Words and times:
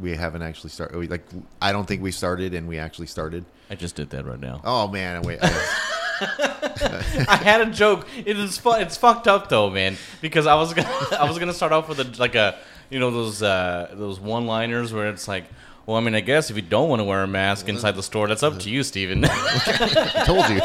we 0.00 0.16
haven't 0.16 0.42
actually 0.42 0.70
started. 0.70 1.10
Like 1.10 1.24
I 1.60 1.72
don't 1.72 1.86
think 1.86 2.02
we 2.02 2.12
started, 2.12 2.54
and 2.54 2.66
we 2.66 2.78
actually 2.78 3.06
started. 3.06 3.44
I 3.68 3.74
just 3.74 3.94
did 3.94 4.10
that 4.10 4.24
right 4.24 4.40
now. 4.40 4.60
Oh 4.64 4.88
man, 4.88 5.22
wait. 5.22 5.38
I, 5.42 5.96
I 6.20 7.40
had 7.42 7.62
a 7.62 7.70
joke. 7.70 8.06
It 8.16 8.38
is 8.38 8.58
fun. 8.58 8.82
It's 8.82 8.96
fucked 8.96 9.26
up 9.26 9.48
though, 9.48 9.70
man. 9.70 9.96
Because 10.20 10.46
I 10.46 10.54
was 10.54 10.74
gonna, 10.74 10.88
I 11.18 11.26
was 11.28 11.38
gonna 11.38 11.54
start 11.54 11.72
off 11.72 11.88
with 11.88 12.00
a 12.00 12.20
like 12.20 12.34
a, 12.34 12.58
you 12.90 12.98
know, 12.98 13.10
those 13.10 13.42
uh, 13.42 13.90
those 13.92 14.20
one 14.20 14.46
liners 14.46 14.92
where 14.92 15.08
it's 15.08 15.26
like, 15.28 15.44
well, 15.86 15.96
I 15.96 16.00
mean, 16.00 16.14
I 16.14 16.20
guess 16.20 16.50
if 16.50 16.56
you 16.56 16.62
don't 16.62 16.88
want 16.88 17.00
to 17.00 17.04
wear 17.04 17.22
a 17.22 17.26
mask 17.26 17.68
inside 17.68 17.96
the 17.96 18.02
store, 18.02 18.28
that's 18.28 18.42
up 18.42 18.58
to 18.60 18.70
you, 18.70 18.82
Steven. 18.82 19.24
I 19.24 20.24
told 20.26 20.48
you. 20.50 20.60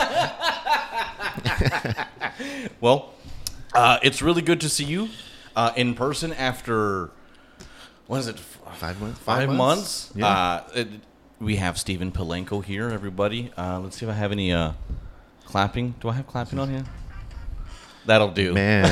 well, 2.81 3.13
uh, 3.73 3.99
it's 4.03 4.21
really 4.21 4.41
good 4.41 4.61
to 4.61 4.69
see 4.69 4.85
you 4.85 5.09
uh, 5.55 5.71
in 5.75 5.93
person 5.93 6.33
after 6.33 7.11
what 8.07 8.19
is 8.19 8.27
it? 8.27 8.39
Five 8.39 8.99
months. 9.01 9.19
Five, 9.19 9.49
months. 9.49 10.11
Yeah. 10.15 10.27
Uh, 10.27 10.63
it, 10.75 10.87
we 11.39 11.55
have 11.57 11.77
Stephen 11.77 12.11
Palenko 12.11 12.63
here, 12.63 12.89
everybody. 12.89 13.51
Uh, 13.57 13.79
let's 13.79 13.97
see 13.97 14.05
if 14.05 14.11
I 14.11 14.15
have 14.15 14.31
any 14.31 14.51
uh, 14.53 14.71
clapping. 15.45 15.95
Do 15.99 16.09
I 16.09 16.13
have 16.13 16.27
clapping 16.27 16.59
on 16.59 16.69
here? 16.69 16.83
That'll 18.05 18.29
do. 18.31 18.53
Man, 18.53 18.85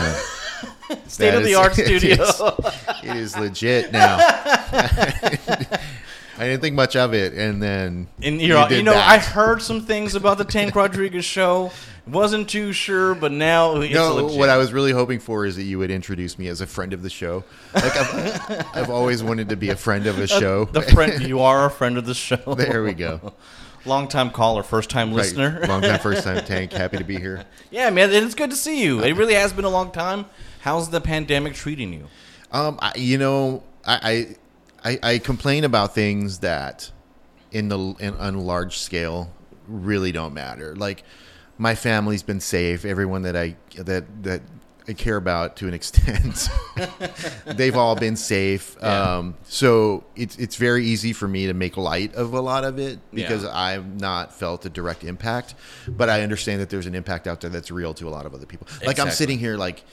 State 1.08 1.32
that 1.32 1.38
of 1.38 1.44
the 1.44 1.52
is- 1.52 1.56
art 1.58 1.78
it 1.78 1.86
studio. 1.86 2.24
is- 2.24 2.42
it 3.04 3.18
is 3.18 3.38
legit 3.38 3.92
now. 3.92 4.18
I 6.38 6.46
didn't 6.46 6.62
think 6.62 6.76
much 6.76 6.96
of 6.96 7.14
it, 7.14 7.34
and 7.34 7.62
then 7.62 8.08
And 8.22 8.42
you, 8.42 8.50
know, 8.50 8.66
that. 8.68 9.08
I 9.10 9.18
heard 9.20 9.62
some 9.62 9.82
things 9.82 10.16
about 10.16 10.38
the 10.40 10.46
Tank 10.46 10.76
Rodriguez 10.76 11.26
show. 11.26 11.72
Wasn't 12.08 12.50
too 12.50 12.74
sure, 12.74 13.16
but 13.16 13.32
now 13.32 13.78
it's 13.80 13.94
No, 13.94 14.16
legit. 14.16 14.38
what 14.40 14.50
I 14.50 14.58
was 14.58 14.74
really 14.74 14.92
hoping 14.92 15.20
for 15.20 15.46
is 15.46 15.56
that 15.56 15.64
you 15.64 15.80
would 15.80 15.92
introduce 15.92 16.38
me 16.38 16.48
as 16.48 16.60
a 16.60 16.68
friend 16.68 16.92
of 16.92 17.02
the 17.02 17.10
show. 17.10 17.44
Like 17.74 17.96
I've, 17.96 18.66
I've 18.76 18.90
always 18.90 19.24
wanted 19.24 19.50
to 19.50 19.56
be 19.56 19.70
a 19.70 19.76
friend 19.76 20.06
of 20.08 20.20
a 20.20 20.28
show. 20.28 20.66
the 20.66 20.82
friend, 20.82 21.24
you 21.26 21.40
are 21.40 21.66
a 21.66 21.70
friend 21.72 21.98
of 21.98 22.06
the 22.06 22.14
show. 22.16 22.36
there 22.58 22.84
we 22.84 22.94
go. 22.94 23.34
Long 23.86 24.08
time 24.08 24.32
caller, 24.32 24.64
first 24.64 24.90
time 24.90 25.10
Right. 25.10 25.18
listener. 25.18 25.64
Long 25.68 25.82
time, 25.82 26.00
first 26.00 26.24
time 26.24 26.44
tank. 26.46 26.72
Happy 26.74 26.98
to 26.98 27.04
be 27.04 27.18
here. 27.18 27.46
yeah, 27.70 27.90
man, 27.90 28.12
it's 28.12 28.34
good 28.36 28.50
to 28.50 28.56
see 28.56 28.82
you. 28.84 29.02
It 29.04 29.14
really 29.16 29.36
has 29.36 29.54
been 29.54 29.66
a 29.66 29.70
long 29.70 29.92
time. 29.92 30.26
How's 30.62 30.90
the 30.90 31.00
pandemic 31.02 31.54
treating 31.54 31.94
you? 31.94 32.08
Um, 32.52 32.80
I, 32.82 32.94
you 32.96 33.18
know, 33.18 33.64
I, 33.86 34.36
I 34.84 35.00
I 35.04 35.18
complain 35.20 35.64
about 35.64 35.94
things 35.96 36.40
that 36.40 36.92
in 37.52 37.70
the 37.70 37.78
in, 38.00 38.14
on 38.16 38.36
a 38.36 38.42
large 38.42 38.78
scale 38.80 39.32
really 39.68 40.12
don't 40.12 40.34
matter. 40.34 40.76
Like 40.76 41.04
my 41.58 41.76
family's 41.76 42.24
been 42.24 42.40
safe. 42.40 42.84
Everyone 42.86 43.22
that 43.24 43.36
I 43.36 43.56
that 43.78 44.24
that 44.24 44.42
I 44.86 44.92
care 44.92 45.16
about 45.16 45.56
to 45.58 45.68
an 45.70 45.74
extent, 45.80 46.50
they've 47.46 47.76
all 47.78 47.96
been 47.96 48.18
safe. 48.18 48.76
Yeah. 48.82 49.16
Um, 49.18 49.36
so 49.44 50.04
it's 50.16 50.36
it's 50.38 50.58
very 50.58 50.86
easy 50.86 51.14
for 51.14 51.28
me 51.28 51.48
to 51.48 51.54
make 51.54 51.78
light 51.78 52.14
of 52.16 52.34
a 52.34 52.42
lot 52.42 52.66
of 52.66 52.80
it 52.80 53.00
because 53.14 53.44
Yeah. 53.44 53.56
I've 53.58 53.86
not 54.02 54.34
felt 54.34 54.66
a 54.66 54.70
direct 54.70 55.04
impact. 55.06 55.56
But 55.88 56.10
I 56.10 56.22
understand 56.24 56.60
that 56.60 56.70
there's 56.70 56.86
an 56.88 56.96
impact 56.96 57.28
out 57.28 57.40
there 57.40 57.50
that's 57.50 57.72
real 57.72 57.94
to 57.94 58.10
a 58.10 58.12
lot 58.12 58.26
of 58.26 58.34
other 58.34 58.46
people. 58.46 58.68
Like 58.86 59.00
I'm 59.00 59.12
sitting 59.12 59.40
here 59.40 59.56
like 59.56 59.84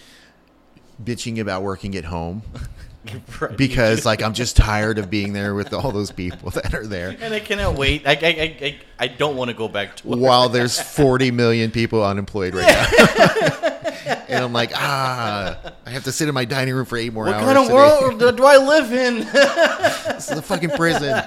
bitching 1.02 1.38
about 1.41 1.62
working 1.62 1.97
at 1.97 2.04
home 2.04 2.42
Right. 3.41 3.56
because 3.56 4.05
like 4.05 4.23
I'm 4.23 4.34
just 4.34 4.56
tired 4.56 4.98
of 4.98 5.09
being 5.09 5.33
there 5.33 5.55
with 5.55 5.73
all 5.73 5.91
those 5.91 6.11
people 6.12 6.51
that 6.61 6.75
are 6.75 6.87
there. 6.87 7.17
and 7.20 7.33
I 7.33 7.41
cannot 7.41 7.77
wait. 7.77 8.06
I, 8.06 8.12
I, 8.12 8.17
I, 8.67 8.81
I, 8.98 9.06
don't 9.09 9.37
want 9.37 9.48
to 9.51 9.56
go 9.56 9.69
back 9.69 9.97
to 9.97 10.09
work. 10.09 10.20
While 10.20 10.51
there's 10.51 10.79
40 10.79 11.31
million 11.31 11.71
people 11.71 12.05
unemployed 12.05 12.55
right 12.55 12.67
now, 12.67 14.17
and 14.28 14.45
I'm 14.45 14.53
like, 14.53 14.73
ah, 14.75 15.73
I 15.87 15.91
have 15.91 16.05
to 16.05 16.12
sit 16.12 16.28
in 16.28 16.34
my 16.34 16.45
dining 16.45 16.75
room 16.75 16.84
for 16.84 16.98
eight 16.98 17.12
more 17.15 17.25
What 17.25 17.37
hours. 17.37 17.47
What 17.47 17.55
kind 17.55 17.59
of 17.59 17.65
today. 18.19 18.27
world 18.27 18.37
do- 18.37 18.45
I 18.45 18.56
live 18.59 18.93
in? 18.93 19.21
This 20.15 20.31
is 20.31 20.39
a 20.39 20.43
fucking 20.43 20.71
prison. 20.71 21.23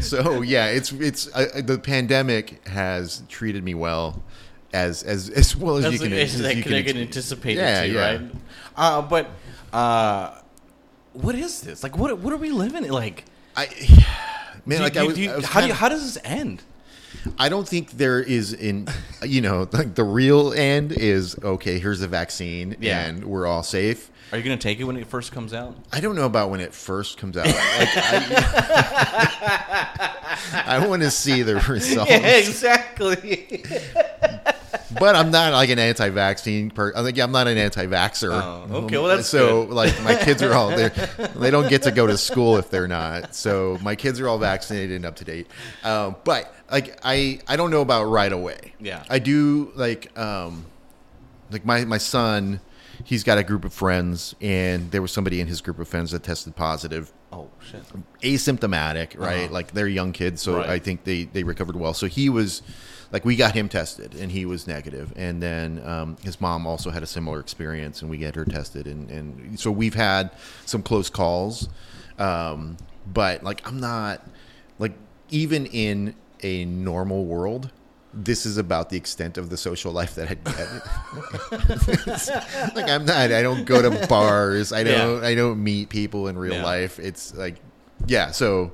so 0.00 0.40
yeah, 0.42 0.66
it's 0.68 0.92
it's 0.92 1.28
uh, 1.34 1.60
the 1.62 1.78
pandemic 1.78 2.66
has 2.66 3.22
treated 3.28 3.62
me 3.62 3.74
well, 3.74 4.22
as 4.72 5.02
as 5.02 5.28
as 5.30 5.54
well 5.54 5.76
as, 5.76 5.84
That's 5.84 5.94
you 5.94 6.00
can. 6.08 6.12
it's 6.14 6.34
as 6.34 6.40
like 6.40 6.56
you 6.56 6.62
can 6.62 6.82
can 6.84 6.96
anticipate 6.96 7.56
Yeah, 7.56 7.82
it 7.82 7.86
too, 7.88 7.92
yeah. 7.92 8.00
right? 8.12 8.20
Uh, 8.76 9.02
but 9.02 9.28
uh, 9.72 10.38
what 11.12 11.34
is 11.34 11.60
this? 11.62 11.82
Like, 11.82 11.96
what 11.96 12.18
what 12.18 12.32
are 12.32 12.36
we 12.38 12.50
living 12.50 12.84
in? 12.84 12.90
Like, 12.90 13.24
I, 13.56 13.66
man, 14.66 14.78
do- 14.78 14.84
like 14.84 14.92
do- 14.94 15.00
I 15.00 15.02
was. 15.04 15.14
do 15.14 15.22
you- 15.22 15.30
I 15.32 15.36
was 15.36 15.46
how 15.46 15.60
do 15.60 15.66
you, 15.68 15.72
how 15.74 15.88
does 15.88 16.02
this 16.14 16.22
end? 16.24 16.62
I 17.38 17.48
don't 17.48 17.68
think 17.68 17.92
there 17.92 18.20
is 18.20 18.52
in 18.52 18.86
you 19.24 19.40
know 19.40 19.68
like 19.72 19.94
the 20.00 20.04
real 20.04 20.52
end 20.52 20.92
is 20.92 21.36
okay. 21.42 21.78
Here's 21.78 22.00
the 22.00 22.08
vaccine 22.08 22.76
Yeah. 22.80 23.00
and 23.04 23.24
we're 23.24 23.46
all 23.46 23.62
safe. 23.64 24.10
Are 24.32 24.38
you 24.38 24.44
gonna 24.44 24.56
take 24.56 24.78
it 24.78 24.84
when 24.84 24.96
it 24.96 25.08
first 25.08 25.32
comes 25.32 25.52
out? 25.52 25.74
I 25.92 26.00
don't 26.00 26.14
know 26.14 26.26
about 26.26 26.50
when 26.50 26.60
it 26.60 26.72
first 26.72 27.18
comes 27.18 27.36
out. 27.36 27.46
Like, 27.46 27.56
I, 27.56 29.10
I 30.66 30.86
want 30.86 31.02
to 31.02 31.10
see 31.10 31.42
the 31.42 31.56
results, 31.68 32.10
exactly. 32.10 33.64
but 34.98 35.16
I'm 35.16 35.32
not 35.32 35.52
like 35.52 35.70
an 35.70 35.80
anti-vaccine 35.80 36.70
person. 36.70 36.98
I'm, 36.98 37.20
I'm 37.20 37.32
not 37.32 37.48
an 37.48 37.58
anti-vaxer. 37.58 38.30
Oh, 38.32 38.66
okay, 38.84 38.98
well, 38.98 39.08
that's 39.08 39.28
so. 39.28 39.66
good. 39.66 39.74
Like 39.74 40.00
my 40.04 40.14
kids 40.14 40.42
are 40.42 40.54
all 40.54 40.68
there. 40.76 40.90
They 41.34 41.50
don't 41.50 41.68
get 41.68 41.82
to 41.82 41.90
go 41.90 42.06
to 42.06 42.16
school 42.16 42.56
if 42.56 42.70
they're 42.70 42.88
not. 42.88 43.34
So 43.34 43.78
my 43.82 43.96
kids 43.96 44.20
are 44.20 44.28
all 44.28 44.38
vaccinated 44.38 44.92
and 44.92 45.04
up 45.04 45.16
to 45.16 45.24
date. 45.24 45.48
Um, 45.82 46.14
but 46.22 46.54
like 46.70 47.00
I, 47.02 47.40
I 47.48 47.56
don't 47.56 47.72
know 47.72 47.80
about 47.80 48.04
right 48.04 48.32
away. 48.32 48.74
Yeah. 48.78 49.02
I 49.10 49.18
do 49.18 49.72
like 49.74 50.16
um, 50.16 50.66
like 51.50 51.64
my 51.64 51.84
my 51.84 51.98
son. 51.98 52.60
He's 53.04 53.24
got 53.24 53.38
a 53.38 53.42
group 53.42 53.64
of 53.64 53.72
friends, 53.72 54.34
and 54.40 54.90
there 54.90 55.02
was 55.02 55.12
somebody 55.12 55.40
in 55.40 55.46
his 55.46 55.60
group 55.60 55.78
of 55.78 55.88
friends 55.88 56.10
that 56.12 56.22
tested 56.22 56.56
positive 56.56 57.12
oh 57.32 57.48
shit. 57.60 57.82
asymptomatic, 58.22 59.18
right? 59.18 59.44
Uh-huh. 59.44 59.52
Like 59.52 59.72
they're 59.72 59.88
young 59.88 60.12
kids, 60.12 60.42
so 60.42 60.56
Right. 60.56 60.68
I 60.68 60.78
think 60.78 61.04
they 61.04 61.24
they 61.24 61.42
recovered 61.42 61.76
well. 61.76 61.94
So 61.94 62.06
he 62.06 62.28
was 62.28 62.62
like 63.12 63.24
we 63.24 63.36
got 63.36 63.54
him 63.54 63.68
tested, 63.68 64.14
and 64.14 64.30
he 64.30 64.44
was 64.46 64.66
negative. 64.66 65.12
And 65.16 65.42
then 65.42 65.82
um, 65.84 66.16
his 66.22 66.40
mom 66.40 66.66
also 66.66 66.90
had 66.90 67.02
a 67.02 67.06
similar 67.06 67.40
experience, 67.40 68.02
and 68.02 68.10
we 68.10 68.18
get 68.18 68.34
her 68.34 68.44
tested, 68.44 68.86
and 68.86 69.10
and 69.10 69.58
so 69.58 69.70
we've 69.70 69.94
had 69.94 70.30
some 70.66 70.82
close 70.82 71.10
calls. 71.10 71.68
Um, 72.18 72.76
but 73.12 73.42
like 73.42 73.66
I'm 73.66 73.80
not 73.80 74.26
like 74.78 74.92
even 75.30 75.66
in 75.66 76.14
a 76.42 76.64
normal 76.64 77.24
world. 77.26 77.70
This 78.12 78.44
is 78.44 78.56
about 78.56 78.90
the 78.90 78.96
extent 78.96 79.38
of 79.38 79.50
the 79.50 79.56
social 79.56 79.92
life 79.92 80.16
that 80.16 80.28
I 80.30 80.34
get. 80.34 80.68
like 82.74 82.88
I'm 82.88 83.04
not. 83.04 83.30
I 83.32 83.42
don't 83.42 83.64
go 83.64 83.80
to 83.82 84.06
bars. 84.08 84.72
I 84.72 84.82
don't. 84.82 85.22
I 85.24 85.34
don't 85.34 85.62
meet 85.62 85.88
people 85.88 86.28
in 86.28 86.36
real 86.36 86.54
Yeah. 86.54 86.64
life. 86.64 86.98
It's 86.98 87.34
like, 87.34 87.56
yeah. 88.06 88.30
So 88.32 88.72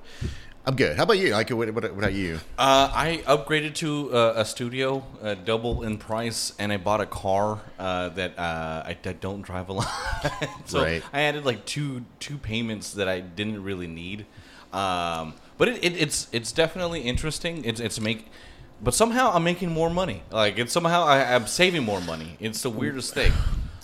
I'm 0.64 0.74
good. 0.74 0.96
How 0.96 1.02
about 1.04 1.18
you? 1.18 1.32
Like, 1.32 1.50
what, 1.50 1.70
what, 1.74 1.84
what 1.84 1.92
about 1.92 2.12
you? 2.14 2.36
Uh, 2.58 2.90
I 2.92 3.22
upgraded 3.26 3.74
to 3.76 4.12
uh, 4.16 4.32
a 4.36 4.44
studio, 4.44 5.04
uh, 5.22 5.34
double 5.34 5.82
in 5.82 5.98
price, 5.98 6.52
and 6.58 6.72
I 6.72 6.76
bought 6.78 7.00
a 7.00 7.06
car 7.06 7.60
uh, 7.78 8.08
that 8.10 8.38
uh, 8.38 8.84
I, 8.86 8.96
I 9.04 9.12
don't 9.12 9.42
drive 9.42 9.68
a 9.68 9.74
lot. 9.74 9.88
so 10.64 10.82
Right. 10.82 11.02
I 11.12 11.20
added 11.22 11.44
like 11.44 11.64
two 11.66 12.04
two 12.20 12.38
payments 12.38 12.92
that 12.94 13.08
I 13.08 13.20
didn't 13.20 13.62
really 13.62 13.86
need. 13.86 14.24
Um, 14.72 15.34
but 15.58 15.68
it, 15.68 15.84
it, 15.84 15.96
it's 16.00 16.26
it's 16.32 16.52
definitely 16.52 17.00
interesting. 17.02 17.64
It's 17.64 17.80
it's 17.80 18.00
make, 18.00 18.26
but 18.82 18.94
somehow 18.94 19.32
I'm 19.32 19.44
making 19.44 19.70
more 19.70 19.90
money. 19.90 20.22
Like 20.30 20.58
it's 20.58 20.72
somehow 20.72 21.04
I, 21.04 21.34
I'm 21.34 21.46
saving 21.46 21.84
more 21.84 22.00
money. 22.00 22.36
It's 22.40 22.62
the 22.62 22.70
weirdest 22.70 23.14
thing. 23.14 23.32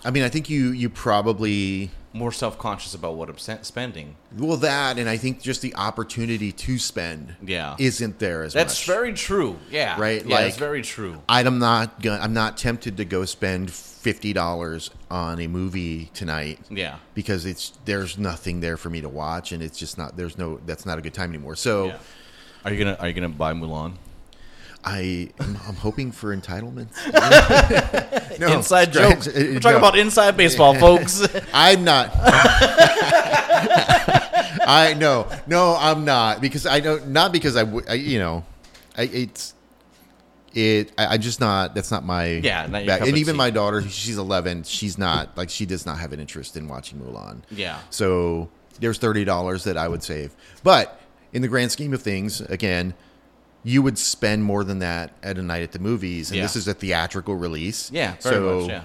I 0.05 0.11
mean, 0.11 0.23
I 0.25 0.29
think 0.29 0.51
you 0.51 0.71
you 0.71 0.89
probably 0.91 1.91
More 2.13 2.33
self 2.33 2.59
conscious 2.59 2.93
about 2.95 3.15
what 3.15 3.29
I'm 3.31 3.39
spending. 3.63 4.17
well 4.37 4.57
that, 4.59 4.99
and 4.99 5.09
I 5.09 5.17
think 5.17 5.41
just 5.41 5.63
the 5.63 5.75
opportunity 5.77 6.51
to 6.53 6.79
spend, 6.79 7.37
Yeah. 7.43 7.77
isn't 7.79 8.19
there 8.19 8.43
as 8.43 8.55
well. 8.55 8.65
That's 8.65 8.87
much. 8.87 8.95
very 8.97 9.13
true. 9.15 9.59
Yeah. 9.71 9.99
Right, 10.01 10.25
Yeah, 10.27 10.41
that's 10.43 10.55
like- 10.57 10.59
very 10.59 10.83
true. 10.83 11.23
I'm 11.29 11.59
not 11.59 12.03
gonna. 12.03 12.21
I'm 12.21 12.35
not 12.35 12.57
tempted 12.59 12.97
to 12.99 13.05
go 13.05 13.25
spend 13.25 13.71
fifty 13.71 14.33
dollars 14.33 14.91
on 15.11 15.39
a 15.41 15.47
movie 15.47 16.11
tonight. 16.13 16.59
Yeah. 16.69 16.97
because 17.15 17.47
it's 17.47 17.73
there's 17.85 18.19
nothing 18.19 18.59
there 18.61 18.77
for 18.77 18.91
me 18.91 19.01
to 19.03 19.09
watch, 19.09 19.53
and 19.53 19.63
it's 19.63 19.79
just 19.79 19.97
not. 19.97 20.17
There's 20.17 20.37
no. 20.37 20.59
That's 20.67 20.85
not 20.85 20.99
a 20.99 21.01
good 21.01 21.15
time 21.15 21.31
anymore. 21.31 21.55
So 21.57 21.87
Yeah. 21.87 21.97
Are 22.65 22.73
you 22.73 22.79
gonna 22.85 22.97
Are 23.01 23.07
you 23.09 23.15
gonna 23.15 23.29
buy 23.29 23.53
Mulan? 23.55 23.95
I 24.85 25.31
I'm, 25.39 25.57
I'm 25.69 25.77
hoping 25.77 26.11
for 26.13 26.37
entitlements. 26.37 26.97
no, 28.39 28.57
inside 28.57 28.93
jokes. 28.93 29.27
We're 29.27 29.61
talking 29.61 29.73
no. 29.73 29.79
about 29.79 29.97
inside 29.99 30.37
baseball, 30.37 30.75
folks. 30.75 31.27
I'm 31.55 31.85
not. 31.85 32.11
I 34.65 34.95
no 34.99 35.29
no 35.47 35.77
I'm 35.79 36.05
not 36.05 36.41
because 36.41 36.67
I 36.67 36.81
don't 36.81 37.09
not 37.09 37.33
because 37.33 37.57
I. 37.57 37.95
you 37.95 38.19
know 38.19 38.45
I 38.97 39.03
it's 39.03 39.55
it 40.55 40.93
I, 40.99 41.07
I'm 41.15 41.21
just 41.21 41.41
not 41.41 41.75
that's 41.75 41.91
not 41.91 42.05
my 42.05 42.27
Yeah, 42.27 42.67
not 42.67 42.83
and 42.87 43.17
even 43.17 43.37
my 43.37 43.51
daughter 43.51 43.83
she's 43.83 44.19
11 44.19 44.65
she's 44.65 44.99
not 44.99 45.37
like 45.37 45.51
she 45.51 45.67
does 45.67 45.87
not 45.87 45.99
have 45.99 46.13
an 46.13 46.21
interest 46.21 46.57
in 46.57 46.69
watching 46.69 47.01
Mulan 47.01 47.43
Yeah. 47.51 47.79
so 47.91 48.51
there's 48.81 48.99
thirty 48.99 49.25
dollars 49.25 49.65
that 49.65 49.77
I 49.77 49.89
would 49.89 50.03
save 50.03 50.35
but 50.63 51.01
in 51.33 51.43
the 51.43 51.49
grand 51.49 51.73
scheme 51.73 51.93
of 51.95 52.03
things 52.03 52.41
again 52.43 52.95
you 53.65 53.83
would 53.83 53.99
spend 53.99 54.45
more 54.45 54.65
than 54.65 54.81
that 54.81 55.13
at 55.23 55.39
a 55.39 55.43
night 55.43 55.63
at 55.63 55.73
the 55.73 55.79
movies 55.79 56.31
and 56.31 56.37
Yeah. 56.37 56.43
this 56.43 56.57
is 56.57 56.67
a 56.69 56.75
theatrical 56.75 57.37
release 57.37 57.91
yeah, 57.93 58.15
very 58.21 58.35
so 58.37 58.61
much. 58.61 58.69
Yeah. 58.71 58.83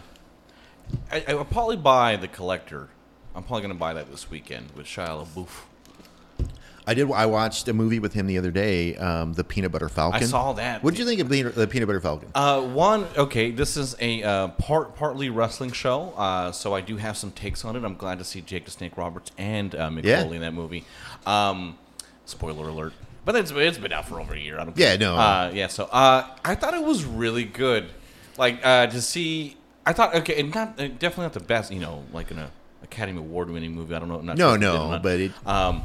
I, 1.12 1.26
I 1.30 1.34
would 1.34 1.50
probably 1.50 1.78
buy 1.78 2.16
the 2.16 2.28
collector 2.28 2.90
I'm 3.36 3.44
probably 3.44 3.62
gonna 3.62 3.76
buy 3.76 3.94
that 3.94 4.10
this 4.10 4.30
weekend 4.32 4.72
with 4.76 4.88
Shia 4.88 5.26
LaBeouf. 5.26 6.48
I 6.88 6.94
did. 6.94 7.12
I 7.12 7.26
watched 7.26 7.68
a 7.68 7.74
movie 7.74 8.00
with 8.00 8.14
him 8.14 8.26
the 8.28 8.38
other 8.38 8.50
day, 8.50 8.96
um, 8.96 9.34
the 9.34 9.44
Peanut 9.44 9.74
Butter 9.74 9.90
Falcon. 9.90 10.24
I 10.24 10.26
saw 10.26 10.54
that. 10.54 10.82
What 10.82 10.92
did 10.92 11.00
you 11.02 11.06
think 11.06 11.20
of 11.20 11.28
the, 11.28 11.44
the 11.44 11.68
Peanut 11.68 11.88
Butter 11.88 12.00
Falcon? 12.00 12.30
Uh, 12.34 12.62
one, 12.62 13.06
okay, 13.18 13.52
this 13.52 13.76
is 13.76 13.96
a 14.00 14.24
uh, 14.24 14.48
part 14.48 14.96
partly 14.96 15.30
wrestling 15.30 15.74
show, 15.74 16.14
uh, 16.16 16.54
so 16.54 16.74
I 16.74 16.80
do 16.80 16.96
have 16.96 17.18
some 17.18 17.32
takes 17.32 17.66
on 17.66 17.76
it. 17.76 17.84
I'm 17.84 17.96
glad 17.96 18.20
to 18.20 18.24
see 18.26 18.40
Jake 18.40 18.64
the 18.66 18.72
Snake 18.72 18.96
Roberts 18.98 19.32
and 19.38 19.76
uh, 19.76 19.90
Mick 19.90 20.06
Yeah. 20.06 20.24
Foley 20.24 20.38
in 20.38 20.42
that 20.42 20.54
movie. 20.54 20.86
Um, 21.26 21.78
spoiler 22.26 22.70
alert, 22.70 22.94
but 23.28 23.36
it's 23.36 23.52
it's 23.52 23.78
been 23.78 23.92
out 23.92 24.08
for 24.08 24.20
over 24.22 24.34
a 24.34 24.40
year. 24.40 24.58
I 24.58 24.64
don't. 24.64 24.78
Yeah, 24.78 24.96
no. 24.96 25.16
Uh, 25.18 25.52
yeah, 25.54 25.68
so 25.68 25.84
uh, 25.92 26.26
I 26.46 26.56
thought 26.56 26.74
it 26.74 26.82
was 26.84 27.04
really 27.04 27.44
good. 27.44 27.90
Like 28.38 28.66
uh, 28.66 28.88
to 28.88 29.02
see, 29.02 29.58
I 29.86 29.92
thought 29.94 30.16
okay, 30.16 30.40
and 30.40 30.54
not 30.56 30.80
uh, 30.80 30.88
definitely 30.88 31.24
not 31.26 31.34
the 31.34 31.42
best. 31.42 31.72
You 31.72 31.80
know, 31.82 32.06
like 32.14 32.32
in 32.32 32.40
a 32.40 32.50
Academy 32.84 33.20
Award 33.20 33.50
winning 33.50 33.74
movie. 33.76 33.94
I 33.94 34.00
don't 34.00 34.08
know. 34.08 34.22
Not 34.22 34.38
No, 34.38 34.48
sure 34.52 34.56
it 34.56 34.60
no, 34.60 34.92
not. 34.92 35.04
but 35.04 35.20
it- 35.20 35.32
Um, 35.46 35.84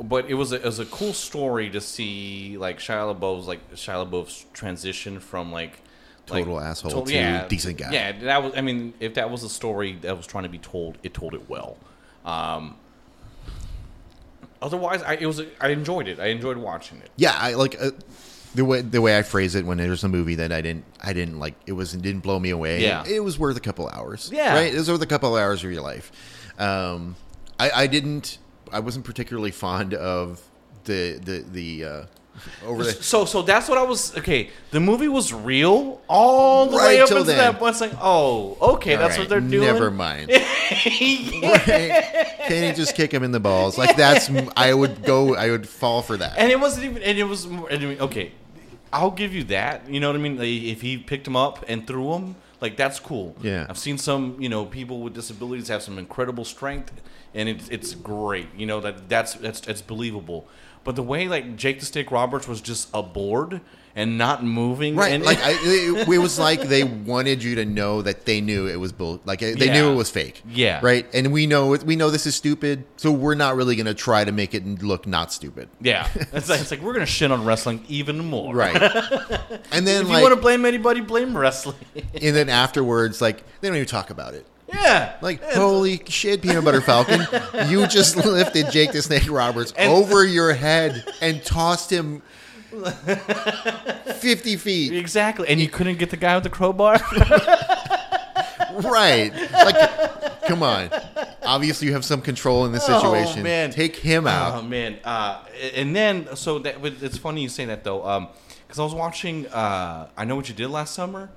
but 0.00 0.30
it 0.30 0.34
was 0.34 0.52
a, 0.52 0.56
it 0.56 0.64
was 0.64 0.78
a 0.78 0.86
cool 0.86 1.12
story 1.12 1.68
to 1.70 1.80
see 1.80 2.56
like 2.56 2.78
Shia 2.78 3.14
LaBeouf's 3.14 3.46
like 3.46 3.70
Shia 3.74 4.08
LaBeouf's 4.08 4.46
transition 4.54 5.20
from 5.20 5.52
like 5.52 5.80
Total 6.24 6.60
asshole 6.60 7.04
to 7.04 7.46
decent 7.48 7.76
guy. 7.78 7.90
Yeah, 7.92 8.12
that 8.20 8.42
was. 8.42 8.52
I 8.56 8.60
mean, 8.60 8.94
if 9.00 9.14
that 9.14 9.30
was 9.30 9.42
a 9.44 9.48
story 9.48 9.94
that 10.02 10.16
was 10.16 10.26
trying 10.26 10.44
to 10.44 10.50
be 10.50 10.58
told, 10.58 10.96
it 11.02 11.12
told 11.14 11.34
it 11.34 11.48
well. 11.50 11.76
Um, 12.24 12.76
otherwise, 14.62 15.02
I 15.02 15.14
it 15.14 15.26
was. 15.26 15.42
I 15.60 15.68
enjoyed 15.68 16.08
it. 16.08 16.18
I 16.20 16.26
enjoyed 16.26 16.56
watching 16.56 16.98
it. 16.98 17.10
yeah, 17.16 17.34
I 17.36 17.54
like 17.54 17.80
uh, 17.80 17.90
the 18.54 18.64
way 18.64 18.80
the 18.80 19.00
way 19.00 19.16
I 19.18 19.22
phrase 19.22 19.54
it 19.54 19.64
when 19.64 19.78
there's 19.78 20.04
a 20.04 20.08
movie 20.08 20.36
that 20.36 20.52
I 20.52 20.60
didn't 20.60 20.84
I 21.00 21.12
didn't 21.12 21.38
like. 21.38 21.54
It 21.66 21.72
was 21.72 21.94
it 21.94 22.02
didn't 22.02 22.22
blow 22.22 22.38
me 22.38 22.50
away. 22.50 22.82
Yeah. 22.82 23.04
it 23.06 23.20
was 23.20 23.38
worth 23.38 23.56
a 23.56 23.60
couple 23.60 23.88
hours. 23.88 24.30
Yeah. 24.32 24.54
right. 24.54 24.72
It 24.72 24.76
was 24.76 24.90
worth 24.90 25.02
a 25.02 25.06
couple 25.06 25.34
hours 25.36 25.64
of 25.64 25.70
your 25.70 25.82
life. 25.82 26.10
Um, 26.58 27.16
I, 27.58 27.70
I 27.70 27.86
didn't. 27.86 28.38
I 28.72 28.80
wasn't 28.80 29.04
particularly 29.04 29.50
fond 29.50 29.94
of 29.94 30.42
the 30.84 31.18
the 31.22 31.44
the 31.50 31.84
uh, 31.84 32.02
over 32.66 32.84
the. 32.84 32.92
So, 32.92 33.24
so 33.24 33.42
that's 33.42 33.68
what 33.68 33.78
I 33.78 33.82
was. 33.82 34.16
Okay, 34.18 34.50
the 34.70 34.80
movie 34.80 35.08
was 35.08 35.32
real 35.32 36.00
all 36.08 36.66
the 36.66 36.76
way 36.76 37.00
up 37.00 37.08
until 37.08 37.24
then. 37.24 37.36
that. 37.54 37.62
It's 37.62 37.80
like, 37.80 37.92
oh, 38.00 38.56
okay, 38.74 38.96
that's 38.96 39.14
All 39.16 39.22
what 39.22 39.28
they're 39.28 39.40
doing. 39.40 39.66
Never 39.66 39.90
mind. 39.90 40.30
Yeah. 40.70 41.50
Right? 41.50 42.36
Can't 42.46 42.64
he 42.66 42.72
just 42.72 42.94
kick 42.94 43.12
him 43.12 43.22
in 43.22 43.32
the 43.32 43.40
balls? 43.40 43.78
Like 43.78 43.96
that's 43.96 44.30
I 44.56 44.74
would 44.74 45.02
go. 45.02 45.34
I 45.34 45.50
would 45.50 45.68
fall 45.68 46.02
for 46.02 46.16
that. 46.16 46.36
And 46.36 46.50
it 46.50 46.60
wasn't 46.60 46.86
even. 46.86 47.02
And 47.02 47.18
it 47.18 47.24
was. 47.24 47.46
more- 47.46 47.68
and 47.70 47.82
I 47.82 47.86
mean, 47.86 48.00
okay, 48.00 48.32
I'll 48.92 49.10
give 49.10 49.34
you 49.34 49.44
that. 49.44 49.88
You 49.88 50.00
know 50.00 50.08
what 50.08 50.16
I 50.16 50.18
mean? 50.20 50.36
Like, 50.36 50.46
if 50.48 50.80
he 50.82 50.98
picked 50.98 51.26
him 51.26 51.36
up 51.36 51.64
and 51.68 51.86
threw 51.86 52.12
him, 52.14 52.36
like 52.60 52.76
that's 52.76 53.00
cool. 53.00 53.36
Yeah. 53.42 53.66
I've 53.68 53.78
seen 53.78 53.98
some. 53.98 54.36
You 54.40 54.48
know, 54.48 54.64
people 54.66 55.00
with 55.00 55.14
disabilities 55.14 55.68
have 55.68 55.82
some 55.82 55.98
incredible 55.98 56.44
strength, 56.44 56.92
and 57.34 57.48
it's 57.48 57.68
it's 57.68 57.94
great. 57.94 58.48
You 58.56 58.66
know 58.66 58.80
that 58.80 59.08
that's 59.08 59.34
that's 59.34 59.60
that's 59.60 59.82
believable. 59.82 60.48
But 60.88 60.96
the 60.96 61.02
way 61.02 61.28
like 61.28 61.54
Jake 61.56 61.80
the 61.80 61.84
Snake 61.84 62.10
Roberts 62.10 62.48
was 62.48 62.62
just 62.62 62.88
aboard 62.94 63.60
and 63.94 64.16
not 64.16 64.42
moving, 64.42 64.96
Right, 64.96 65.12
And 65.12 65.22
like 65.22 65.38
I, 65.44 65.50
it, 65.60 66.08
it 66.08 66.18
was 66.18 66.38
like 66.38 66.62
they 66.62 66.82
wanted 66.82 67.42
you 67.42 67.56
to 67.56 67.66
know 67.66 68.00
that 68.00 68.24
they 68.24 68.40
knew 68.40 68.66
it 68.68 68.76
was 68.76 68.92
bull. 68.92 69.20
Like 69.26 69.40
they 69.40 69.52
Yeah. 69.66 69.74
knew 69.74 69.92
it 69.92 69.96
was 69.96 70.08
fake. 70.08 70.42
Yeah. 70.48 70.80
right. 70.82 71.04
And 71.12 71.30
we 71.30 71.46
know 71.46 71.76
we 71.84 71.94
know 71.94 72.08
this 72.08 72.24
is 72.24 72.34
stupid, 72.36 72.84
so 72.96 73.12
we're 73.12 73.34
not 73.34 73.54
really 73.54 73.76
going 73.76 73.84
to 73.84 73.92
try 73.92 74.24
to 74.24 74.32
make 74.32 74.54
it 74.54 74.82
look 74.82 75.06
not 75.06 75.30
stupid. 75.30 75.68
yeah, 75.82 76.08
it's 76.32 76.48
like, 76.48 76.62
it's 76.62 76.70
like 76.70 76.80
we're 76.80 76.94
gonna 76.94 77.04
shit 77.04 77.30
on 77.30 77.44
wrestling 77.44 77.84
even 77.88 78.24
more. 78.24 78.54
Right. 78.54 78.74
and 79.72 79.86
then 79.86 80.04
If 80.04 80.08
like, 80.08 80.16
you 80.16 80.22
want 80.22 80.34
to 80.34 80.40
blame 80.40 80.64
anybody, 80.64 81.02
blame 81.02 81.36
wrestling. 81.36 81.76
and 82.14 82.34
then 82.34 82.48
afterwards, 82.48 83.20
like 83.20 83.42
they 83.60 83.68
don't 83.68 83.76
even 83.76 83.86
talk 83.86 84.08
about 84.08 84.32
it. 84.32 84.46
Yeah. 84.68 85.16
Like, 85.22 85.42
holy 85.42 86.02
shit, 86.06 86.42
Peanut 86.42 86.64
Butter 86.64 86.80
Falcon, 86.80 87.20
you 87.68 87.86
just 87.86 88.16
lifted 88.16 88.70
Jake 88.70 88.92
the 88.92 89.02
Snake 89.02 89.30
Roberts 89.30 89.72
And- 89.76 89.90
over 89.92 90.24
your 90.24 90.52
head 90.52 91.04
and 91.20 91.42
tossed 91.44 91.90
him 91.90 92.22
fifty 94.20 94.56
feet. 94.56 94.92
Exactly, 94.92 95.48
and 95.48 95.60
you 95.60 95.68
couldn't 95.68 95.98
get 95.98 96.10
the 96.10 96.16
guy 96.16 96.34
with 96.34 96.44
the 96.44 96.50
crowbar. 96.50 96.98
Right. 98.82 99.32
Like, 99.52 100.42
come 100.46 100.62
on. 100.62 100.90
Obviously, 101.42 101.86
you 101.88 101.94
have 101.94 102.04
some 102.04 102.20
control 102.20 102.64
in 102.66 102.70
this 102.72 102.84
situation. 102.86 103.40
Oh, 103.40 103.42
man. 103.42 103.70
Take 103.70 103.96
him 103.96 104.26
Oh 104.26 104.30
out. 104.30 104.68
man! 104.68 104.98
Uh, 105.04 105.42
and 105.74 105.96
then 105.96 106.36
so 106.36 106.58
that 106.60 106.76
it's 106.84 107.18
funny 107.18 107.42
you 107.42 107.48
say 107.48 107.64
that 107.64 107.82
though, 107.82 108.28
because 108.66 108.78
I 108.78 108.84
was 108.84 108.94
watching. 108.94 109.46
Uh, 109.48 110.08
I 110.16 110.24
know 110.26 110.36
what 110.36 110.48
you 110.48 110.54
did 110.54 110.68
last 110.68 110.94
summer. 110.94 111.30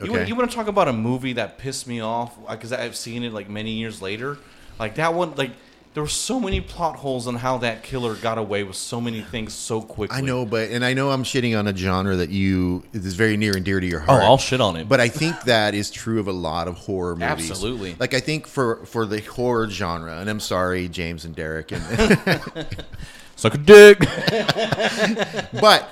You, 0.00 0.06
Okay. 0.06 0.16
want, 0.16 0.28
you 0.28 0.34
want 0.34 0.50
to 0.50 0.56
talk 0.56 0.66
about 0.66 0.88
a 0.88 0.92
movie 0.92 1.34
that 1.34 1.58
pissed 1.58 1.86
me 1.86 2.00
off 2.00 2.36
uh, 2.46 2.56
because 2.56 2.72
I've 2.72 2.96
seen 2.96 3.22
it 3.22 3.32
like 3.32 3.48
many 3.48 3.72
years 3.72 4.02
later. 4.02 4.38
Like 4.78 4.96
that 4.96 5.14
one, 5.14 5.34
like 5.36 5.52
there 5.94 6.02
were 6.02 6.08
so 6.08 6.40
many 6.40 6.60
plot 6.60 6.96
holes 6.96 7.28
on 7.28 7.36
how 7.36 7.58
that 7.58 7.84
killer 7.84 8.16
got 8.16 8.36
away 8.36 8.64
with 8.64 8.74
so 8.74 9.00
many 9.00 9.22
things 9.22 9.54
so 9.54 9.80
quickly. 9.80 10.16
I 10.18 10.20
know, 10.20 10.44
but 10.44 10.70
and 10.70 10.84
I 10.84 10.92
know 10.92 11.12
I'm 11.12 11.22
shitting 11.22 11.56
on 11.56 11.68
a 11.68 11.76
genre 11.76 12.16
that 12.16 12.30
you 12.30 12.82
is 12.92 13.14
very 13.14 13.36
near 13.36 13.56
and 13.56 13.64
dear 13.64 13.78
to 13.78 13.86
your 13.86 14.00
oh, 14.02 14.06
heart. 14.06 14.22
Oh. 14.24 14.26
I'll 14.26 14.38
shit 14.38 14.60
on 14.60 14.74
it. 14.74 14.88
But 14.88 14.98
I 14.98 15.08
think 15.08 15.40
that 15.42 15.74
is 15.74 15.92
true 15.92 16.18
of 16.18 16.26
a 16.26 16.32
lot 16.32 16.66
of 16.66 16.76
horror 16.76 17.14
movies. 17.14 17.48
Absolutely. 17.48 17.94
Like 17.98 18.12
I 18.12 18.20
think 18.20 18.48
for 18.48 18.84
for 18.86 19.06
the 19.06 19.20
horror 19.20 19.70
genre, 19.70 20.18
and 20.18 20.28
I'm 20.28 20.40
sorry, 20.40 20.88
James 20.88 21.24
and 21.24 21.36
Derek, 21.36 21.70
and 21.70 21.82
suck 23.36 23.54
a 23.54 23.58
dick. 23.58 24.00
but 25.60 25.88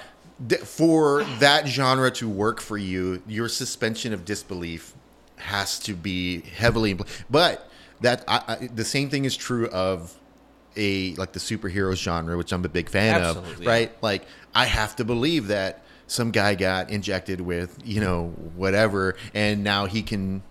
for 0.65 1.25
that 1.39 1.67
genre 1.69 2.11
to 2.13 2.29
work 2.29 2.61
for 2.61 2.79
you, 2.79 3.23
your 3.27 3.49
suspension 3.49 4.13
of 4.13 4.25
disbelief 4.25 4.95
has 5.37 5.79
to 5.81 5.95
be 5.95 6.41
heavily. 6.41 6.95
impl- 6.95 7.09
But 7.31 7.69
that 8.01 8.25
I, 8.27 8.43
I, 8.61 8.67
the 8.69 8.85
same 8.85 9.11
thing 9.11 9.25
is 9.25 9.37
true 9.37 9.69
of 9.69 10.15
a 10.77 11.15
like 11.17 11.33
the 11.33 11.41
superhero 11.41 11.95
genre, 11.95 12.37
which 12.37 12.53
I'm 12.53 12.65
a 12.65 12.69
big 12.69 12.89
fan 12.89 13.21
Absolutely. 13.21 13.53
of. 13.53 13.67
Right? 13.67 14.03
Like 14.03 14.25
I 14.55 14.65
have 14.67 14.97
to 14.97 15.05
believe 15.05 15.49
that 15.49 15.85
some 16.07 16.31
guy 16.31 16.55
got 16.55 16.91
injected 16.91 17.41
with 17.41 17.79
you 17.85 18.01
know 18.01 18.29
whatever, 18.57 19.15
and 19.35 19.63
now 19.65 19.87
he 19.87 20.03
can. 20.03 20.43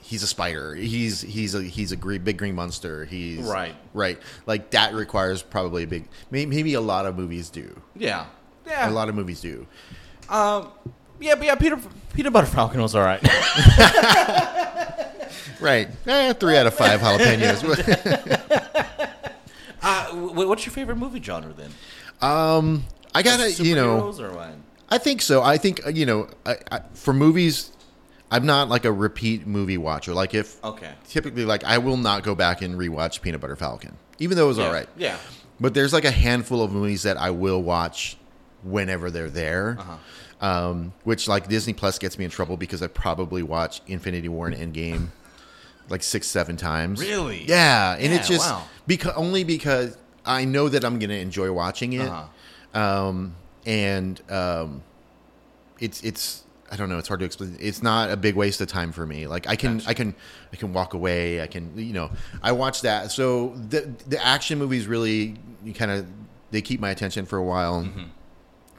He's 0.00 0.22
a 0.22 0.26
spider. 0.26 0.74
He's 0.74 1.22
he's 1.22 1.54
a 1.54 1.62
he's 1.62 1.90
a 1.90 1.96
green, 1.96 2.22
big 2.22 2.36
green 2.36 2.54
monster. 2.54 3.06
He's 3.06 3.38
Right. 3.40 3.74
right. 3.94 4.20
Like 4.46 4.70
that 4.72 4.92
requires 4.94 5.42
probably 5.42 5.84
a 5.84 5.86
big. 5.86 6.08
may- 6.30 6.44
Maybe 6.46 6.74
a 6.74 6.80
lot 6.82 7.06
of 7.06 7.16
movies 7.16 7.48
do. 7.48 7.80
yeah, 7.96 8.26
yeah. 8.66 8.88
A 8.88 8.90
lot 8.90 9.08
of 9.08 9.14
movies 9.14 9.40
do. 9.40 9.66
Um, 10.28 10.68
yeah, 11.20 11.34
but 11.34 11.44
yeah, 11.46 11.54
Peter 11.54 11.78
Peter 12.14 12.30
Butter 12.30 12.46
Falcon 12.46 12.80
was 12.82 12.94
all 12.94 13.02
right. 13.02 13.22
Right. 15.60 15.88
Eh, 16.06 16.32
three 16.34 16.56
out 16.58 16.66
of 16.66 16.74
five 16.74 17.00
jalapenos. 17.00 17.64
uh, 19.82 20.04
what's 20.14 20.66
your 20.66 20.72
favorite 20.72 20.96
movie 20.96 21.22
genre 21.22 21.52
then? 21.52 21.70
um, 22.20 22.84
I 23.14 23.22
gotta, 23.22 23.50
you 23.52 23.74
know? 23.74 24.12
I 24.90 24.98
think 24.98 25.22
so. 25.22 25.42
I 25.42 25.56
think 25.56 25.86
uh, 25.86 25.90
you 25.90 26.06
know, 26.06 26.28
I, 26.44 26.56
I, 26.70 26.80
for 26.94 27.14
movies, 27.14 27.70
I'm 28.30 28.44
not 28.44 28.68
like 28.68 28.84
a 28.84 28.92
repeat 28.92 29.46
movie 29.46 29.78
watcher. 29.78 30.12
Like 30.12 30.34
if 30.34 30.62
Okay. 30.62 30.90
typically, 31.08 31.44
like 31.44 31.64
I 31.64 31.78
will 31.78 31.96
not 31.96 32.24
go 32.24 32.34
back 32.34 32.60
and 32.60 32.74
rewatch 32.78 33.22
Peanut 33.22 33.40
Butter 33.40 33.56
Falcon, 33.56 33.96
even 34.18 34.36
though 34.36 34.44
it 34.44 34.48
was 34.48 34.58
Yeah, 34.58 34.66
all 34.66 34.72
right. 34.72 34.88
Yeah. 34.96 35.16
But 35.60 35.72
there's 35.72 35.92
like 35.92 36.04
a 36.04 36.10
handful 36.10 36.62
of 36.62 36.72
movies 36.72 37.04
that 37.04 37.16
I 37.16 37.30
will 37.30 37.62
watch 37.62 38.16
whenever 38.64 39.10
they're 39.10 39.30
there. 39.30 39.76
Uh-huh. 39.78 39.96
Um, 40.40 40.92
which 41.04 41.28
like 41.28 41.48
Disney 41.48 41.72
Plus 41.72 41.98
gets 41.98 42.18
me 42.18 42.24
in 42.24 42.30
trouble 42.30 42.56
because 42.56 42.82
I 42.82 42.86
probably 42.88 43.42
watch 43.42 43.80
Infinity 43.86 44.28
War 44.28 44.46
and 44.48 44.74
Endgame 44.74 45.08
like 45.88 46.02
six, 46.02 46.26
seven 46.26 46.56
times. 46.56 47.00
Really? 47.00 47.44
Yeah, 47.44 47.94
and 47.94 48.12
Yeah, 48.12 48.18
it's 48.18 48.28
just 48.28 48.50
wow. 48.50 48.64
because 48.86 49.14
only 49.16 49.44
because 49.44 49.96
I 50.26 50.44
know 50.44 50.68
that 50.68 50.84
I'm 50.84 50.98
gonna 50.98 51.14
enjoy 51.14 51.52
watching 51.52 51.92
it. 51.94 52.08
Uh-huh. 52.08 52.78
Um, 53.08 53.36
and 53.64 54.20
um, 54.30 54.82
it's 55.78 56.02
it's 56.02 56.44
I 56.70 56.76
don't 56.76 56.88
know. 56.88 56.98
It's 56.98 57.08
hard 57.08 57.20
to 57.20 57.26
explain. 57.26 57.56
It's 57.60 57.82
not 57.82 58.10
a 58.10 58.16
big 58.16 58.34
waste 58.34 58.60
of 58.60 58.68
time 58.68 58.92
for 58.92 59.06
me. 59.06 59.26
Like 59.26 59.46
I 59.46 59.56
can 59.56 59.78
Gotcha. 59.78 59.90
I 59.90 59.94
can 59.94 60.14
I 60.52 60.56
can 60.56 60.72
walk 60.72 60.94
away. 60.94 61.40
I 61.40 61.46
can 61.46 61.72
you 61.78 61.92
know 61.92 62.10
I 62.42 62.52
watch 62.52 62.82
that. 62.82 63.12
So 63.12 63.54
the 63.68 63.92
the 64.08 64.22
action 64.24 64.58
movies 64.58 64.86
really 64.86 65.36
kind 65.74 65.90
of 65.90 66.06
they 66.50 66.60
keep 66.62 66.80
my 66.80 66.90
attention 66.90 67.26
for 67.26 67.38
a 67.38 67.42
while. 67.44 67.82
Mm-hmm. 67.84 68.04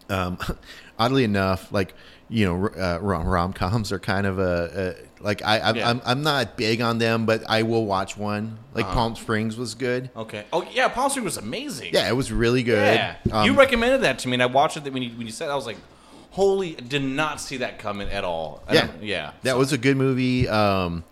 Um, 0.10 0.38
oddly 1.00 1.24
enough, 1.24 1.72
like 1.72 1.94
you 2.28 2.46
know, 2.46 2.68
uh, 2.68 2.98
rom 3.02 3.54
coms 3.54 3.92
are 3.92 4.00
kind 4.00 4.26
of 4.26 4.40
a, 4.40 4.96
a 5.22 5.24
like 5.24 5.44
I 5.44 5.60
I'm, 5.60 5.76
Yeah. 5.76 5.90
I'm 5.90 6.02
I'm 6.06 6.24
not 6.24 6.58
big 6.58 6.82
on 6.82 6.98
them, 6.98 7.26
but 7.26 7.44
I 7.48 7.64
will 7.64 7.86
watch 7.86 8.18
one. 8.18 8.58
Like 8.74 8.86
Uh-huh. 8.86 8.94
Palm 8.94 9.16
Springs 9.16 9.58
was 9.58 9.76
good. 9.76 10.10
Okay. 10.16 10.46
Oh 10.52 10.68
yeah, 10.72 10.88
Palm 10.88 11.10
Springs 11.10 11.26
was 11.26 11.38
amazing. 11.38 11.94
Yeah, 11.94 12.10
it 12.10 12.14
was 12.16 12.32
really 12.32 12.64
good. 12.64 12.96
Yeah. 12.96 13.16
Um, 13.32 13.46
you 13.46 13.54
recommended 13.54 14.02
that 14.02 14.20
to 14.20 14.28
me, 14.28 14.34
and 14.36 14.44
I 14.44 14.48
watched 14.48 14.78
it 14.78 14.92
when 14.92 15.04
you 15.04 15.12
when 15.12 15.28
you 15.28 15.34
said. 15.34 15.50
it, 15.50 15.52
I 15.52 15.56
was 15.56 15.66
like, 15.68 15.78
holy! 16.32 16.74
Did 16.74 17.04
not 17.04 17.40
see 17.40 17.58
that 17.58 17.78
coming 17.80 18.10
at 18.10 18.24
all. 18.24 18.64
I 18.68 18.74
Yeah. 18.74 18.88
Yeah. 19.02 19.32
That 19.44 19.58
was 19.58 19.72
a 19.72 19.78
good 19.78 19.98
movie. 19.98 20.48
Um, 20.48 21.04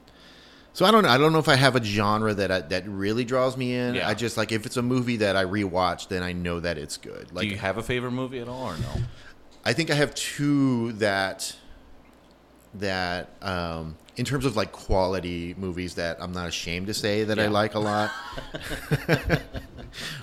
so 0.73 0.85
I 0.85 0.91
don't 0.91 1.03
know. 1.03 1.09
I 1.09 1.17
don't 1.17 1.31
know 1.33 1.39
if 1.39 1.47
I 1.47 1.55
have 1.55 1.75
a 1.75 1.83
genre 1.83 2.33
that 2.33 2.51
I, 2.51 2.61
that 2.61 2.87
really 2.87 3.23
draws 3.23 3.55
me 3.55 3.75
in. 3.75 3.95
Yeah. 3.95 4.07
I 4.07 4.15
just 4.15 4.37
like 4.37 4.51
if 4.51 4.65
it's 4.65 4.77
a 4.77 4.81
movie 4.81 5.17
that 5.17 5.35
I 5.35 5.45
rewatch, 5.45 6.07
then 6.07 6.23
I 6.23 6.33
know 6.33 6.59
that 6.59 6.77
it's 6.77 6.97
good. 6.97 7.31
Like 7.31 7.43
Do 7.43 7.47
you 7.47 7.57
have 7.57 7.77
a 7.77 7.83
favorite 7.83 8.11
movie 8.11 8.39
at 8.39 8.47
all, 8.47 8.65
or 8.65 8.77
no? 8.77 8.93
I 9.63 9.73
think 9.73 9.91
I 9.91 9.93
have 9.95 10.13
two 10.15 10.93
that 10.93 11.55
that 12.75 13.29
um, 13.41 13.97
in 14.17 14.25
terms 14.25 14.45
of 14.45 14.55
like 14.55 14.71
quality 14.71 15.53
movies 15.57 15.95
that 15.95 16.17
I'm 16.19 16.31
not 16.31 16.47
ashamed 16.47 16.87
to 16.87 16.93
say 16.93 17.23
that 17.23 17.39
I 17.39 17.47
like 17.47 17.75
a 17.75 17.79
lot. 17.79 18.11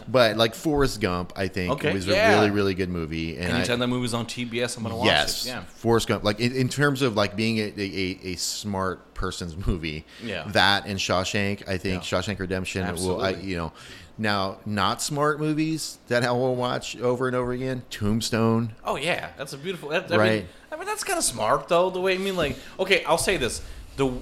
but 0.08 0.36
like 0.36 0.54
Forrest 0.54 1.00
Gump, 1.00 1.32
I 1.36 1.48
think 1.48 1.72
Okay, 1.72 1.92
was 1.92 2.06
yeah. 2.06 2.32
a 2.32 2.38
really 2.38 2.50
really 2.50 2.74
good 2.74 2.88
movie. 2.88 3.36
And 3.36 3.52
I, 3.52 3.58
Anytime 3.58 3.78
that 3.80 3.88
movie's 3.88 4.14
on 4.14 4.26
TBS, 4.26 4.76
I'm 4.76 4.82
gonna 4.82 4.96
watch 4.96 5.06
yes, 5.06 5.46
it. 5.46 5.50
Yeah. 5.50 5.62
Forrest 5.64 6.08
Gump. 6.08 6.24
Like 6.24 6.40
in, 6.40 6.52
in 6.54 6.68
terms 6.68 7.02
of 7.02 7.16
like 7.16 7.36
being 7.36 7.58
a, 7.58 7.72
a, 7.76 8.18
a 8.24 8.34
smart 8.36 9.14
person's 9.14 9.56
movie, 9.66 10.04
Yeah. 10.22 10.44
that 10.48 10.86
and 10.86 10.98
Shawshank. 10.98 11.68
I 11.68 11.76
think 11.78 12.02
Yeah. 12.10 12.18
Shawshank 12.20 12.38
Redemption. 12.38 12.86
Will, 12.94 13.20
I, 13.20 13.30
you 13.30 13.56
know, 13.56 13.72
now 14.18 14.58
not 14.66 15.00
smart 15.00 15.40
movies 15.40 15.98
that 16.08 16.24
I 16.24 16.30
will 16.32 16.54
watch 16.56 16.96
over 17.00 17.26
and 17.26 17.36
over 17.36 17.52
again. 17.52 17.82
Tombstone. 17.90 18.72
Oh 18.84 18.96
yeah, 18.96 19.30
that's 19.38 19.52
a 19.52 19.58
beautiful. 19.58 19.88
That, 19.90 20.10
I 20.12 20.16
Right. 20.16 20.32
Mean, 20.42 20.48
I 20.72 20.76
mean, 20.76 20.86
that's 20.86 21.04
kind 21.04 21.18
of 21.18 21.24
smart 21.24 21.68
though. 21.68 21.90
The 21.90 22.00
way 22.00 22.14
I 22.14 22.18
mean, 22.18 22.36
like, 22.36 22.56
okay, 22.78 23.02
I'll 23.04 23.18
say 23.18 23.36
this: 23.36 23.62
the 23.96 24.12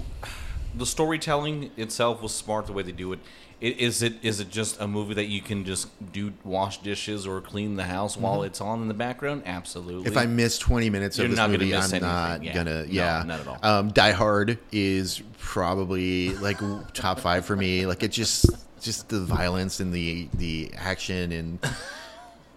the 0.75 0.85
storytelling 0.85 1.71
itself 1.77 2.21
was 2.21 2.33
smart. 2.33 2.67
The 2.67 2.73
way 2.73 2.83
they 2.83 2.91
do 2.91 3.11
it. 3.13 3.19
Is 3.61 4.01
it 4.01 4.23
is 4.23 4.39
it 4.39 4.49
just 4.49 4.79
a 4.79 4.87
movie 4.87 5.15
that 5.15 5.25
you 5.25 5.41
can 5.41 5.65
just 5.65 5.89
do 6.13 6.31
wash 6.45 6.77
dishes 6.77 7.27
or 7.27 7.41
clean 7.41 7.75
the 7.75 7.83
house 7.83 8.15
while 8.15 8.43
it's 8.43 8.61
on 8.61 8.81
in 8.81 8.87
the 8.87 8.93
background? 8.93 9.43
Absolutely. 9.45 10.03
Mm-hmm. 10.03 10.11
If 10.13 10.17
I 10.17 10.27
miss 10.27 10.57
20 10.57 10.89
minutes 10.89 11.17
You're 11.17 11.25
of 11.25 11.31
this 11.31 11.37
not 11.37 11.49
movie, 11.49 11.75
I'm 11.75 11.89
not 11.99 12.31
anything. 12.31 12.47
Yeah. 12.47 12.53
gonna. 12.53 12.85
No, 12.85 12.91
Yeah, 12.91 13.23
not 13.27 13.39
at 13.41 13.47
all. 13.47 13.57
Um, 13.61 13.91
Die 13.91 14.11
Hard 14.11 14.59
is 14.71 15.21
probably 15.39 16.29
like 16.35 16.57
top 16.93 17.19
five 17.19 17.45
for 17.45 17.57
me. 17.57 17.85
Like 17.85 18.01
it 18.01 18.13
just, 18.13 18.45
just 18.79 19.09
the 19.09 19.19
violence 19.19 19.81
and 19.81 19.91
the 19.91 20.29
the 20.35 20.71
action 20.77 21.33
and 21.33 21.59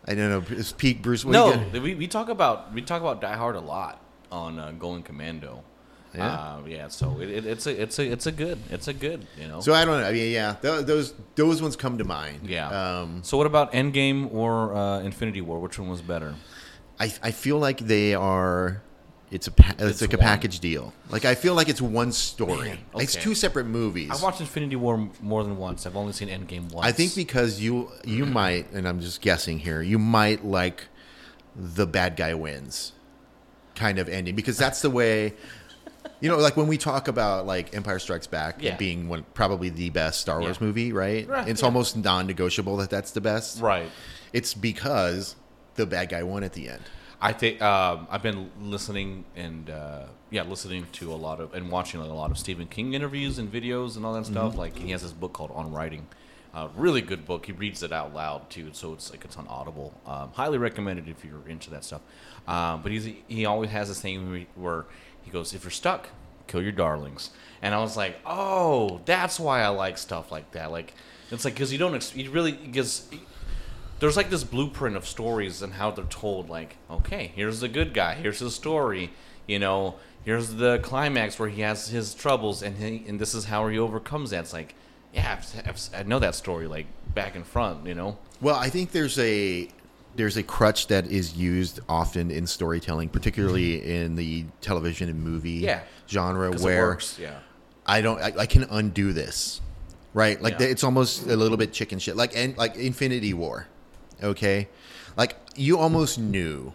I 0.06 0.14
don't 0.14 0.30
know. 0.30 0.56
It's 0.56 0.70
peak 0.70 1.02
Bruce. 1.02 1.24
What 1.24 1.32
do 1.32 1.38
you 1.38 1.72
no, 1.72 1.80
we, 1.80 1.96
we 1.96 2.06
talk 2.06 2.28
about 2.28 2.72
we 2.72 2.80
talk 2.80 3.00
about 3.00 3.20
Die 3.20 3.36
Hard 3.36 3.56
a 3.56 3.60
lot 3.60 4.00
on 4.30 4.58
uh, 4.58 4.70
Going 4.72 5.02
Commando. 5.02 5.64
Yeah. 6.14 6.26
uh, 6.28 6.60
yeah. 6.66 6.88
So 6.88 7.20
it, 7.20 7.30
it, 7.30 7.46
it's 7.46 7.66
a 7.66 7.82
it's 7.82 7.98
a 7.98 8.10
it's 8.10 8.26
a 8.26 8.32
good 8.32 8.58
it's 8.70 8.88
a 8.88 8.92
good 8.92 9.26
you 9.40 9.48
know. 9.48 9.60
So 9.60 9.72
I 9.74 9.84
don't 9.84 10.00
know. 10.00 10.06
I 10.06 10.12
mean, 10.12 10.32
yeah, 10.32 10.56
th- 10.60 10.84
those 10.86 11.14
those 11.34 11.62
ones 11.62 11.76
come 11.76 11.98
to 11.98 12.04
mind. 12.04 12.48
yeah. 12.48 12.68
Um, 13.00 13.22
so 13.22 13.36
what 13.38 13.46
about 13.46 13.72
Endgame 13.72 14.32
or 14.32 14.74
uh, 14.74 15.00
Infinity 15.00 15.40
War? 15.40 15.58
Which 15.58 15.78
one 15.78 15.88
was 15.88 16.02
better? 16.02 16.34
I 17.00 17.12
I 17.22 17.30
feel 17.30 17.58
like 17.58 17.78
they 17.78 18.14
are. 18.14 18.82
It's 19.30 19.46
a 19.46 19.50
pa- 19.50 19.72
it's, 19.78 19.82
It's 19.92 20.00
like 20.02 20.12
a 20.12 20.18
package 20.18 20.60
deal. 20.60 20.92
Like 21.08 21.24
I 21.24 21.34
feel 21.34 21.54
like 21.54 21.70
it's 21.70 21.80
one 21.80 22.12
story. 22.12 22.68
Man, 22.68 22.78
It's 22.96 23.14
two 23.16 23.34
separate 23.34 23.64
movies. 23.64 24.10
I 24.12 24.22
watched 24.22 24.42
Infinity 24.42 24.76
War 24.76 25.08
more 25.22 25.42
than 25.42 25.56
once. 25.56 25.86
I've 25.86 25.96
only 25.96 26.12
seen 26.12 26.28
Endgame 26.28 26.70
once. 26.70 26.86
I 26.86 26.92
think 26.92 27.14
because 27.14 27.58
you 27.58 27.90
you 28.04 28.26
might, 28.40 28.70
and 28.72 28.86
I'm 28.86 29.00
just 29.00 29.22
guessing 29.22 29.58
here, 29.60 29.80
you 29.80 29.98
might 29.98 30.44
like 30.44 30.88
the 31.56 31.86
bad 31.86 32.16
guy 32.16 32.34
wins 32.34 32.92
kind 33.74 33.98
of 33.98 34.06
ending 34.06 34.34
because 34.36 34.58
that's 34.58 34.82
the 34.82 34.90
way. 34.90 35.32
You 36.20 36.28
know, 36.28 36.36
like 36.38 36.56
when 36.56 36.68
we 36.68 36.78
talk 36.78 37.08
about 37.08 37.46
like 37.46 37.74
Empire 37.74 37.98
Strikes 37.98 38.26
Back 38.28 38.62
Yeah. 38.62 38.76
being 38.76 39.08
one 39.08 39.24
probably 39.34 39.70
the 39.70 39.90
best 39.90 40.20
Star 40.20 40.40
Wars 40.40 40.58
Yeah. 40.60 40.66
movie, 40.66 40.92
right? 40.92 41.26
Right, 41.28 41.48
It's 41.48 41.60
yeah. 41.62 41.66
almost 41.66 41.96
non-negotiable 41.96 42.76
that 42.78 42.90
that's 42.90 43.10
the 43.10 43.20
best. 43.20 43.60
right. 43.60 43.90
It's 44.32 44.54
because 44.54 45.36
the 45.74 45.84
bad 45.86 46.08
guy 46.10 46.22
won 46.22 46.44
at 46.44 46.52
the 46.52 46.68
end. 46.68 46.82
I 47.20 47.32
think 47.32 47.60
um, 47.62 48.06
I've 48.10 48.22
been 48.22 48.50
listening 48.60 49.24
and 49.36 49.70
uh, 49.70 50.04
yeah, 50.30 50.42
listening 50.42 50.86
to 50.92 51.12
a 51.12 51.14
lot 51.14 51.40
of 51.40 51.54
and 51.54 51.70
watching 51.70 52.00
a 52.00 52.06
lot 52.14 52.30
of 52.30 52.38
Stephen 52.38 52.66
King 52.66 52.94
interviews 52.94 53.38
and 53.38 53.52
videos 53.52 53.96
and 53.96 54.04
all 54.06 54.12
that 54.14 54.22
Mm-hmm. 54.24 54.32
stuff. 54.32 54.56
Like 54.56 54.76
he 54.78 54.90
has 54.90 55.02
this 55.02 55.12
book 55.12 55.32
called 55.32 55.50
On 55.54 55.72
Writing, 55.72 56.06
uh, 56.54 56.68
really 56.76 57.00
good 57.00 57.24
book. 57.24 57.46
He 57.46 57.52
reads 57.52 57.82
it 57.84 57.92
out 57.92 58.12
loud 58.14 58.50
too, 58.50 58.70
so 58.72 58.92
it's 58.92 59.10
like 59.12 59.24
it's 59.24 59.36
on 59.36 59.46
Audible. 59.48 59.92
Um, 60.06 60.30
highly 60.34 60.58
recommended 60.58 61.08
if 61.08 61.24
you're 61.24 61.46
into 61.48 61.70
that 61.70 61.84
stuff. 61.84 62.00
Um, 62.48 62.82
but 62.82 62.90
he's 62.90 63.08
he 63.28 63.44
always 63.46 63.70
has 63.70 63.86
this 63.88 64.00
thing 64.00 64.46
where 64.56 64.86
he- 65.22 65.30
goes, 65.30 65.54
"If 65.54 65.64
you're 65.64 65.70
stuck, 65.70 66.08
kill 66.46 66.62
your 66.62 66.72
darlings." 66.72 67.30
And 67.60 67.74
I 67.74 67.78
was 67.80 67.96
like, 67.96 68.16
"Oh, 68.26 69.00
that's 69.04 69.38
why 69.40 69.62
I 69.62 69.68
like 69.68 69.98
stuff 69.98 70.30
like 70.32 70.50
that." 70.52 70.70
Like 70.70 70.94
it's 71.30 71.44
like 71.44 71.54
because 71.54 71.72
you 71.72 71.78
don't 71.78 72.16
you 72.16 72.30
really 72.30 72.52
because 72.52 73.08
there's 74.00 74.16
like 74.16 74.30
this 74.30 74.44
blueprint 74.44 74.96
of 74.96 75.06
stories 75.06 75.62
and 75.62 75.74
how 75.74 75.90
they're 75.90 76.04
told 76.06 76.50
like 76.50 76.76
okay 76.90 77.30
here's 77.36 77.60
the 77.60 77.68
good 77.68 77.94
guy 77.94 78.14
here's 78.14 78.40
his 78.40 78.54
story 78.54 79.10
you 79.46 79.58
know 79.58 79.94
here's 80.24 80.54
the 80.54 80.78
climax 80.80 81.38
where 81.38 81.48
he 81.48 81.62
has 81.62 81.88
his 81.88 82.12
troubles 82.14 82.62
and 82.62 82.76
he, 82.76 83.04
and 83.08 83.20
this 83.20 83.32
is 83.34 83.44
how 83.46 83.66
he 83.68 83.78
overcomes 83.78 84.30
that 84.30 84.40
it's 84.40 84.52
like 84.52 84.74
yeah 85.14 85.38
I've, 85.38 85.68
I've, 85.68 85.88
i 85.94 86.02
know 86.02 86.18
that 86.18 86.34
story 86.34 86.66
like 86.66 86.86
back 87.14 87.36
in 87.36 87.44
front 87.44 87.86
you 87.86 87.94
know 87.94 88.18
Well, 88.40 88.56
I 88.56 88.68
think 88.70 88.90
there's 88.90 89.18
a 89.18 89.68
there's 90.14 90.36
a 90.36 90.42
crutch 90.42 90.88
that 90.88 91.06
is 91.10 91.34
used 91.36 91.80
often 91.88 92.30
in 92.30 92.46
storytelling, 92.46 93.08
particularly 93.08 93.82
in 94.02 94.16
the 94.16 94.44
television 94.60 95.08
and 95.08 95.22
movie 95.22 95.60
Yeah. 95.64 95.80
genre, 96.08 96.50
where 96.52 96.86
works, 96.88 97.18
yeah 97.18 97.38
I 97.86 98.00
don't 98.00 98.20
I, 98.20 98.32
I 98.40 98.46
can 98.46 98.64
undo 98.64 99.12
this, 99.12 99.60
right? 100.14 100.40
Like 100.40 100.60
Yeah. 100.60 100.66
it's 100.66 100.84
almost 100.84 101.26
a 101.26 101.36
little 101.36 101.56
bit 101.56 101.72
chicken 101.72 101.98
shit, 101.98 102.14
like 102.16 102.36
and 102.36 102.56
like 102.56 102.76
Infinity 102.76 103.34
War, 103.34 103.66
okay? 104.22 104.68
Like 105.16 105.36
you 105.56 105.78
almost 105.78 106.18
knew 106.18 106.72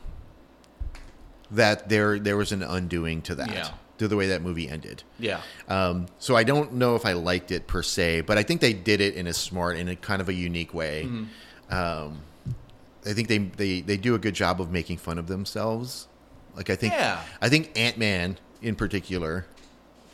that 1.51 1.89
there 1.89 2.19
there 2.19 2.35
was 2.37 2.51
an 2.51 2.61
undoing 2.63 3.21
to 3.23 3.35
that, 3.35 3.51
Yeah. 3.51 3.69
to 3.99 4.07
the 4.07 4.15
way 4.17 4.27
that 4.27 4.41
movie 4.41 4.67
ended. 4.69 5.03
yeah 5.19 5.41
Um, 5.69 6.07
so 6.19 6.35
I 6.35 6.43
don't 6.43 6.73
know 6.73 6.95
if 6.95 7.05
I 7.05 7.13
liked 7.13 7.51
it 7.51 7.67
per 7.67 7.81
se, 7.83 8.21
but 8.21 8.37
I 8.37 8.43
think 8.43 8.61
they 8.61 8.73
did 8.73 8.99
it 9.01 9.15
in 9.15 9.27
a 9.27 9.33
smart, 9.33 9.77
in 9.77 9.87
a 9.87 9.95
kind 9.95 10.21
of 10.21 10.27
a 10.29 10.33
unique 10.33 10.73
way. 10.73 11.05
Mm-hmm. 11.05 11.73
Um, 11.73 12.21
I 13.07 13.13
think 13.13 13.27
they, 13.27 13.37
they 13.37 13.81
they 13.81 13.97
do 13.97 14.15
a 14.15 14.19
good 14.19 14.33
job 14.35 14.59
of 14.61 14.71
making 14.71 14.97
fun 14.97 15.17
of 15.17 15.27
themselves. 15.27 16.07
Like 16.55 16.69
I 16.69 16.75
think 16.75 16.93
Yeah. 16.93 17.21
I 17.41 17.49
think 17.49 17.71
Ant 17.77 17.97
Man 17.97 18.37
in 18.61 18.75
particular. 18.75 19.45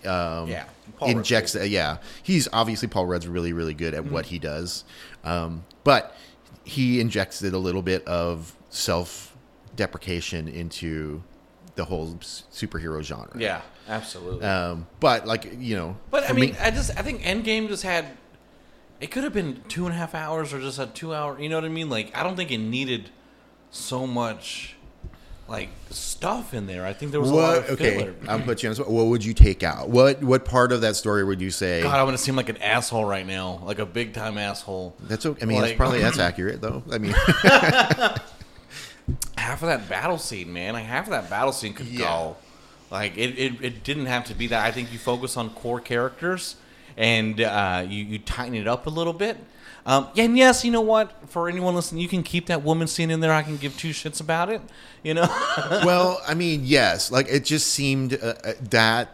Um, 0.06 0.50
Yeah. 0.50 0.66
Paul 0.98 1.10
injects. 1.10 1.56
Uh, 1.56 1.62
yeah, 1.64 1.98
he's 2.22 2.48
obviously 2.52 2.88
Paul 2.90 3.06
Rudd's 3.06 3.28
really 3.28 3.54
really 3.54 3.74
good 3.74 3.94
Mm-hmm. 3.94 4.08
at 4.08 4.12
what 4.12 4.26
he 4.28 4.38
does, 4.40 4.84
um, 5.24 5.64
but 5.84 6.16
he 6.66 7.00
injects 7.00 7.42
it 7.42 7.54
a 7.54 7.58
little 7.58 7.82
bit 7.82 8.06
of 8.08 8.54
self 8.70 9.36
deprecation 9.76 10.48
into 10.48 11.24
the 11.76 11.86
whole 11.86 12.16
s- 12.22 12.44
superhero 12.54 13.02
genre. 13.02 13.32
yeah 13.36 13.62
absolutely 13.88 14.46
Um, 14.46 14.86
but 15.00 15.26
like 15.26 15.52
you 15.58 15.76
know, 15.76 15.98
but 16.12 16.30
i 16.30 16.34
mean 16.34 16.52
me- 16.52 16.58
i 16.60 16.70
just 16.70 16.92
i 16.98 17.02
think 17.02 17.22
endgame 17.24 17.68
just 17.68 17.82
had 17.84 18.06
it 19.04 19.12
could 19.12 19.24
have 19.24 19.34
been 19.34 19.62
two 19.68 19.86
and 19.86 19.94
a 19.94 19.98
half 19.98 20.16
hours 20.16 20.54
or 20.54 20.60
just 20.60 20.80
a 20.80 20.88
two 20.88 21.14
hour 21.14 21.40
you 21.40 21.50
know 21.50 21.58
what 21.58 21.66
i 21.66 21.70
mean 21.70 21.90
like 21.90 22.16
i 22.18 22.24
don't 22.24 22.36
think 22.36 22.52
it 22.52 22.58
needed 22.58 23.10
so 23.70 24.08
much 24.08 24.76
like 25.48 25.70
stuff 25.90 26.54
in 26.54 26.68
there 26.68 26.86
i 26.86 26.94
think 26.94 27.12
there 27.12 27.20
was 27.20 27.30
a 27.30 27.36
lot 27.36 27.58
what? 27.58 27.66
of 27.66 27.70
Okay, 27.72 27.98
filler. 27.98 28.16
I'll 28.30 28.40
put 28.40 28.64
you 28.64 28.70
on. 28.70 28.76
spot. 28.76 28.90
What 28.90 29.08
would 29.08 29.26
you 29.26 29.34
take 29.34 29.62
out? 29.62 29.90
What 29.90 30.24
what 30.24 30.46
part 30.46 30.72
of 30.72 30.82
that 30.82 30.96
story 30.96 31.24
would 31.26 31.42
you 31.42 31.52
say? 31.52 31.84
God, 31.84 32.00
I'm 32.00 32.06
gonna 32.08 32.18
seem 32.18 32.36
like 32.38 32.48
an 32.50 32.58
asshole 32.62 33.04
right 33.04 33.28
now, 33.28 33.60
like 33.66 33.80
a 33.80 33.86
big 33.86 34.14
time 34.14 34.38
asshole. 34.38 34.96
That's 35.02 35.26
okay. 35.26 35.42
I 35.42 35.46
mean, 35.46 35.60
that's 35.60 35.72
Like- 35.72 35.78
probably 35.78 36.00
that's 36.00 36.18
accurate 36.30 36.62
though. 36.62 36.82
I 36.92 36.98
mean, 36.98 37.14
Half 39.38 39.62
of 39.62 39.68
that 39.68 39.90
battle 39.90 40.18
scene, 40.18 40.54
man, 40.54 40.74
like 40.74 40.86
half 40.86 41.06
of 41.06 41.12
that 41.12 41.30
battle 41.30 41.52
scene 41.52 41.74
could 41.74 41.88
Yeah. 41.88 42.06
go. 42.06 42.38
Like 42.90 43.18
it, 43.18 43.38
it, 43.38 43.62
it 43.62 43.84
didn't 43.84 44.06
have 44.06 44.24
to 44.26 44.34
be 44.34 44.48
that. 44.48 44.64
I 44.66 44.72
think 44.72 44.94
you 44.94 45.00
focus 45.00 45.36
on 45.36 45.50
core 45.50 45.82
characters 45.82 46.56
and 46.98 47.40
uh, 47.42 47.86
you 47.88 48.04
you 48.04 48.20
tighten 48.20 48.56
it 48.56 48.68
up 48.68 48.88
a 48.88 48.90
little 48.90 49.14
bit. 49.14 49.38
Um, 49.86 50.08
yeah, 50.14 50.24
and 50.24 50.38
yes, 50.38 50.64
you 50.64 50.72
know 50.72 50.80
what? 50.82 51.30
For 51.30 51.50
anyone 51.50 51.76
listening, 51.76 52.02
you 52.02 52.08
can 52.08 52.24
keep 52.24 52.46
that 52.46 52.64
woman 52.64 52.88
scene 52.88 53.12
in 53.12 53.20
there. 53.20 53.34
I 53.34 53.42
can 53.44 53.58
give 53.58 53.78
two 53.78 53.90
shits 53.90 54.22
about 54.22 54.50
it. 54.50 54.62
You 55.04 55.14
know, 55.14 55.24
well, 55.84 56.22
I 56.26 56.34
mean, 56.36 56.62
yes. 56.64 57.12
Like 57.12 57.28
it 57.30 57.44
just 57.44 57.68
seemed 57.68 58.14
uh, 58.14 58.36
uh, 58.44 58.54
that. 58.70 59.10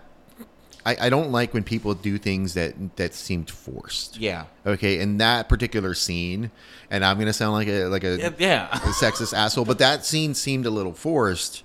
I, 0.86 0.96
I 1.02 1.10
don't 1.10 1.32
like 1.32 1.54
when 1.54 1.64
people 1.64 1.94
do 1.94 2.18
things 2.18 2.54
that 2.54 2.96
that 2.96 3.14
seemed 3.14 3.50
forced. 3.50 4.18
yeah, 4.18 4.46
Okay, 4.66 5.00
in 5.00 5.18
that 5.18 5.50
particular 5.50 5.94
scene, 5.94 6.52
and 6.90 7.04
I'm 7.04 7.18
gonna 7.20 7.34
sound 7.34 7.54
like 7.54 7.68
a 7.68 7.86
like 7.86 8.04
a 8.04 8.18
Yeah, 8.18 8.30
yeah. 8.38 8.68
a 8.72 8.78
sexist 8.94 9.34
asshole, 9.36 9.66
but 9.66 9.80
that 9.80 10.06
scene 10.06 10.34
seemed 10.34 10.66
a 10.66 10.70
little 10.70 10.94
forced, 10.94 11.64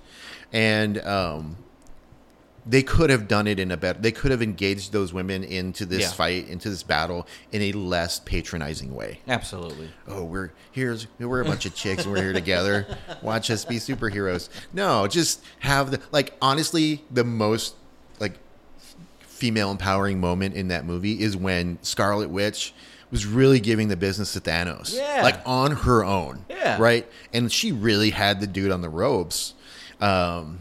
and 0.51 0.97
um, 1.05 1.55
they 2.67 2.81
could 2.81 3.09
have 3.11 3.27
done 3.27 3.45
it 3.47 3.59
in 3.59 3.69
a 3.71 3.77
better. 3.77 3.99
They 3.99 4.11
could 4.11 4.31
have 4.31 4.41
engaged 4.41 4.91
those 4.91 5.13
women 5.13 5.43
into 5.43 5.85
this 5.85 6.01
Yeah. 6.01 6.09
fight, 6.11 6.47
into 6.47 6.69
this 6.69 6.81
battle, 6.83 7.27
in 7.51 7.61
a 7.61 7.71
less 7.73 8.19
patronizing 8.19 8.93
way. 8.95 9.19
absolutely. 9.27 9.89
Oh, 10.07 10.23
we're 10.23 10.51
here's 10.71 11.05
we're 11.19 11.41
a 11.41 11.45
bunch 11.45 11.65
of 11.65 11.75
chicks 11.75 12.03
and 12.05 12.11
we're 12.13 12.23
here 12.23 12.33
together. 12.33 12.87
Watch 13.21 13.51
us 13.51 13.65
be 13.65 13.75
superheroes. 13.77 14.49
No, 14.73 15.05
just 15.07 15.41
have 15.59 15.91
the 15.91 15.99
like. 16.11 16.33
Honestly, 16.41 17.03
the 17.11 17.23
most 17.23 17.75
like 18.19 18.33
female 19.19 19.69
empowering 19.71 20.19
moment 20.19 20.55
in 20.55 20.69
that 20.69 20.85
movie 20.85 21.21
is 21.21 21.35
when 21.37 21.77
Scarlet 21.81 22.29
Witch 22.29 22.73
was 23.11 23.25
really 23.27 23.59
giving 23.59 23.89
the 23.89 23.95
business 23.97 24.33
to 24.33 24.39
Thanos. 24.41 24.93
Yeah. 24.95 25.21
Like 25.21 25.39
on 25.45 25.71
her 25.71 26.03
own. 26.03 26.45
Yeah. 26.49 26.77
Right? 26.79 27.07
And 27.33 27.51
she 27.51 27.71
really 27.71 28.09
had 28.09 28.39
the 28.41 28.47
dude 28.47 28.71
on 28.71 28.81
the 28.81 28.89
ropes. 28.89 29.53
Um 30.01 30.59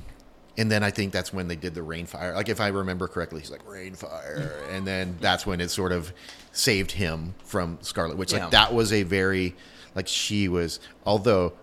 and 0.57 0.71
then 0.71 0.83
I 0.83 0.91
think 0.91 1.13
that's 1.13 1.33
when 1.33 1.49
they 1.49 1.57
did 1.57 1.75
the 1.75 1.81
rainfire. 1.81 2.35
Like 2.35 2.49
if 2.49 2.61
I 2.61 2.69
remember 2.69 3.09
correctly, 3.09 3.41
he's 3.41 3.51
like 3.51 3.67
rainfire, 3.67 4.53
and 4.71 4.87
then 4.87 5.17
that's 5.21 5.47
when 5.47 5.61
it 5.61 5.71
sort 5.71 5.93
of 5.93 6.13
saved 6.53 6.93
him 6.93 7.35
from 7.45 7.79
Scarlet 7.81 8.17
Witch. 8.17 8.33
Yeah. 8.33 8.43
Like 8.43 8.51
that 8.53 8.75
was 8.75 8.93
a 8.93 9.03
very 9.03 9.55
like 9.95 10.09
she 10.09 10.49
was. 10.49 10.81
Although 11.05 11.55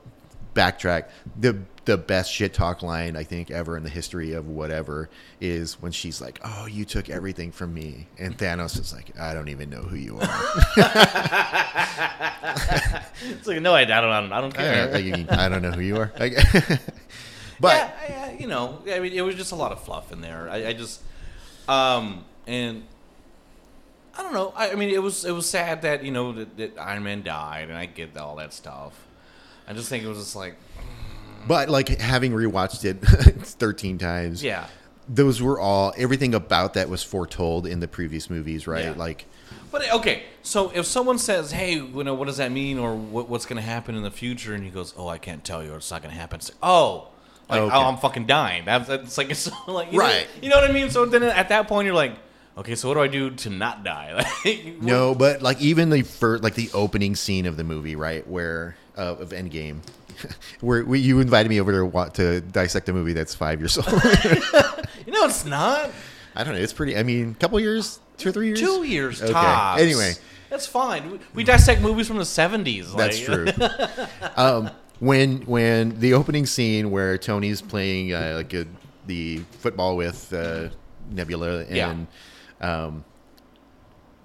backtrack, 0.54 1.10
the 1.40 1.60
the 1.86 1.98
best 1.98 2.32
shit 2.32 2.54
talk 2.54 2.84
line 2.84 3.16
I 3.16 3.24
think 3.24 3.50
ever 3.50 3.76
in 3.76 3.84
the 3.84 3.90
history 3.90 4.34
of 4.34 4.48
whatever 4.48 5.10
is 5.40 5.82
when 5.82 5.92
she's 5.92 6.22
like, 6.22 6.40
"Oh, 6.44 6.68
you 6.68 6.86
took 6.86 7.10
everything 7.10 7.52
from 7.52 7.74
me," 7.74 8.08
and 8.20 8.38
Thanos 8.38 8.80
is 8.80 8.94
like, 8.94 9.18
"I 9.20 9.34
don't 9.34 9.50
even 9.50 9.70
know 9.70 9.82
who 9.82 9.96
you 9.96 10.20
are." 10.20 10.76
It's 13.24 13.48
like 13.48 13.62
no, 13.62 13.74
I, 13.74 13.82
I 13.82 13.86
don't, 13.86 14.34
I 14.34 14.42
don't 14.42 14.58
I, 14.58 14.62
care. 14.62 14.92
don't, 14.92 15.32
I 15.32 15.50
don't 15.50 15.62
know 15.62 15.72
who 15.72 15.82
you 15.82 15.98
are. 15.98 16.12
But 17.62 17.76
yeah, 17.78 17.92
I- 18.26 18.30
I- 18.32 18.38
you 18.40 18.48
know, 18.48 18.82
I 18.92 19.00
mean, 19.00 19.14
it 19.14 19.22
was 19.22 19.36
just 19.36 19.52
a 19.52 19.56
lot 19.56 19.72
of 19.72 19.82
fluff 19.84 20.12
in 20.12 20.20
there. 20.22 20.50
I, 20.50 20.68
I 20.70 20.74
just, 20.74 21.02
um, 21.70 22.26
and 22.48 22.84
I 24.18 24.24
don't 24.24 24.34
know. 24.34 24.52
I, 24.56 24.72
I 24.72 24.76
mean, 24.76 24.90
it 24.90 25.02
was 25.02 25.24
it 25.26 25.32
was 25.32 25.48
sad 25.50 25.84
that 25.84 26.04
you 26.04 26.12
know 26.12 26.32
that, 26.34 26.58
that 26.58 26.78
Iron 26.80 27.04
Man 27.04 27.22
died, 27.24 27.70
and 27.70 27.78
I 27.78 27.86
get 27.86 28.18
all 28.18 28.36
that 28.38 28.52
stuff. 28.54 28.94
I 29.68 29.74
just 29.74 29.88
think 29.90 30.04
it 30.04 30.08
was 30.08 30.18
just 30.18 30.36
like, 30.36 30.56
but 31.48 31.70
like 31.70 31.88
having 32.00 32.32
rewatched 32.34 32.84
it 32.84 33.00
13 33.46 33.98
times, 34.00 34.44
yeah, 34.44 34.68
those 35.08 35.42
were 35.42 35.60
all 35.60 35.94
everything 35.98 36.34
about 36.34 36.74
that 36.74 36.90
was 36.90 37.04
foretold 37.04 37.66
in 37.68 37.80
the 37.80 37.88
previous 37.88 38.30
movies, 38.30 38.66
right? 38.68 38.86
Yeah. 38.86 38.94
Like 38.98 39.26
But 39.72 39.90
okay, 39.94 40.24
so 40.42 40.72
if 40.74 40.86
someone 40.88 41.18
says, 41.20 41.52
"Hey, 41.52 41.76
you 41.76 42.04
know, 42.04 42.16
what 42.16 42.26
does 42.26 42.38
that 42.38 42.52
mean, 42.52 42.80
or 42.80 42.96
what, 42.96 43.30
what's 43.30 43.46
going 43.46 43.62
to 43.62 43.68
happen 43.68 43.96
in 43.96 44.02
the 44.04 44.12
future?" 44.12 44.54
and 44.56 44.64
he 44.64 44.72
goes, 44.72 44.94
"Oh, 44.98 45.08
I 45.08 45.20
can't 45.20 45.44
tell 45.44 45.64
you, 45.64 45.74
or 45.74 45.78
it's 45.78 45.92
not 45.92 46.02
going 46.02 46.14
to 46.14 46.20
happen," 46.20 46.40
like, 46.44 46.58
"Oh, 46.64 47.08
like 47.52 47.62
Okay. 47.62 47.76
oh, 47.76 47.82
I'm 47.82 47.98
fucking 47.98 48.26
dying." 48.26 48.66
That's, 48.66 48.88
that's 48.88 49.18
like 49.18 49.30
it's 49.32 49.50
like 49.68 49.92
you 49.92 49.98
know- 50.00 50.04
Right. 50.06 50.28
you 50.42 50.50
know 50.50 50.56
what 50.60 50.70
I 50.70 50.74
mean? 50.74 50.90
So 50.90 51.06
then 51.06 51.24
at 51.24 51.50
that 51.50 51.68
point, 51.68 51.86
you're 51.86 51.94
like, 51.96 52.16
"Okay, 52.58 52.76
so 52.76 52.88
what 52.88 52.96
do 52.96 53.02
I 53.02 53.08
do 53.08 53.30
to 53.32 53.50
not 53.50 53.84
die?" 53.84 54.26
Like, 54.46 54.82
No, 54.82 55.14
but 55.14 55.42
like 55.42 55.62
even 55.62 55.90
the 55.90 56.02
first, 56.02 56.44
like 56.44 56.56
the 56.56 56.70
opening 56.74 57.16
scene 57.16 57.46
of 57.46 57.58
the 57.58 57.64
movie, 57.64 57.96
right, 57.96 58.28
where 58.28 58.76
uh, 58.98 59.16
of 59.20 59.30
Endgame, 59.30 59.80
where 60.62 60.84
we, 60.84 61.00
you 61.00 61.20
invited 61.20 61.50
me 61.50 61.60
over 61.62 61.72
to 61.72 61.86
wa- 61.86 62.10
to 62.10 62.42
dissect 62.42 62.90
a 62.90 62.94
movie 62.94 63.14
that's 63.14 63.36
five 63.36 63.60
years 63.60 63.78
old. 63.78 63.88
you 65.06 65.12
know, 65.14 65.26
it's 65.26 65.46
not 65.46 65.90
I 66.36 66.44
don't 66.44 66.54
know. 66.54 66.60
It's 66.60 66.74
pretty. 66.74 66.98
I 66.98 67.04
mean, 67.04 67.32
a 67.32 67.34
couple 67.36 67.60
years, 67.60 68.00
two 68.18 68.30
or 68.30 68.32
three 68.32 68.48
years. 68.48 68.60
two 68.60 68.84
years 68.84 69.22
Okay. 69.22 69.34
tops. 69.34 69.82
Anyway, 69.82 70.14
that's 70.50 70.66
fine. 70.66 71.12
We, 71.12 71.20
we 71.34 71.44
dissect 71.44 71.82
movies 71.82 72.08
from 72.08 72.18
the 72.18 72.24
'70s. 72.24 72.96
that's 72.96 73.20
true. 73.20 73.48
um, 74.38 74.70
when 75.02 75.42
when 75.48 76.00
the 76.00 76.14
opening 76.14 76.46
scene 76.46 76.92
where 76.92 77.18
Tony's 77.18 77.62
playing 77.62 78.14
uh, 78.14 78.34
like 78.38 78.54
a, 78.54 78.66
the 79.08 79.40
football 79.60 79.98
with 79.98 80.32
uh, 80.32 80.70
Nebula 81.10 81.66
Yeah. 81.70 81.90
and 81.92 82.08
um, 82.62 83.04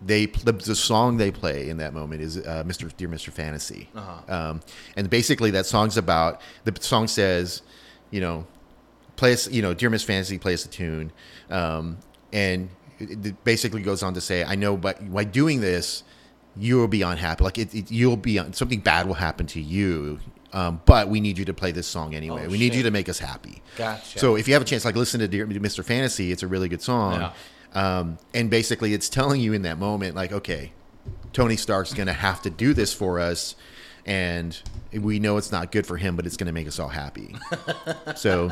they 0.04 0.26
the, 0.26 0.52
the 0.52 0.74
song 0.76 1.16
they 1.16 1.30
play 1.30 1.68
in 1.70 1.78
that 1.78 1.94
moment 1.94 2.20
is 2.20 2.36
uh, 2.36 2.62
Mr. 2.66 2.94
Dear 2.96 3.08
Mr. 3.08 3.30
Fantasy, 3.32 3.88
Uh-huh. 3.94 4.34
um, 4.34 4.60
and 4.96 5.08
basically 5.08 5.50
that 5.52 5.64
song's 5.66 5.96
about 5.96 6.40
the 6.64 6.74
song 6.82 7.08
says, 7.08 7.62
you 8.10 8.20
know, 8.20 8.46
play 9.16 9.32
us, 9.32 9.50
you 9.50 9.62
know, 9.62 9.72
Dear 9.72 9.88
Miss 9.88 10.04
Fantasy, 10.04 10.36
play 10.38 10.52
us 10.52 10.66
a 10.66 10.68
tune, 10.68 11.10
um, 11.50 11.96
and 12.32 12.68
it, 12.98 13.42
basically 13.44 13.80
goes 13.82 14.02
on 14.02 14.12
to 14.14 14.20
say, 14.20 14.44
I 14.44 14.54
know, 14.54 14.76
but 14.76 15.10
by 15.10 15.24
doing 15.24 15.62
this, 15.62 16.02
you 16.58 16.76
will 16.76 16.88
be 16.88 17.00
unhappy. 17.00 17.42
Like 17.44 17.56
it, 17.58 17.74
it 17.74 17.90
you'll 17.90 18.16
be 18.18 18.38
something 18.52 18.80
bad 18.80 19.06
will 19.06 19.14
happen 19.14 19.46
to 19.48 19.60
you. 19.60 20.20
Um, 20.52 20.80
but 20.86 21.08
we 21.08 21.20
need 21.20 21.38
you 21.38 21.44
to 21.46 21.54
play 21.54 21.72
this 21.72 21.86
song 21.86 22.14
anyway. 22.14 22.44
Oh, 22.46 22.48
we 22.48 22.58
need 22.58 22.74
you 22.74 22.84
to 22.84 22.90
make 22.90 23.08
us 23.08 23.18
happy. 23.18 23.62
Gotcha. 23.76 24.18
So 24.18 24.36
if 24.36 24.46
you 24.46 24.54
have 24.54 24.62
a 24.62 24.66
chance, 24.66 24.84
like 24.84 24.96
listen 24.96 25.20
to 25.20 25.28
Dear 25.28 25.46
Mr. 25.46 25.84
Fantasy, 25.84 26.32
it's 26.32 26.42
a 26.42 26.46
really 26.46 26.68
good 26.68 26.82
song. 26.82 27.20
Yeah. 27.20 27.32
Um, 27.74 28.18
and 28.32 28.48
basically, 28.48 28.94
it's 28.94 29.08
telling 29.08 29.40
you 29.40 29.52
in 29.52 29.62
that 29.62 29.78
moment, 29.78 30.14
like, 30.14 30.32
okay, 30.32 30.72
Tony 31.32 31.56
Stark's 31.56 31.92
going 31.92 32.06
to 32.06 32.14
have 32.14 32.40
to 32.42 32.50
do 32.50 32.72
this 32.72 32.94
for 32.94 33.20
us, 33.20 33.54
and 34.06 34.58
we 34.92 35.18
know 35.18 35.36
it's 35.36 35.52
not 35.52 35.72
good 35.72 35.86
for 35.86 35.98
him, 35.98 36.16
but 36.16 36.24
it's 36.24 36.38
going 36.38 36.46
to 36.46 36.52
make 36.52 36.66
us 36.66 36.78
all 36.78 36.88
happy. 36.88 37.34
so, 38.16 38.50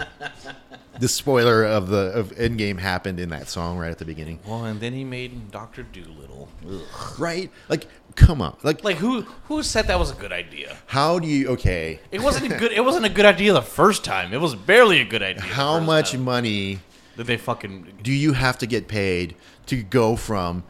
the 1.01 1.09
spoiler 1.09 1.65
of 1.65 1.89
the 1.89 2.13
of 2.13 2.31
Endgame 2.37 2.79
happened 2.79 3.19
in 3.21 3.29
that 3.31 3.49
song 3.49 3.79
right 3.79 3.91
at 3.91 3.99
the 3.99 4.05
beginning, 4.05 4.39
Well, 4.47 4.65
and 4.65 4.81
then 4.81 4.93
he 4.93 5.05
made 5.05 5.51
Doctor 5.51 5.83
Doolittle. 5.83 6.49
Ugh. 6.69 6.81
right? 7.19 7.51
Like, 7.69 7.87
come 8.15 8.41
on, 8.41 8.57
like, 8.63 8.85
Like 8.85 8.97
who 8.97 9.23
who 9.49 9.63
said 9.63 9.87
that 9.89 9.99
was 9.99 10.11
a 10.11 10.15
good 10.15 10.33
idea? 10.33 10.77
how 10.87 11.19
do 11.19 11.27
you? 11.27 11.49
Okay, 11.49 12.01
It 12.11 12.21
wasn't 12.23 12.53
a 12.53 12.57
good. 12.57 12.73
It 12.73 12.85
wasn't 12.85 13.07
a 13.07 13.11
good 13.11 13.25
idea 13.27 13.53
the 13.53 13.63
first 13.63 14.05
time. 14.05 14.33
It 14.33 14.41
was 14.41 14.55
barely 14.55 15.01
a 15.01 15.05
good 15.05 15.23
idea. 15.23 15.43
the 15.43 15.49
how 15.49 15.77
first 15.79 15.87
much 15.87 16.13
time. 16.13 16.25
money 16.25 16.79
did 17.17 17.27
they 17.27 17.37
fucking? 17.37 17.99
do 18.03 18.13
you 18.13 18.33
have 18.33 18.59
to 18.59 18.67
get 18.67 18.89
paid 18.89 19.37
to 19.67 19.83
go 19.83 20.17
from 20.17 20.63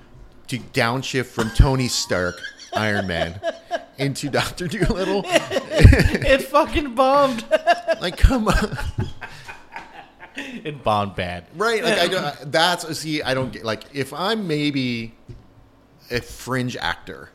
to 0.48 0.58
downshift 0.58 1.26
from 1.26 1.50
Tony 1.50 1.88
Stark, 1.88 2.38
Iron 2.74 3.06
Man, 3.06 3.40
into 3.98 4.28
Doctor 4.28 4.68
Doolittle? 4.68 5.22
It 6.26 6.42
fucking 6.42 6.94
bombed. 6.94 7.44
Like, 8.00 8.16
come 8.16 8.48
on, 8.48 8.78
it 10.64 10.82
bombed 10.82 11.14
bad. 11.14 11.46
right? 11.54 11.82
Like, 11.82 11.98
I 11.98 12.08
don't. 12.08 12.52
That's 12.52 12.98
see, 12.98 13.22
I 13.22 13.34
don't 13.34 13.52
get. 13.52 13.64
Like, 13.64 13.84
if 13.92 14.12
I'm 14.12 14.46
maybe 14.48 15.14
a 16.10 16.20
fringe 16.20 16.76
actor, 16.76 17.30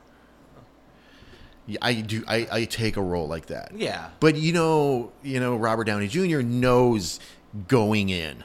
I 1.81 1.93
do. 1.93 2.23
I, 2.27 2.47
I 2.51 2.65
take 2.65 2.97
a 2.97 3.01
role 3.01 3.27
like 3.27 3.47
that. 3.47 3.71
Yeah. 3.75 4.09
But 4.19 4.35
you 4.35 4.53
know, 4.53 5.11
you 5.23 5.39
know, 5.39 5.55
Robert 5.55 5.85
Downey 5.85 6.07
Jr. 6.07 6.41
knows 6.41 7.19
going 7.67 8.09
in, 8.09 8.43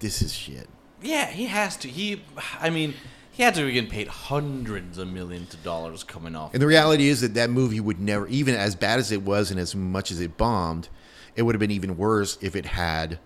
this 0.00 0.22
is 0.22 0.32
shit. 0.32 0.68
Yeah, 1.00 1.26
he 1.26 1.46
has 1.46 1.76
to. 1.78 1.88
He, 1.88 2.22
I 2.60 2.70
mean, 2.70 2.94
he 3.32 3.42
had 3.42 3.54
to 3.54 3.64
be 3.64 3.72
getting 3.72 3.90
paid 3.90 4.08
hundreds 4.08 4.98
of 4.98 5.08
millions 5.08 5.54
of 5.54 5.62
dollars 5.64 6.04
coming 6.04 6.36
off. 6.36 6.52
And 6.52 6.62
the 6.62 6.66
reality 6.66 7.08
is 7.08 7.22
that 7.22 7.34
that 7.34 7.50
movie 7.50 7.80
would 7.80 7.98
never, 7.98 8.26
even 8.28 8.54
as 8.54 8.76
bad 8.76 8.98
as 8.98 9.10
it 9.10 9.22
was 9.22 9.50
and 9.50 9.58
as 9.58 9.74
much 9.74 10.10
as 10.10 10.20
it 10.20 10.36
bombed, 10.36 10.88
it 11.34 11.42
would 11.42 11.54
have 11.54 11.60
been 11.60 11.70
even 11.70 11.96
worse 11.96 12.38
if 12.42 12.54
it 12.54 12.66
had, 12.66 13.18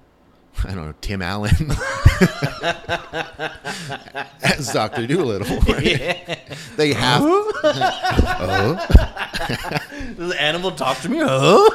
I 0.64 0.74
don't 0.74 0.86
know, 0.86 0.94
Tim 1.00 1.22
Allen 1.22 1.54
as 4.42 4.72
Doctor 4.72 5.06
Doolittle. 5.06 5.58
right? 5.60 6.38
They 6.76 6.92
have, 6.94 7.22
Does 10.16 10.28
the 10.30 10.36
animal 10.40 10.72
talk 10.72 10.98
to 11.00 11.08
me? 11.08 11.18
Huh? 11.22 11.68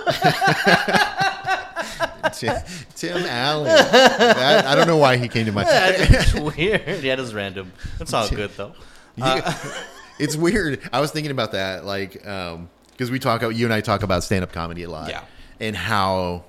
Tim, 2.33 2.55
Tim 2.95 3.17
Allen. 3.25 3.65
That, 3.65 4.65
I 4.65 4.75
don't 4.75 4.87
know 4.87 4.97
why 4.97 5.17
he 5.17 5.27
came 5.27 5.45
to 5.45 5.51
mind. 5.51 5.67
That's 5.67 6.33
weird. 6.57 7.03
Yeah, 7.03 7.15
that's 7.15 7.33
random. 7.33 7.71
That's 7.99 8.13
all 8.13 8.27
good 8.29 8.51
though. 8.57 8.73
You- 9.15 9.23
uh, 9.23 9.53
it's 10.19 10.35
weird. 10.35 10.81
I 10.93 11.01
was 11.01 11.11
thinking 11.11 11.31
about 11.31 11.51
that, 11.53 11.85
like, 11.85 12.25
um, 12.27 12.69
because 12.91 13.11
we 13.11 13.19
talk, 13.19 13.41
about 13.41 13.55
you 13.55 13.65
and 13.65 13.73
I 13.73 13.81
talk 13.81 14.03
about 14.03 14.23
stand-up 14.23 14.51
comedy 14.53 14.83
a 14.83 14.89
lot, 14.89 15.09
Yeah. 15.09 15.23
and 15.59 15.75
how 15.75 16.45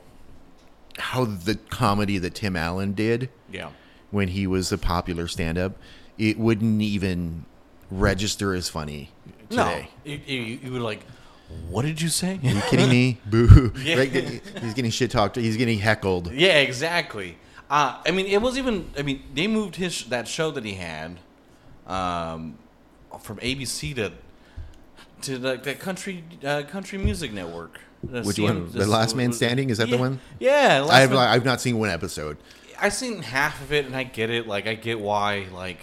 how 0.98 1.24
the 1.24 1.56
comedy 1.70 2.18
that 2.18 2.34
Tim 2.34 2.56
Allen 2.56 2.92
did 2.92 3.30
Yeah. 3.50 3.70
when 4.10 4.28
he 4.28 4.46
was 4.46 4.72
a 4.72 4.78
popular 4.78 5.26
stand-up, 5.28 5.76
it 6.18 6.38
wouldn't 6.38 6.82
even 6.82 7.44
register 7.90 8.54
as 8.54 8.68
funny 8.68 9.10
today. 9.48 9.88
No, 10.04 10.10
you, 10.12 10.20
you, 10.26 10.42
you 10.64 10.72
were 10.72 10.80
like, 10.80 11.00
what 11.68 11.82
did 11.84 12.00
you 12.00 12.08
say? 12.08 12.38
Are 12.42 12.48
you 12.48 12.60
kidding 12.62 12.88
me? 12.88 13.18
Boo! 13.26 13.72
Yeah. 13.82 13.96
Right? 13.96 14.10
He's 14.62 14.74
getting 14.74 14.90
shit 14.90 15.10
talked. 15.10 15.36
He's 15.36 15.56
getting 15.58 15.78
heckled. 15.78 16.32
Yeah, 16.32 16.58
exactly. 16.58 17.36
Uh, 17.68 18.00
I 18.06 18.10
mean, 18.10 18.26
it 18.26 18.40
was 18.40 18.56
even. 18.58 18.90
I 18.98 19.02
mean, 19.02 19.22
they 19.34 19.46
moved 19.46 19.76
his 19.76 20.04
that 20.06 20.28
show 20.28 20.50
that 20.50 20.64
he 20.64 20.74
had 20.74 21.18
um, 21.86 22.58
from 23.20 23.38
ABC 23.38 23.94
to 23.96 24.12
to 25.22 25.38
the, 25.38 25.56
the 25.56 25.74
country 25.74 26.24
uh, 26.44 26.62
country 26.68 26.98
music 26.98 27.32
network. 27.32 27.80
The 28.02 28.22
Which 28.22 28.38
one? 28.38 28.70
The 28.70 28.86
Last 28.86 29.14
Man 29.16 29.32
Standing? 29.32 29.70
Is 29.70 29.78
that 29.78 29.88
the 29.90 29.96
one? 29.98 30.20
Yeah, 30.40 30.80
Last 30.80 30.90
I've 30.92 31.10
Man- 31.10 31.18
I've 31.18 31.44
not 31.44 31.60
seen 31.60 31.78
one 31.78 31.88
episode. 31.88 32.36
I've 32.80 32.92
seen 32.94 33.22
half 33.22 33.62
of 33.62 33.72
it, 33.72 33.86
and 33.86 33.94
I 33.94 34.02
get 34.02 34.28
it. 34.30 34.46
Like, 34.48 34.66
I 34.66 34.74
get 34.74 34.98
why 35.00 35.46
like 35.52 35.78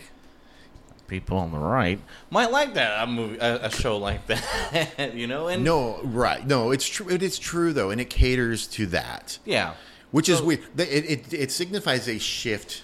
people 1.08 1.38
on 1.38 1.52
the 1.52 1.58
right 1.58 2.00
might 2.30 2.52
like 2.52 2.76
that 2.76 3.04
a 3.04 3.08
movie, 3.08 3.38
a, 3.40 3.66
a 3.66 3.72
show 3.72 3.98
like 3.98 4.28
that. 4.28 5.12
you 5.16 5.28
know, 5.28 5.48
and 5.48 5.64
No, 5.64 6.02
right? 6.04 6.46
No, 6.46 6.72
it's 6.72 6.86
true. 6.88 7.10
It 7.10 7.24
is 7.24 7.40
true 7.40 7.72
though, 7.74 7.90
and 7.90 8.02
it 8.02 8.10
caters 8.10 8.68
to 8.68 8.86
that. 8.88 9.40
yeah, 9.46 9.76
which 10.12 10.28
is 10.28 10.40
So- 10.40 10.46
weird. 10.46 10.62
It, 10.78 11.06
it, 11.10 11.34
it 11.34 11.52
signifies 11.52 12.08
a 12.10 12.20
shift 12.20 12.84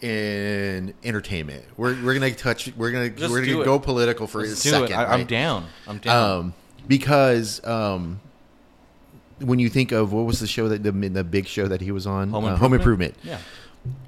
in 0.00 0.94
entertainment. 1.04 1.64
We're, 1.76 1.94
we're 2.04 2.14
gonna 2.14 2.32
touch. 2.32 2.72
We're 2.76 2.90
gonna 2.90 3.30
we're 3.30 3.44
gonna 3.44 3.64
go 3.64 3.78
political 3.78 4.26
for 4.26 4.38
Let's 4.40 4.64
a 4.64 4.68
second. 4.68 4.94
I, 4.96 5.04
I'm 5.04 5.10
right? 5.20 5.28
down. 5.28 5.66
I'm 5.86 5.98
down. 5.98 6.38
Um, 6.40 6.54
because 6.86 7.64
um, 7.64 8.20
when 9.40 9.58
you 9.58 9.68
think 9.68 9.92
of 9.92 10.12
what 10.12 10.26
was 10.26 10.40
the 10.40 10.46
show 10.46 10.68
that 10.68 10.82
the 10.82 10.92
the 10.92 11.24
big 11.24 11.46
show 11.46 11.66
that 11.68 11.80
he 11.80 11.90
was 11.90 12.06
on, 12.06 12.30
Home 12.30 12.44
Uh, 12.44 12.56
Home 12.56 12.74
Improvement. 12.74 13.14
Yeah. 13.22 13.38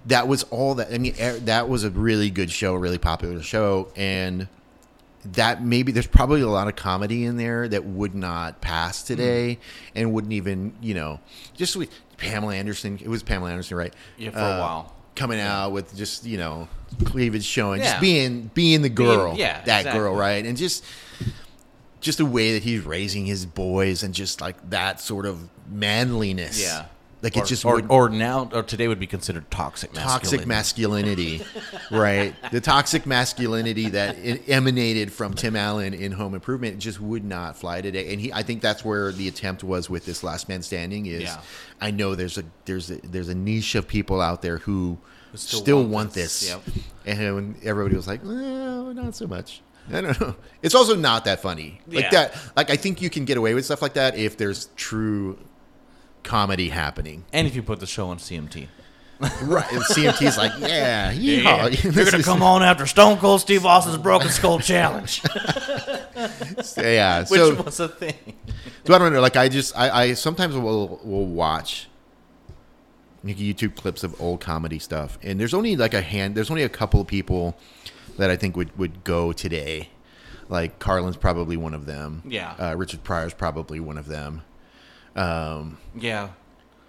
That 0.06 0.28
was 0.28 0.42
all 0.44 0.74
that. 0.74 0.92
I 0.92 0.98
mean, 0.98 1.14
that 1.44 1.68
was 1.68 1.84
a 1.84 1.90
really 1.90 2.28
good 2.28 2.50
show, 2.50 2.74
a 2.74 2.78
really 2.78 2.98
popular 2.98 3.40
show, 3.42 3.88
and 3.96 4.48
that 5.24 5.62
maybe 5.62 5.92
there's 5.92 6.06
probably 6.06 6.40
a 6.40 6.48
lot 6.48 6.66
of 6.66 6.76
comedy 6.76 7.24
in 7.24 7.36
there 7.36 7.68
that 7.68 7.84
would 7.84 8.14
not 8.14 8.60
pass 8.60 9.02
today, 9.02 9.54
Hmm. 9.54 9.60
and 9.98 10.12
wouldn't 10.12 10.32
even 10.32 10.74
you 10.82 10.94
know 10.94 11.20
just 11.56 11.76
with 11.76 11.88
Pamela 12.16 12.54
Anderson. 12.56 12.98
It 13.02 13.08
was 13.08 13.22
Pamela 13.22 13.50
Anderson, 13.50 13.76
right? 13.76 13.94
Yeah, 14.18 14.30
for 14.30 14.38
a 14.38 14.58
while. 14.60 14.94
coming 15.14 15.40
out 15.40 15.70
with 15.72 15.94
just 15.96 16.24
you 16.26 16.36
know 16.38 16.68
cleavage 17.04 17.44
showing, 17.44 17.80
Yeah. 17.80 17.90
just 17.90 18.00
being 18.00 18.50
being 18.52 18.82
the 18.82 18.88
girl, 18.88 19.34
yeah, 19.36 19.62
that 19.64 19.80
exactly. 19.80 20.00
girl, 20.00 20.14
right? 20.14 20.44
And 20.44 20.56
just 20.58 20.84
just 22.00 22.18
the 22.18 22.26
way 22.26 22.54
that 22.54 22.62
he's 22.62 22.84
raising 22.84 23.26
his 23.26 23.46
boys 23.46 24.02
and 24.02 24.14
just 24.14 24.40
like 24.40 24.70
that 24.70 25.00
sort 25.00 25.26
of 25.26 25.48
manliness. 25.68 26.60
Yeah. 26.60 26.86
Like 27.22 27.36
or, 27.36 27.42
it 27.42 27.46
just 27.46 27.66
or, 27.66 27.74
would, 27.74 27.90
or 27.90 28.08
now 28.08 28.48
or 28.50 28.62
today 28.62 28.88
would 28.88 28.98
be 28.98 29.06
considered 29.06 29.50
toxic 29.50 29.92
toxic 29.92 30.46
masculinity. 30.46 31.38
masculinity, 31.38 31.90
right? 31.90 32.34
The 32.50 32.62
toxic 32.62 33.04
masculinity 33.04 33.90
that 33.90 34.16
emanated 34.48 35.12
from 35.12 35.34
Tim 35.34 35.54
Allen 35.54 35.92
in 35.92 36.12
Home 36.12 36.34
Improvement 36.34 36.78
just 36.78 36.98
would 36.98 37.22
not 37.22 37.58
fly 37.58 37.82
today. 37.82 38.10
And 38.12 38.22
he, 38.22 38.32
I 38.32 38.42
think 38.42 38.62
that's 38.62 38.86
where 38.86 39.12
the 39.12 39.28
attempt 39.28 39.62
was 39.62 39.90
with 39.90 40.06
this 40.06 40.24
Last 40.24 40.48
Man 40.48 40.62
Standing. 40.62 41.04
Is 41.04 41.24
Yeah. 41.24 41.42
I 41.78 41.90
know 41.90 42.14
there's 42.14 42.38
a 42.38 42.44
there's 42.64 42.90
a, 42.90 42.96
there's 43.02 43.28
a 43.28 43.34
niche 43.34 43.74
of 43.74 43.86
people 43.86 44.22
out 44.22 44.40
there 44.40 44.56
who 44.56 44.96
still, 45.34 45.60
still 45.60 45.80
want, 45.80 45.90
want 45.90 46.12
this, 46.14 46.40
this. 46.40 46.86
and 47.04 47.56
everybody 47.62 47.96
was 47.96 48.06
like, 48.06 48.24
well, 48.24 48.94
not 48.94 49.14
so 49.14 49.26
much. 49.26 49.60
I 49.94 50.00
don't 50.00 50.20
know. 50.20 50.36
It's 50.62 50.74
also 50.74 50.94
not 50.96 51.24
that 51.24 51.40
funny. 51.40 51.80
Like 51.86 52.04
Yeah. 52.04 52.10
that. 52.10 52.34
Like 52.56 52.70
I 52.70 52.76
think 52.76 53.00
you 53.02 53.10
can 53.10 53.24
get 53.24 53.36
away 53.36 53.54
with 53.54 53.64
stuff 53.64 53.82
like 53.82 53.94
that 53.94 54.16
if 54.16 54.36
there's 54.36 54.68
true 54.76 55.38
comedy 56.22 56.68
happening. 56.68 57.24
And 57.32 57.46
if 57.46 57.54
you 57.56 57.62
put 57.62 57.80
the 57.80 57.86
show 57.86 58.08
on 58.08 58.18
CMT. 58.18 58.68
Right. 59.42 59.70
And 59.72 59.82
CMT's 59.82 60.38
like, 60.38 60.52
yeah, 60.60 61.10
Yeah. 61.12 61.68
yeehaw. 61.68 61.82
You're 61.94 62.04
gonna 62.06 62.18
is- 62.18 62.24
come 62.24 62.42
on 62.42 62.62
after 62.62 62.86
Stone 62.86 63.18
Cold 63.18 63.40
Steve 63.42 63.66
Austin's 63.66 63.98
Broken 63.98 64.30
Skull 64.30 64.58
Challenge, 64.60 65.22
Yeah. 66.76 67.20
which 67.20 67.28
So, 67.28 67.62
was 67.62 67.80
a 67.80 67.88
thing. 67.88 68.14
so 68.86 68.94
I 68.94 68.98
don't 68.98 69.12
know. 69.12 69.20
Like 69.20 69.36
I 69.36 69.48
just, 69.48 69.76
I, 69.76 69.90
I 70.04 70.12
sometimes 70.14 70.54
will 70.56 71.00
will 71.04 71.26
watch 71.26 71.88
YouTube 73.24 73.76
clips 73.76 74.02
of 74.02 74.18
old 74.20 74.40
comedy 74.40 74.78
stuff, 74.78 75.18
and 75.22 75.38
there's 75.38 75.52
only 75.52 75.76
like 75.76 75.92
a 75.92 76.00
hand. 76.00 76.34
There's 76.34 76.50
only 76.50 76.62
a 76.62 76.68
couple 76.70 77.00
of 77.02 77.06
people 77.06 77.58
that 78.20 78.30
I 78.30 78.36
think 78.36 78.56
would 78.56 78.76
would 78.78 79.04
go 79.04 79.32
today. 79.32 79.88
Like 80.48 80.78
Carlin's 80.78 81.16
probably 81.16 81.56
one 81.56 81.74
of 81.74 81.86
them. 81.86 82.22
Yeah. 82.26 82.54
Uh, 82.58 82.74
Richard 82.76 83.02
Pryor's 83.04 83.34
probably 83.34 83.78
one 83.80 83.98
of 83.98 84.06
them. 84.06 84.42
Um, 85.16 85.78
Yeah, 85.94 86.30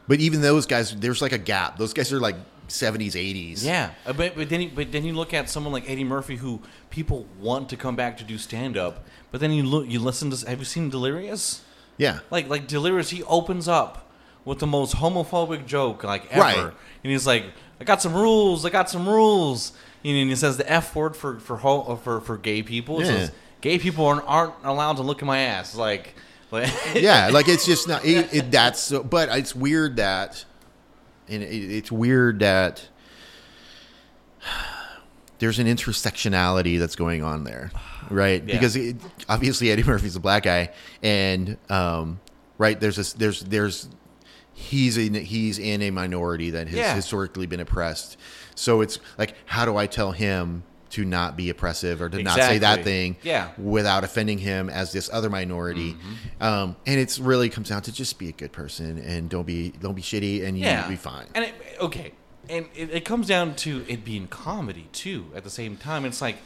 but 0.07 0.19
even 0.19 0.41
those 0.41 0.65
guys, 0.65 0.95
there's 0.95 1.21
like 1.21 1.31
a 1.31 1.37
gap. 1.37 1.77
Those 1.77 1.93
guys 1.93 2.11
are 2.13 2.19
like 2.19 2.35
70s, 2.67 3.13
80s. 3.13 3.63
yeah. 3.65 3.91
Uh, 4.05 4.13
But, 4.13 4.35
but 4.35 4.49
then 4.49 4.61
you, 4.61 4.71
but 4.73 4.91
then 4.91 5.03
you 5.05 5.13
look 5.13 5.33
at 5.33 5.49
someone 5.49 5.73
like 5.73 5.89
Eddie 5.89 6.03
Murphy, 6.03 6.37
who 6.37 6.61
people 6.89 7.25
want 7.39 7.69
to 7.69 7.77
come 7.77 7.95
back 7.95 8.17
to 8.17 8.23
do 8.23 8.37
stand 8.37 8.77
up. 8.77 9.03
But 9.31 9.41
then 9.41 9.51
you 9.51 9.63
look, 9.63 9.87
you 9.87 9.99
listen 9.99 10.29
to. 10.31 10.49
Have 10.49 10.59
you 10.59 10.65
seen 10.65 10.89
Delirious? 10.89 11.61
Yeah. 11.97 12.19
Like 12.29 12.47
like 12.49 12.67
Delirious, 12.67 13.09
he 13.09 13.23
opens 13.23 13.67
up 13.67 14.09
with 14.45 14.59
the 14.59 14.67
most 14.67 14.95
homophobic 14.95 15.65
joke 15.67 16.03
like 16.03 16.31
ever, 16.31 16.41
Right. 16.41 16.57
and 16.57 17.11
he's 17.11 17.27
like, 17.27 17.45
"I 17.79 17.83
got 17.83 18.01
some 18.01 18.13
rules. 18.13 18.65
I 18.65 18.69
got 18.69 18.89
some 18.89 19.07
rules." 19.07 19.73
You 20.03 20.13
know, 20.15 20.21
and 20.21 20.29
he 20.29 20.35
says 20.35 20.57
the 20.57 20.71
f 20.71 20.95
word 20.95 21.15
for 21.15 21.39
for 21.39 21.57
ho- 21.57 21.95
for 21.97 22.21
for 22.21 22.37
gay 22.37 22.63
people. 22.63 22.99
Yeah. 23.01 23.05
says, 23.07 23.31
"Gay 23.61 23.77
people 23.79 24.05
aren't, 24.05 24.23
aren't 24.27 24.53
allowed 24.63 24.97
to 24.97 25.03
look 25.03 25.21
at 25.21 25.25
my 25.25 25.39
ass." 25.39 25.75
Like, 25.75 26.15
like 26.49 26.69
yeah, 26.95 27.29
like 27.31 27.47
it's 27.47 27.65
just 27.65 27.87
not. 27.87 28.03
It, 28.03 28.33
it, 28.33 28.51
that's 28.51 28.79
so, 28.79 29.03
but 29.03 29.29
it's 29.29 29.55
weird 29.55 29.97
that, 29.97 30.43
and 31.29 31.43
it, 31.43 31.47
it's 31.47 31.91
weird 31.91 32.39
that 32.39 32.87
there's 35.39 35.59
an 35.59 35.67
intersectionality 35.67 36.77
that's 36.79 36.95
going 36.95 37.23
on 37.23 37.43
there, 37.43 37.71
right? 38.09 38.43
Yeah. 38.43 38.55
Because 38.55 38.75
it, 38.75 38.97
obviously 39.29 39.71
Eddie 39.71 39.83
Murphy's 39.83 40.15
a 40.15 40.19
black 40.19 40.43
guy, 40.43 40.71
and 41.01 41.57
um, 41.69 42.19
right 42.57 42.79
there's 42.79 42.95
this 42.95 43.13
there's 43.13 43.41
there's 43.41 43.89
he's 44.53 44.97
in 44.97 45.13
he's 45.13 45.57
in 45.59 45.81
a 45.81 45.91
minority 45.91 46.51
that 46.51 46.67
has 46.67 46.75
Yeah. 46.77 46.95
historically 46.95 47.45
been 47.47 47.59
oppressed. 47.59 48.17
So 48.61 48.81
it's 48.81 48.99
like, 49.17 49.33
how 49.45 49.65
do 49.65 49.75
I 49.75 49.87
tell 49.87 50.11
him 50.11 50.61
to 50.91 51.03
not 51.03 51.35
be 51.35 51.49
oppressive 51.49 51.99
or 51.99 52.09
to 52.09 52.21
not 52.21 52.37
say 52.37 52.59
that 52.59 52.83
thing? 52.83 53.15
Yeah. 53.23 53.49
without 53.57 54.03
offending 54.03 54.37
him 54.37 54.69
as 54.69 54.91
this 54.91 55.09
other 55.11 55.31
minority. 55.31 55.97
Um, 56.39 56.75
and 56.85 56.99
it's 56.99 57.17
really 57.17 57.49
comes 57.49 57.69
down 57.69 57.81
to 57.83 57.91
just 57.91 58.19
be 58.19 58.29
a 58.29 58.31
good 58.31 58.51
person 58.51 58.99
and 58.99 59.29
don't 59.31 59.47
be 59.47 59.71
don't 59.71 59.95
be 59.95 60.01
shitty 60.03 60.43
and 60.45 60.57
yeah, 60.57 60.81
you'll 60.81 60.89
be 60.89 60.95
fine. 60.95 61.25
And 61.33 61.45
it, 61.45 61.55
okay, 61.79 62.11
and 62.49 62.67
it, 62.75 62.91
it 62.91 63.05
comes 63.05 63.27
down 63.27 63.55
to 63.55 63.83
it 63.87 64.05
being 64.05 64.27
comedy 64.27 64.89
too. 64.91 65.25
At 65.35 65.43
the 65.43 65.49
same 65.49 65.75
time, 65.75 66.05
it's 66.05 66.21
like, 66.21 66.37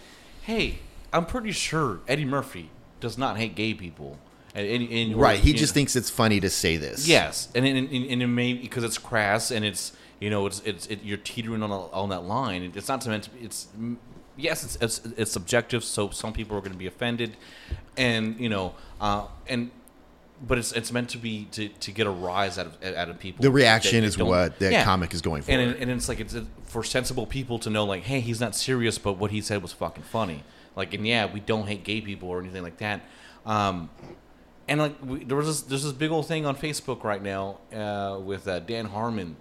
hey, 0.43 0.80
I'm 1.12 1.25
pretty 1.25 1.51
sure 1.51 1.99
Eddie 2.08 2.23
Murphy 2.25 2.69
does 3.01 3.17
not 3.17 3.36
hate 3.38 3.56
gay 3.56 3.73
people. 3.73 4.19
And, 4.54 4.65
and, 4.65 4.89
and- 4.89 5.15
right. 5.17 5.38
He 5.39 5.51
just 5.51 5.73
know- 5.73 5.80
thinks 5.80 5.97
it's 5.97 6.10
funny 6.10 6.39
to 6.39 6.49
say 6.49 6.78
this. 6.78 7.10
Yes, 7.10 7.49
and 7.54 7.65
and, 7.65 7.78
and, 7.89 8.06
and 8.10 8.23
it 8.23 8.28
may 8.28 8.54
because 8.54 8.86
it's 8.86 8.97
crass 8.97 9.51
and 9.51 9.65
it's 9.65 9.91
you 10.19 10.30
know 10.30 10.45
it's 10.47 10.62
it's 10.65 10.88
it, 10.88 11.04
you're 11.04 11.17
teetering 11.17 11.63
on 11.63 11.71
a, 11.71 11.88
on 11.91 12.10
that 12.10 12.23
line. 12.23 12.71
It's 12.75 12.88
not 12.88 13.06
meant 13.08 13.23
to. 13.23 13.30
be 13.32 13.45
It's 13.45 13.67
yes, 14.38 14.63
it's, 14.63 14.75
it's 14.82 15.13
it's 15.17 15.32
subjective. 15.32 15.84
So 15.84 16.10
some 16.10 16.34
people 16.34 16.58
are 16.58 16.62
going 16.62 16.71
to 16.73 16.78
be 16.78 16.88
offended, 16.88 17.36
and 17.97 18.39
you 18.39 18.49
know, 18.49 18.75
uh, 19.01 19.28
and 19.47 19.71
but 20.47 20.58
it's 20.58 20.71
it's 20.73 20.91
meant 20.91 21.10
to 21.10 21.17
be 21.17 21.45
to, 21.51 21.69
to 21.69 21.91
get 21.91 22.08
a 22.08 22.10
rise 22.10 22.58
out 22.58 22.65
of 22.67 22.84
out 22.95 23.10
of 23.10 23.19
people. 23.19 23.41
The 23.43 23.51
reaction 23.51 24.01
that 24.01 24.08
is 24.08 24.17
what 24.17 24.60
that 24.60 24.71
Yeah. 24.71 24.84
comic 24.84 25.13
is 25.13 25.21
going 25.21 25.41
for. 25.43 25.51
And, 25.51 25.62
it- 25.71 25.78
and 25.82 25.91
it's 25.91 26.10
like 26.10 26.19
it's 26.19 26.36
for 26.65 26.84
sensible 26.84 27.25
people 27.25 27.58
to 27.60 27.69
know, 27.69 27.86
like, 27.86 28.04
hey, 28.04 28.19
he's 28.19 28.39
not 28.41 28.56
serious, 28.56 28.97
but 28.97 29.13
what 29.13 29.32
he 29.32 29.39
said 29.41 29.62
was 29.62 29.71
fucking 29.71 30.04
funny. 30.04 30.43
Like, 30.75 30.93
and 30.93 31.08
yeah, 31.08 31.32
we 31.32 31.39
don't 31.39 31.67
hate 31.67 31.86
gay 31.86 32.01
people 32.01 32.28
or 32.30 32.39
anything 32.41 32.63
like 32.63 32.78
that. 32.80 33.01
Um, 33.45 33.89
and 34.67 34.82
like, 34.82 34.95
we, 35.01 35.23
there 35.23 35.38
was 35.38 35.45
this, 35.47 35.62
there's 35.62 35.84
this 35.84 35.93
big 35.93 36.12
old 36.12 36.28
thing 36.28 36.45
on 36.45 36.56
Facebook 36.58 37.04
right 37.06 37.21
now 37.23 37.60
uh, 37.73 38.19
with 38.19 38.45
uh, 38.45 38.60
Dan 38.60 38.86
Harmon, 38.88 39.38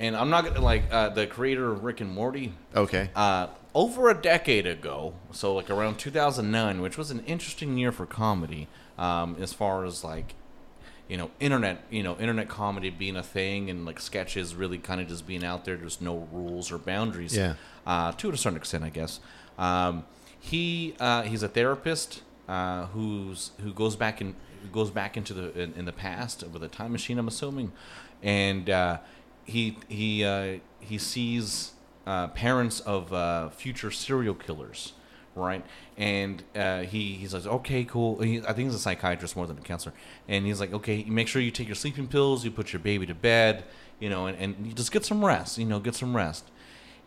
and 0.00 0.16
I'm 0.16 0.30
not 0.30 0.44
gonna 0.44 0.60
like 0.60 0.84
uh, 0.90 1.10
the 1.10 1.26
creator 1.26 1.70
of 1.70 1.84
Rick 1.84 2.00
and 2.00 2.12
Morty. 2.12 2.52
okay. 2.74 3.10
Uh, 3.14 3.48
over 3.74 4.08
a 4.10 4.14
decade 4.14 4.66
ago, 4.66 5.14
so 5.30 5.54
like 5.54 5.70
around 5.70 5.98
2009, 5.98 6.80
which 6.80 6.98
was 6.98 7.10
an 7.10 7.22
interesting 7.26 7.76
year 7.76 7.92
for 7.92 8.06
comedy, 8.06 8.66
um, 8.96 9.36
as 9.40 9.52
far 9.52 9.84
as 9.84 10.02
like, 10.02 10.34
you 11.06 11.16
know, 11.16 11.30
internet, 11.38 11.82
you 11.90 12.02
know, 12.02 12.16
internet 12.16 12.48
comedy 12.48 12.90
being 12.90 13.16
a 13.16 13.22
thing, 13.22 13.70
and 13.70 13.84
like 13.84 14.00
sketches 14.00 14.54
really 14.54 14.78
kind 14.78 15.00
of 15.00 15.08
just 15.08 15.26
being 15.26 15.44
out 15.44 15.64
there. 15.64 15.76
There's 15.76 16.00
no 16.00 16.28
rules 16.32 16.72
or 16.72 16.78
boundaries. 16.78 17.36
Yeah. 17.36 17.54
Uh, 17.86 18.12
to 18.12 18.30
a 18.30 18.36
certain 18.36 18.56
extent, 18.56 18.84
I 18.84 18.88
guess. 18.90 19.20
Um, 19.58 20.04
he 20.40 20.94
uh, 20.98 21.22
he's 21.22 21.42
a 21.42 21.48
therapist 21.48 22.22
uh, 22.48 22.86
who's 22.86 23.52
who 23.62 23.72
goes 23.72 23.96
back 23.96 24.20
and 24.20 24.34
goes 24.72 24.90
back 24.90 25.16
into 25.16 25.34
the 25.34 25.58
in, 25.60 25.74
in 25.74 25.84
the 25.84 25.92
past 25.92 26.42
with 26.48 26.62
a 26.62 26.68
time 26.68 26.92
machine. 26.92 27.18
I'm 27.18 27.28
assuming, 27.28 27.72
and 28.22 28.68
uh, 28.68 28.98
he 29.48 29.78
he 29.88 30.24
uh, 30.24 30.58
he 30.78 30.98
sees 30.98 31.72
uh, 32.06 32.28
parents 32.28 32.80
of 32.80 33.12
uh, 33.12 33.48
future 33.48 33.90
serial 33.90 34.34
killers, 34.34 34.92
right? 35.34 35.64
And 35.96 36.42
uh, 36.54 36.82
he 36.82 37.14
he's 37.14 37.32
like, 37.34 37.46
okay, 37.46 37.84
cool. 37.84 38.20
He, 38.20 38.40
I 38.40 38.52
think 38.52 38.68
he's 38.68 38.74
a 38.74 38.78
psychiatrist 38.78 39.36
more 39.36 39.46
than 39.46 39.58
a 39.58 39.62
counselor, 39.62 39.94
and 40.28 40.46
he's 40.46 40.60
like, 40.60 40.72
okay, 40.72 41.04
make 41.04 41.28
sure 41.28 41.40
you 41.40 41.50
take 41.50 41.66
your 41.66 41.74
sleeping 41.74 42.06
pills, 42.06 42.44
you 42.44 42.50
put 42.50 42.72
your 42.72 42.80
baby 42.80 43.06
to 43.06 43.14
bed, 43.14 43.64
you 43.98 44.10
know, 44.10 44.26
and, 44.26 44.38
and 44.38 44.66
you 44.66 44.72
just 44.72 44.92
get 44.92 45.04
some 45.04 45.24
rest, 45.24 45.58
you 45.58 45.64
know, 45.64 45.80
get 45.80 45.94
some 45.94 46.14
rest. 46.14 46.44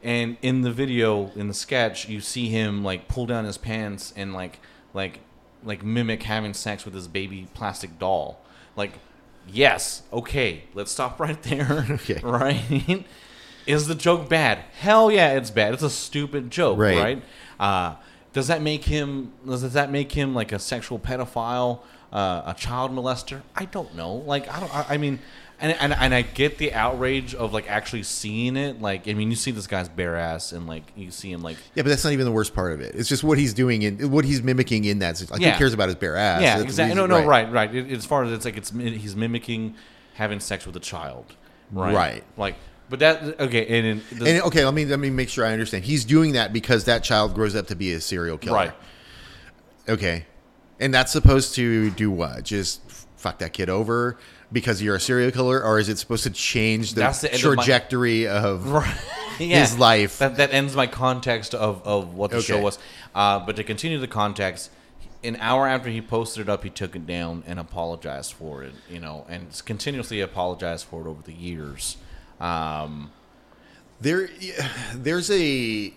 And 0.03 0.37
in 0.41 0.61
the 0.61 0.71
video, 0.71 1.31
in 1.35 1.47
the 1.47 1.53
sketch, 1.53 2.09
you 2.09 2.21
see 2.21 2.49
him 2.49 2.83
like 2.83 3.07
pull 3.07 3.27
down 3.27 3.45
his 3.45 3.59
pants 3.59 4.13
and 4.15 4.33
like 4.33 4.59
like 4.93 5.19
like 5.63 5.83
mimic 5.83 6.23
having 6.23 6.55
sex 6.55 6.85
with 6.85 6.95
his 6.95 7.07
baby 7.07 7.47
plastic 7.53 7.99
doll. 7.99 8.39
Like, 8.75 8.93
yes, 9.47 10.03
okay, 10.11 10.63
let's 10.73 10.91
stop 10.91 11.19
right 11.19 11.41
there. 11.43 11.85
Okay. 11.91 12.19
Right? 12.23 13.05
Is 13.67 13.87
the 13.87 13.95
joke 13.95 14.27
bad? 14.27 14.59
Hell 14.79 15.11
yeah, 15.11 15.33
it's 15.33 15.51
bad. 15.51 15.73
It's 15.73 15.83
a 15.83 15.89
stupid 15.89 16.49
joke, 16.49 16.79
Right. 16.79 16.97
right? 16.97 17.23
Uh, 17.59 17.95
does 18.33 18.47
that 18.47 18.61
make 18.61 18.85
him? 18.85 19.33
Does 19.45 19.73
that 19.73 19.91
make 19.91 20.11
him 20.13 20.33
like 20.33 20.51
a 20.51 20.57
sexual 20.59 20.97
pedophile, 20.97 21.79
uh, 22.11 22.41
a 22.45 22.55
child 22.57 22.91
molester? 22.91 23.41
I 23.55 23.65
don't 23.65 23.93
know. 23.95 24.15
Like 24.15 24.49
I 24.49 24.59
don't. 24.59 24.75
I, 24.75 24.85
I 24.95 24.97
mean, 24.97 25.19
and, 25.61 25.77
and 25.79 25.93
and 25.93 26.13
I 26.13 26.23
get 26.23 26.57
the 26.57 26.73
outrage 26.73 27.35
of 27.35 27.53
like 27.53 27.69
actually 27.69 28.01
seeing 28.03 28.57
it. 28.57 28.81
Like 28.81 29.07
I 29.07 29.13
mean, 29.13 29.29
you 29.29 29.35
see 29.35 29.51
this 29.51 29.67
guy's 29.67 29.87
bare 29.87 30.15
ass, 30.15 30.51
and 30.51 30.65
like 30.65 30.83
you 30.95 31.11
see 31.11 31.31
him 31.31 31.43
like 31.43 31.57
yeah, 31.75 31.83
but 31.83 31.89
that's 31.89 32.03
not 32.03 32.13
even 32.13 32.25
the 32.25 32.31
worst 32.31 32.55
part 32.55 32.73
of 32.73 32.81
it. 32.81 32.95
It's 32.95 33.07
just 33.07 33.23
what 33.23 33.37
he's 33.37 33.53
doing 33.53 33.85
and 33.85 34.11
what 34.11 34.25
he's 34.25 34.41
mimicking 34.41 34.85
in 34.85 34.99
that. 34.99 35.23
Like 35.29 35.39
Yeah. 35.39 35.51
who 35.51 35.57
cares 35.59 35.73
about 35.73 35.87
his 35.87 35.95
bare 35.95 36.17
ass? 36.17 36.41
yeah, 36.41 36.57
That's 36.57 36.63
exactly. 36.63 36.95
No, 36.95 37.05
no, 37.05 37.23
right, 37.25 37.49
right. 37.51 37.73
It, 37.73 37.91
as 37.91 38.05
far 38.05 38.23
as 38.23 38.31
it's 38.31 38.43
like 38.43 38.57
it's 38.57 38.71
he's 38.71 39.15
mimicking 39.15 39.75
having 40.15 40.39
sex 40.39 40.65
with 40.65 40.75
a 40.75 40.79
child, 40.79 41.25
right? 41.71 41.93
Right. 41.93 42.23
Like, 42.37 42.55
but 42.89 42.99
that 42.99 43.39
okay, 43.39 43.67
and, 43.67 43.87
and, 43.87 44.19
the, 44.19 44.29
And 44.29 44.41
okay, 44.43 44.65
let 44.65 44.73
me 44.73 44.85
let 44.85 44.99
me 44.99 45.11
make 45.11 45.29
sure 45.29 45.45
I 45.45 45.53
understand. 45.53 45.83
He's 45.83 46.05
doing 46.05 46.33
that 46.33 46.53
because 46.53 46.85
that 46.85 47.03
child 47.03 47.35
grows 47.35 47.55
up 47.55 47.67
to 47.67 47.75
be 47.75 47.93
a 47.93 48.01
serial 48.01 48.39
killer. 48.39 48.55
right. 48.55 48.73
Okay. 49.87 50.25
And 50.79 50.91
that's 50.91 51.11
supposed 51.11 51.53
to 51.55 51.91
do 51.91 52.09
what? 52.09 52.43
Just 52.43 52.81
fuck 53.15 53.37
that 53.39 53.53
kid 53.53 53.69
over 53.69 54.17
because 54.51 54.81
you're 54.81 54.95
a 54.95 54.99
serial 54.99 55.31
killer, 55.31 55.63
or 55.63 55.79
is 55.79 55.89
it 55.89 55.97
supposed 55.97 56.23
to 56.23 56.29
change 56.29 56.93
the, 56.93 57.01
the 57.01 57.33
end 57.33 57.43
of 57.43 57.55
my- 57.55 57.63
trajectory 57.63 58.27
of? 58.27 58.65
Yeah. 59.39 59.61
His 59.61 59.79
life. 59.79 60.19
That, 60.19 60.37
that 60.37 60.53
ends 60.53 60.75
my 60.75 60.85
context 60.85 61.55
of, 61.55 61.81
of 61.83 62.13
what 62.13 62.29
the 62.29 62.37
Okay. 62.37 62.45
show 62.45 62.61
was. 62.61 62.77
Uh, 63.15 63.39
but 63.39 63.55
to 63.55 63.63
continue 63.63 63.97
the 63.97 64.07
context, 64.07 64.69
an 65.23 65.35
hour 65.37 65.65
after 65.67 65.89
he 65.89 65.99
posted 65.99 66.41
it 66.47 66.49
up, 66.49 66.63
he 66.63 66.69
took 66.69 66.95
it 66.95 67.07
down 67.07 67.41
and 67.47 67.57
apologized 67.59 68.33
for 68.33 68.61
it. 68.63 68.73
You 68.87 68.99
know, 68.99 69.25
and 69.29 69.47
continuously 69.65 70.21
apologized 70.21 70.85
for 70.85 71.01
it 71.01 71.07
over 71.09 71.23
the 71.23 71.33
years. 71.33 71.97
Um, 72.39 73.09
There, 73.99 74.29
there's 74.93 75.31
a 75.31 75.91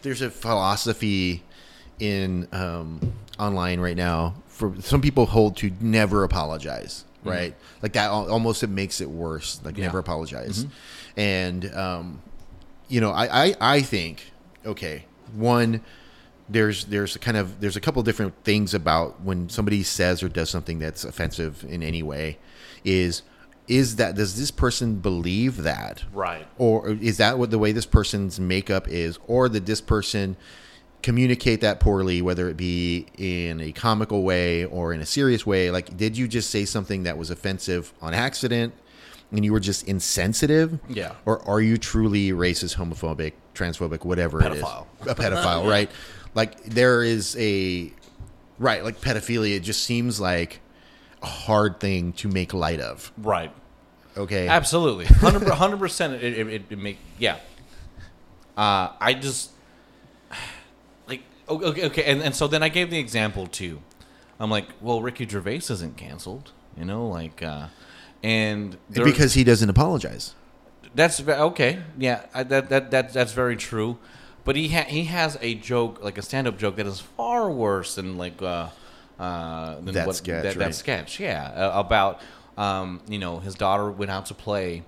there's 0.00 0.22
a 0.22 0.30
philosophy 0.30 1.42
in 1.98 2.48
um, 2.52 3.12
online 3.38 3.80
right 3.80 3.96
now 3.96 4.34
for 4.46 4.74
some 4.80 5.02
people 5.02 5.26
hold 5.26 5.56
to 5.58 5.72
never 5.80 6.24
apologize, 6.24 7.04
Mm-hmm. 7.20 7.28
right? 7.28 7.54
Like 7.82 7.92
that 7.94 8.10
almost 8.10 8.62
it 8.62 8.68
makes 8.70 9.00
it 9.00 9.10
worse. 9.10 9.60
Like 9.64 9.76
Yeah. 9.76 9.86
never 9.86 9.98
apologize, 9.98 10.64
Mm-hmm. 10.64 11.20
and 11.20 11.74
um, 11.74 12.22
you 12.88 13.00
know, 13.00 13.10
I, 13.10 13.46
I 13.48 13.54
I 13.60 13.82
think 13.82 14.32
okay, 14.64 15.04
one 15.34 15.82
there's 16.48 16.86
there's 16.86 17.14
a 17.14 17.18
kind 17.18 17.36
of 17.36 17.60
there's 17.60 17.76
a 17.76 17.80
couple 17.80 18.02
different 18.02 18.34
things 18.44 18.72
about 18.72 19.20
when 19.20 19.48
somebody 19.48 19.82
says 19.82 20.22
or 20.22 20.28
does 20.28 20.48
something 20.48 20.78
that's 20.78 21.04
offensive 21.04 21.64
in 21.68 21.82
any 21.82 22.02
way 22.02 22.38
is 22.84 23.22
is 23.66 23.96
that 23.96 24.14
does 24.14 24.38
this 24.38 24.50
person 24.50 24.94
believe 24.96 25.58
that 25.64 26.02
Right. 26.14 26.46
or 26.56 26.88
is 26.88 27.18
that 27.18 27.38
what 27.38 27.50
the 27.50 27.58
way 27.58 27.72
this 27.72 27.84
person's 27.84 28.40
makeup 28.40 28.88
is 28.88 29.18
or 29.26 29.50
did 29.50 29.66
this 29.66 29.82
person 29.82 30.38
communicate 31.02 31.60
that 31.60 31.78
poorly 31.80 32.20
whether 32.22 32.48
it 32.48 32.56
be 32.56 33.06
in 33.16 33.60
a 33.60 33.72
comical 33.72 34.22
way 34.24 34.64
or 34.64 34.92
in 34.92 35.00
a 35.00 35.06
serious 35.06 35.46
way 35.46 35.70
like 35.70 35.96
did 35.96 36.16
you 36.18 36.26
just 36.26 36.50
say 36.50 36.64
something 36.64 37.04
that 37.04 37.16
was 37.16 37.30
offensive 37.30 37.92
on 38.02 38.12
accident 38.12 38.74
and 39.30 39.44
you 39.44 39.52
were 39.52 39.60
just 39.60 39.86
insensitive 39.86 40.78
Yeah. 40.88 41.12
or 41.24 41.40
are 41.48 41.60
you 41.60 41.78
truly 41.78 42.30
racist 42.32 42.76
homophobic 42.76 43.34
transphobic 43.54 44.04
whatever 44.04 44.40
Pedophile. 44.40 44.86
it 45.00 45.06
is 45.06 45.12
a 45.12 45.14
pedophile 45.14 45.68
right 45.70 45.90
like 46.34 46.62
there 46.64 47.02
is 47.02 47.36
a 47.38 47.92
right 48.58 48.82
like 48.82 49.00
pedophilia 49.00 49.56
it 49.56 49.60
just 49.62 49.84
seems 49.84 50.20
like 50.20 50.60
a 51.22 51.26
hard 51.26 51.78
thing 51.80 52.12
to 52.14 52.28
make 52.28 52.52
light 52.52 52.80
of 52.80 53.12
Right. 53.18 53.52
okay 54.16 54.48
Absolutely, 54.48 55.04
hundred 55.06 55.78
percent. 55.78 56.14
It, 56.22 56.38
it, 56.48 56.62
it, 56.70 56.78
make 56.78 56.98
yeah. 57.18 57.36
Uh, 58.56 58.90
I 59.00 59.14
just 59.14 59.50
okay, 61.48 61.86
okay, 61.86 62.04
and, 62.04 62.22
and 62.22 62.34
so 62.34 62.46
then 62.46 62.62
I 62.62 62.68
gave 62.68 62.90
the 62.90 62.98
example 62.98 63.46
too. 63.46 63.80
I'm 64.40 64.50
like, 64.50 64.68
well, 64.80 65.02
Ricky 65.02 65.26
Gervais 65.28 65.56
isn't 65.70 65.96
canceled, 65.96 66.52
you 66.76 66.84
know, 66.84 67.08
like, 67.08 67.42
uh, 67.42 67.66
and 68.22 68.76
there- 68.88 69.04
because 69.04 69.34
he 69.34 69.44
doesn't 69.44 69.68
apologize 69.68 70.34
that's 70.94 71.18
ve- 71.20 71.32
okay. 71.32 71.80
Yeah, 71.98 72.24
I, 72.34 72.42
that 72.44 72.68
that 72.70 72.90
that 72.90 73.12
that's 73.12 73.32
very 73.32 73.56
true. 73.56 73.98
But 74.44 74.56
he 74.56 74.68
ha- 74.68 74.86
he 74.88 75.04
has 75.04 75.36
a 75.42 75.54
joke, 75.54 76.02
like 76.02 76.16
a 76.18 76.22
stand-up 76.22 76.58
joke, 76.58 76.76
that 76.76 76.86
is 76.86 77.00
far 77.00 77.50
worse 77.50 77.96
than 77.96 78.16
like 78.16 78.40
uh, 78.40 78.68
uh, 79.18 79.74
than 79.80 79.94
That 79.94 80.06
what, 80.06 80.16
sketch, 80.16 80.42
That, 80.42 80.56
right. 80.56 80.58
that 80.58 80.74
sketch, 80.74 81.20
yeah, 81.20 81.50
uh, 81.54 81.78
about 81.78 82.20
um, 82.56 83.00
you 83.08 83.18
know 83.18 83.38
his 83.40 83.54
daughter 83.54 83.90
went 83.90 84.10
out 84.10 84.26
to 84.26 84.34
play, 84.34 84.82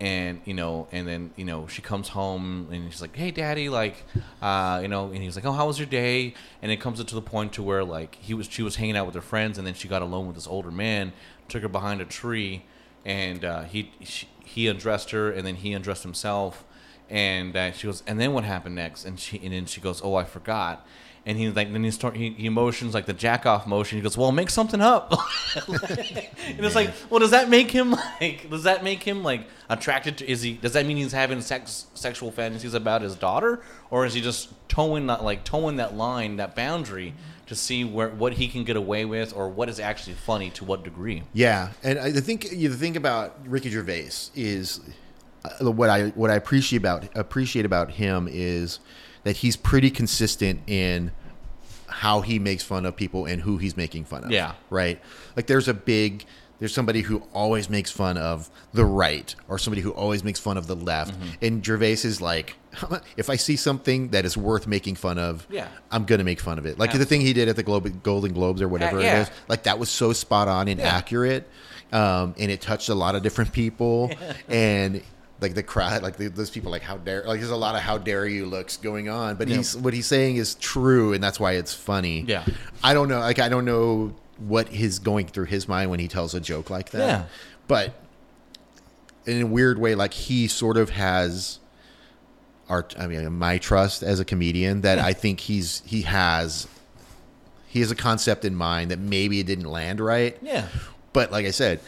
and 0.00 0.40
you 0.44 0.54
know, 0.54 0.88
and 0.92 1.06
then 1.06 1.30
you 1.36 1.44
know 1.44 1.66
she 1.66 1.82
comes 1.82 2.08
home 2.08 2.68
and 2.70 2.90
she's 2.90 3.00
like, 3.00 3.14
"Hey, 3.16 3.30
daddy," 3.30 3.68
like, 3.68 4.04
uh, 4.42 4.80
you 4.82 4.88
know, 4.88 5.06
and 5.10 5.22
he's 5.22 5.36
like, 5.36 5.44
"Oh, 5.44 5.52
how 5.52 5.66
was 5.66 5.78
your 5.78 5.86
day?" 5.86 6.34
And 6.62 6.72
it 6.72 6.80
comes 6.80 7.02
to 7.02 7.14
the 7.14 7.22
point 7.22 7.52
to 7.54 7.62
where 7.62 7.84
like 7.84 8.16
he 8.16 8.34
was 8.34 8.46
she 8.46 8.62
was 8.62 8.76
hanging 8.76 8.96
out 8.96 9.06
with 9.06 9.14
her 9.14 9.20
friends, 9.20 9.58
and 9.58 9.66
then 9.66 9.74
she 9.74 9.88
got 9.88 10.02
alone 10.02 10.26
with 10.26 10.36
this 10.36 10.46
older 10.46 10.70
man, 10.70 11.12
took 11.48 11.62
her 11.62 11.68
behind 11.68 12.00
a 12.00 12.04
tree, 12.04 12.64
and 13.04 13.44
uh, 13.44 13.62
he 13.62 13.92
she, 14.02 14.28
he 14.44 14.68
undressed 14.68 15.10
her, 15.10 15.30
and 15.30 15.46
then 15.46 15.56
he 15.56 15.72
undressed 15.72 16.02
himself, 16.02 16.64
and 17.08 17.56
uh, 17.56 17.72
she 17.72 17.86
goes, 17.86 18.02
and 18.06 18.18
then 18.20 18.32
what 18.32 18.44
happened 18.44 18.74
next? 18.74 19.04
And 19.04 19.18
she 19.18 19.40
and 19.42 19.52
then 19.52 19.66
she 19.66 19.80
goes, 19.80 20.02
"Oh, 20.02 20.14
I 20.14 20.24
forgot." 20.24 20.86
And 21.26 21.38
he's 21.38 21.56
like, 21.56 21.72
then 21.72 21.82
he 21.82 21.90
start 21.90 22.16
he, 22.16 22.30
he 22.30 22.50
motions 22.50 22.92
like 22.92 23.06
the 23.06 23.14
jack 23.14 23.46
off 23.46 23.66
motion. 23.66 23.96
He 23.96 24.02
goes, 24.02 24.16
"Well, 24.16 24.30
make 24.30 24.50
something 24.50 24.82
up." 24.82 25.10
and 25.56 26.60
it's 26.60 26.74
like, 26.74 26.90
well, 27.08 27.20
does 27.20 27.30
that 27.30 27.48
make 27.48 27.70
him 27.70 27.92
like? 28.20 28.50
Does 28.50 28.64
that 28.64 28.84
make 28.84 29.02
him 29.02 29.22
like 29.22 29.46
attracted 29.70 30.18
to? 30.18 30.30
Is 30.30 30.42
he? 30.42 30.52
Does 30.54 30.74
that 30.74 30.84
mean 30.84 30.98
he's 30.98 31.12
having 31.12 31.40
sex 31.40 31.86
sexual 31.94 32.30
fantasies 32.30 32.74
about 32.74 33.00
his 33.00 33.14
daughter, 33.14 33.62
or 33.90 34.04
is 34.04 34.12
he 34.12 34.20
just 34.20 34.50
toeing 34.68 35.06
that 35.06 35.24
like 35.24 35.44
toeing 35.44 35.76
that 35.76 35.96
line, 35.96 36.36
that 36.36 36.54
boundary, 36.54 37.14
to 37.46 37.54
see 37.54 37.84
where 37.84 38.10
what 38.10 38.34
he 38.34 38.46
can 38.46 38.64
get 38.64 38.76
away 38.76 39.06
with, 39.06 39.34
or 39.34 39.48
what 39.48 39.70
is 39.70 39.80
actually 39.80 40.16
funny 40.16 40.50
to 40.50 40.64
what 40.64 40.84
degree? 40.84 41.22
Yeah, 41.32 41.70
and 41.82 41.98
I 41.98 42.12
think 42.12 42.52
you 42.52 42.68
the 42.68 42.76
thing 42.76 42.98
about 42.98 43.34
Ricky 43.46 43.70
Gervais 43.70 44.10
is 44.34 44.80
uh, 45.44 45.70
what 45.70 45.88
I 45.88 46.08
what 46.10 46.30
I 46.30 46.34
appreciate 46.34 46.78
about 46.78 47.08
appreciate 47.16 47.64
about 47.64 47.92
him 47.92 48.28
is 48.30 48.80
that 49.24 49.36
he's 49.38 49.56
pretty 49.56 49.90
consistent 49.90 50.60
in 50.66 51.10
how 51.88 52.20
he 52.22 52.38
makes 52.38 52.62
fun 52.62 52.86
of 52.86 52.96
people 52.96 53.24
and 53.26 53.42
who 53.42 53.56
he's 53.58 53.76
making 53.76 54.04
fun 54.04 54.24
of. 54.24 54.30
Yeah. 54.30 54.54
right. 54.70 55.00
Like 55.36 55.46
there's 55.46 55.68
a 55.68 55.74
big 55.74 56.24
there's 56.60 56.72
somebody 56.72 57.00
who 57.02 57.18
always 57.34 57.68
makes 57.68 57.90
fun 57.90 58.16
of 58.16 58.48
the 58.72 58.84
right 58.84 59.34
or 59.48 59.58
somebody 59.58 59.82
who 59.82 59.90
always 59.90 60.22
makes 60.22 60.38
fun 60.38 60.56
of 60.56 60.66
the 60.68 60.76
left, 60.76 61.12
Mm-hmm. 61.12 61.44
and 61.44 61.66
Gervais 61.66 61.92
is 62.04 62.20
like, 62.20 62.56
if 63.16 63.28
I 63.28 63.36
see 63.36 63.56
something 63.56 64.08
that 64.10 64.24
is 64.24 64.36
worth 64.36 64.66
making 64.68 64.94
fun 64.94 65.18
of, 65.18 65.46
Yeah. 65.50 65.66
I'm 65.90 66.04
gonna 66.04 66.22
make 66.24 66.40
fun 66.40 66.58
of 66.58 66.64
it. 66.64 66.78
Like 66.78 66.92
the 66.92 67.04
thing 67.04 67.20
he 67.22 67.32
did 67.32 67.48
at 67.48 67.56
the 67.56 67.64
Globe, 67.64 68.02
Golden 68.04 68.32
Globes 68.32 68.62
or 68.62 68.68
whatever 68.68 69.00
yeah. 69.00 69.18
it 69.18 69.22
is, 69.22 69.30
like 69.48 69.64
that 69.64 69.78
was 69.80 69.90
so 69.90 70.12
spot 70.12 70.46
on 70.48 70.68
and 70.68 70.78
Yeah. 70.78 70.94
accurate, 70.96 71.48
um, 71.92 72.34
and 72.38 72.50
it 72.52 72.60
touched 72.60 72.88
a 72.88 72.94
lot 72.94 73.14
of 73.16 73.22
different 73.22 73.52
people, 73.52 74.12
and 74.48 75.02
like 75.40 75.54
the 75.54 75.62
crowd, 75.62 76.02
like 76.02 76.16
the, 76.16 76.28
those 76.28 76.50
people, 76.50 76.70
like 76.70 76.82
how 76.82 76.96
dare, 76.96 77.24
like 77.24 77.40
there's 77.40 77.50
a 77.50 77.56
lot 77.56 77.74
of 77.74 77.80
how 77.82 77.98
dare 77.98 78.26
you 78.26 78.46
looks 78.46 78.76
going 78.76 79.08
on, 79.08 79.36
but 79.36 79.48
Yeah. 79.48 79.56
he's 79.58 79.76
what 79.76 79.92
he's 79.94 80.06
saying 80.06 80.36
is 80.36 80.54
true, 80.54 81.12
and 81.12 81.22
that's 81.22 81.38
why 81.40 81.52
it's 81.52 81.74
funny. 81.74 82.24
Yeah. 82.26 82.44
I 82.82 82.94
don't 82.94 83.08
know, 83.08 83.18
like 83.20 83.38
I 83.38 83.48
don't 83.48 83.64
know 83.64 84.14
what 84.38 84.72
is 84.72 84.98
going 84.98 85.26
through 85.26 85.46
his 85.46 85.68
mind 85.68 85.90
when 85.90 86.00
he 86.00 86.08
tells 86.08 86.34
a 86.34 86.40
joke 86.40 86.70
like 86.70 86.90
that, 86.90 86.98
Yeah. 87.06 87.24
but 87.68 87.94
in 89.26 89.42
a 89.42 89.46
weird 89.46 89.78
way, 89.78 89.94
like 89.94 90.12
he 90.14 90.46
sort 90.48 90.76
of 90.76 90.90
has 90.90 91.58
our, 92.68 92.86
I 92.98 93.06
mean, 93.06 93.30
my 93.38 93.58
trust 93.58 94.02
as 94.02 94.20
a 94.20 94.24
comedian 94.24 94.82
that 94.82 94.98
I 94.98 95.12
think 95.12 95.40
he's 95.40 95.82
he 95.84 96.02
has 96.02 96.66
he 97.68 97.80
has 97.80 97.90
a 97.90 97.96
concept 97.96 98.44
in 98.44 98.54
mind 98.54 98.90
that 98.92 98.98
maybe 99.00 99.40
it 99.40 99.46
didn't 99.46 99.64
land 99.66 99.98
right. 100.00 100.36
Yeah. 100.40 100.68
But 101.12 101.32
like 101.32 101.44
I 101.46 101.50
said, 101.50 101.80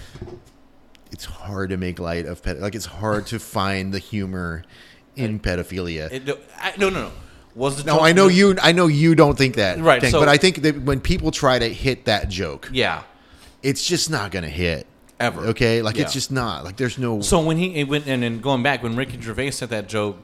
it's 1.17 1.25
hard 1.25 1.71
to 1.71 1.79
make 1.79 1.99
light 1.99 2.27
of 2.27 2.43
ped- 2.43 2.59
like 2.61 2.75
it's 2.75 2.85
hard 2.85 3.27
to 3.29 3.39
find 3.57 3.93
the 3.95 3.99
humor 3.99 4.63
in 5.17 5.41
pedophilia. 5.41 6.13
It, 6.13 6.27
no, 6.27 6.37
I, 6.59 6.75
no, 6.77 6.91
no, 6.91 7.05
no. 7.05 7.13
Was 7.55 7.79
the 7.79 7.85
no, 7.85 7.95
joke- 7.97 8.03
I 8.05 8.13
know 8.13 8.29
you. 8.29 8.55
I 8.63 8.73
know 8.73 8.87
you 8.87 9.15
don't 9.15 9.37
think 9.37 9.55
that, 9.57 9.79
Right, 9.81 9.99
Tank, 10.03 10.13
so- 10.13 10.21
but 10.21 10.29
I 10.29 10.37
think 10.37 10.61
that 10.63 10.83
when 10.83 11.01
people 11.01 11.31
try 11.31 11.59
to 11.59 11.69
hit 11.73 12.05
that 12.05 12.29
joke, 12.29 12.69
Yeah. 12.71 13.03
it's 13.63 13.87
just 13.87 14.11
not 14.11 14.31
going 14.31 14.43
to 14.45 14.51
hit 14.51 14.87
Ever. 15.19 15.41
Okay, 15.47 15.81
like 15.81 15.97
Yeah. 15.97 16.03
it's 16.03 16.13
just 16.13 16.31
not. 16.31 16.65
Like 16.65 16.77
there's 16.77 16.99
no. 16.99 17.23
So 17.23 17.41
when 17.41 17.57
he 17.57 17.77
it 17.77 17.89
went 17.89 18.07
and 18.07 18.23
then 18.23 18.41
going 18.43 18.63
back 18.63 18.83
when 18.83 18.95
Ricky 18.95 19.19
Gervais 19.19 19.53
said 19.53 19.71
that 19.71 19.89
joke, 19.89 20.19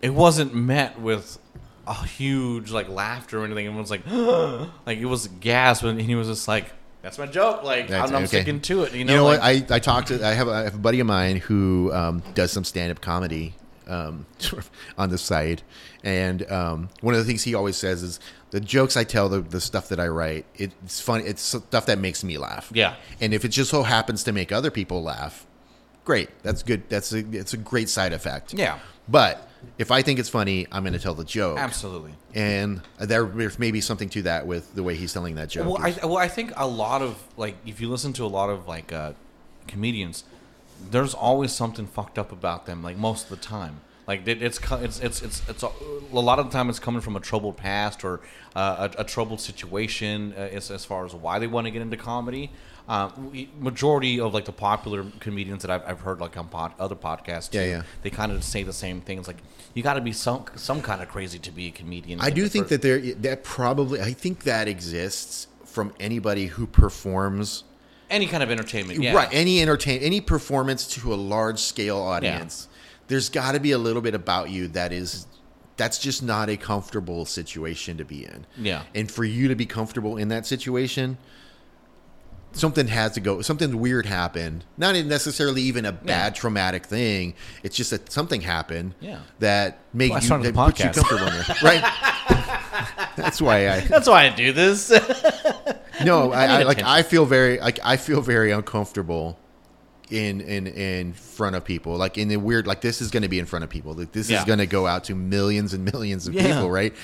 it 0.00 0.14
wasn't 0.14 0.54
met 0.54 0.98
with 0.98 1.38
a 1.86 1.92
huge 2.06 2.70
like 2.70 2.88
laughter 2.88 3.42
or 3.42 3.44
anything. 3.44 3.66
It 3.66 3.74
was 3.74 3.90
like 3.90 4.06
like 4.86 4.96
it 4.96 5.04
was 5.04 5.28
gasp 5.40 5.84
and 5.84 6.00
he 6.00 6.14
was 6.14 6.28
just 6.28 6.48
like, 6.48 6.72
"That's 7.02 7.18
my 7.18 7.26
joke." 7.26 7.62
Like 7.62 7.88
That's- 7.88 8.10
I'm, 8.10 8.16
I'm 8.16 8.22
okay. 8.24 8.40
sticking 8.42 8.60
to 8.62 8.82
it. 8.82 8.92
You 8.92 8.98
You 9.00 9.04
know, 9.04 9.16
know, 9.16 9.24
like, 9.24 9.40
what? 9.40 9.70
I, 9.72 9.76
I 9.76 9.78
talked 9.78 10.08
to 10.08 10.24
I 10.26 10.32
have, 10.34 10.48
a, 10.48 10.52
I 10.52 10.62
have 10.64 10.74
a 10.74 10.78
buddy 10.78 11.00
of 11.00 11.06
mine 11.06 11.36
who 11.36 11.92
um, 11.92 12.22
does 12.34 12.52
some 12.52 12.64
stand 12.64 12.90
up 12.90 13.00
comedy 13.00 13.54
um, 13.86 14.26
on 14.98 15.10
the 15.10 15.18
site, 15.18 15.62
and 16.04 16.50
um, 16.50 16.88
one 17.00 17.14
of 17.14 17.20
the 17.20 17.26
things 17.26 17.42
he 17.44 17.54
always 17.54 17.76
says 17.76 18.02
is 18.02 18.20
the 18.50 18.60
jokes 18.60 18.96
I 18.96 19.04
tell, 19.04 19.28
the, 19.28 19.40
the 19.40 19.60
stuff 19.60 19.88
that 19.90 20.00
I 20.00 20.08
write, 20.08 20.46
it's 20.56 21.00
fun. 21.00 21.22
It's 21.24 21.42
stuff 21.42 21.86
that 21.86 21.98
makes 21.98 22.22
me 22.24 22.38
laugh. 22.38 22.70
Yeah. 22.74 22.94
and 23.20 23.32
if 23.34 23.44
it 23.44 23.48
just 23.48 23.70
so 23.70 23.82
happens 23.82 24.24
to 24.24 24.32
make 24.32 24.52
other 24.52 24.70
people 24.70 25.02
laugh, 25.02 25.46
great. 26.04 26.30
That's 26.42 26.62
good. 26.62 26.88
That's 26.88 27.12
a 27.12 27.18
it's 27.32 27.52
a 27.54 27.58
great 27.58 27.88
side 27.88 28.12
effect. 28.12 28.54
Yeah. 28.54 28.78
but 29.08 29.47
if 29.78 29.90
I 29.90 30.02
think 30.02 30.18
it's 30.18 30.28
funny, 30.28 30.66
I'm 30.72 30.82
going 30.82 30.92
to 30.92 30.98
tell 30.98 31.14
the 31.14 31.24
joke. 31.24 31.58
absolutely. 31.58 32.12
And 32.34 32.82
there, 32.98 33.26
may 33.58 33.70
be 33.70 33.80
something 33.80 34.08
to 34.10 34.22
that 34.22 34.46
with 34.46 34.74
the 34.74 34.82
way 34.82 34.94
he's 34.94 35.12
telling 35.12 35.36
that 35.36 35.48
joke. 35.48 35.66
Well, 35.66 35.78
I 35.80 36.06
well 36.06 36.18
I 36.18 36.28
think 36.28 36.52
a 36.56 36.66
lot 36.66 37.02
of 37.02 37.22
like 37.36 37.56
if 37.66 37.80
you 37.80 37.88
listen 37.88 38.12
to 38.14 38.24
a 38.24 38.28
lot 38.28 38.50
of 38.50 38.68
like 38.68 38.92
uh, 38.92 39.12
comedians, 39.66 40.24
there's 40.90 41.14
always 41.14 41.52
something 41.52 41.86
fucked 41.86 42.18
up 42.18 42.32
about 42.32 42.66
them. 42.66 42.82
Like 42.82 42.96
most 42.96 43.24
of 43.24 43.30
the 43.30 43.44
time, 43.44 43.80
like 44.06 44.26
it, 44.26 44.42
it's 44.42 44.60
it's 44.72 45.00
it's 45.00 45.22
it's 45.22 45.48
it's 45.48 45.62
a, 45.62 45.70
a 46.12 46.20
lot 46.20 46.38
of 46.38 46.46
the 46.46 46.52
time 46.52 46.68
it's 46.68 46.78
coming 46.78 47.00
from 47.00 47.16
a 47.16 47.20
troubled 47.20 47.56
past 47.56 48.04
or 48.04 48.20
uh, 48.54 48.88
a, 48.96 49.02
a 49.02 49.04
troubled 49.04 49.40
situation 49.40 50.34
uh, 50.36 50.40
as 50.40 50.70
as 50.70 50.84
far 50.84 51.04
as 51.04 51.14
why 51.14 51.38
they 51.38 51.46
want 51.46 51.66
to 51.66 51.70
get 51.70 51.82
into 51.82 51.96
comedy. 51.96 52.50
Uh, 52.88 53.10
we- 53.30 53.50
majority 53.60 54.18
of 54.18 54.32
like 54.32 54.46
the 54.46 54.52
popular 54.52 55.04
comedians 55.20 55.60
that 55.62 55.70
I've, 55.70 55.82
I've 55.86 56.00
heard 56.00 56.20
like 56.20 56.36
on 56.38 56.48
pod, 56.48 56.72
other 56.78 56.94
podcasts, 56.94 57.50
too, 57.50 57.58
Yeah, 57.58 57.64
yeah. 57.66 57.82
they 58.02 58.08
kind 58.08 58.32
of 58.32 58.42
say 58.42 58.62
the 58.62 58.72
same 58.72 59.02
things. 59.02 59.26
Like 59.26 59.36
you 59.74 59.82
got 59.82 59.94
to 59.94 60.00
be 60.00 60.12
some 60.12 60.46
some 60.56 60.80
kind 60.80 61.02
of 61.02 61.08
crazy 61.08 61.38
to 61.38 61.50
be 61.50 61.66
a 61.66 61.70
comedian. 61.70 62.18
I 62.20 62.30
do 62.30 62.48
think 62.48 62.68
first- 62.68 62.80
that 62.80 62.82
there 62.82 62.98
that 63.16 63.44
probably 63.44 64.00
I 64.00 64.14
think 64.14 64.44
that 64.44 64.68
exists 64.68 65.48
from 65.66 65.92
anybody 66.00 66.46
who 66.46 66.66
performs 66.66 67.64
any 68.08 68.26
kind 68.26 68.42
of 68.42 68.50
entertainment, 68.50 69.02
yeah. 69.02 69.12
right 69.12 69.28
any 69.32 69.60
entertain 69.60 70.00
any 70.00 70.22
performance 70.22 70.86
to 70.86 71.12
a 71.12 71.16
large 71.16 71.58
scale 71.58 71.98
audience. 71.98 72.68
There's 73.08 73.28
got 73.28 73.52
to 73.52 73.60
be 73.60 73.72
a 73.72 73.78
little 73.78 74.00
bit 74.02 74.14
about 74.14 74.48
you 74.48 74.68
that 74.68 74.92
is 74.92 75.26
that's 75.76 75.98
just 75.98 76.22
not 76.22 76.48
a 76.48 76.56
comfortable 76.56 77.26
situation 77.26 77.98
to 77.98 78.04
be 78.04 78.24
in. 78.24 78.46
Yeah. 78.56 78.82
And 78.94 79.10
for 79.10 79.24
you 79.24 79.48
to 79.48 79.54
be 79.54 79.66
comfortable 79.66 80.16
in 80.16 80.28
that 80.28 80.46
situation, 80.46 81.18
something 82.52 82.88
has 82.88 83.12
to 83.12 83.20
go. 83.20 83.40
Something 83.42 83.78
weird 83.78 84.06
happened. 84.06 84.64
Not 84.76 84.94
necessarily 84.96 85.62
even 85.62 85.84
a 85.84 85.92
bad 85.92 86.34
traumatic 86.34 86.86
thing. 86.86 87.34
It's 87.62 87.76
just 87.76 87.90
that 87.90 88.10
something 88.10 88.40
happened. 88.40 88.94
Yeah. 89.00 89.20
That 89.38 89.80
made 89.92 90.10
Well, 90.10 90.22
you 90.22 90.28
that 90.28 90.78
you 90.78 90.90
comfortable 90.90 91.26
in 91.26 91.32
there. 91.34 91.56
Right. 91.62 91.82
that's 93.16 93.40
why 93.40 93.68
I. 93.68 93.80
That's 93.80 94.08
why 94.08 94.26
I 94.26 94.30
do 94.30 94.52
this. 94.52 94.90
no, 96.04 96.32
I, 96.32 96.46
need 96.46 96.52
I 96.52 96.62
like. 96.64 96.82
I 96.82 97.02
feel 97.02 97.26
very 97.26 97.58
like 97.58 97.78
I 97.84 97.96
feel 97.96 98.20
very 98.20 98.52
uncomfortable 98.52 99.38
in 100.10 100.40
in 100.40 100.66
in 100.66 101.12
front 101.12 101.56
of 101.56 101.64
people. 101.64 101.96
Like 101.96 102.18
in 102.18 102.28
the 102.28 102.36
weird 102.36 102.66
like 102.66 102.80
this 102.80 103.00
is 103.02 103.10
going 103.10 103.22
to 103.24 103.28
be 103.28 103.38
in 103.38 103.46
front 103.46 103.64
of 103.64 103.70
people. 103.70 103.94
Like 103.94 104.12
this 104.12 104.30
Yeah. 104.30 104.38
is 104.40 104.44
going 104.44 104.58
to 104.60 104.66
go 104.66 104.86
out 104.86 105.04
to 105.04 105.14
millions 105.14 105.74
and 105.74 105.84
millions 105.84 106.26
of 106.26 106.34
Yeah. 106.34 106.46
people, 106.46 106.70
right? 106.70 106.94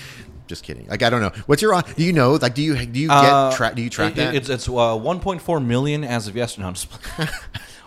Just 0.47 0.63
kidding. 0.63 0.87
Like 0.89 1.03
I 1.03 1.09
don't 1.11 1.23
know. 1.23 1.31
What's 1.47 1.63
your 1.63 1.75
on? 1.75 1.85
Do 1.97 2.03
you 2.05 2.13
know? 2.13 2.35
Like 2.35 2.55
do 2.55 2.63
you 2.63 2.75
do 2.87 3.01
you 3.01 3.09
get 3.09 3.17
Uh, 3.17 3.53
track? 3.57 3.75
Do 3.75 3.83
you 3.83 3.89
track 3.91 4.13
it- 4.13 4.17
that? 4.17 4.35
It's 4.35 4.49
it's 4.51 4.69
uh, 4.69 4.73
1.4 4.73 5.65
million 5.65 6.05
as 6.05 6.29
of 6.29 6.37
yesterday. 6.37 6.69
No, 6.69 7.27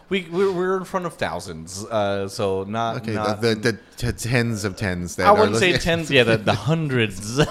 we 0.09 0.27
we're, 0.31 0.51
we're 0.51 0.77
in 0.77 0.83
front 0.85 1.05
of 1.05 1.13
thousands, 1.13 1.85
uh, 1.85 2.27
so 2.27 2.63
not 2.63 2.97
okay, 2.97 3.13
not. 3.13 3.41
the, 3.41 3.49
the, 3.55 3.71
the 3.97 4.11
t- 4.13 4.29
tens 4.29 4.63
of 4.63 4.75
tens. 4.75 5.17
That 5.17 5.27
I 5.27 5.31
wouldn't 5.33 5.57
say 5.57 5.77
tens. 5.77 6.09
Yeah, 6.09 6.23
the, 6.23 6.37
the 6.37 6.53
hundreds. 6.69 7.35
the 7.35 7.47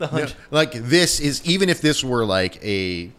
No, 0.00 0.26
like 0.50 0.72
this 0.72 1.20
is 1.20 1.44
even 1.44 1.68
if 1.68 1.80
this 1.80 2.02
were 2.04 2.24
like 2.24 2.62
a 2.64 3.10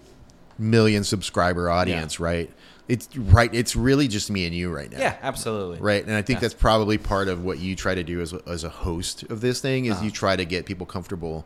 million 0.60 1.04
subscriber 1.04 1.70
audience, 1.70 2.20
right? 2.20 2.52
It's 2.88 3.16
right. 3.16 3.54
It's 3.54 3.76
really 3.76 4.08
just 4.08 4.32
me 4.32 4.46
and 4.48 4.56
you 4.56 4.74
right 4.74 4.92
now. 4.92 4.98
Yeah, 5.00 5.16
absolutely. 5.22 5.80
right? 5.80 6.04
And 6.04 6.14
I 6.16 6.22
think 6.24 6.38
Yeah. 6.38 6.42
that's 6.42 6.54
probably 6.56 6.98
part 6.98 7.28
of 7.28 7.44
what 7.44 7.60
you 7.60 7.76
try 7.76 7.94
to 7.96 8.04
do 8.04 8.20
as 8.20 8.34
a, 8.34 8.42
as 8.48 8.64
a 8.64 8.70
host 8.70 9.24
of 9.24 9.42
this 9.42 9.62
thing 9.62 9.86
is 9.86 9.94
Uh-huh. 9.94 10.06
you 10.06 10.12
try 10.12 10.36
to 10.36 10.44
get 10.46 10.66
people 10.66 10.88
comfortable, 10.88 11.46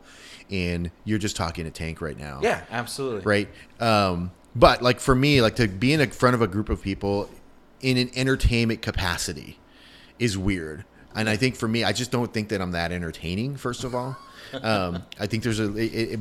and 0.50 0.90
you're 1.04 1.20
just 1.20 1.36
talking 1.36 1.66
to 1.66 1.72
Tank 1.72 2.00
right 2.02 2.18
now, 2.18 2.40
Yeah, 2.42 2.62
absolutely. 2.72 3.24
right? 3.24 3.50
Um, 3.82 4.32
but 4.56 4.82
like 4.82 5.00
for 5.02 5.16
me, 5.16 5.42
like 5.42 5.56
to 5.58 5.68
be 5.68 5.92
in 5.92 6.10
front 6.12 6.34
of 6.34 6.42
a 6.42 6.48
group 6.48 6.70
of 6.70 6.82
people 6.82 7.30
in 7.82 7.98
an 7.98 8.10
entertainment 8.16 8.82
capacity 8.82 9.60
is 10.20 10.38
weird, 10.38 10.86
and 11.16 11.30
I 11.30 11.36
think 11.38 11.56
for 11.56 11.68
me, 11.68 11.84
I 11.84 11.92
just 11.94 12.12
don't 12.12 12.34
think 12.34 12.50
that 12.50 12.62
I'm 12.62 12.72
that 12.72 12.92
entertaining. 12.92 13.56
First 13.58 13.84
of 13.84 13.94
all. 13.96 14.18
um, 14.62 15.04
I 15.20 15.26
think 15.26 15.42
there's 15.42 15.60
a 15.60 15.76
it, 15.76 16.12
it, 16.12 16.20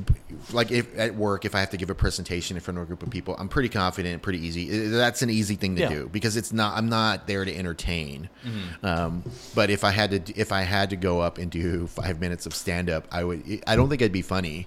like 0.55 0.70
if 0.70 0.96
at 0.98 1.14
work 1.14 1.44
if 1.44 1.55
I 1.55 1.61
have 1.61 1.68
to 1.70 1.76
give 1.76 1.90
a 1.90 1.94
presentation 1.94 2.57
in 2.57 2.62
front 2.62 2.78
of 2.78 2.85
a 2.85 2.87
group 2.87 3.02
of 3.02 3.11
people, 3.11 3.37
I'm 3.38 3.48
pretty 3.48 3.68
confident, 3.68 4.22
pretty 4.22 4.38
easy. 4.46 4.87
I- 4.87 4.88
That's 4.88 5.20
an 5.20 5.28
easy 5.28 5.57
thing 5.57 5.74
to 5.76 5.83
Yeah. 5.83 5.88
do 5.90 6.09
because 6.11 6.37
it's 6.38 6.50
not 6.52 6.76
I'm 6.78 6.88
not 6.88 7.26
there 7.26 7.44
to 7.44 7.55
entertain. 7.55 8.31
Mm-hmm. 8.46 8.87
Um, 8.87 9.22
but 9.55 9.68
if 9.68 9.85
I 9.85 9.90
had 9.90 10.26
to 10.26 10.38
if 10.40 10.50
I 10.50 10.62
had 10.62 10.88
to 10.90 10.96
go 10.96 11.20
up 11.20 11.37
and 11.37 11.50
do 11.50 11.87
five 11.88 12.20
minutes 12.20 12.46
of 12.46 12.55
stand 12.55 12.88
up, 12.88 13.07
I 13.12 13.22
would. 13.22 13.42
I 13.66 13.76
don't 13.76 13.90
think 13.90 14.00
I'd 14.00 14.12
be 14.12 14.22
funny 14.22 14.66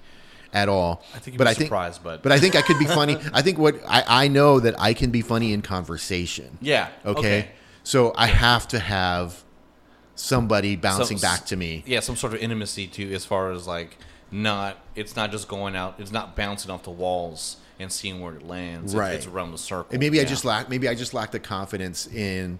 at 0.53 0.69
all. 0.69 1.03
I 1.15 1.19
think 1.19 1.33
you'd 1.33 1.37
but 1.39 1.45
be 1.45 1.49
I 1.49 1.53
think, 1.55 1.67
surprised, 1.67 2.03
but- 2.03 2.21
but 2.21 2.31
I 2.31 2.39
think 2.39 2.55
I 2.55 2.61
could 2.61 2.77
be 2.77 2.85
funny. 2.85 3.17
I 3.33 3.41
think 3.41 3.57
what 3.57 3.77
I 3.87 4.03
I 4.25 4.27
know 4.27 4.59
that 4.59 4.79
I 4.79 4.93
can 4.93 5.09
be 5.09 5.21
funny 5.21 5.53
in 5.53 5.61
conversation. 5.63 6.57
Yeah. 6.61 6.89
Okay. 7.03 7.47
So 7.83 8.13
I 8.15 8.27
have 8.27 8.67
to 8.69 8.79
have 8.79 9.43
somebody 10.15 10.75
bouncing 10.75 11.17
So- 11.17 11.27
back 11.27 11.45
to 11.47 11.55
me. 11.55 11.83
Yeah, 11.85 11.99
some 11.99 12.15
sort 12.15 12.33
of 12.33 12.39
intimacy 12.39 12.87
too, 12.87 13.11
as 13.13 13.25
far 13.25 13.51
as 13.51 13.67
like 13.67 13.97
not. 14.31 14.77
It's 14.95 15.15
not 15.15 15.31
just 15.31 15.47
going 15.47 15.75
out. 15.75 15.95
It's 15.99 16.11
not 16.11 16.35
bouncing 16.35 16.71
off 16.71 16.83
the 16.83 16.89
walls 16.91 17.57
and 17.79 17.91
seeing 17.91 18.21
where 18.21 18.33
it 18.35 18.47
lands. 18.47 18.95
Right. 18.95 19.13
it's 19.13 19.27
around 19.27 19.51
the 19.51 19.57
circle. 19.57 19.87
And 19.91 19.99
maybe 19.99 20.19
I 20.19 20.23
just 20.23 20.45
lack. 20.45 20.69
Maybe 20.69 20.87
I 20.87 20.95
just 20.95 21.13
lack 21.13 21.31
the 21.31 21.39
confidence 21.39 22.07
in. 22.07 22.59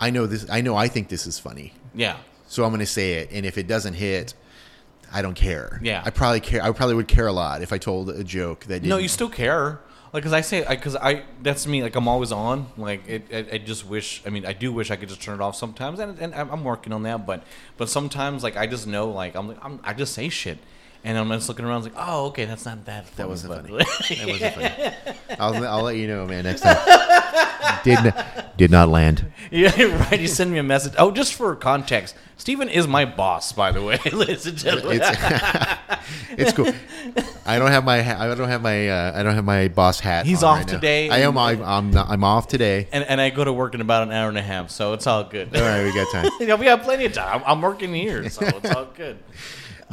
I 0.00 0.10
know 0.10 0.26
this. 0.26 0.46
I 0.50 0.60
know. 0.60 0.76
I 0.76 0.88
think 0.88 1.08
this 1.08 1.26
is 1.26 1.38
funny. 1.38 1.74
Yeah. 1.94 2.16
So 2.46 2.64
I'm 2.64 2.70
going 2.70 2.80
to 2.80 2.86
say 2.86 3.14
it, 3.14 3.30
and 3.32 3.46
if 3.46 3.56
it 3.56 3.66
doesn't 3.66 3.94
hit, 3.94 4.34
I 5.12 5.22
don't 5.22 5.34
care. 5.34 5.80
Yeah. 5.82 6.02
I 6.04 6.10
probably 6.10 6.40
care. 6.40 6.62
I 6.62 6.70
probably 6.72 6.94
would 6.96 7.08
care 7.08 7.26
a 7.26 7.32
lot 7.32 7.62
if 7.62 7.72
I 7.72 7.78
told 7.78 8.10
a 8.10 8.24
joke 8.24 8.60
that 8.66 8.80
didn't. 8.80 8.88
No, 8.88 8.98
you 8.98 9.08
still 9.08 9.28
care. 9.28 9.80
Like, 10.12 10.24
cause 10.24 10.34
I 10.34 10.42
say, 10.42 10.62
cause 10.76 10.94
I 10.94 11.22
that's 11.42 11.66
me. 11.66 11.82
Like, 11.82 11.96
I'm 11.96 12.06
always 12.06 12.32
on. 12.32 12.66
Like, 12.76 13.08
it, 13.08 13.22
I, 13.32 13.54
I 13.54 13.58
just 13.58 13.86
wish. 13.86 14.22
I 14.26 14.28
mean, 14.28 14.44
I 14.44 14.52
do 14.52 14.70
wish 14.70 14.90
I 14.90 14.96
could 14.96 15.08
just 15.08 15.22
turn 15.22 15.36
it 15.36 15.40
off 15.40 15.56
sometimes, 15.56 16.00
and, 16.00 16.18
and 16.18 16.34
I'm 16.34 16.50
I'm 16.50 16.64
working 16.64 16.92
on 16.92 17.02
that. 17.04 17.26
But 17.26 17.44
but 17.78 17.88
sometimes, 17.88 18.42
like, 18.42 18.54
I 18.56 18.66
just 18.66 18.86
know, 18.86 19.08
like, 19.08 19.34
I'm, 19.34 19.56
I'm 19.62 19.80
I 19.82 19.94
just 19.94 20.12
say 20.12 20.28
shit, 20.28 20.58
and 21.04 21.18
I'm 21.18 21.28
just 21.30 21.48
looking 21.48 21.64
around, 21.64 21.82
like, 21.84 21.94
oh, 21.96 22.26
okay, 22.26 22.44
that's 22.44 22.64
not 22.64 22.84
that. 22.84 23.06
that 23.16 23.28
wasn't 23.28 23.54
funny. 23.54 23.78
that 23.78 24.26
wasn't 24.26 24.54
funny. 24.54 25.16
I'll, 25.38 25.66
I'll 25.66 25.82
let 25.82 25.96
you 25.96 26.06
know, 26.06 26.26
man. 26.26 26.44
Next 26.44 26.60
time. 26.60 26.76
did 27.84 28.04
not, 28.04 28.56
did 28.56 28.70
not 28.70 28.88
land. 28.88 29.32
Yeah, 29.50 29.70
right. 30.10 30.20
You 30.20 30.28
send 30.28 30.52
me 30.52 30.58
a 30.58 30.62
message. 30.62 30.94
Oh, 30.98 31.10
just 31.10 31.34
for 31.34 31.54
context, 31.56 32.14
Stephen 32.36 32.68
is 32.68 32.86
my 32.86 33.04
boss, 33.04 33.52
by 33.52 33.72
the 33.72 33.82
way, 33.82 33.98
ladies 34.12 34.46
and 34.46 34.56
gentlemen. 34.56 35.00
It's 35.02 35.18
it's 36.30 36.52
cool. 36.52 36.72
I 37.44 37.58
don't 37.58 37.70
have 37.70 37.84
my 37.84 37.98
I 37.98 38.34
don't 38.34 38.48
have 38.48 38.62
my 38.62 38.88
uh, 38.88 39.12
I 39.14 39.22
don't 39.22 39.34
have 39.34 39.44
my 39.44 39.68
boss 39.68 40.00
hat. 40.00 40.26
He's 40.26 40.42
on 40.42 40.50
off 40.50 40.56
right 40.58 40.66
now. 40.66 40.72
today 40.72 41.10
I 41.10 41.18
am. 41.18 41.36
I'm 41.36 41.62
I'm, 41.62 41.90
not, 41.90 42.08
I'm 42.08 42.24
off 42.24 42.48
today. 42.48 42.88
and, 42.92 43.04
and 43.04 43.20
I 43.20 43.30
go 43.30 43.44
to 43.44 43.52
work 43.52 43.74
in 43.74 43.80
about 43.80 44.04
an 44.04 44.12
hour 44.12 44.28
and 44.28 44.38
a 44.38 44.42
half, 44.42 44.70
so 44.70 44.92
it's 44.92 45.06
all 45.06 45.24
good. 45.24 45.54
All 45.56 45.62
right, 45.62 45.84
we 45.84 45.92
got 45.92 46.10
time. 46.12 46.30
you 46.40 46.46
know, 46.46 46.56
we 46.56 46.66
have 46.66 46.82
plenty 46.82 47.04
of 47.04 47.12
time. 47.12 47.42
I'm, 47.42 47.58
I'm 47.58 47.62
working 47.62 47.92
here, 47.92 48.28
so 48.28 48.46
it's 48.46 48.70
all 48.70 48.86
good. 48.86 49.18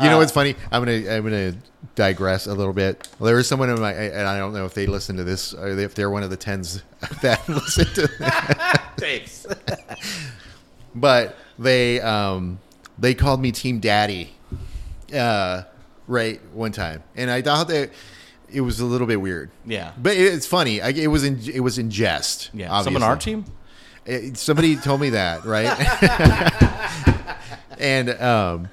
You 0.02 0.10
know 0.10 0.16
Uh, 0.16 0.20
what's 0.20 0.32
funny? 0.32 0.56
I'm 0.72 0.84
gonna 0.86 1.10
I'm 1.12 1.24
gonna 1.24 1.56
digress 1.96 2.48
a 2.48 2.54
little 2.54 2.74
bit. 2.74 3.08
There 3.20 3.38
is 3.40 3.48
someone 3.48 3.70
in 3.70 3.80
my 3.80 3.92
and 3.94 4.28
I 4.28 4.38
don't 4.38 4.54
know 4.54 4.66
if 4.66 4.74
they 4.74 4.86
listen 4.86 5.18
to 5.18 5.24
this 5.24 5.54
or 5.54 5.68
if 5.78 5.96
they're 5.96 6.10
one 6.10 6.24
of 6.24 6.30
the 6.30 6.38
tens 6.38 6.84
that 7.22 7.48
listen 7.50 7.86
to 7.96 8.08
Thanks. 8.98 9.46
but 10.96 11.36
they 11.58 12.00
um 12.02 12.60
they 12.98 13.14
called 13.14 13.42
me 13.42 13.52
Team 13.52 13.80
Daddy, 13.80 14.34
uh, 15.14 15.64
right 16.08 16.42
one 16.54 16.72
time, 16.74 17.02
and 17.16 17.30
I 17.32 17.42
thought 17.42 17.68
that 17.70 17.92
it 18.52 18.62
was 18.62 18.80
a 18.82 18.86
little 18.86 19.08
bit 19.08 19.22
weird. 19.22 19.52
Yeah. 19.66 19.92
but 19.98 20.18
it's 20.18 20.46
funny. 20.48 20.82
I, 20.82 20.90
it 20.90 21.08
was 21.08 21.24
in 21.24 21.40
it 21.54 21.62
was 21.62 21.78
in 21.78 21.90
jest. 21.92 22.50
Yeah. 22.54 22.70
obviously. 22.72 22.84
Someone 22.86 23.04
on 23.04 23.10
our 23.10 23.18
team? 23.18 23.46
It- 24.06 24.38
somebody 24.38 24.76
told 24.76 25.00
me 25.02 25.12
that, 25.12 25.46
right? 25.46 25.70
and 27.80 28.10
um, 28.22 28.70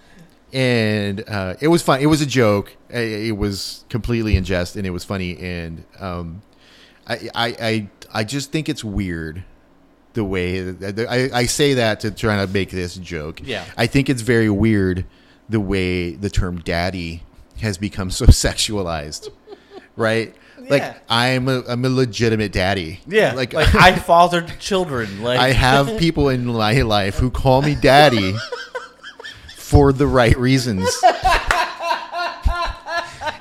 and 0.56 1.22
uh, 1.28 1.54
it 1.60 1.68
was 1.68 1.82
fun. 1.82 2.00
It 2.00 2.06
was 2.06 2.22
a 2.22 2.26
joke. 2.26 2.74
It, 2.88 3.36
was 3.36 3.84
completely 3.90 4.36
in 4.36 4.44
jest, 4.44 4.74
and 4.74 4.86
it 4.86 4.90
was 4.90 5.04
funny. 5.04 5.36
And 5.36 5.84
um, 6.00 6.40
I, 7.06 7.28
I, 7.34 7.46
I, 7.60 7.88
I 8.14 8.24
just 8.24 8.52
think 8.52 8.70
it's 8.70 8.82
weird 8.82 9.44
the 10.14 10.24
way 10.24 10.62
that, 10.62 10.98
I, 11.10 11.40
I 11.40 11.44
say 11.44 11.74
that 11.74 12.00
to 12.00 12.10
try 12.10 12.42
to 12.42 12.50
make 12.50 12.70
this 12.70 12.96
joke. 12.96 13.42
Yeah. 13.44 13.66
I 13.76 13.86
think 13.86 14.08
it's 14.08 14.22
very 14.22 14.48
weird 14.48 15.04
the 15.46 15.60
way 15.60 16.12
the 16.12 16.30
term 16.30 16.60
"daddy" 16.60 17.22
has 17.60 17.76
become 17.76 18.10
so 18.10 18.24
sexualized, 18.28 19.28
right? 19.94 20.34
Yeah. 20.58 20.70
Like 20.70 21.02
I'm 21.10 21.48
a, 21.48 21.64
I'm 21.68 21.84
a 21.84 21.90
legitimate 21.90 22.52
daddy. 22.52 23.00
Yeah. 23.06 23.34
like, 23.34 23.52
Like, 23.52 23.74
I 23.74 23.94
fathered 23.98 24.58
children. 24.58 25.22
Like 25.22 25.38
I 25.38 25.52
have 25.52 25.98
people 25.98 26.30
in 26.30 26.46
my 26.46 26.80
life 26.80 27.16
who 27.18 27.30
call 27.30 27.60
me 27.60 27.74
daddy 27.74 28.34
for 29.66 29.92
the 29.92 30.06
right 30.06 30.38
reasons. 30.38 30.88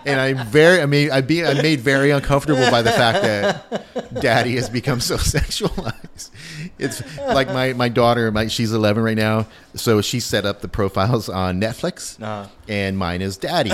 And 0.07 0.19
I'm 0.19 0.45
very, 0.47 0.81
I 0.81 0.85
mean, 0.85 1.11
I 1.11 1.21
be, 1.21 1.43
I'm 1.43 1.57
made 1.57 1.81
very 1.81 2.11
uncomfortable 2.11 2.69
by 2.69 2.83
the 2.83 2.91
fact 2.91 3.23
that 3.23 4.21
daddy 4.21 4.55
has 4.55 4.69
become 4.69 4.99
so 4.99 5.17
sexualized. 5.17 6.29
It's 6.77 7.17
like 7.17 7.47
my, 7.47 7.73
my 7.73 7.89
daughter, 7.89 8.31
my, 8.31 8.45
she's 8.47 8.71
11 8.71 9.03
right 9.03 9.17
now. 9.17 9.47
So 9.73 10.01
she 10.01 10.19
set 10.19 10.45
up 10.45 10.61
the 10.61 10.67
profiles 10.67 11.27
on 11.27 11.59
Netflix 11.59 12.21
Uh-huh. 12.21 12.49
And 12.67 12.97
mine 12.97 13.21
is 13.21 13.37
daddy. 13.37 13.69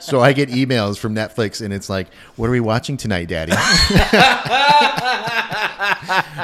so 0.00 0.20
I 0.20 0.32
get 0.32 0.48
emails 0.48 0.98
from 0.98 1.14
Netflix 1.14 1.64
and 1.64 1.72
it's 1.72 1.88
like, 1.88 2.08
what 2.36 2.48
are 2.48 2.52
we 2.52 2.60
watching 2.60 2.96
tonight, 2.96 3.28
daddy? 3.28 3.52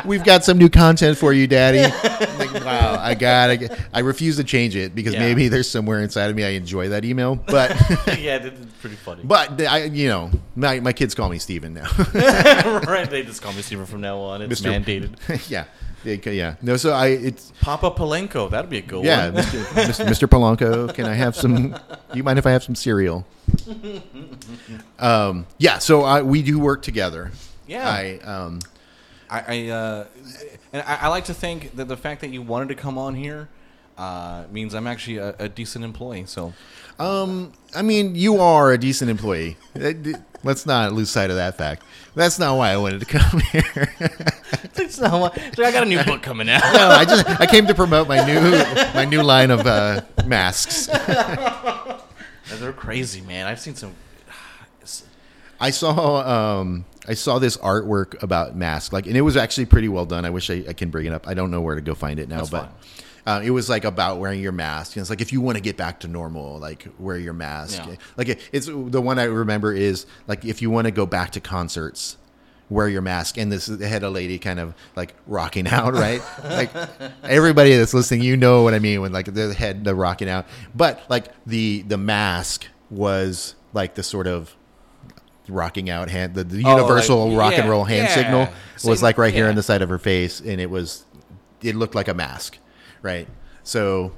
We've 0.05 0.25
got 0.25 0.45
some 0.45 0.59
new 0.59 0.69
content 0.69 1.19
for 1.19 1.33
you, 1.33 1.47
Daddy. 1.47 1.81
like, 2.39 2.53
wow, 2.65 2.99
I 3.01 3.15
got 3.15 3.51
it. 3.51 3.73
I 3.93 4.01
refuse 4.01 4.37
to 4.37 4.45
change 4.45 4.77
it 4.77 4.95
because 4.95 5.15
Yeah. 5.15 5.21
maybe 5.21 5.49
there's 5.49 5.69
somewhere 5.69 6.01
inside 6.03 6.31
of 6.31 6.37
me 6.37 6.45
I 6.45 6.51
enjoy 6.51 6.89
that 6.91 7.05
email. 7.05 7.37
But, 7.37 7.71
yeah, 8.19 8.45
it's 8.45 8.61
pretty 8.81 8.97
funny. 8.97 9.23
but 9.25 9.61
I, 9.63 9.85
you 9.85 10.09
know, 10.09 10.31
my, 10.55 10.81
my 10.81 10.93
kids 10.93 11.15
call 11.15 11.29
me 11.29 11.39
Steven 11.39 11.75
now. 11.75 11.89
right? 12.15 13.09
They 13.11 13.23
just 13.23 13.43
call 13.43 13.53
me 13.53 13.63
Steven 13.63 13.87
from 13.87 14.01
now 14.01 14.19
on. 14.19 14.43
It's 14.43 14.61
Mr. 14.61 14.73
mandated. 14.85 15.51
yeah, 15.51 15.65
They 16.07 16.21
yeah. 16.35 16.55
No, 16.63 16.77
so 16.77 16.93
I 16.93 17.09
it's 17.09 17.53
Papa 17.61 17.91
Palenko. 17.91 18.49
That'd 18.49 18.71
be 18.71 18.79
a 18.79 18.83
good 18.83 19.05
yeah, 19.05 19.31
one. 19.31 19.43
Mr. 19.43 19.65
Mr. 19.65 20.07
Mr. 20.07 20.29
Polanco. 20.29 20.95
Can 20.95 21.05
I 21.05 21.15
have 21.15 21.35
some? 21.35 21.71
Do 21.73 21.79
you 22.15 22.23
mind 22.23 22.39
if 22.39 22.47
I 22.47 22.53
have 22.53 22.63
some 22.63 22.77
cereal? 22.77 23.27
Um, 24.99 25.47
yeah. 25.59 25.79
So 25.79 26.03
I, 26.03 26.23
we 26.23 26.43
do 26.43 26.59
work 26.59 26.83
together. 26.83 27.33
Yeah. 27.67 27.89
I 27.89 28.19
um, 28.25 28.61
I, 29.29 29.41
I 29.41 29.69
uh, 29.69 30.07
and 30.73 30.83
I, 30.87 30.99
I 31.03 31.09
like 31.09 31.25
to 31.25 31.35
think 31.35 31.75
that 31.77 31.89
the 31.89 31.97
fact 31.97 32.21
that 32.21 32.31
you 32.31 32.41
wanted 32.41 32.69
to 32.69 32.77
come 32.77 32.99
on 32.99 33.17
here 33.17 33.49
uh, 33.99 34.45
means 34.51 34.75
I'm 34.75 34.87
actually 34.87 35.19
a, 35.19 35.35
a 35.41 35.49
decent 35.49 35.85
employee. 35.85 36.27
So 36.27 36.55
Um, 36.99 37.53
I 37.75 37.83
mean, 37.83 38.15
you 38.15 38.39
are 38.39 38.73
a 38.73 38.79
decent 38.79 39.11
employee. 39.11 39.57
Let's 40.43 40.65
not 40.65 40.93
lose 40.93 41.11
sight 41.11 41.31
of 41.31 41.37
that 41.37 41.59
fact. 41.59 41.83
That's 42.15 42.39
not 42.39 42.57
why 42.57 42.71
I 42.71 42.77
wanted 42.77 43.01
to 43.01 43.07
come 43.19 43.41
here. 43.41 43.95
it's 44.77 44.99
not 44.99 45.37
so 45.55 45.65
I 45.65 45.73
got 45.73 45.83
a 45.83 45.87
new 45.87 46.03
book 46.05 46.23
coming 46.23 46.49
out. 46.49 46.63
no, 46.73 46.89
I 46.89 47.05
just 47.05 47.29
I 47.41 47.47
came 47.47 47.67
to 47.67 47.75
promote 47.75 48.09
my 48.09 48.25
new 48.25 48.41
my 48.95 49.05
new 49.05 49.23
line 49.23 49.51
of 49.51 49.67
uh, 49.67 50.01
masks. 50.25 50.87
They're 52.59 52.73
crazy, 52.73 53.21
man. 53.21 53.47
I've 53.47 53.61
seen 53.61 53.75
some. 53.75 53.95
I 55.61 55.71
saw 55.71 56.61
um, 56.61 56.85
I 57.09 57.15
saw 57.15 57.39
this 57.39 57.57
artwork 57.59 58.23
about 58.23 58.57
masks, 58.57 58.93
like, 58.93 59.07
and 59.07 59.17
it 59.17 59.23
was 59.23 59.37
actually 59.37 59.67
pretty 59.67 59.89
well 59.89 60.07
done. 60.07 60.25
I 60.25 60.31
wish 60.31 60.49
I, 60.49 60.65
I 60.69 60.73
can 60.73 60.91
bring 60.91 61.07
it 61.07 61.13
up. 61.13 61.29
I 61.29 61.35
don't 61.35 61.51
know 61.51 61.61
where 61.61 61.75
to 61.75 61.81
go 61.81 61.95
find 61.95 62.19
it 62.19 62.29
now, 62.29 62.39
That's 62.39 62.51
but 62.51 62.73
Uh, 63.27 63.41
it 63.43 63.51
was 63.51 63.69
like 63.69 63.85
about 63.85 64.19
wearing 64.19 64.41
your 64.41 64.53
mask. 64.53 64.97
And 64.97 65.01
it's 65.01 65.11
like 65.11 65.21
if 65.21 65.33
you 65.33 65.41
want 65.41 65.57
to 65.57 65.63
get 65.63 65.77
back 65.77 66.01
to 66.01 66.09
normal, 66.09 66.59
like 66.59 66.87
wear 66.99 67.19
your 67.19 67.33
mask. 67.33 67.83
Yeah. 67.85 67.97
Like 68.17 68.29
it, 68.29 68.41
it's 68.53 68.67
the 68.67 69.03
one 69.03 69.19
I 69.19 69.25
remember 69.25 69.73
is 69.73 70.07
like 70.29 70.45
if 70.45 70.63
you 70.63 70.71
want 70.71 70.87
to 70.87 70.93
go 70.93 71.07
back 71.07 71.33
to 71.33 71.41
concerts, 71.41 72.19
wear 72.71 72.89
your 72.89 73.03
mask. 73.03 73.37
And 73.37 73.51
this 73.51 73.67
they 73.67 73.89
had 73.89 74.05
a 74.05 74.11
lady 74.11 74.39
kind 74.39 74.61
of 74.61 74.75
like 74.95 75.15
rocking 75.27 75.67
out, 75.67 75.95
right? 75.95 76.23
like 76.45 76.71
everybody 77.25 77.75
that's 77.77 77.93
listening, 77.93 78.23
you 78.23 78.37
know 78.37 78.63
what 78.63 78.75
I 78.75 78.79
mean 78.79 79.01
when 79.01 79.13
like 79.13 79.35
the 79.35 79.53
head 79.53 79.85
the 79.85 79.95
rocking 79.95 80.29
out. 80.29 80.47
But 80.75 81.03
like 81.09 81.27
the 81.47 81.83
the 81.83 81.99
mask 81.99 82.67
was 82.91 83.57
like 83.73 83.97
the 83.97 84.05
sort 84.05 84.29
of 84.29 84.55
rocking 85.49 85.91
out 85.91 86.09
hand 86.09 86.35
the, 86.35 86.45
the 86.45 86.65
Oh, 86.65 86.69
like, 86.69 86.77
universal 86.79 87.37
rock 87.37 87.55
and 87.55 87.69
roll 87.69 87.85
hand 87.85 88.09
yeah. 88.09 88.15
signal 88.15 88.49
was 88.85 89.03
like 89.03 89.17
right 89.17 89.33
here 89.33 89.45
yeah. 89.45 89.51
on 89.51 89.57
the 89.57 89.63
side 89.63 89.81
of 89.81 89.89
her 89.89 89.99
face 89.99 90.41
and 90.41 90.61
it 90.61 90.69
was 90.69 91.05
it 91.63 91.77
looked 91.77 91.95
like 91.95 92.09
a 92.09 92.15
mask 92.15 92.59
right 93.07 93.29
so 93.63 94.13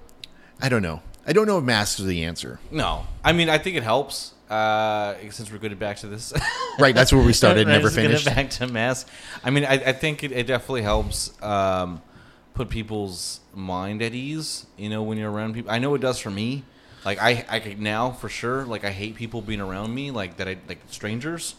i 0.62 0.68
don't 0.68 0.82
know 0.82 1.00
i 1.26 1.32
don't 1.32 1.46
know 1.46 1.58
if 1.58 1.64
masks 1.64 2.00
are 2.00 2.04
the 2.04 2.24
answer 2.24 2.58
No, 2.70 3.06
I 3.22 3.32
mean 3.32 3.48
I 3.48 3.58
think 3.58 3.76
it 3.76 3.82
helps. 3.82 4.32
Uh, 4.48 5.14
since 5.28 5.52
we're 5.52 5.58
getting 5.58 5.76
back 5.76 5.98
to 5.98 6.06
this, 6.06 6.32
right 6.78 6.94
that's 6.94 7.12
where 7.12 7.22
we 7.22 7.34
started 7.34 7.68
never 7.68 7.90
finished 7.90 8.24
Back 8.24 8.48
to 8.48 8.66
mass. 8.66 9.04
I 9.44 9.50
mean, 9.50 9.66
I, 9.66 9.74
I 9.74 9.92
think 9.92 10.24
it, 10.24 10.32
it 10.32 10.46
definitely 10.46 10.80
helps 10.80 11.18
um, 11.42 12.00
put 12.54 12.70
people's 12.70 13.40
mind 13.54 14.00
at 14.00 14.14
ease. 14.14 14.64
You 14.78 14.88
know, 14.88 15.02
when 15.02 15.18
you're 15.18 15.30
around 15.30 15.52
people. 15.52 15.70
I 15.70 15.78
know 15.78 15.94
it 15.94 16.00
does 16.00 16.18
for 16.18 16.30
me. 16.30 16.64
Like 17.04 17.18
I, 17.20 17.44
I 17.50 17.76
now 17.78 18.10
for 18.10 18.30
sure. 18.30 18.64
Like 18.64 18.84
I 18.86 18.90
hate 18.90 19.16
people 19.16 19.42
being 19.42 19.60
around 19.60 19.94
me. 19.94 20.10
Like 20.10 20.38
that. 20.38 20.48
I 20.48 20.56
like 20.66 20.80
strangers. 20.88 21.54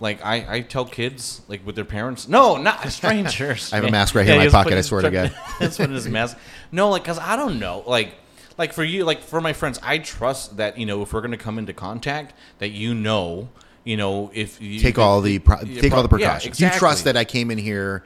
Like 0.00 0.24
I, 0.24 0.56
I 0.56 0.60
tell 0.60 0.84
kids 0.84 1.40
like 1.48 1.64
with 1.66 1.74
their 1.74 1.84
parents. 1.84 2.28
No, 2.28 2.56
not 2.56 2.88
strangers. 2.92 3.72
I 3.72 3.76
have 3.76 3.84
a 3.84 3.90
mask 3.90 4.14
right 4.14 4.26
here 4.26 4.34
in 4.34 4.40
my 4.40 4.48
pocket, 4.48 4.74
I 4.74 4.80
swear 4.82 5.02
to 5.02 5.10
God. 5.10 5.34
That's 5.60 5.78
what 5.78 5.90
his 5.90 6.08
mask. 6.08 6.36
No, 6.72 6.90
like 6.90 7.02
because 7.02 7.18
I 7.18 7.36
don't 7.36 7.58
know. 7.58 7.82
Like 7.86 8.14
like 8.58 8.72
for 8.72 8.84
you, 8.84 9.04
like 9.04 9.20
for 9.20 9.40
my 9.40 9.52
friends, 9.52 9.78
I 9.82 9.98
trust 9.98 10.56
that 10.58 10.78
you 10.78 10.86
know 10.86 11.02
if 11.02 11.12
we're 11.12 11.20
gonna 11.20 11.36
come 11.36 11.58
into 11.58 11.72
contact, 11.72 12.34
that 12.58 12.70
you 12.70 12.94
know, 12.94 13.48
you 13.84 13.96
know 13.96 14.30
if 14.34 14.60
you 14.60 14.80
take 14.80 14.98
all 14.98 15.20
the 15.20 15.38
pro- 15.38 15.60
Yeah, 15.62 15.80
take 15.80 15.92
all 15.92 16.02
the 16.02 16.08
pro- 16.08 16.18
yeah, 16.18 16.32
precautions 16.32 16.60
you 16.60 16.70
trust 16.70 17.04
that 17.04 17.16
i 17.16 17.24
came 17.24 17.50
in 17.50 17.58
here 17.58 18.04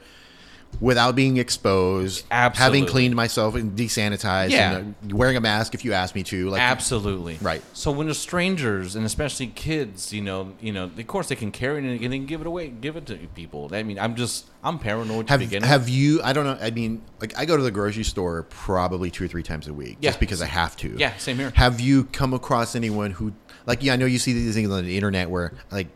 without 0.79 1.13
being 1.15 1.35
exposed 1.37 2.25
Absolutely. 2.31 2.79
having 2.79 2.91
cleaned 2.91 3.15
myself 3.15 3.55
and 3.55 3.77
desanitized 3.77 4.51
Yeah. 4.51 4.77
and 4.77 4.95
uh, 5.11 5.15
wearing 5.15 5.35
a 5.35 5.41
mask 5.41 5.73
if 5.73 5.83
you 5.83 5.91
ask 5.93 6.15
me 6.15 6.23
to 6.23 6.49
like 6.49 6.61
Absolutely. 6.61 7.37
Right. 7.41 7.61
So 7.73 7.91
when 7.91 8.07
there's 8.07 8.17
strangers 8.17 8.95
and 8.95 9.05
especially 9.05 9.47
kids, 9.47 10.13
you 10.13 10.21
know, 10.21 10.53
you 10.61 10.71
know, 10.71 10.85
of 10.85 11.07
course 11.07 11.27
they 11.27 11.35
can 11.35 11.51
carry 11.51 11.85
it 11.85 12.01
and 12.01 12.13
then 12.13 12.25
give 12.25 12.39
it 12.41 12.47
away, 12.47 12.69
give 12.69 12.95
it 12.95 13.05
to 13.07 13.17
people. 13.35 13.69
I 13.73 13.83
mean, 13.83 13.99
I'm 13.99 14.15
just, 14.15 14.45
I'm 14.63 14.79
paranoid 14.79 15.27
to 15.27 15.33
Have, 15.33 15.39
begin 15.41 15.63
have 15.63 15.89
you? 15.89 16.21
I 16.23 16.31
don't 16.33 16.45
know. 16.45 16.57
I 16.65 16.71
mean, 16.71 17.01
like 17.19 17.37
I 17.37 17.43
go 17.45 17.57
to 17.57 17.63
the 17.63 17.71
grocery 17.71 18.03
store 18.05 18.43
probably 18.43 19.11
two 19.11 19.25
or 19.25 19.27
three 19.27 19.43
times 19.43 19.67
a 19.67 19.73
week, 19.73 19.97
Yeah. 19.99 20.09
just 20.11 20.19
because 20.21 20.41
I 20.41 20.45
have 20.47 20.77
to. 20.77 20.95
Yeah, 20.97 21.15
same 21.17 21.37
here. 21.37 21.51
Have 21.55 21.81
you 21.81 22.05
come 22.05 22.33
across 22.33 22.75
anyone 22.75 23.11
who, 23.11 23.33
like, 23.65 23.83
yeah, 23.83 23.93
I 23.93 23.95
know 23.97 24.05
you 24.05 24.19
see 24.19 24.31
these 24.33 24.55
things 24.55 24.69
on 24.71 24.85
the 24.85 24.95
internet 24.95 25.29
where 25.29 25.51
like 25.71 25.87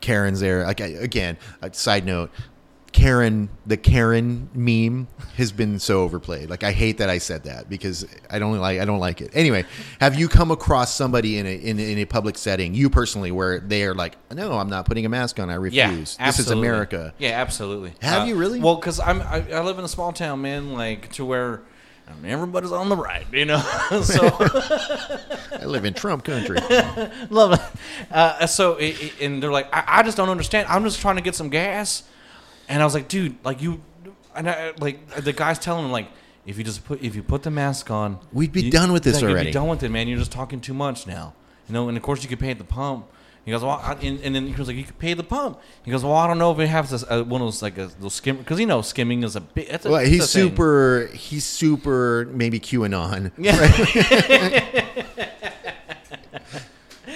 Karen's 0.00 0.38
there. 0.40 0.64
Like 0.64 0.80
I- 0.80 0.86
again, 0.86 1.38
a 1.60 1.72
side 1.74 2.06
note, 2.06 2.30
Karen, 2.92 3.48
the 3.66 3.76
Karen 3.76 4.48
meme 4.54 5.08
has 5.36 5.52
been 5.52 5.78
so 5.78 6.02
overplayed. 6.02 6.50
Like 6.50 6.64
I 6.64 6.72
hate 6.72 6.98
that 6.98 7.08
I 7.10 7.18
said 7.18 7.44
that 7.44 7.68
because 7.68 8.06
I 8.30 8.38
don't 8.38 8.58
like 8.58 8.80
I 8.80 8.84
don't 8.84 8.98
like 8.98 9.20
it. 9.20 9.30
Anyway, 9.34 9.64
have 10.00 10.18
you 10.18 10.28
come 10.28 10.50
across 10.50 10.94
somebody 10.94 11.38
in 11.38 11.46
a 11.46 11.54
in, 11.54 11.78
in 11.78 11.98
a 11.98 12.04
public 12.06 12.36
setting, 12.38 12.74
you 12.74 12.90
personally, 12.90 13.30
where 13.30 13.60
they 13.60 13.84
are 13.84 13.94
like, 13.94 14.16
no, 14.32 14.58
I'm 14.58 14.68
not 14.70 14.86
putting 14.86 15.06
a 15.06 15.08
mask 15.08 15.38
on. 15.38 15.50
I 15.50 15.54
refuse. 15.54 16.16
Yeah, 16.18 16.26
this 16.26 16.38
is. 16.38 16.50
America. 16.50 17.14
Yeah, 17.18 17.40
absolutely. 17.40 17.92
Have 18.00 18.26
you 18.26 18.34
really? 18.36 18.58
Well, 18.60 18.76
because 18.76 18.98
I'm, 19.00 19.20
I, 19.22 19.44
I 19.52 19.60
live 19.62 19.78
in 19.78 19.84
a 19.84 19.88
small 19.88 20.12
town, 20.12 20.40
man, 20.42 20.72
like 20.72 21.12
to 21.12 21.24
where 21.24 21.60
I 22.08 22.14
mean, 22.22 22.32
everybody's 22.32 22.72
on 22.72 22.88
the 22.88 22.96
right, 22.96 23.26
you 23.32 23.44
know. 23.44 23.58
so 24.02 24.34
I 25.52 25.64
live 25.66 25.84
in 25.84 25.94
Trump 25.94 26.24
country. 26.24 26.56
love 27.30 27.52
it. 27.52 27.60
Uh, 28.10 28.46
so 28.46 28.76
it, 28.76 29.00
it- 29.02 29.20
and 29.20 29.42
they're 29.42 29.52
like, 29.52 29.68
I, 29.74 29.84
I 29.98 30.02
just 30.02 30.16
don't 30.16 30.30
understand. 30.30 30.66
I'm 30.68 30.84
just 30.84 31.00
trying 31.00 31.16
to 31.16 31.22
get 31.22 31.34
some 31.34 31.50
gas, 31.50 32.04
and 32.68 32.82
I 32.82 32.84
was 32.84 32.94
like, 32.94 33.08
dude, 33.08 33.36
like 33.44 33.60
you, 33.62 33.80
and 34.36 34.48
I, 34.48 34.72
like 34.78 35.08
the 35.16 35.32
guy's 35.32 35.58
telling 35.58 35.84
him 35.86 35.92
like. 35.92 36.08
If 36.46 36.56
you 36.56 36.64
just 36.64 36.82
put 36.86 37.02
if 37.02 37.14
you 37.14 37.22
put 37.22 37.42
the 37.42 37.50
mask 37.50 37.90
on, 37.90 38.18
We'd 38.32 38.52
be 38.52 38.62
you- 38.62 38.70
done 38.70 38.90
with 38.90 39.02
this 39.02 39.16
like, 39.16 39.22
You'd 39.24 39.30
already. 39.32 39.48
be 39.50 39.52
done 39.52 39.68
with 39.68 39.82
it, 39.82 39.90
man. 39.90 40.08
You're 40.08 40.16
just 40.18 40.32
talking 40.32 40.62
too 40.62 40.72
much 40.72 41.06
now, 41.06 41.34
you 41.68 41.74
know. 41.74 41.88
And 41.88 41.96
of 41.98 42.02
course, 42.02 42.22
you 42.22 42.28
could 42.30 42.38
pay 42.40 42.50
at 42.50 42.56
the 42.56 42.64
pump. 42.64 43.04
He 43.44 43.50
goes, 43.50 43.62
well, 43.62 43.78
I, 43.84 43.92
and, 44.00 44.18
and 44.22 44.34
then 44.34 44.46
he 44.46 44.54
was 44.54 44.66
like, 44.66 44.76
you 44.78 44.84
could 44.84 44.98
pay 44.98 45.12
the 45.12 45.22
pump. 45.22 45.60
He 45.84 45.90
goes, 45.90 46.02
well, 46.04 46.14
I 46.14 46.26
don't 46.26 46.38
know 46.38 46.50
if 46.52 46.58
it 46.58 46.68
has 46.68 46.88
this, 46.90 47.04
uh, 47.06 47.22
one 47.22 47.42
of 47.42 47.48
those 47.48 47.60
like 47.60 47.76
a 47.76 47.90
those 48.00 48.14
skim 48.14 48.38
because 48.38 48.58
you 48.58 48.64
know 48.64 48.80
skimming 48.80 49.24
is 49.24 49.36
a. 49.36 49.42
That's 49.54 49.84
a, 49.84 49.90
Well, 49.90 50.00
he's 50.06 50.24
a 50.24 50.26
thing. 50.26 50.48
super. 50.48 51.10
He's 51.12 51.44
super. 51.44 52.26
Maybe 52.32 52.58
QAnon. 52.60 53.30
Yeah. 53.38 54.88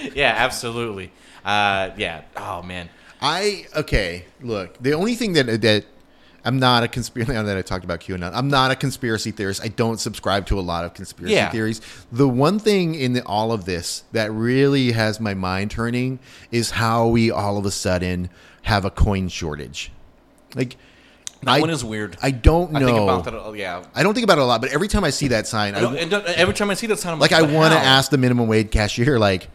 yeah, 0.14 0.34
absolutely. 0.36 1.10
Uh, 1.44 1.90
yeah. 1.96 2.22
Oh 2.36 2.62
man. 2.62 2.88
I 3.22 3.66
okay. 3.76 4.24
Look, 4.42 4.76
the 4.82 4.92
only 4.94 5.14
thing 5.14 5.32
that 5.34 5.46
that 5.62 5.84
I'm 6.44 6.58
not 6.58 6.82
a 6.82 6.88
conspiracy. 6.88 7.32
Now 7.34 7.44
that 7.44 7.56
I 7.56 7.62
talked 7.62 7.84
about 7.84 8.00
QAnon, 8.00 8.32
I'm 8.34 8.48
not 8.48 8.70
a 8.72 8.76
conspiracy 8.76 9.30
theorist. 9.30 9.62
I 9.62 9.68
don't 9.68 9.98
subscribe 10.00 10.46
to 10.46 10.58
a 10.58 10.60
lot 10.60 10.84
of 10.84 10.92
conspiracy 10.92 11.34
Yeah. 11.34 11.50
theories. 11.50 11.80
The 12.10 12.28
one 12.28 12.58
thing 12.58 12.96
in 12.96 13.12
the, 13.12 13.22
all 13.24 13.52
of 13.52 13.64
this 13.64 14.02
that 14.12 14.32
really 14.32 14.90
has 14.92 15.20
my 15.20 15.34
mind 15.34 15.70
turning 15.70 16.18
is 16.50 16.72
how 16.72 17.06
we 17.06 17.30
all 17.30 17.58
of 17.58 17.64
a 17.64 17.70
sudden 17.70 18.28
have 18.62 18.84
a 18.84 18.90
coin 18.90 19.28
shortage. 19.28 19.92
Like, 20.56 20.76
That 21.42 21.50
I, 21.50 21.60
one 21.60 21.70
is 21.70 21.84
weird. 21.84 22.16
I 22.20 22.32
don't 22.32 22.74
I 22.74 22.80
know. 22.80 22.86
think 22.86 22.98
about 22.98 23.24
that. 23.24 23.56
Yeah. 23.56 23.84
I 23.94 24.02
don't 24.02 24.14
think 24.14 24.24
about 24.24 24.38
it 24.38 24.42
a 24.42 24.44
lot, 24.44 24.60
but 24.60 24.70
every 24.72 24.88
time 24.88 25.04
I 25.04 25.10
see 25.10 25.28
that 25.28 25.46
sign, 25.46 25.76
I 25.76 25.80
I, 25.80 25.94
and 25.94 26.12
every 26.12 26.54
time 26.54 26.70
I 26.70 26.74
see 26.74 26.88
that 26.88 26.98
sign, 26.98 27.12
I'm 27.12 27.20
like 27.20 27.30
like, 27.30 27.44
I 27.44 27.54
want 27.54 27.72
to 27.72 27.78
ask 27.78 28.10
the 28.10 28.18
minimum 28.18 28.48
wage 28.48 28.70
cashier, 28.72 29.16
like, 29.18 29.48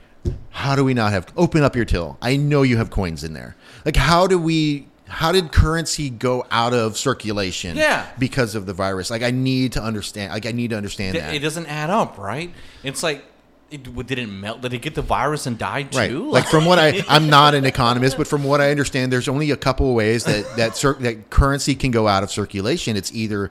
how 0.52 0.76
do 0.76 0.84
we 0.84 0.94
not 0.94 1.12
have 1.12 1.28
open 1.38 1.64
up 1.64 1.76
your 1.76 1.86
till? 1.86 2.18
I 2.22 2.36
know 2.38 2.62
you 2.64 2.78
have 2.78 2.90
coins 2.90 3.24
in 3.24 3.34
there. 3.34 3.56
Like, 3.86 3.96
how 3.96 4.28
do 4.28 4.38
we? 4.40 4.88
How 5.10 5.32
did 5.32 5.52
currency 5.54 6.10
go 6.10 6.46
out 6.52 6.74
of 6.74 6.98
circulation? 6.98 7.78
Yeah. 7.78 8.06
because 8.20 8.56
of 8.56 8.66
the 8.66 8.74
virus. 8.74 9.10
Like, 9.10 9.24
I 9.24 9.32
need 9.32 9.72
to 9.74 9.82
understand. 9.82 10.34
Like, 10.34 10.46
I 10.46 10.52
need 10.52 10.72
to 10.72 10.76
understand 10.78 11.16
It, 11.16 11.20
that. 11.22 11.34
it 11.36 11.40
doesn't 11.40 11.66
add 11.68 11.90
up, 11.90 12.18
right? 12.18 12.54
It's 12.84 13.04
like, 13.04 13.24
it, 13.72 13.84
did 14.08 14.20
it 14.20 14.28
melt? 14.28 14.62
Did 14.62 14.74
it 14.74 14.82
get 14.82 14.96
the 14.96 15.02
virus 15.02 15.46
and 15.46 15.58
die 15.58 15.84
too? 15.84 15.98
Right. 15.98 16.12
Like 16.38 16.46
from 16.48 16.66
what 16.66 16.78
I, 16.78 17.04
I'm 17.08 17.30
not 17.30 17.56
an 17.56 17.64
economist, 17.66 18.18
but 18.18 18.28
from 18.28 18.44
what 18.44 18.60
I 18.60 18.70
understand, 18.72 19.12
there's 19.14 19.28
only 19.30 19.52
a 19.52 19.58
couple 19.58 19.90
of 19.90 19.96
ways 19.96 20.26
that 20.26 20.46
that 20.58 20.76
cir- 20.76 20.96
that 21.00 21.30
currency 21.30 21.74
can 21.76 21.92
go 21.92 22.08
out 22.10 22.24
of 22.24 22.30
circulation. 22.32 22.96
It's 22.98 23.14
either 23.14 23.50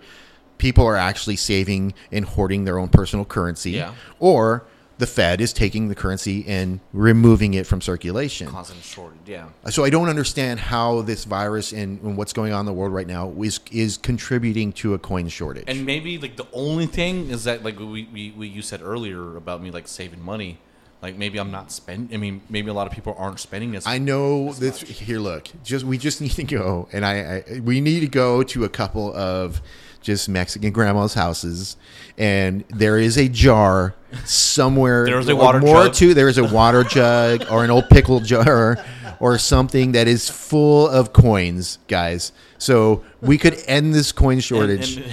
people 0.59 0.85
are 0.87 0.97
actually 0.97 1.37
saving 1.37 1.93
and 2.13 2.25
hoarding 2.27 2.65
their 2.65 2.79
own 2.79 2.89
personal 2.89 3.25
currency, 3.25 3.73
Yeah. 3.73 3.95
or 4.19 4.67
the 4.99 5.07
Fed 5.07 5.41
is 5.41 5.53
taking 5.53 5.89
the 5.89 5.95
currency 5.95 6.45
and 6.47 6.81
removing 6.93 7.55
it 7.55 7.67
from 7.67 7.81
circulation. 7.81 8.49
causing 8.49 8.81
shortage. 8.81 9.19
Yeah. 9.27 9.49
So 9.71 9.85
I 9.85 9.91
don't 9.91 10.09
understand 10.09 10.61
how 10.61 11.03
this 11.03 11.25
virus 11.25 11.73
and, 11.73 12.01
and 12.03 12.17
what's 12.17 12.33
going 12.33 12.53
on 12.53 12.61
in 12.61 12.67
the 12.67 12.73
world 12.73 12.93
right 12.93 13.07
now 13.07 13.33
is 13.43 13.61
is 13.71 13.99
contributing 13.99 14.73
to 14.75 14.95
a 14.95 14.99
coin 14.99 15.29
shortage. 15.29 15.65
And 15.67 15.85
maybe 15.85 16.19
like 16.19 16.37
the 16.37 16.47
only 16.53 16.87
thing 16.87 17.31
is 17.31 17.45
that 17.45 17.63
like 17.63 17.79
we, 17.79 18.09
we, 18.13 18.35
we 18.37 18.49
you 18.49 18.63
said 18.63 18.81
earlier 18.83 19.37
about 19.37 19.63
me 19.63 19.71
like 19.71 19.89
saving 19.89 20.23
money. 20.23 20.59
Like 21.03 21.17
maybe 21.17 21.39
I'm 21.39 21.51
not 21.51 21.71
spend. 21.71 22.11
I 22.13 22.17
mean, 22.17 22.41
maybe 22.49 22.71
a 22.71 22.75
lot 22.75 22.87
of 22.87 22.93
people 22.93 23.15
aren't 23.19 23.39
spending 23.39 23.77
as. 23.77 23.87
I 23.87 23.99
know 23.99 24.53
this. 24.55 24.81
Here, 24.81 25.19
look. 25.19 25.49
Just 25.63 25.85
we 25.85 25.99
just 25.99 26.21
need 26.23 26.33
to 26.33 26.45
go, 26.45 26.89
and 26.93 27.05
I, 27.05 27.45
I 27.49 27.61
we 27.61 27.81
need 27.81 28.01
to 28.01 28.09
go 28.09 28.43
to 28.43 28.65
a 28.65 28.69
couple 28.69 29.15
of 29.15 29.61
just 30.01 30.29
Mexican 30.29 30.73
grandma's 30.73 31.15
houses, 31.15 31.77
and 32.17 32.65
there 32.69 32.99
is 32.99 33.17
a 33.19 33.29
jar 33.29 33.95
somewhere. 34.25 35.05
There's 35.07 35.29
a 35.29 35.37
water 35.37 35.61
more 35.61 35.85
jug. 35.85 35.95
too. 35.95 36.15
There 36.15 36.29
is 36.29 36.39
a 36.39 36.45
water 36.45 36.85
jug 36.85 37.45
or 37.51 37.65
an 37.65 37.71
old 37.71 37.89
pickle 37.89 38.21
jar 38.21 38.79
or 39.21 39.39
something 39.39 39.93
that 39.93 40.07
is 40.09 40.29
full 40.29 40.89
of 40.89 41.13
coins, 41.13 41.79
guys. 41.89 42.33
So 42.59 43.05
we 43.21 43.39
could 43.39 43.59
end 43.67 43.95
this 43.95 44.13
coin 44.13 44.41
shortage 44.41 44.97
and- 44.99 45.13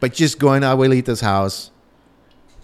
by 0.00 0.08
just 0.08 0.38
going 0.38 0.62
to 0.62 0.66
Abuelita's 0.68 1.20
house, 1.20 1.70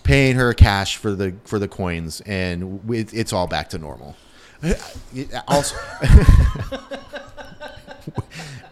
paying 0.05 0.37
her 0.37 0.53
cash 0.55 0.97
for 0.97 1.13
the 1.13 1.35
for 1.45 1.59
the 1.59 1.69
coins, 1.69 2.21
and 2.27 2.87
we- 2.89 3.01
it's 3.01 3.33
all 3.33 3.47
back 3.47 3.69
to 3.71 3.79
normal. 3.79 4.17
Also, 5.49 5.75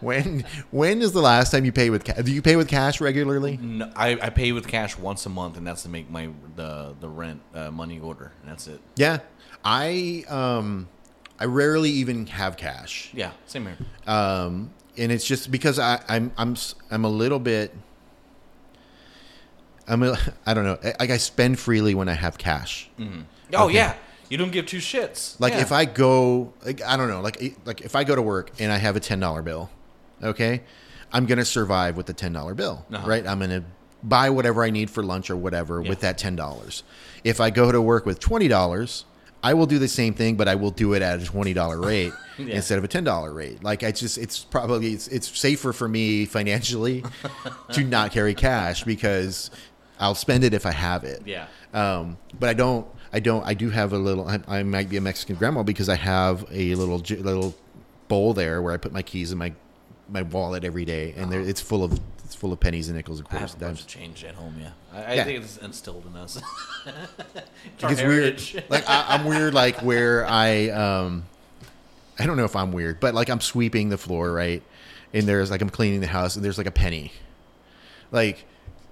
when 0.01 0.45
when 0.71 1.01
is 1.01 1.11
the 1.11 1.21
last 1.21 1.51
time 1.51 1.65
you 1.65 1.71
pay 1.71 1.89
with 1.89 2.03
cash? 2.03 2.17
Do 2.23 2.31
you 2.31 2.41
pay 2.41 2.55
with 2.55 2.67
cash 2.67 3.01
regularly? 3.01 3.57
No, 3.57 3.91
I, 3.95 4.17
I 4.21 4.29
pay 4.29 4.51
with 4.51 4.67
cash 4.67 4.97
once 4.97 5.25
a 5.25 5.29
month, 5.29 5.57
and 5.57 5.65
that's 5.65 5.83
to 5.83 5.89
make 5.89 6.09
my 6.09 6.29
the 6.55 6.95
the 6.99 7.09
rent 7.09 7.41
uh, 7.53 7.71
money 7.71 7.99
order, 7.99 8.31
and 8.41 8.51
that's 8.51 8.67
it. 8.67 8.79
Yeah, 8.95 9.19
I 9.63 10.23
um 10.29 10.87
I 11.39 11.45
rarely 11.45 11.89
even 11.91 12.27
have 12.27 12.57
cash. 12.57 13.09
Yeah, 13.13 13.31
same 13.45 13.65
here. 13.65 13.77
um, 14.07 14.71
and 14.97 15.11
it's 15.11 15.25
just 15.25 15.51
because 15.51 15.79
I, 15.79 16.01
I'm 16.07 16.31
I'm 16.37 16.55
I'm 16.91 17.05
a 17.05 17.09
little 17.09 17.39
bit. 17.39 17.75
I'm 19.89 20.03
a, 20.03 20.17
I 20.45 20.53
don't 20.53 20.63
know. 20.65 20.77
Like 20.99 21.09
I 21.09 21.17
spend 21.17 21.59
freely 21.59 21.95
when 21.95 22.07
I 22.09 22.13
have 22.13 22.37
cash. 22.37 22.89
Oh 23.53 23.65
Okay. 23.65 23.73
yeah, 23.75 23.95
you 24.29 24.37
don't 24.37 24.51
give 24.51 24.65
two 24.67 24.77
shits. 24.77 25.39
Like 25.39 25.53
Yeah. 25.53 25.61
if 25.61 25.71
I 25.71 25.85
go, 25.85 26.53
like 26.65 26.81
I 26.83 26.95
don't 26.97 27.07
know, 27.09 27.21
like 27.21 27.57
like 27.65 27.81
if 27.81 27.95
I 27.95 28.03
go 28.03 28.15
to 28.15 28.21
work 28.21 28.51
and 28.59 28.71
I 28.71 28.77
have 28.77 28.95
a 28.95 28.99
ten 28.99 29.19
dollar 29.19 29.41
bill, 29.41 29.69
okay, 30.23 30.61
I'm 31.11 31.25
gonna 31.25 31.45
survive 31.45 31.97
with 31.97 32.05
the 32.05 32.13
ten 32.13 32.31
dollar 32.33 32.53
bill, 32.53 32.85
Uh-huh. 32.93 33.07
right? 33.07 33.25
I'm 33.25 33.39
gonna 33.39 33.63
buy 34.03 34.29
whatever 34.29 34.63
I 34.63 34.69
need 34.69 34.89
for 34.89 35.03
lunch 35.03 35.29
or 35.29 35.35
whatever 35.35 35.81
Yeah. 35.81 35.89
with 35.89 36.01
that 36.01 36.17
ten 36.17 36.35
dollars. 36.35 36.83
If 37.23 37.41
I 37.41 37.49
go 37.49 37.71
to 37.71 37.81
work 37.81 38.05
with 38.05 38.19
twenty 38.19 38.47
dollars, 38.47 39.05
I 39.41 39.53
will 39.53 39.65
do 39.65 39.79
the 39.79 39.87
same 39.87 40.13
thing, 40.13 40.35
but 40.35 40.47
I 40.47 40.55
will 40.55 40.71
do 40.71 40.93
it 40.93 41.01
at 41.01 41.19
a 41.21 41.25
twenty 41.25 41.53
dollar 41.53 41.79
rate 41.91 42.13
Yeah. 42.37 42.55
instead 42.55 42.77
of 42.77 42.83
a 42.83 42.87
ten 42.87 43.03
dollar 43.03 43.33
rate. 43.33 43.63
Like 43.63 43.83
I 43.83 43.91
just, 43.91 44.17
it's 44.17 44.39
probably 44.39 44.93
it's, 44.93 45.07
it's 45.07 45.27
safer 45.37 45.73
for 45.73 45.87
me 45.87 46.25
financially 46.25 47.03
to 47.73 47.83
not 47.83 48.11
carry 48.11 48.35
cash 48.35 48.83
because 48.83 49.49
I'll 49.99 50.15
spend 50.15 50.43
it 50.43 50.53
if 50.53 50.65
I 50.65 50.71
have 50.71 51.03
it. 51.03 51.23
Yeah. 51.25 51.47
Um, 51.73 52.17
but 52.39 52.49
I 52.49 52.53
don't. 52.53 52.87
I 53.11 53.19
don't. 53.19 53.43
I 53.45 53.53
do 53.53 53.69
have 53.69 53.91
a 53.93 53.97
little. 53.97 54.27
I, 54.27 54.39
I 54.47 54.63
might 54.63 54.89
be 54.89 54.97
a 54.97 55.01
Mexican 55.01 55.35
grandma 55.35 55.63
because 55.63 55.89
I 55.89 55.95
have 55.95 56.45
a 56.51 56.75
little 56.75 56.97
little 56.99 57.55
bowl 58.07 58.33
there 58.33 58.61
where 58.61 58.73
I 58.73 58.77
put 58.77 58.91
my 58.91 59.01
keys 59.01 59.31
and 59.31 59.39
my 59.39 59.53
my 60.07 60.21
wallet 60.23 60.63
every 60.63 60.85
day, 60.85 61.13
and 61.17 61.31
there, 61.31 61.41
it's 61.41 61.61
full 61.61 61.83
of 61.83 61.99
it's 62.23 62.35
full 62.35 62.53
of 62.53 62.59
pennies 62.59 62.87
and 62.87 62.95
nickels, 62.97 63.19
of 63.19 63.25
course. 63.27 63.37
I 63.37 63.45
have 63.45 63.55
a 63.55 63.59
bunch 63.65 63.81
of 63.81 63.87
change 63.87 64.23
at 64.23 64.35
home. 64.35 64.55
Yeah, 64.61 64.69
I, 64.93 65.03
I 65.03 65.13
Yeah. 65.15 65.23
think 65.23 65.43
it's 65.43 65.57
instilled 65.57 66.05
in 66.05 66.15
us. 66.15 66.39
it's 67.79 68.01
weird. 68.01 68.41
Like 68.69 68.87
I, 68.89 69.05
I'm 69.09 69.25
weird. 69.25 69.53
Like 69.53 69.81
where 69.81 70.25
I 70.25 70.69
um, 70.69 71.25
I 72.17 72.25
don't 72.25 72.37
know 72.37 72.45
if 72.45 72.55
I'm 72.55 72.71
weird, 72.71 72.99
but 72.99 73.13
like 73.13 73.29
I'm 73.29 73.41
sweeping 73.41 73.89
the 73.89 73.97
floor, 73.97 74.31
right? 74.31 74.61
And 75.13 75.27
there's 75.27 75.49
like 75.51 75.61
I'm 75.61 75.69
cleaning 75.69 76.01
the 76.01 76.07
house, 76.07 76.35
and 76.35 76.45
there's 76.45 76.57
like 76.57 76.67
a 76.67 76.71
penny. 76.71 77.11
Like 78.11 78.45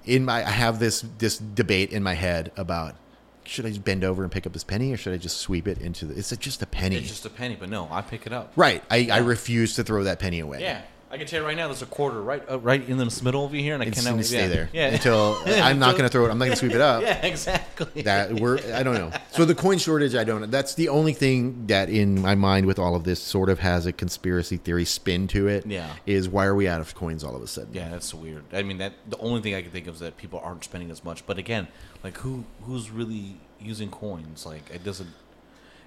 in 0.08 0.26
my, 0.26 0.38
I 0.46 0.50
have 0.50 0.80
this 0.80 1.04
this 1.20 1.38
debate 1.38 1.92
in 1.92 2.02
my 2.02 2.14
head 2.14 2.52
about 2.58 2.96
should 3.44 3.66
I 3.66 3.70
just 3.70 3.86
bend 3.86 4.04
over 4.04 4.24
and 4.24 4.32
pick 4.32 4.46
up 4.46 4.54
this 4.54 4.64
penny, 4.64 4.92
or 4.92 4.98
should 4.98 5.14
I 5.14 5.18
just 5.18 5.38
sweep 5.38 5.68
it 5.68 5.78
into 5.80 6.06
the? 6.06 6.18
It's 6.18 6.36
just 6.36 6.62
a 6.62 6.66
penny, 6.66 6.96
It's 6.98 7.08
just 7.08 7.26
a 7.26 7.30
penny, 7.30 7.56
but 7.60 7.70
no, 7.70 7.88
I 7.92 8.02
pick 8.02 8.26
it 8.26 8.34
up. 8.34 8.52
right? 8.56 8.84
I, 8.90 9.08
I 9.12 9.18
refuse 9.20 9.76
to 9.76 9.84
throw 9.84 10.04
that 10.04 10.20
penny 10.20 10.40
away. 10.40 10.62
Yeah, 10.62 10.82
I 11.10 11.18
can 11.18 11.26
tell 11.26 11.40
you 11.40 11.46
right 11.48 11.56
now. 11.56 11.68
There's 11.68 11.82
a 11.82 11.86
quarter 11.86 12.22
right, 12.22 12.44
uh, 12.52 12.60
right 12.60 12.84
in 12.88 12.98
the 12.98 13.22
middle 13.24 13.44
over 13.44 13.56
here, 13.56 13.74
and 13.74 13.82
I 13.82 13.86
It's 13.86 14.04
cannot 14.04 14.24
stay 14.26 14.42
yeah. 14.42 14.48
there 14.48 14.70
Yeah, 14.74 14.88
until 14.88 15.38
I'm 15.46 15.80
not 15.80 15.92
going 15.92 16.04
to 16.04 16.10
throw 16.10 16.26
it. 16.26 16.32
I'm 16.32 16.38
not 16.38 16.46
going 16.46 16.52
to 16.52 16.58
sweep 16.58 16.74
it 16.74 16.82
up. 16.82 17.02
Yeah, 17.08 17.26
exactly. 17.26 18.02
that 18.02 18.34
we're 18.34 18.58
I 18.74 18.84
don't 18.84 18.96
know. 18.96 19.12
So 19.32 19.46
the 19.46 19.56
coin 19.56 19.78
shortage, 19.78 20.16
I 20.16 20.24
don't. 20.26 20.42
know. 20.42 20.48
That's 20.48 20.76
the 20.76 20.90
only 20.90 21.14
thing 21.14 21.68
that 21.68 21.90
in 21.90 22.22
my 22.22 22.36
mind 22.36 22.66
with 22.66 22.78
all 22.78 22.94
of 22.96 23.06
this 23.06 23.22
sort 23.22 23.50
of 23.50 23.60
has 23.60 23.86
a 23.86 23.94
conspiracy 23.94 24.58
theory 24.58 24.84
spin 24.84 25.28
to 25.30 25.48
it. 25.48 25.66
Yeah. 25.66 25.90
is 26.06 26.28
why 26.28 26.46
are 26.46 26.56
we 26.56 26.68
out 26.68 26.82
of 26.82 26.94
coins 26.94 27.24
all 27.24 27.36
of 27.36 27.42
a 27.42 27.48
sudden? 27.48 27.74
Yeah, 27.74 27.90
that's 27.90 28.14
weird. 28.14 28.44
I 28.52 28.64
mean, 28.64 28.78
that 28.80 28.94
the 29.10 29.18
only 29.20 29.42
thing 29.42 29.56
I 29.56 29.62
can 29.62 29.72
think 29.72 29.88
of 29.88 29.94
is 29.96 30.00
that 30.02 30.18
people 30.18 30.42
aren't 30.44 30.64
spending 30.66 30.92
as 30.92 31.04
much. 31.06 31.26
But 31.26 31.38
again, 31.38 31.68
like 32.04 32.18
who 32.18 32.44
who's 32.64 32.92
really 32.92 33.38
using 33.62 33.90
coins? 33.90 34.46
Like 34.46 34.70
it 34.74 34.84
doesn't 34.84 35.10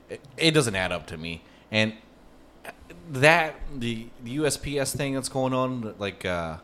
it, 0.08 0.20
it 0.38 0.52
doesn't 0.52 0.74
add 0.76 0.92
up 0.92 1.06
to 1.08 1.18
me. 1.18 1.42
And 1.70 1.92
that 3.12 3.54
the 3.76 4.06
the 4.22 4.36
USPS 4.38 4.94
thing 4.96 5.14
that's 5.14 5.28
going 5.28 5.52
on, 5.52 5.94
like 5.98 6.24
uh, 6.24 6.58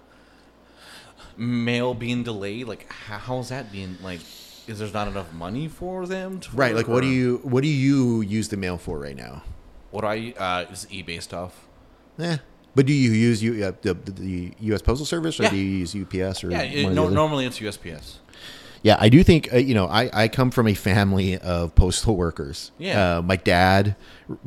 mail 1.36 1.94
being 1.94 2.22
delayed. 2.22 2.66
Like 2.66 2.90
how, 2.92 3.18
how 3.18 3.38
is 3.38 3.48
that 3.50 3.72
being 3.72 3.96
like? 4.02 4.20
Is 4.66 4.80
there 4.80 4.88
not 4.92 5.06
enough 5.06 5.32
money 5.32 5.68
for 5.68 6.06
them? 6.06 6.40
To, 6.40 6.50
Right. 6.56 6.74
Like, 6.74 6.88
what 6.88 7.02
do 7.02 7.06
you 7.06 7.38
what 7.44 7.62
do 7.62 7.68
you 7.68 8.20
use 8.22 8.48
the 8.48 8.56
mail 8.56 8.78
for 8.78 8.98
right 8.98 9.16
now? 9.16 9.44
What 9.92 10.04
I 10.04 10.34
uh, 10.36 10.72
is 10.72 10.86
eBay 10.90 11.22
stuff? 11.22 11.66
Eh. 12.18 12.38
But 12.74 12.84
do 12.84 12.92
you 12.92 13.12
use 13.12 13.42
you 13.42 13.64
uh, 13.64 13.72
the, 13.80 13.94
the 13.94 14.52
U.S. 14.60 14.82
Postal 14.82 15.06
Service 15.06 15.40
or 15.40 15.44
Yeah. 15.44 15.50
do 15.50 15.56
you 15.56 15.78
use 15.78 15.94
UPS 15.94 16.44
or 16.44 16.50
Yeah, 16.50 16.62
it, 16.62 16.92
no, 16.92 17.08
normally 17.08 17.46
it's 17.46 17.58
USPS. 17.58 18.16
Yeah, 18.82 18.96
I 19.00 19.08
do 19.08 19.22
think 19.22 19.52
uh, 19.52 19.56
you 19.56 19.74
know. 19.74 19.86
I, 19.86 20.10
I 20.12 20.28
come 20.28 20.50
from 20.50 20.68
a 20.68 20.74
family 20.74 21.38
of 21.38 21.74
postal 21.74 22.16
workers. 22.16 22.70
Yeah. 22.78 23.18
uh, 23.18 23.22
my 23.22 23.36
dad 23.36 23.96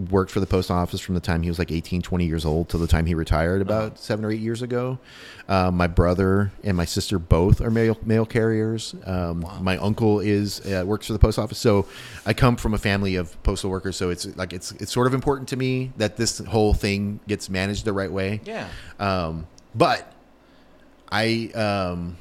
worked 0.10 0.30
for 0.32 0.40
the 0.42 0.46
post 0.46 0.70
office 0.70 1.00
from 1.02 1.16
the 1.16 1.22
time 1.22 1.42
he 1.42 1.50
was 1.50 1.58
like 1.58 1.72
18, 1.72 2.02
20 2.02 2.26
years 2.26 2.44
old 2.46 2.68
till 2.70 2.80
the 2.82 2.88
time 2.88 3.06
he 3.06 3.14
retired 3.16 3.62
about 3.62 3.84
Uh-huh. 3.84 3.96
seven 3.96 4.26
or 4.26 4.32
eight 4.32 4.42
years 4.42 4.62
ago. 4.62 5.00
Uh, 5.48 5.72
my 5.72 5.88
brother 5.88 6.52
and 6.64 6.76
my 6.78 6.86
sister 6.86 7.18
both 7.18 7.62
are 7.62 7.72
mail 7.72 7.98
mail 8.06 8.26
carriers. 8.26 8.94
Um, 9.06 9.46
My 9.62 9.78
uncle 9.78 10.20
is 10.20 10.60
uh, 10.66 10.84
works 10.86 11.08
for 11.08 11.14
the 11.14 11.20
post 11.20 11.40
office. 11.40 11.58
So 11.58 11.86
I 12.26 12.34
come 12.34 12.56
from 12.56 12.74
a 12.74 12.78
family 12.78 13.16
of 13.16 13.42
postal 13.44 13.70
workers. 13.70 13.96
So 13.98 14.10
it's 14.10 14.26
like 14.38 14.54
it's 14.54 14.72
it's 14.74 14.92
sort 14.92 15.08
of 15.08 15.14
important 15.14 15.48
to 15.50 15.56
me 15.58 15.92
that 15.98 16.18
this 16.18 16.40
whole 16.40 16.74
thing 16.74 17.20
gets 17.28 17.50
managed 17.50 17.84
the 17.86 17.94
right 17.94 18.12
way. 18.12 18.42
Yeah. 18.46 18.68
Um, 19.00 19.48
but 19.74 20.12
I 21.12 21.50
um, 21.56 22.18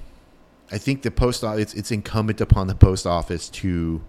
I 0.71 0.79
think 0.79 1.03
the 1.03 1.11
post 1.11 1.43
it's, 1.45 1.75
it's 1.75 1.91
incumbent 1.91 2.41
upon 2.41 2.67
the 2.67 2.75
post 2.75 3.07
office 3.07 3.49
to 3.51 4.03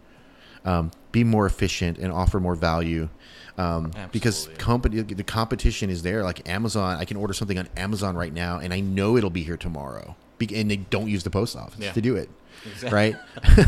um, 0.65 0.91
be 1.11 1.23
more 1.23 1.45
efficient 1.45 1.97
and 1.97 2.11
offer 2.11 2.39
more 2.39 2.55
value. 2.55 3.09
Um, 3.57 3.91
because 4.13 4.47
company 4.57 5.01
the 5.01 5.23
competition 5.23 5.89
is 5.89 6.01
there. 6.01 6.23
Like 6.23 6.47
Amazon, 6.47 6.97
I 6.97 7.03
can 7.03 7.17
order 7.17 7.33
something 7.33 7.57
on 7.57 7.67
Amazon 7.75 8.15
right 8.15 8.31
now, 8.33 8.59
and 8.59 8.73
I 8.73 8.79
know 8.79 9.17
it'll 9.17 9.29
be 9.29 9.43
here 9.43 9.57
tomorrow. 9.57 10.15
Be- 10.37 10.55
and 10.55 10.71
they 10.71 10.77
don't 10.77 11.09
use 11.09 11.23
the 11.23 11.29
post 11.29 11.57
office 11.57 11.77
Yeah. 11.79 11.91
to 11.91 11.99
do 11.99 12.15
it, 12.15 12.29
Exactly. 12.65 12.89
right? 12.95 13.15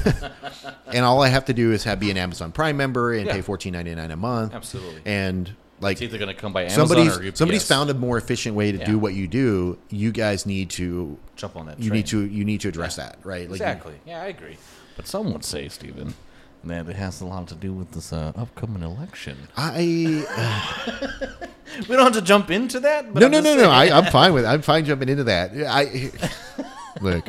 and 0.93 1.03
all 1.03 1.21
I 1.21 1.27
have 1.27 1.43
to 1.45 1.53
do 1.53 1.73
is 1.73 1.83
have 1.83 1.99
be 1.99 2.09
an 2.09 2.15
Amazon 2.17 2.53
Prime 2.53 2.77
member 2.77 3.13
and 3.13 3.25
Yeah. 3.27 3.33
pay 3.33 3.41
fourteen 3.41 3.73
ninety 3.73 3.93
nine 3.93 4.11
a 4.11 4.15
month. 4.15 4.53
Absolutely. 4.53 5.01
And 5.05 5.51
like 5.81 5.93
It's 5.93 6.01
either 6.03 6.17
going 6.17 6.33
to 6.33 6.39
come 6.39 6.53
by 6.53 6.61
Amazon 6.63 6.87
somebody's 6.87 7.37
somebody's 7.37 7.67
found 7.67 7.89
a 7.89 7.93
more 7.93 8.17
efficient 8.17 8.55
way 8.55 8.71
to 8.71 8.77
Yeah. 8.77 8.85
do 8.85 8.97
what 8.99 9.13
you 9.13 9.27
do. 9.27 9.77
You 9.89 10.11
guys 10.11 10.45
need 10.45 10.69
to 10.71 11.17
jump 11.35 11.55
on 11.55 11.65
that. 11.65 11.79
you 11.79 11.91
need 11.91 12.05
to 12.07 12.21
you 12.21 12.45
need 12.45 12.61
to 12.61 12.69
address 12.69 12.95
that, 12.95 13.17
right? 13.23 13.43
Like, 13.49 13.59
exactly. 13.59 13.95
Yeah, 14.05 14.21
I 14.21 14.27
agree. 14.27 14.57
But 14.95 15.07
some 15.07 15.31
would 15.33 15.43
say, 15.43 15.67
Stephen, 15.69 16.13
that 16.63 16.87
it 16.87 16.95
has 16.95 17.21
a 17.21 17.25
lot 17.25 17.47
to 17.47 17.55
do 17.55 17.73
with 17.73 17.91
this 17.91 18.13
uh, 18.13 18.31
upcoming 18.35 18.83
election. 18.83 19.35
I 19.57 20.25
We 21.87 21.95
don't 21.95 22.03
have 22.05 22.13
to 22.13 22.21
jump 22.21 22.51
into 22.51 22.79
that. 22.81 23.13
But 23.13 23.21
no 23.21 23.25
I'm 23.27 23.31
no 23.31 23.39
no 23.41 23.55
no. 23.55 23.69
I, 23.69 23.85
I'm 23.97 24.05
fine 24.11 24.33
with 24.33 24.45
I'm 24.45 24.61
fine 24.61 24.85
jumping 24.85 25.09
into 25.09 25.23
that. 25.25 25.51
I 25.67 26.11
look. 27.01 27.25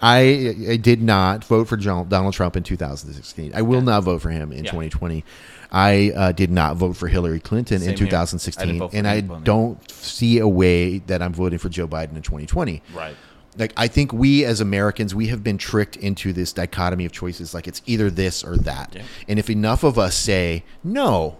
I 0.00 0.54
I 0.70 0.76
did 0.76 1.02
not 1.02 1.44
vote 1.44 1.68
for 1.68 1.76
John, 1.76 2.08
Donald 2.08 2.34
Trump 2.34 2.56
in 2.56 2.62
2016. 2.62 3.52
I 3.54 3.62
will 3.62 3.80
not 3.80 4.04
vote 4.04 4.20
for 4.20 4.30
him 4.30 4.52
in 4.52 4.64
Yeah. 4.64 4.70
2020. 4.70 5.24
I 5.72 6.12
uh, 6.14 6.32
did 6.32 6.50
not 6.50 6.76
vote 6.76 6.96
for 6.96 7.08
Hillary 7.08 7.40
Clinton 7.40 7.80
Same 7.80 7.90
in 7.90 7.96
here. 7.96 8.04
I 8.06 8.10
2016, 8.10 8.66
didn't 8.66 8.78
vote 8.78 8.90
for 8.90 8.96
and 8.98 9.08
I 9.08 9.20
don't 9.20 9.90
see 9.90 10.38
a 10.38 10.46
way 10.46 10.98
that 10.98 11.22
I'm 11.22 11.32
voting 11.32 11.58
for 11.58 11.70
Joe 11.70 11.88
Biden 11.88 12.14
in 12.14 12.22
2020. 12.22 12.82
Right. 12.94 13.16
like 13.58 13.72
I 13.76 13.88
think 13.88 14.12
we 14.12 14.44
as 14.44 14.60
Americans 14.60 15.14
we 15.14 15.28
have 15.28 15.42
been 15.42 15.56
tricked 15.58 15.96
into 15.96 16.32
this 16.34 16.52
dichotomy 16.52 17.06
of 17.06 17.12
choices 17.12 17.54
like 17.54 17.66
it's 17.66 17.80
either 17.86 18.10
this 18.10 18.44
or 18.44 18.56
that. 18.58 18.94
Yeah. 18.94 19.02
And 19.28 19.38
if 19.38 19.48
enough 19.48 19.82
of 19.82 19.98
us 19.98 20.14
say, 20.14 20.64
"No, 20.84 21.38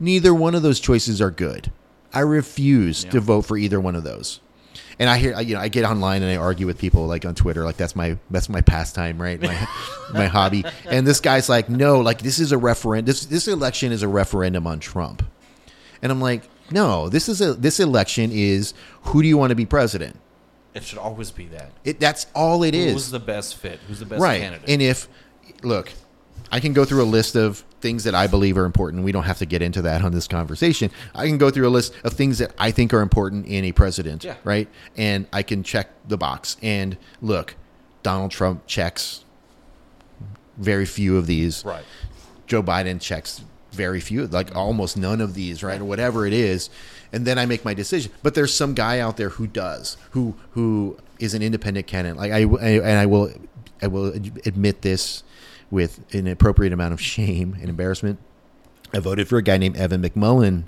neither 0.00 0.34
one 0.34 0.54
of 0.54 0.62
those 0.62 0.80
choices 0.80 1.20
are 1.20 1.30
good." 1.30 1.70
I 2.12 2.20
refuse 2.20 3.04
Yeah. 3.04 3.10
to 3.10 3.20
vote 3.20 3.42
for 3.42 3.56
either 3.58 3.80
one 3.80 3.96
of 3.96 4.04
those. 4.04 4.40
And 4.98 5.10
I 5.10 5.18
hear 5.18 5.40
you 5.40 5.54
know 5.54 5.60
I 5.60 5.68
get 5.68 5.84
online 5.84 6.22
and 6.22 6.30
I 6.30 6.36
argue 6.36 6.66
with 6.66 6.78
people 6.78 7.06
like 7.06 7.24
on 7.24 7.34
Twitter 7.34 7.64
like 7.64 7.76
that's 7.76 7.96
my 7.96 8.16
that's 8.30 8.48
my 8.48 8.60
pastime, 8.60 9.20
right? 9.20 9.40
My 9.40 9.68
my 10.12 10.26
hobby. 10.26 10.64
And 10.84 11.06
this 11.06 11.20
guy's 11.20 11.48
like, 11.48 11.68
"No, 11.68 12.00
like 12.00 12.22
this 12.22 12.38
is 12.38 12.52
a 12.52 12.58
referendum 12.58 13.06
this 13.06 13.26
this 13.26 13.48
election 13.48 13.92
is 13.92 14.02
a 14.02 14.08
referendum 14.08 14.66
on 14.66 14.80
Trump." 14.80 15.24
And 16.02 16.12
I'm 16.12 16.20
like, 16.20 16.42
"No, 16.70 17.08
this 17.08 17.28
is 17.28 17.40
a 17.40 17.54
this 17.54 17.80
election 17.80 18.30
is 18.32 18.74
who 19.02 19.22
do 19.22 19.28
you 19.28 19.36
want 19.36 19.50
to 19.50 19.56
be 19.56 19.66
president?" 19.66 20.16
It 20.74 20.82
should 20.82 20.98
always 20.98 21.30
be 21.30 21.46
that. 21.46 21.70
It, 21.84 22.00
that's 22.00 22.26
all 22.34 22.64
it 22.64 22.74
is. 22.74 22.92
Who's 22.92 23.10
the 23.10 23.20
best 23.20 23.56
fit? 23.56 23.78
Who's 23.86 24.00
the 24.00 24.06
best 24.06 24.20
right. 24.20 24.40
candidate? 24.40 24.68
And 24.68 24.82
if 24.82 25.08
look, 25.62 25.92
I 26.50 26.60
can 26.60 26.72
go 26.72 26.84
through 26.84 27.02
a 27.02 27.06
list 27.06 27.36
of 27.36 27.64
things 27.84 28.04
that 28.04 28.14
I 28.14 28.26
believe 28.26 28.56
are 28.56 28.64
important. 28.64 29.04
We 29.04 29.12
don't 29.12 29.24
have 29.24 29.36
to 29.38 29.44
get 29.46 29.60
into 29.60 29.82
that 29.82 30.02
on 30.02 30.12
this 30.12 30.26
conversation. 30.26 30.90
I 31.14 31.26
can 31.26 31.36
go 31.36 31.50
through 31.50 31.68
a 31.68 31.74
list 31.78 31.92
of 32.02 32.14
things 32.14 32.38
that 32.38 32.52
I 32.58 32.70
think 32.70 32.94
are 32.94 33.02
important 33.02 33.44
in 33.46 33.62
a 33.66 33.72
president, 33.72 34.24
Yeah. 34.24 34.36
right? 34.42 34.68
And 34.96 35.26
I 35.34 35.42
can 35.42 35.62
check 35.62 35.90
the 36.08 36.16
box. 36.16 36.56
And 36.62 36.96
look, 37.20 37.56
Donald 38.02 38.30
Trump 38.30 38.66
checks 38.66 39.22
very 40.56 40.86
few 40.86 41.18
of 41.18 41.26
these. 41.26 41.62
right. 41.64 41.84
Joe 42.46 42.62
Biden 42.62 43.00
checks 43.02 43.42
very 43.72 44.00
few, 44.00 44.26
like 44.28 44.56
almost 44.56 44.96
none 44.96 45.20
of 45.20 45.34
these, 45.34 45.62
right, 45.62 45.80
or 45.80 45.84
whatever 45.84 46.26
it 46.26 46.32
is, 46.32 46.70
and 47.12 47.26
then 47.26 47.38
I 47.38 47.44
make 47.46 47.64
my 47.66 47.74
decision. 47.74 48.12
But 48.22 48.34
there's 48.34 48.54
some 48.54 48.72
guy 48.74 48.98
out 49.00 49.16
there 49.18 49.30
who 49.30 49.46
does, 49.46 49.96
who 50.12 50.36
who 50.52 50.96
is 51.18 51.34
an 51.34 51.42
independent 51.42 51.86
candidate. 51.86 52.16
Like 52.16 52.32
I, 52.32 52.42
I 52.42 52.70
and 52.90 52.98
I 52.98 53.06
will, 53.06 53.30
I 53.82 53.88
will 53.88 54.06
admit 54.46 54.80
this 54.82 55.22
with 55.70 56.04
an 56.14 56.26
appropriate 56.26 56.72
amount 56.72 56.92
of 56.94 57.00
shame 57.00 57.56
and 57.60 57.68
embarrassment. 57.68 58.18
I 58.92 58.98
voted 59.00 59.28
for 59.28 59.38
a 59.38 59.42
guy 59.42 59.58
named 59.58 59.76
Evan 59.76 60.02
McMullin 60.02 60.64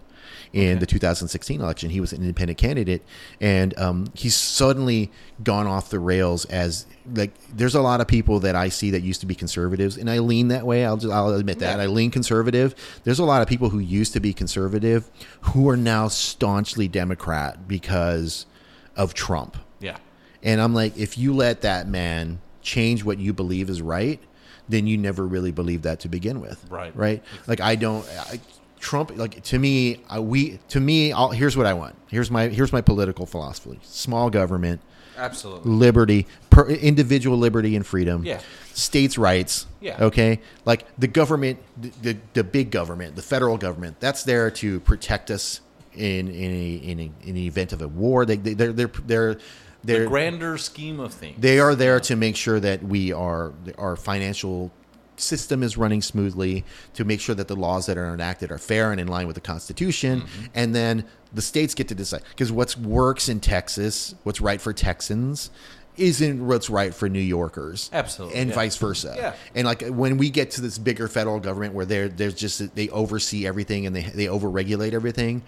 in 0.53 0.70
Okay. 0.72 0.78
the 0.80 0.86
2016 0.86 1.61
election. 1.61 1.90
He 1.90 2.01
was 2.01 2.12
an 2.12 2.22
independent 2.22 2.59
candidate, 2.59 3.03
and 3.40 3.76
um, 3.78 4.07
he's 4.14 4.34
suddenly 4.34 5.11
gone 5.44 5.66
off 5.66 5.90
the 5.90 6.01
rails. 6.01 6.44
As 6.47 6.86
like, 7.14 7.32
there's 7.55 7.74
a 7.74 7.80
lot 7.82 8.01
of 8.01 8.09
people 8.09 8.40
that 8.40 8.57
I 8.57 8.68
see 8.68 8.90
that 8.92 9.03
used 9.03 9.20
to 9.20 9.26
be 9.26 9.34
conservatives, 9.34 9.97
and 9.97 10.11
I 10.11 10.18
lean 10.18 10.49
that 10.49 10.66
way. 10.66 10.84
I'll 10.84 10.97
just, 10.97 11.12
I'll 11.12 11.34
admit 11.34 11.59
that 11.61 11.76
Yeah. 11.78 11.84
I 11.84 11.86
lean 11.86 12.11
conservative. 12.11 12.74
There's 13.05 13.18
a 13.20 13.24
lot 13.24 13.42
of 13.42 13.49
people 13.49 13.68
who 13.70 13.78
used 13.78 14.12
to 14.14 14.20
be 14.20 14.32
conservative 14.32 15.09
who 15.42 15.68
are 15.68 15.76
now 15.76 16.09
staunchly 16.09 16.88
Democrat 16.88 17.68
because 17.68 18.47
of 18.97 19.14
Trump. 19.14 19.57
Yeah. 19.78 19.99
And 20.42 20.61
I'm 20.61 20.74
like, 20.74 20.97
if 20.97 21.16
you 21.18 21.34
let 21.34 21.61
that 21.62 21.86
man 21.86 22.40
change 22.62 23.05
what 23.05 23.18
you 23.18 23.32
believe 23.32 23.68
is 23.70 23.82
right, 23.82 24.20
then 24.68 24.86
you 24.86 24.96
never 24.98 25.26
really 25.26 25.52
believed 25.52 25.84
that 25.84 26.00
to 26.00 26.08
begin 26.08 26.40
with. 26.40 26.64
Right. 26.68 26.94
Right. 26.96 27.22
Like 27.46 27.60
I 27.60 27.76
don't. 27.76 28.06
I, 28.08 28.40
Trump, 28.78 29.16
like 29.16 29.42
to 29.44 29.58
me, 29.58 30.00
uh, 30.14 30.20
we 30.20 30.58
to 30.68 30.80
me, 30.80 31.10
I'll, 31.12 31.30
here's 31.30 31.56
what 31.56 31.66
I 31.66 31.72
want. 31.74 31.94
Here's 32.08 32.30
my 32.30 32.48
here's 32.48 32.72
my 32.72 32.82
political 32.82 33.26
philosophy: 33.26 33.78
small 33.82 34.28
government, 34.30 34.80
Absolutely. 35.16 35.70
liberty, 35.70 36.26
per, 36.50 36.68
individual 36.68 37.38
liberty 37.38 37.74
and 37.74 37.86
freedom, 37.86 38.24
Yeah. 38.24 38.40
states' 38.74 39.16
rights. 39.18 39.66
Yeah. 39.80 40.04
Okay. 40.04 40.40
Like 40.66 40.86
the 40.98 41.08
government, 41.08 41.58
the, 41.80 41.88
the 42.02 42.16
the 42.34 42.44
big 42.44 42.70
government, 42.70 43.16
the 43.16 43.22
federal 43.22 43.56
government, 43.56 43.98
that's 43.98 44.24
there 44.24 44.50
to 44.52 44.78
protect 44.80 45.30
us 45.30 45.62
in 45.94 46.28
in 46.28 46.50
a 46.52 46.74
in, 46.74 47.00
a, 47.00 47.10
in 47.28 47.34
the 47.34 47.46
event 47.46 47.72
of 47.72 47.80
a 47.82 47.88
war. 47.88 48.26
They 48.26 48.36
they 48.36 48.54
they're 48.54 48.72
they're 48.72 48.92
they're, 49.06 49.38
The 49.87 49.93
they're 49.95 50.07
grander 50.09 50.59
scheme 50.59 51.01
of 51.01 51.14
things. 51.14 51.37
they 51.41 51.59
are 51.59 51.74
there 51.74 52.01
to 52.01 52.16
make 52.16 52.37
sure 52.37 52.61
that 52.61 52.82
we 52.82 53.12
are 53.12 53.53
our 53.78 53.97
financial 53.97 54.70
system 55.18 55.62
is 55.62 55.78
running 55.78 56.03
smoothly 56.03 56.62
to 56.93 57.03
make 57.05 57.20
sure 57.20 57.34
that 57.34 57.49
the 57.49 57.57
laws 57.57 57.87
that 57.87 57.97
are 57.97 58.12
enacted 58.12 58.51
are 58.53 58.59
fair 58.59 58.93
and 58.93 59.01
in 59.01 59.09
line 59.09 59.26
with 59.26 59.34
the 59.34 59.41
constitution 59.41 60.20
Mm-hmm. 60.20 60.45
and 60.55 60.74
then 60.74 61.05
the 61.32 61.41
states 61.41 61.74
get 61.74 61.89
to 61.89 61.95
decide 61.95 62.22
because 62.30 62.53
what 62.53 62.76
works 62.76 63.28
in 63.30 63.41
texas 63.41 64.14
what's 64.24 64.43
right 64.43 64.61
for 64.61 64.74
texans 64.74 65.51
isn't 65.97 66.47
what's 66.47 66.68
right 66.68 66.93
for 66.95 67.09
new 67.09 67.18
yorkers 67.18 67.89
Absolutely, 67.95 68.39
and 68.39 68.51
yeah. 68.51 68.55
vice 68.57 68.76
versa 68.76 69.14
Yeah. 69.16 69.34
and 69.55 69.66
like 69.66 69.82
when 69.89 70.18
we 70.18 70.28
get 70.28 70.51
to 70.53 70.61
this 70.61 70.76
bigger 70.76 71.09
federal 71.09 71.41
government 71.41 71.72
where 71.72 71.87
they're 71.87 72.09
there's 72.11 72.34
just 72.34 72.74
they 72.74 72.91
oversee 72.91 73.47
everything 73.47 73.87
and 73.87 73.97
they 73.97 74.03
they 74.03 74.26
overregulate 74.26 74.93
everything 74.93 75.43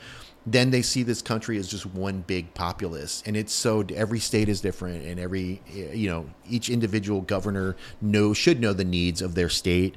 then 0.53 0.71
they 0.71 0.83
see 0.83 1.03
this 1.03 1.21
country 1.23 1.59
as 1.59 1.69
just 1.69 1.85
one 1.87 2.23
big 2.27 2.55
populace. 2.55 3.23
And 3.27 3.37
it's 3.37 3.53
so 3.53 3.85
every 3.95 4.21
state 4.21 4.49
is 4.49 4.61
different 4.61 5.05
and 5.05 5.19
every 5.21 5.61
you 5.73 6.09
know 6.09 6.27
each 6.49 6.69
individual 6.71 7.21
governor 7.23 7.77
know 8.01 8.33
should 8.35 8.61
know 8.61 8.73
the 8.73 8.85
needs 8.85 9.21
of 9.23 9.35
their 9.35 9.49
state. 9.49 9.97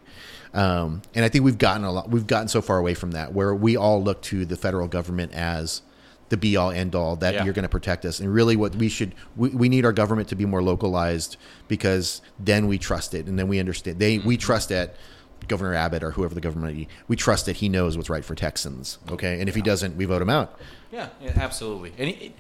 Um, 0.54 1.02
and 1.16 1.24
i 1.24 1.30
think 1.30 1.45
we've 1.45 1.58
gotten 1.58 1.86
a 1.86 1.91
lot 1.93 2.10
we've 2.10 2.28
gotten 2.28 2.49
so 2.49 2.62
far 2.62 2.78
away 2.78 2.93
from 2.93 3.12
that 3.12 3.32
where 3.32 3.56
we 3.56 3.78
all 3.78 4.04
look 4.04 4.22
to 4.24 4.43
the 4.45 4.58
federal 4.58 4.89
government 4.89 5.34
as 5.34 5.82
the 6.28 6.36
be 6.36 6.58
all 6.58 6.72
end 6.72 6.93
all 6.93 7.16
that 7.18 7.34
Yeah. 7.34 7.45
you're 7.45 7.54
going 7.54 7.64
to 7.64 7.70
protect 7.70 8.04
us. 8.04 8.20
And 8.20 8.34
really 8.34 8.58
what 8.58 8.76
we 8.76 8.89
should 8.89 9.16
we, 9.38 9.47
we 9.49 9.70
need 9.70 9.86
our 9.86 9.93
government 9.93 10.28
to 10.30 10.36
be 10.36 10.45
more 10.45 10.62
localized 10.62 11.38
because 11.70 12.22
then 12.38 12.68
we 12.68 12.78
trust 12.78 13.14
it 13.14 13.28
and 13.28 13.39
then 13.39 13.47
we 13.47 13.60
understand 13.60 13.99
they 13.99 14.18
we 14.20 14.36
trust 14.36 14.68
that 14.70 14.95
governor 15.48 15.74
abbott 15.74 16.04
or 16.04 16.12
whoever 16.12 16.34
the 16.36 16.42
government 16.42 16.88
we 17.08 17.16
trust 17.16 17.46
that 17.46 17.58
he 17.58 17.68
knows 17.70 17.98
what's 17.98 18.10
right 18.10 18.24
for 18.26 18.36
texans 18.36 18.98
okay 19.10 19.39
and 19.39 19.50
if 19.50 19.56
he 19.56 19.62
doesn't 19.62 19.96
we 19.98 20.06
vote 20.06 20.22
him 20.22 20.30
out 20.30 20.60
Yeah, 20.92 21.10
yeah 21.22 21.32
absolutely. 21.36 21.94
And 21.98 22.10
it, 22.10 22.32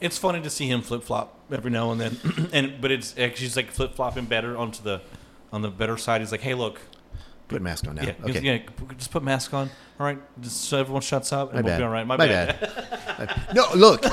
it's 0.00 0.18
funny 0.18 0.40
to 0.42 0.50
see 0.50 0.68
him 0.68 0.82
flip 0.82 1.02
flop 1.02 1.38
every 1.50 1.70
now 1.70 1.90
and 1.90 2.00
then, 2.00 2.16
and 2.52 2.80
but 2.80 2.90
it's 2.90 3.12
actually 3.18 3.46
he's 3.46 3.56
like 3.56 3.70
flip 3.70 3.94
flopping 3.94 4.26
better 4.26 4.56
onto 4.56 4.82
the 4.82 5.00
on 5.52 5.62
the 5.62 5.70
better 5.70 5.96
side. 5.96 6.20
He's 6.20 6.30
like, 6.32 6.42
hey, 6.42 6.54
look, 6.54 6.80
put 7.48 7.62
mask 7.62 7.86
on 7.88 7.94
now 7.94 8.02
yeah, 8.02 8.12
okay 8.24 8.40
yeah, 8.40 8.58
just 8.98 9.10
put 9.10 9.22
mask 9.22 9.54
on. 9.54 9.70
All 9.98 10.04
right, 10.04 10.18
just 10.40 10.62
so 10.64 10.78
everyone 10.78 11.00
shuts 11.02 11.32
up, 11.32 11.54
and 11.54 11.62
My 11.62 11.62
we'll 11.62 11.72
bad. 11.72 11.78
be 11.78 11.84
all 11.84 11.90
right. 11.90 12.06
My, 12.06 12.16
My 12.18 12.26
bad. 12.26 13.54
no 13.54 13.64
look 13.74 14.04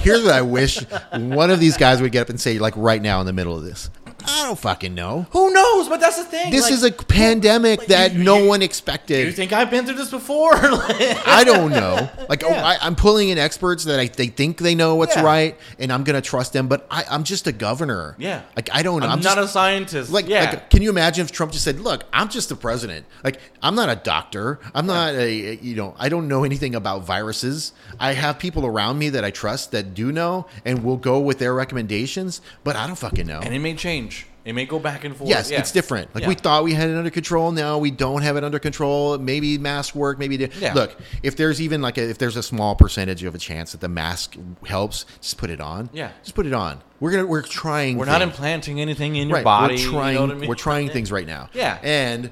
here's 0.00 0.22
what 0.22 0.32
i 0.32 0.40
wish 0.40 0.80
one 1.12 1.50
of 1.50 1.60
these 1.60 1.76
guys 1.76 2.00
would 2.00 2.10
get 2.12 2.22
up 2.22 2.28
and 2.30 2.40
say 2.40 2.58
like 2.58 2.74
right 2.76 3.02
now 3.02 3.20
in 3.20 3.26
the 3.26 3.32
middle 3.34 3.54
of 3.56 3.62
this 3.64 3.90
i 4.26 4.44
don't 4.46 4.58
fucking 4.58 4.94
know 4.94 5.26
Who 5.30 5.52
knows? 5.52 5.88
But 5.88 6.00
that's 6.00 6.18
the 6.18 6.24
thing. 6.24 6.50
this 6.50 6.64
like, 6.64 6.72
is 6.72 6.84
a 6.84 6.92
pandemic 6.92 7.80
like, 7.80 7.88
that 7.88 8.12
you- 8.14 8.24
no 8.24 8.38
you- 8.38 8.48
one 8.48 8.62
expected 8.62 9.26
you 9.26 9.32
think 9.32 9.52
I've 9.52 9.70
been 9.70 9.84
through 9.86 9.96
this 9.96 10.10
before? 10.10 10.52
I 10.56 11.42
don't 11.44 11.70
know. 11.70 12.08
Like 12.28 12.44
oh, 12.44 12.48
Yeah. 12.48 12.66
I, 12.66 12.78
I'm 12.80 12.94
pulling 12.96 13.28
in 13.30 13.38
experts 13.38 13.84
that 13.84 13.98
I 14.00 14.06
they 14.06 14.26
think 14.28 14.58
they 14.58 14.74
know 14.74 14.94
what's 14.96 15.16
Yeah. 15.16 15.22
right, 15.22 15.58
and 15.78 15.92
I'm 15.92 16.04
gonna 16.04 16.20
trust 16.20 16.52
them. 16.52 16.68
But 16.68 16.86
I, 16.90 17.04
I'm 17.10 17.24
just 17.24 17.46
a 17.46 17.52
governor. 17.52 18.16
Yeah. 18.18 18.42
Like 18.56 18.68
I 18.72 18.82
don't 18.82 19.00
know. 19.00 19.06
I'm, 19.06 19.12
I'm, 19.14 19.20
not 19.20 19.36
just, 19.36 19.50
a 19.50 19.52
scientist. 19.52 20.10
like, 20.10 20.28
yeah. 20.28 20.50
like, 20.50 20.70
can 20.70 20.82
you 20.82 20.90
imagine 20.90 21.24
if 21.24 21.32
Trump 21.32 21.52
just 21.52 21.64
said, 21.64 21.80
"Look, 21.80 22.04
I'm 22.12 22.28
just 22.28 22.48
the 22.48 22.56
president. 22.56 23.06
Like, 23.22 23.40
I'm 23.62 23.74
not 23.74 23.88
a 23.88 23.96
doctor. 23.96 24.58
I'm 24.74 24.86
not 24.86 25.14
a, 25.14 25.56
you 25.56 25.74
know, 25.74 25.94
I 25.98 26.08
don't 26.08 26.28
know 26.28 26.44
anything 26.44 26.74
about 26.74 27.04
viruses. 27.04 27.72
I 27.98 28.12
have 28.12 28.38
people 28.38 28.66
around 28.66 28.98
me 28.98 29.08
that 29.10 29.24
I 29.24 29.30
trust 29.30 29.72
that 29.72 29.94
do 29.94 30.12
know, 30.12 30.46
and 30.64 30.84
will 30.84 30.96
go 30.96 31.20
with 31.20 31.38
their 31.38 31.54
recommendations. 31.54 32.40
But 32.62 32.76
I 32.76 32.86
don't 32.86 32.96
fucking 32.98 33.26
know. 33.26 33.40
and 33.40 33.54
it 33.54 33.58
may 33.60 33.74
change. 33.74 34.13
It 34.44 34.52
may 34.54 34.66
go 34.66 34.78
back 34.78 35.04
and 35.04 35.16
forth. 35.16 35.30
Yes, 35.30 35.50
Yeah. 35.50 35.58
it's 35.58 35.72
different. 35.72 36.14
Like 36.14 36.22
Yeah. 36.22 36.28
we 36.28 36.34
thought 36.34 36.64
we 36.64 36.74
had 36.74 36.90
it 36.90 36.96
under 36.96 37.10
control. 37.10 37.50
Now 37.50 37.78
we 37.78 37.90
don't 37.90 38.20
have 38.22 38.36
it 38.36 38.44
under 38.44 38.58
control. 38.58 39.16
Maybe 39.16 39.56
mask 39.56 39.94
work. 39.94 40.18
Maybe 40.18 40.36
Yeah. 40.60 40.74
look. 40.74 40.96
If 41.22 41.36
there's 41.36 41.62
even 41.62 41.80
like 41.80 41.96
a, 41.96 42.10
if 42.10 42.18
there's 42.18 42.36
a 42.36 42.42
small 42.42 42.74
percentage 42.74 43.22
of 43.24 43.34
a 43.34 43.38
chance 43.38 43.72
that 43.72 43.80
the 43.80 43.88
mask 43.88 44.36
helps, 44.66 45.06
just 45.22 45.38
put 45.38 45.48
it 45.50 45.60
on. 45.60 45.88
Yeah. 45.92 46.10
just 46.22 46.34
put 46.34 46.44
it 46.46 46.52
on. 46.52 46.82
We're 47.00 47.10
gonna 47.12 47.26
we're 47.26 47.42
trying. 47.42 47.96
We're 47.96 48.04
not 48.04 48.20
implanting 48.22 48.80
anything 48.80 49.16
in 49.16 49.28
your 49.28 49.36
right. 49.36 49.44
body. 49.44 49.74
We're 49.76 49.80
you 49.80 49.86
know 49.92 49.98
trying. 49.98 50.30
I 50.30 50.34
mean? 50.34 50.48
We're 50.48 50.54
trying 50.54 50.88
things 50.90 51.10
right 51.10 51.26
now. 51.26 51.48
Yeah. 51.54 51.78
and 51.82 52.30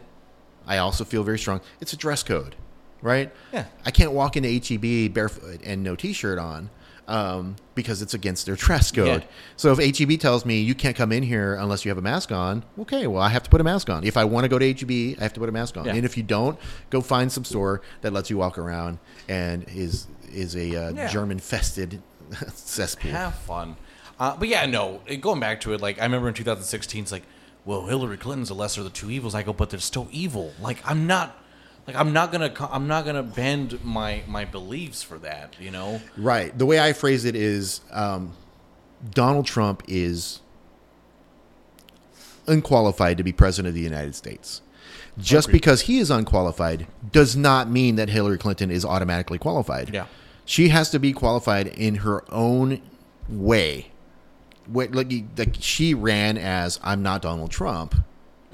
I 0.66 0.78
also 0.78 1.04
feel 1.04 1.24
very 1.24 1.38
strong. 1.38 1.60
It's 1.80 1.92
a 1.92 1.96
dress 1.96 2.22
code, 2.22 2.54
right? 3.00 3.32
Yeah. 3.52 3.64
I 3.84 3.90
can't 3.90 4.12
walk 4.12 4.36
into 4.36 4.48
HEB 4.48 5.12
barefoot 5.12 5.60
and 5.64 5.82
no 5.82 5.96
t-shirt 5.96 6.38
on. 6.38 6.70
Um, 7.08 7.56
because 7.74 8.00
it's 8.00 8.14
against 8.14 8.46
their 8.46 8.54
dress 8.54 8.92
code. 8.92 9.22
Yeah. 9.22 9.26
So 9.56 9.74
if 9.76 9.98
HEB 9.98 10.20
tells 10.20 10.46
me 10.46 10.60
you 10.60 10.74
can't 10.74 10.94
come 10.96 11.10
in 11.10 11.22
here 11.24 11.54
unless 11.56 11.84
you 11.84 11.90
have 11.90 11.98
a 11.98 12.02
mask 12.02 12.30
on, 12.30 12.64
okay, 12.78 13.06
well 13.08 13.20
I 13.22 13.28
have 13.28 13.42
to 13.42 13.50
put 13.50 13.60
a 13.60 13.64
mask 13.64 13.90
on. 13.90 14.04
If 14.04 14.16
I 14.16 14.24
want 14.24 14.44
to 14.44 14.48
go 14.48 14.58
to 14.58 14.72
HEB, 14.72 15.18
I 15.18 15.22
have 15.22 15.32
to 15.32 15.40
put 15.40 15.48
a 15.48 15.52
mask 15.52 15.76
on. 15.76 15.84
Yeah. 15.86 15.94
And 15.94 16.04
if 16.04 16.16
you 16.16 16.22
don't, 16.22 16.56
go 16.90 17.00
find 17.00 17.30
some 17.30 17.44
store 17.44 17.82
that 18.02 18.12
lets 18.12 18.30
you 18.30 18.36
walk 18.38 18.56
around 18.56 18.98
and 19.28 19.64
is 19.68 20.06
is 20.32 20.54
a 20.56 20.76
uh, 20.76 20.92
Yeah. 20.92 21.08
germ 21.08 21.30
infested 21.32 22.00
cesspool. 22.54 23.10
have 23.10 23.34
fun. 23.34 23.76
Uh, 24.20 24.36
but 24.36 24.46
yeah, 24.48 24.64
no. 24.66 25.00
Going 25.20 25.40
back 25.40 25.60
to 25.62 25.72
it, 25.74 25.80
like 25.80 25.98
I 26.00 26.04
remember 26.04 26.28
in 26.28 26.34
2016, 26.34 27.02
it's 27.02 27.12
like, 27.12 27.24
well, 27.64 27.86
Hillary 27.86 28.16
Clinton's 28.16 28.48
the 28.48 28.54
lesser 28.54 28.80
of 28.80 28.84
the 28.84 28.90
two 28.90 29.10
evils. 29.10 29.34
I 29.34 29.42
go, 29.42 29.52
but 29.52 29.70
they're 29.70 29.80
still 29.80 30.08
evil. 30.12 30.52
Like 30.60 30.78
I'm 30.88 31.06
not, 31.06 31.36
like 31.86 31.96
I'm 31.96 32.12
not 32.12 32.32
gonna, 32.32 32.52
I'm 32.70 32.86
not 32.86 33.04
gonna 33.04 33.22
bend 33.22 33.82
my 33.84 34.22
my 34.26 34.44
beliefs 34.44 35.02
for 35.02 35.18
that. 35.18 35.56
You 35.60 35.70
know? 35.70 36.00
Right. 36.16 36.56
The 36.56 36.66
way 36.66 36.80
I 36.80 36.92
phrase 36.92 37.24
it 37.24 37.36
is 37.36 37.80
um, 37.90 38.32
Donald 39.10 39.46
Trump 39.46 39.82
is 39.88 40.40
unqualified 42.46 43.16
to 43.18 43.22
be 43.22 43.32
president 43.32 43.68
of 43.68 43.74
the 43.74 43.80
United 43.80 44.14
States. 44.14 44.62
Just 45.18 45.48
Agreed. 45.48 45.60
because 45.60 45.82
he 45.82 45.98
is 45.98 46.10
unqualified 46.10 46.86
does 47.12 47.36
not 47.36 47.68
mean 47.68 47.96
that 47.96 48.08
Hillary 48.08 48.38
Clinton 48.38 48.70
is 48.70 48.84
automatically 48.84 49.38
qualified. 49.38 49.92
Yeah. 49.92 50.06
She 50.44 50.68
has 50.68 50.90
to 50.90 50.98
be 50.98 51.12
qualified 51.12 51.66
in 51.66 51.96
her 51.96 52.24
own 52.32 52.80
way. 53.28 53.90
What, 54.66 54.92
like, 54.92 55.12
like 55.36 55.56
she 55.60 55.92
ran 55.92 56.38
as 56.38 56.80
I'm 56.82 57.02
not 57.02 57.22
Donald 57.22 57.50
Trump. 57.50 57.94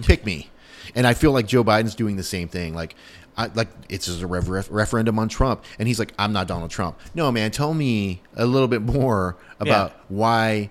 Pick 0.03 0.27
me. 0.27 0.51
And 0.95 1.07
I 1.07 1.15
feel 1.15 1.33
like 1.33 1.47
Joe 1.47 1.63
Biden's 1.63 1.95
doing 1.95 2.17
the 2.17 2.23
same 2.23 2.49
thing. 2.49 2.75
Like, 2.75 2.95
I, 3.39 3.47
like 3.55 3.69
it's 3.89 4.05
just 4.07 4.21
a 4.21 4.27
rev- 4.27 4.69
referendum 4.71 5.19
on 5.19 5.29
Trump, 5.29 5.65
and 5.79 5.89
he's 5.89 5.99
like, 5.99 6.13
"I'm 6.19 6.33
not 6.35 6.47
Donald 6.49 6.71
Trump." 6.71 6.99
No, 7.15 7.31
man, 7.33 7.51
tell 7.53 7.73
me 7.73 8.21
a 8.37 8.45
little 8.45 8.69
bit 8.69 8.83
more 8.83 9.37
about 9.61 9.93
Yeah. 9.93 10.03
why. 10.09 10.71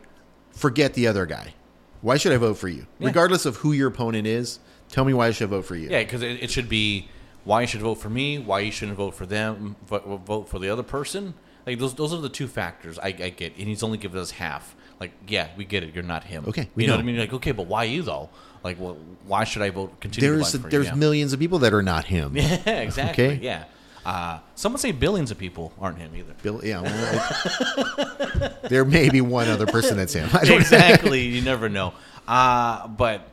Forget 0.51 0.93
the 0.95 1.07
other 1.07 1.25
guy. 1.25 1.53
Why 2.01 2.17
should 2.17 2.31
I 2.31 2.37
vote 2.37 2.57
for 2.57 2.67
you, 2.67 2.85
Yeah. 2.99 3.07
regardless 3.07 3.45
of 3.45 3.57
who 3.57 3.71
your 3.71 3.87
opponent 3.87 4.25
is? 4.27 4.59
Tell 4.89 5.05
me 5.05 5.13
why 5.13 5.27
I 5.27 5.31
should 5.31 5.49
vote 5.49 5.65
for 5.65 5.75
you. 5.75 5.89
Yeah, 5.89 5.99
because 5.99 6.21
it, 6.21 6.41
it 6.43 6.51
should 6.51 6.67
be 6.69 7.09
why 7.43 7.61
you 7.61 7.67
should 7.67 7.81
vote 7.81 7.95
for 7.95 8.09
me, 8.09 8.37
why 8.39 8.59
you 8.61 8.71
shouldn't 8.71 8.97
vote 8.97 9.13
for 9.15 9.25
them, 9.25 9.75
vote, 9.87 10.05
vote 10.25 10.49
for 10.49 10.59
the 10.59 10.69
other 10.69 10.83
person. 10.83 11.33
Like 11.65 11.79
those, 11.79 11.93
those 11.95 12.13
are 12.13 12.21
the 12.21 12.29
two 12.29 12.47
factors 12.47 12.97
I, 12.99 13.07
I 13.07 13.29
get, 13.29 13.55
and 13.57 13.67
he's 13.67 13.83
only 13.83 13.97
given 13.97 14.19
us 14.19 14.31
half. 14.31 14.75
Like, 14.99 15.11
yeah, 15.27 15.49
we 15.55 15.65
get 15.65 15.83
it. 15.83 15.93
You're 15.93 16.03
not 16.03 16.23
him. 16.23 16.45
Okay, 16.47 16.69
we 16.75 16.83
you 16.83 16.87
know, 16.87 16.93
know. 16.93 16.97
what 16.97 17.03
I 17.03 17.05
mean? 17.05 17.17
Like, 17.17 17.33
okay, 17.33 17.51
but 17.51 17.67
why 17.67 17.83
you 17.83 18.01
though? 18.01 18.29
Like, 18.63 18.79
well, 18.79 18.97
why 19.25 19.43
should 19.43 19.61
I 19.61 19.69
vote? 19.69 19.99
Continue 19.99 20.29
There's 20.31 20.51
to 20.51 20.57
vote 20.57 20.63
for 20.63 20.69
there's 20.69 20.89
you? 20.89 20.95
Millions 20.95 21.33
of 21.33 21.39
people 21.39 21.59
that 21.59 21.73
are 21.73 21.83
not 21.83 22.05
him. 22.05 22.35
Yeah, 22.35 22.55
exactly. 22.81 23.25
Okay. 23.25 23.39
Yeah. 23.43 23.65
Uh, 24.05 24.39
some 24.55 24.71
would 24.71 24.79
say 24.79 24.91
billions 24.93 25.31
of 25.31 25.37
people 25.37 25.73
aren't 25.79 25.97
him 25.99 26.15
either. 26.15 26.33
Bill, 26.41 26.61
yeah, 26.63 26.81
well, 26.81 28.05
it- 28.37 28.61
there 28.69 28.85
may 28.85 29.09
be 29.09 29.19
one 29.21 29.49
other 29.49 29.65
person 29.67 29.97
that's 29.97 30.13
him. 30.13 30.29
Exactly. 30.33 31.23
you 31.23 31.41
never 31.41 31.67
know. 31.67 31.93
Uh, 32.27 32.87
but 32.87 33.27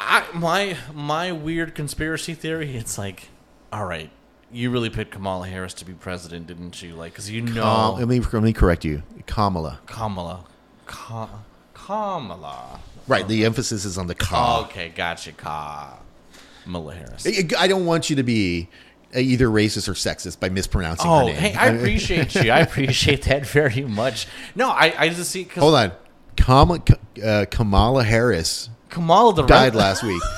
I 0.00 0.24
my 0.34 0.76
my 0.92 1.32
weird 1.32 1.74
conspiracy 1.74 2.34
theory. 2.34 2.76
It's 2.76 2.98
like, 2.98 3.28
all 3.72 3.84
right, 3.86 4.10
you 4.54 4.70
really 4.70 4.88
picked 4.90 5.10
Kamala 5.10 5.46
Harris 5.48 5.74
to 5.74 5.84
be 5.84 5.92
president, 5.92 6.46
didn't 6.46 6.80
you? 6.82 6.94
Like, 6.94 7.12
because 7.12 7.30
you 7.30 7.42
know 7.42 7.62
Kam- 7.62 7.98
let 7.98 8.08
me 8.08 8.20
let 8.20 8.42
me 8.42 8.52
correct 8.52 8.84
you, 8.84 9.02
Kamala. 9.26 9.80
Kamala, 9.86 10.44
Ka- 10.86 11.28
Kamala. 11.74 12.80
Right, 13.06 13.26
the 13.28 13.44
emphasis 13.44 13.84
is 13.84 13.98
on 13.98 14.06
the 14.06 14.14
Ka. 14.14 14.62
Okay, 14.64 14.88
gotcha. 14.94 15.32
Kamala 15.32 16.94
Harris. 16.94 17.26
I 17.26 17.64
I 17.64 17.66
don't 17.66 17.84
want 17.84 18.08
you 18.10 18.16
to 18.16 18.22
be 18.22 18.68
uh, 19.14 19.18
either 19.18 19.48
racist 19.48 19.88
or 19.88 19.92
sexist 19.92 20.40
by 20.40 20.48
mispronouncing 20.48 21.06
her 21.06 21.12
Oh, 21.16 21.26
name. 21.26 21.36
hey, 21.36 21.54
I 21.54 21.66
appreciate 21.66 22.34
you. 22.34 22.50
I 22.50 22.60
appreciate 22.60 23.22
that 23.22 23.46
very 23.46 23.82
much. 23.82 24.26
No, 24.54 24.70
I, 24.70 24.94
I 24.96 25.08
just 25.10 25.30
see 25.30 25.44
Hold 25.56 25.74
on, 25.74 25.92
Kamala, 26.36 26.80
uh, 27.24 27.44
Kamala 27.50 28.04
Harris 28.04 28.70
Kamala 28.88 29.34
the 29.34 29.42
died 29.42 29.74
last 29.74 30.02
week. 30.02 30.22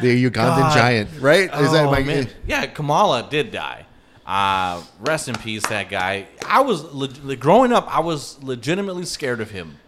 the 0.00 0.24
Ugandan 0.24 0.32
God. 0.34 0.74
giant, 0.74 1.10
right? 1.20 1.44
Is 1.44 1.68
oh, 1.68 1.72
that 1.72 1.84
my 1.86 2.02
man. 2.02 2.28
Yeah, 2.46 2.66
Kamala 2.66 3.28
did 3.28 3.50
die. 3.50 3.86
Uh, 4.24 4.80
rest 5.00 5.28
in 5.28 5.34
peace, 5.34 5.66
that 5.66 5.90
guy. 5.90 6.28
I 6.46 6.60
was 6.60 6.84
leg- 6.94 7.40
growing 7.40 7.72
up. 7.72 7.92
I 7.92 7.98
was 7.98 8.40
legitimately 8.42 9.04
scared 9.04 9.40
of 9.40 9.50
him. 9.50 9.79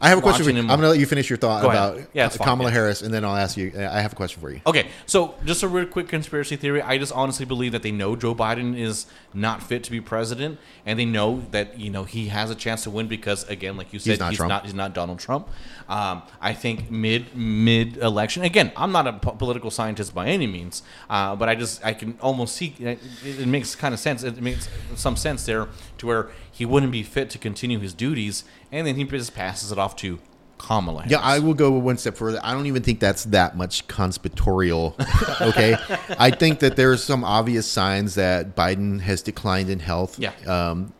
I 0.00 0.08
have 0.10 0.18
a 0.18 0.20
question 0.20 0.44
for 0.44 0.50
you. 0.50 0.58
I'm 0.58 0.66
going 0.66 0.80
to 0.82 0.88
let 0.88 0.98
you 0.98 1.06
finish 1.06 1.30
your 1.30 1.36
thought 1.38 1.62
Go 1.62 1.70
ahead. 1.70 1.94
about 1.98 2.10
Yeah, 2.12 2.28
fine, 2.28 2.46
Kamala. 2.46 2.70
Harris, 2.70 3.02
and 3.02 3.12
then 3.14 3.24
I'll 3.24 3.36
ask 3.36 3.56
you. 3.56 3.72
I 3.76 4.00
have 4.00 4.12
a 4.12 4.16
question 4.16 4.40
for 4.40 4.50
you. 4.50 4.60
Okay, 4.66 4.88
so 5.06 5.34
just 5.44 5.62
a 5.62 5.68
real 5.68 5.86
quick 5.86 6.08
conspiracy 6.08 6.56
theory. 6.56 6.82
I 6.82 6.98
just 6.98 7.12
honestly 7.12 7.46
believe 7.46 7.72
that 7.72 7.82
they 7.82 7.92
know 7.92 8.14
Joe 8.16 8.34
Biden 8.34 8.78
is 8.78 9.06
not 9.32 9.62
fit 9.62 9.84
to 9.84 9.90
be 9.90 10.00
president, 10.00 10.58
and 10.84 10.98
they 10.98 11.04
know 11.04 11.42
that 11.50 11.78
you 11.78 11.90
know 11.90 12.04
he 12.04 12.28
has 12.28 12.50
a 12.50 12.54
chance 12.54 12.82
to 12.84 12.90
win 12.90 13.06
because, 13.08 13.48
again, 13.48 13.76
like 13.76 13.92
you 13.92 13.98
said, 13.98 14.10
He's 14.12 14.18
not 14.20 14.30
he's 14.30 14.36
Trump. 14.38 14.48
not 14.50 14.64
he's 14.64 14.74
not 14.74 14.94
Donald 14.94 15.18
Trump. 15.18 15.48
Um, 15.88 16.22
I 16.40 16.52
think 16.52 16.90
mid 16.90 17.34
mid 17.36 17.96
election. 17.98 18.42
Again, 18.42 18.72
I'm 18.76 18.92
not 18.92 19.06
a 19.06 19.12
political 19.14 19.70
scientist 19.70 20.14
by 20.14 20.26
any 20.28 20.46
means, 20.46 20.82
uh, 21.08 21.36
but 21.36 21.48
I 21.48 21.54
just 21.54 21.84
I 21.84 21.94
can 21.94 22.18
almost 22.20 22.54
see 22.56 22.74
it, 22.80 22.98
it 23.24 23.46
makes 23.46 23.74
kind 23.74 23.94
of 23.94 24.00
sense. 24.00 24.22
It 24.22 24.40
makes 24.42 24.68
some 24.94 25.16
sense 25.16 25.46
there 25.46 25.68
to 25.98 26.06
where 26.06 26.28
he 26.56 26.64
wouldn't 26.64 26.90
be 26.90 27.02
fit 27.02 27.28
to 27.28 27.36
continue 27.36 27.78
his 27.78 27.92
duties, 27.92 28.42
and 28.72 28.86
then 28.86 28.96
he 28.96 29.04
just 29.04 29.34
passes 29.34 29.70
it 29.70 29.78
off 29.78 29.94
to 29.96 30.18
Kamala. 30.56 31.00
Harris. 31.02 31.12
Yeah, 31.12 31.18
I 31.18 31.38
will 31.38 31.52
go 31.52 31.70
one 31.72 31.98
step 31.98 32.16
further. 32.16 32.40
I 32.42 32.54
don't 32.54 32.64
even 32.64 32.82
think 32.82 32.98
that's 32.98 33.24
that 33.24 33.58
much 33.58 33.86
conspiratorial. 33.88 34.96
okay, 35.42 35.76
I 36.18 36.30
think 36.30 36.60
that 36.60 36.76
there 36.76 36.90
are 36.90 36.96
some 36.96 37.24
obvious 37.24 37.70
signs 37.70 38.14
that 38.14 38.56
Biden 38.56 39.02
has 39.02 39.20
declined 39.20 39.68
in 39.68 39.80
health. 39.80 40.18
Yeah. 40.18 40.32
Um, 40.46 40.94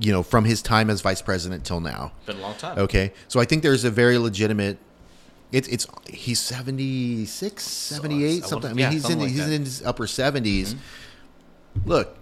you 0.00 0.12
know, 0.12 0.22
from 0.22 0.46
his 0.46 0.62
time 0.62 0.88
as 0.88 1.02
vice 1.02 1.20
president 1.20 1.66
till 1.66 1.80
now. 1.80 2.12
been 2.24 2.38
a 2.38 2.40
long 2.40 2.54
time. 2.54 2.78
Okay, 2.78 3.12
so 3.28 3.38
I 3.38 3.44
think 3.44 3.62
there's 3.62 3.84
a 3.84 3.90
very 3.90 4.16
legitimate. 4.16 4.78
It's 5.52 5.68
it's 5.68 5.86
he's 6.08 6.40
76, 6.40 7.62
78, 7.62 8.44
I 8.44 8.46
something. 8.46 8.70
I 8.70 8.72
mean, 8.72 8.78
yeah, 8.78 8.90
he's 8.90 9.10
in 9.10 9.18
like 9.18 9.28
he's 9.28 9.36
that. 9.36 9.44
Mm-hmm. 9.44 9.52
in 9.52 9.64
his 9.64 9.82
upper 9.84 10.06
70s. 10.06 10.74
Look, 11.84 12.16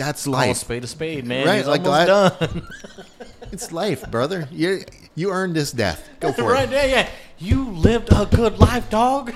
that's 0.00 0.24
Call 0.24 0.34
a 0.34 0.36
life. 0.36 0.56
spade 0.56 0.84
a 0.84 0.86
spade, 0.86 1.26
man. 1.26 1.46
Right, 1.46 1.58
He's 1.58 1.66
like 1.66 1.84
almost 1.84 2.38
that- 2.40 2.50
done. 2.50 2.66
It's 3.52 3.72
life, 3.72 4.08
brother. 4.12 4.46
You 4.52 4.84
you 5.16 5.30
earned 5.32 5.56
this 5.56 5.72
death. 5.72 6.08
Go 6.20 6.30
for 6.32 6.44
right 6.44 6.64
it. 6.68 6.70
there, 6.70 6.88
yeah. 6.88 7.08
You 7.38 7.64
lived 7.70 8.10
a 8.12 8.24
good 8.26 8.58
life, 8.60 8.88
dog. 8.90 9.32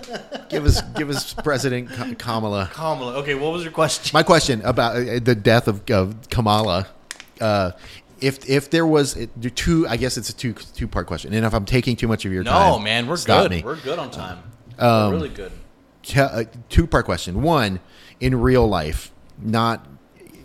Give 0.48 0.64
us 0.64 0.80
give 0.94 1.10
us 1.10 1.34
President 1.34 1.90
Kamala. 2.18 2.70
Kamala. 2.72 3.14
Okay, 3.16 3.34
what 3.34 3.52
was 3.52 3.64
your 3.64 3.72
question? 3.72 4.12
My 4.14 4.22
question 4.22 4.62
about 4.62 4.94
uh, 4.94 5.18
the 5.20 5.34
death 5.34 5.66
of, 5.66 5.90
of 5.90 6.28
Kamala. 6.30 6.86
Uh, 7.40 7.72
if 8.20 8.48
if 8.48 8.70
there 8.70 8.86
was 8.86 9.16
uh, 9.16 9.26
two, 9.56 9.88
I 9.88 9.96
guess 9.96 10.16
it's 10.16 10.28
a 10.30 10.36
two 10.36 10.52
two 10.52 10.86
part 10.86 11.08
question. 11.08 11.34
And 11.34 11.44
if 11.44 11.52
I'm 11.52 11.64
taking 11.64 11.96
too 11.96 12.06
much 12.06 12.24
of 12.24 12.32
your 12.32 12.44
time, 12.44 12.70
no, 12.72 12.78
man, 12.78 13.08
we're 13.08 13.16
good. 13.20 13.50
me. 13.50 13.62
We're 13.64 13.80
good 13.80 13.98
on 13.98 14.12
time. 14.12 14.38
Um, 14.78 15.10
we're 15.12 15.16
really 15.18 15.28
good. 15.30 15.50
two 16.68 16.86
part 16.86 17.04
question. 17.04 17.42
One, 17.42 17.80
in 18.20 18.40
real 18.40 18.68
life, 18.68 19.10
not 19.42 19.84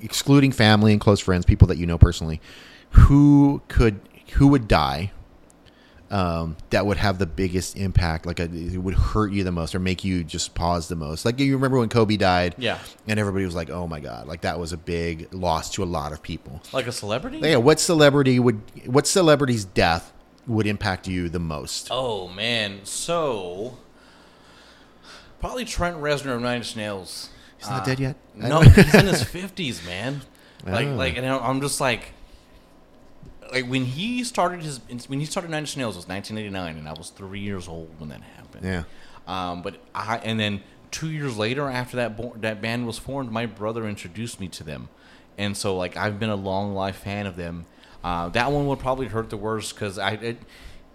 excluding 0.01 0.51
family 0.51 0.91
and 0.91 1.01
close 1.01 1.19
friends, 1.19 1.45
people 1.45 1.67
that 1.67 1.77
you 1.77 1.85
know 1.85 1.97
personally, 1.97 2.41
who 2.91 3.61
could 3.67 3.99
who 4.33 4.47
would 4.47 4.67
die 4.67 5.11
um, 6.09 6.57
that 6.71 6.85
would 6.85 6.97
have 6.97 7.19
the 7.19 7.25
biggest 7.25 7.77
impact? 7.77 8.25
Like 8.25 8.39
a, 8.39 8.43
it 8.43 8.77
would 8.77 8.95
hurt 8.95 9.31
you 9.31 9.43
the 9.45 9.51
most 9.51 9.73
or 9.73 9.79
make 9.79 10.03
you 10.03 10.23
just 10.25 10.53
pause 10.55 10.87
the 10.89 10.95
most. 10.95 11.23
Like 11.23 11.39
you 11.39 11.53
remember 11.55 11.77
when 11.79 11.87
Kobe 11.89 12.17
died, 12.17 12.55
Yeah. 12.57 12.79
and 13.07 13.17
everybody 13.19 13.45
was 13.45 13.55
like, 13.55 13.69
"Oh 13.69 13.87
my 13.87 13.99
god!" 14.01 14.27
Like 14.27 14.41
that 14.41 14.59
was 14.59 14.73
a 14.73 14.77
big 14.77 15.33
loss 15.33 15.69
to 15.71 15.83
a 15.83 15.85
lot 15.85 16.11
of 16.11 16.21
people. 16.21 16.61
Like 16.73 16.87
a 16.87 16.91
celebrity? 16.91 17.39
Yeah, 17.39 17.57
what 17.57 17.79
celebrity 17.79 18.39
would 18.39 18.61
what 18.85 19.07
celebrity's 19.07 19.63
death 19.63 20.11
would 20.47 20.67
impact 20.67 21.07
you 21.07 21.29
the 21.29 21.39
most? 21.39 21.87
Oh 21.91 22.27
man, 22.27 22.79
so 22.83 23.77
probably 25.39 25.65
Trent 25.65 25.97
Reznor 25.97 26.35
of 26.35 26.41
Nine 26.41 26.57
Inch 26.57 26.75
Nails. 26.75 27.29
He's 27.61 27.69
not 27.69 27.85
dead 27.85 27.99
yet? 27.99 28.15
No, 28.35 28.61
he's 28.61 28.93
in 28.95 29.05
his 29.05 29.23
fifties, 29.37 29.85
man. 29.85 30.21
Like, 30.65 30.87
Oh. 30.87 30.95
like, 30.95 31.17
and 31.17 31.25
I'm 31.25 31.61
just 31.61 31.79
like, 31.79 32.13
like 33.51 33.65
when 33.65 33.85
he 33.85 34.23
started 34.23 34.61
his 34.63 34.79
when 35.07 35.19
he 35.19 35.25
started 35.25 35.51
Nine 35.51 35.63
Inch 35.63 35.75
Nails 35.77 35.95
it 35.95 35.99
was 35.99 36.07
1989, 36.07 36.77
and 36.77 36.87
I 36.87 36.93
was 36.93 37.09
three 37.09 37.39
years 37.39 37.67
old 37.67 37.89
when 37.99 38.09
that 38.09 38.21
happened. 38.37 38.63
Yeah. 38.65 38.83
Um, 39.27 39.61
but 39.61 39.75
I 39.93 40.17
and 40.17 40.39
then 40.39 40.61
two 40.89 41.09
years 41.11 41.37
later, 41.37 41.69
after 41.69 41.97
that 41.97 42.17
bo- 42.17 42.35
that 42.37 42.61
band 42.61 42.87
was 42.87 42.97
formed, 42.97 43.31
my 43.31 43.45
brother 43.45 43.87
introduced 43.87 44.39
me 44.39 44.47
to 44.49 44.63
them, 44.63 44.89
and 45.37 45.55
so 45.55 45.75
like 45.75 45.97
I've 45.97 46.19
been 46.19 46.29
a 46.29 46.35
long 46.35 46.73
life 46.73 46.97
fan 46.97 47.25
of 47.27 47.35
them. 47.35 47.65
Uh, 48.03 48.29
that 48.29 48.51
one 48.51 48.65
would 48.67 48.79
probably 48.79 49.07
hurt 49.07 49.29
the 49.29 49.37
worst 49.37 49.75
because 49.75 49.97
I. 49.99 50.11
It, 50.13 50.37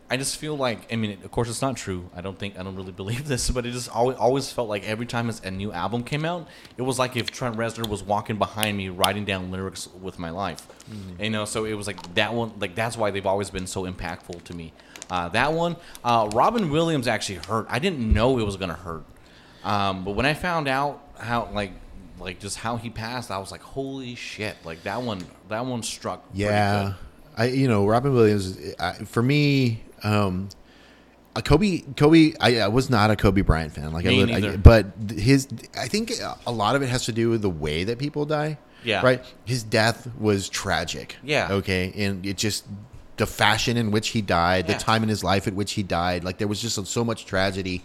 I 0.09 0.17
just 0.17 0.37
feel 0.37 0.57
like 0.57 0.93
I 0.93 0.97
mean, 0.97 1.19
of 1.25 1.31
course, 1.31 1.49
it's 1.49 1.63
not 1.63 1.77
true. 1.77 2.09
I 2.15 2.21
don't 2.21 2.39
think 2.39 2.59
I 2.59 2.63
don't 2.63 2.77
really 2.77 2.93
believe 2.93 3.27
this, 3.29 3.51
but 3.51 3.67
it 3.67 3.73
just 3.73 3.91
always 3.91 4.17
always 4.17 4.53
felt 4.53 4.69
like 4.69 4.85
every 4.85 5.07
time 5.07 5.31
a 5.43 5.51
new 5.51 5.73
album 5.73 6.05
came 6.05 6.25
out, 6.25 6.49
it 6.77 6.83
was 6.83 6.99
like 6.99 7.17
if 7.17 7.31
Trent 7.31 7.57
Reznor 7.57 7.89
was 7.89 8.03
walking 8.03 8.37
behind 8.37 8.77
me, 8.77 8.89
writing 8.89 9.25
down 9.25 9.51
lyrics 9.51 9.89
with 10.01 10.19
my 10.19 10.31
life. 10.31 10.67
You 11.21 11.31
know, 11.31 11.45
so 11.45 11.65
it 11.65 11.75
was 11.75 11.87
like 11.87 12.15
that 12.15 12.33
one. 12.33 12.53
Like 12.61 12.75
that's 12.75 12.97
why 12.97 13.11
they've 13.11 13.27
always 13.27 13.51
been 13.51 13.67
so 13.67 13.85
impactful 13.85 14.45
to 14.45 14.55
me. 14.55 14.73
Uh, 15.11 15.29
that 15.31 15.53
one, 15.53 15.77
uh, 16.05 16.29
Robin 16.33 16.71
Williams 16.71 17.09
actually 17.09 17.41
hurt. 17.47 17.67
I 17.69 17.79
didn't 17.79 18.13
know 18.13 18.39
it 18.39 18.47
was 18.47 18.57
gonna 18.57 18.75
hurt, 18.75 19.05
um, 19.65 20.05
but 20.05 20.13
when 20.13 20.27
I 20.27 20.35
found 20.35 20.69
out 20.69 21.03
how 21.19 21.49
like 21.53 21.73
like 22.21 22.39
just 22.39 22.59
how 22.59 22.77
he 22.77 22.91
passed, 22.91 23.31
I 23.31 23.39
was 23.39 23.51
like, 23.51 23.63
holy 23.63 24.15
shit! 24.15 24.57
Like 24.65 24.85
that 24.85 25.03
one, 25.03 25.25
that 25.49 25.67
one 25.67 25.83
struck. 25.83 26.25
Yeah. 26.33 26.95
I 27.37 27.49
you 27.49 27.69
know 27.69 27.87
Robin 27.87 28.15
Williams 28.15 28.57
I, 28.79 28.93
for 29.05 29.23
me. 29.23 29.83
Um, 30.03 30.49
Kobe, 31.45 31.83
Kobe, 31.97 32.33
I, 32.41 32.61
I 32.61 32.69
was 32.69 32.89
not 32.89 33.11
a 33.11 33.17
Kobe 33.17 33.43
Bryant 33.43 33.73
fan. 33.75 33.93
Like, 33.93 34.07
Me 34.07 34.33
I, 34.33 34.53
I, 34.53 34.57
but 34.57 34.87
his, 35.11 35.49
I 35.79 35.87
think 35.87 36.13
a 36.47 36.51
lot 36.53 36.77
of 36.77 36.83
it 36.83 36.89
has 36.89 37.05
to 37.07 37.13
do 37.13 37.29
with 37.31 37.43
the 37.43 37.51
way 37.51 37.85
that 37.85 37.99
people 37.99 38.25
die. 38.25 38.59
Yeah. 38.85 39.03
right. 39.03 39.23
His 39.45 39.63
death 39.63 40.09
was 40.19 40.49
tragic. 40.49 41.17
Yeah. 41.23 41.49
okay, 41.51 41.93
and 41.97 42.25
it 42.25 42.37
just 42.37 42.67
the 43.17 43.27
fashion 43.27 43.77
in 43.77 43.91
which 43.91 44.09
he 44.09 44.23
died, 44.23 44.69
Yeah. 44.69 44.75
the 44.75 44.81
time 44.81 45.03
in 45.03 45.09
his 45.09 45.25
life 45.25 45.47
at 45.47 45.55
which 45.55 45.73
he 45.73 45.83
died. 45.83 46.23
Like, 46.25 46.39
there 46.39 46.47
was 46.49 46.61
just 46.63 46.87
so 46.87 47.05
much 47.05 47.27
tragedy. 47.27 47.83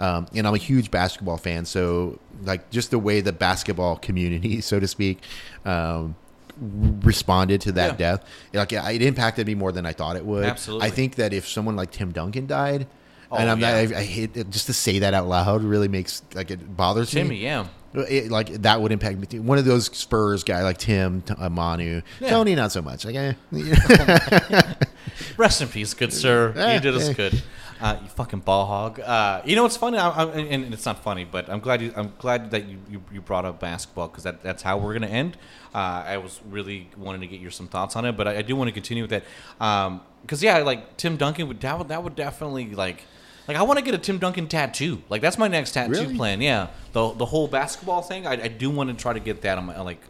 Um, 0.00 0.26
and 0.32 0.46
I'm 0.46 0.54
a 0.54 0.58
huge 0.58 0.92
basketball 0.92 1.38
fan, 1.38 1.64
so 1.64 2.20
like 2.44 2.70
just 2.70 2.92
the 2.92 3.00
way 3.00 3.20
the 3.20 3.32
basketball 3.32 3.96
community, 3.96 4.60
so 4.70 4.78
to 4.78 4.86
speak, 4.86 5.18
um, 5.64 6.14
responded 6.60 7.60
to 7.62 7.72
that 7.72 7.92
Yeah. 7.92 7.96
death. 8.16 8.24
Like 8.52 8.72
it 8.72 9.02
impacted 9.02 9.46
me 9.46 9.54
more 9.54 9.72
than 9.72 9.86
I 9.86 9.92
thought 9.92 10.16
it 10.16 10.24
would. 10.26 10.44
Absolutely. 10.44 10.86
I 10.86 10.90
think 10.90 11.14
that 11.16 11.32
if 11.32 11.46
someone 11.48 11.76
like 11.76 11.90
Tim 11.90 12.12
Duncan 12.12 12.46
died, 12.46 12.86
Oh, 13.30 13.36
and 13.36 13.50
I'm 13.50 13.60
yeah. 13.60 13.82
not, 13.84 13.94
I, 13.94 13.98
I 13.98 14.04
hate 14.04 14.36
it, 14.38 14.48
just 14.50 14.66
to 14.66 14.72
say 14.72 15.00
that 15.00 15.12
out 15.12 15.28
loud 15.28 15.62
really 15.62 15.88
makes 15.88 16.22
like 16.34 16.50
it 16.50 16.76
bothers 16.76 17.10
Timmy, 17.10 17.30
me. 17.30 17.36
yeah. 17.42 17.66
It, 17.94 18.30
like 18.30 18.48
that 18.62 18.80
would 18.80 18.90
impact 18.92 19.18
me. 19.18 19.26
Too. 19.26 19.42
One 19.42 19.58
of 19.58 19.64
those 19.66 19.86
Spurs 19.86 20.44
guy 20.44 20.62
like 20.62 20.78
Tim, 20.78 21.22
T- 21.22 21.34
uh, 21.38 21.48
Manu, 21.50 22.00
Yeah. 22.20 22.30
Tony, 22.30 22.54
not 22.54 22.70
so 22.72 22.80
much. 22.82 23.04
Like, 23.04 23.16
eh. 23.16 23.32
Rest 25.36 25.62
in 25.62 25.68
peace, 25.68 25.94
good 25.94 26.12
sir. 26.12 26.52
Eh, 26.56 26.74
you 26.74 26.80
did 26.80 26.94
us 26.94 27.08
eh. 27.08 27.12
good. 27.12 27.42
Uh, 27.80 27.96
you 28.02 28.08
fucking 28.08 28.40
ball 28.40 28.66
hog. 28.66 28.98
Uh, 29.00 29.40
you 29.44 29.54
know 29.54 29.62
what's 29.62 29.76
funny? 29.76 29.98
I, 29.98 30.08
I, 30.10 30.24
and 30.30 30.72
it's 30.74 30.84
not 30.84 31.02
funny, 31.02 31.24
but 31.24 31.48
I'm 31.48 31.60
glad 31.60 31.80
you. 31.80 31.92
I'm 31.96 32.12
glad 32.18 32.50
that 32.50 32.66
you, 32.68 32.78
you, 32.90 33.02
you 33.12 33.20
brought 33.20 33.44
up 33.44 33.60
basketball 33.60 34.08
because 34.08 34.24
that, 34.24 34.42
that's 34.42 34.62
how 34.62 34.78
we're 34.78 34.94
gonna 34.94 35.06
end. 35.06 35.36
Uh, 35.74 36.02
I 36.06 36.16
was 36.18 36.40
really 36.50 36.88
wanting 36.96 37.20
to 37.20 37.26
get 37.28 37.40
your 37.40 37.50
some 37.52 37.68
thoughts 37.68 37.94
on 37.94 38.04
it, 38.04 38.16
but 38.16 38.26
I, 38.26 38.38
I 38.38 38.42
do 38.42 38.56
want 38.56 38.68
to 38.68 38.72
continue 38.72 39.02
with 39.04 39.10
that. 39.10 39.22
Because 40.22 40.42
yeah, 40.42 40.58
like 40.58 40.96
Tim 40.96 41.16
Duncan 41.16 41.46
would 41.48 41.60
that 41.60 41.78
would 41.78 41.88
that 41.88 42.02
would 42.02 42.16
definitely 42.16 42.74
like. 42.74 43.04
Like 43.46 43.56
I 43.56 43.62
want 43.62 43.78
to 43.78 43.84
get 43.84 43.94
a 43.94 43.98
Tim 43.98 44.18
Duncan 44.18 44.46
tattoo. 44.46 45.02
Like 45.08 45.22
that's 45.22 45.38
my 45.38 45.48
next 45.48 45.72
tattoo 45.72 45.92
Really? 45.92 46.16
plan. 46.16 46.42
Yeah, 46.42 46.66
the 46.92 47.12
the 47.14 47.24
whole 47.24 47.48
basketball 47.48 48.02
thing. 48.02 48.26
I, 48.26 48.32
I 48.32 48.48
do 48.48 48.68
want 48.68 48.90
to 48.90 48.96
try 49.02 49.14
to 49.14 49.20
get 49.20 49.40
that 49.40 49.56
on 49.56 49.64
my 49.64 49.80
like 49.80 50.02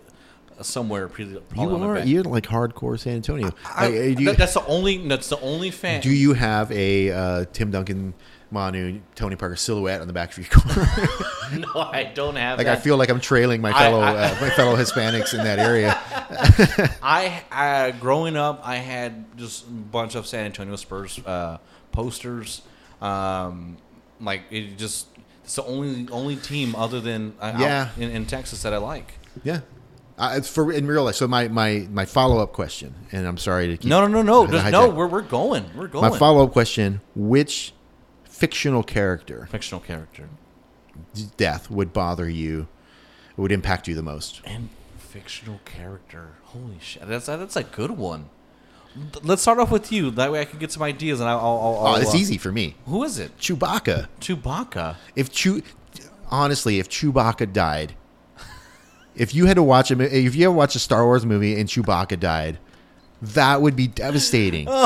somewhere. 0.63 1.09
Probably 1.09 1.35
you 1.57 1.71
on 1.71 1.83
are 1.83 1.99
you're 2.01 2.23
like 2.25 2.45
hardcore 2.45 2.99
San 2.99 3.15
Antonio. 3.17 3.51
I, 3.65 3.87
Uh, 3.87 3.91
do, 3.91 4.23
you, 4.25 4.33
that's 4.35 4.55
the 4.55 4.65
only. 4.67 5.07
That's 5.09 5.29
the 5.29 5.41
only 5.41 5.71
fan. 5.71 6.01
do 6.01 6.11
you 6.11 6.33
have 6.35 6.71
a 6.73 7.11
uh, 7.11 7.45
Tim 7.53 7.71
Duncan, 7.71 8.15
Manu, 8.51 9.01
Tony 9.15 9.37
Parker 9.37 9.57
silhouette 9.57 10.01
on 10.01 10.07
the 10.07 10.13
back 10.13 10.31
of 10.33 10.39
your 10.39 10.47
car? 10.49 10.87
no, 11.59 11.81
I 11.81 12.05
don't 12.15 12.37
have 12.37 12.59
like 12.59 12.67
I 12.67 12.77
feel 12.77 12.97
like 12.97 13.09
I'm 13.11 13.21
trailing 13.21 13.61
my 13.61 13.73
fellow 13.73 14.01
I- 14.01 14.15
uh, 14.31 14.37
my 14.41 14.51
fellow 14.51 14.77
Hispanics 14.77 15.33
in 15.35 15.45
that 15.45 15.59
area. 15.59 15.99
I 17.03 17.43
uh, 17.51 17.91
growing 17.99 18.37
up, 18.37 18.61
I 18.65 18.77
had 18.77 19.37
just 19.37 19.67
a 19.67 19.71
bunch 19.71 20.15
of 20.15 20.27
San 20.27 20.47
Antonio 20.47 20.77
Spurs 20.77 21.19
uh, 21.27 21.59
posters. 21.93 22.63
Um, 23.01 23.77
like 24.21 24.43
it 24.51 24.77
just 24.77 25.07
it's 25.45 25.55
the 25.55 25.65
only 25.65 26.09
only 26.11 26.37
team 26.37 26.75
other 26.75 27.01
than 27.01 27.35
uh, 27.41 27.57
Yeah. 27.59 27.91
in, 27.97 28.11
in 28.11 28.27
Texas 28.27 28.63
that 28.63 28.73
I 28.75 28.79
like. 28.79 29.15
Yeah. 29.45 29.61
Uh, 30.19 30.35
it's 30.37 30.49
for 30.49 30.73
in 30.73 30.87
real 30.87 31.05
life. 31.05 31.15
So 31.15 31.29
my 31.29 31.47
my 31.49 31.87
my 31.91 32.05
follow 32.05 32.43
up 32.43 32.53
question, 32.53 32.95
and 33.13 33.27
I'm 33.27 33.39
sorry 33.39 33.69
to 33.69 33.77
keep 33.77 33.89
No, 33.89 34.05
no, 34.05 34.23
no, 34.23 34.45
no. 34.45 34.71
No, 34.71 34.89
we're 34.89 35.07
we're 35.07 35.23
going. 35.23 35.65
We're 35.77 35.87
going. 35.87 36.11
my 36.11 36.19
follow 36.19 36.45
up 36.45 36.53
question: 36.53 37.01
Which 37.15 37.73
fictional 38.25 38.83
character 38.83 39.47
Fictional 39.51 39.81
character 39.81 40.29
death 41.37 41.71
would 41.71 41.93
bother 41.93 42.29
you? 42.29 42.67
Would 43.37 43.53
impact 43.53 43.87
you 43.87 43.95
the 43.95 44.03
most? 44.03 44.43
and 44.45 44.69
fictional 44.99 45.61
character. 45.65 46.31
Holy 46.45 46.79
shit, 46.81 47.07
that's 47.07 47.27
that's 47.27 47.57
a 47.57 47.63
good 47.63 47.93
one. 47.93 48.29
Let's 49.23 49.43
start 49.43 49.59
off 49.59 49.71
with 49.71 49.93
you. 49.93 50.11
That 50.11 50.33
way, 50.33 50.41
I 50.41 50.45
can 50.45 50.59
get 50.59 50.73
some 50.73 50.83
ideas, 50.83 51.21
and 51.21 51.29
I'll. 51.29 51.39
I'll, 51.39 51.87
I'll 51.87 51.95
Oh, 51.95 52.01
it's 52.01 52.15
uh, 52.15 52.17
easy 52.17 52.39
for 52.39 52.51
me. 52.51 52.75
Who 52.87 53.05
is 53.05 53.19
it? 53.21 53.39
Chewbacca. 53.39 54.09
Chewbacca. 54.21 54.97
If 55.15 55.31
Chew, 55.31 55.63
honestly, 56.31 56.81
if 56.81 56.89
Chewbacca 56.89 57.53
died, 57.53 57.95
if 59.19 59.35
you 59.35 59.47
had 59.47 59.57
to 59.57 59.63
watch 59.63 59.91
a, 59.91 60.01
if 60.27 60.35
you 60.35 60.47
ever 60.47 60.55
watch 60.57 60.75
a 60.75 60.79
Star 60.79 61.05
Wars 61.05 61.27
movie 61.27 61.59
and 61.61 61.69
Chewbacca 61.69 62.19
died, 62.19 62.59
That 63.21 63.61
would 63.63 63.77
be 63.77 63.87
devastating. 63.89 64.69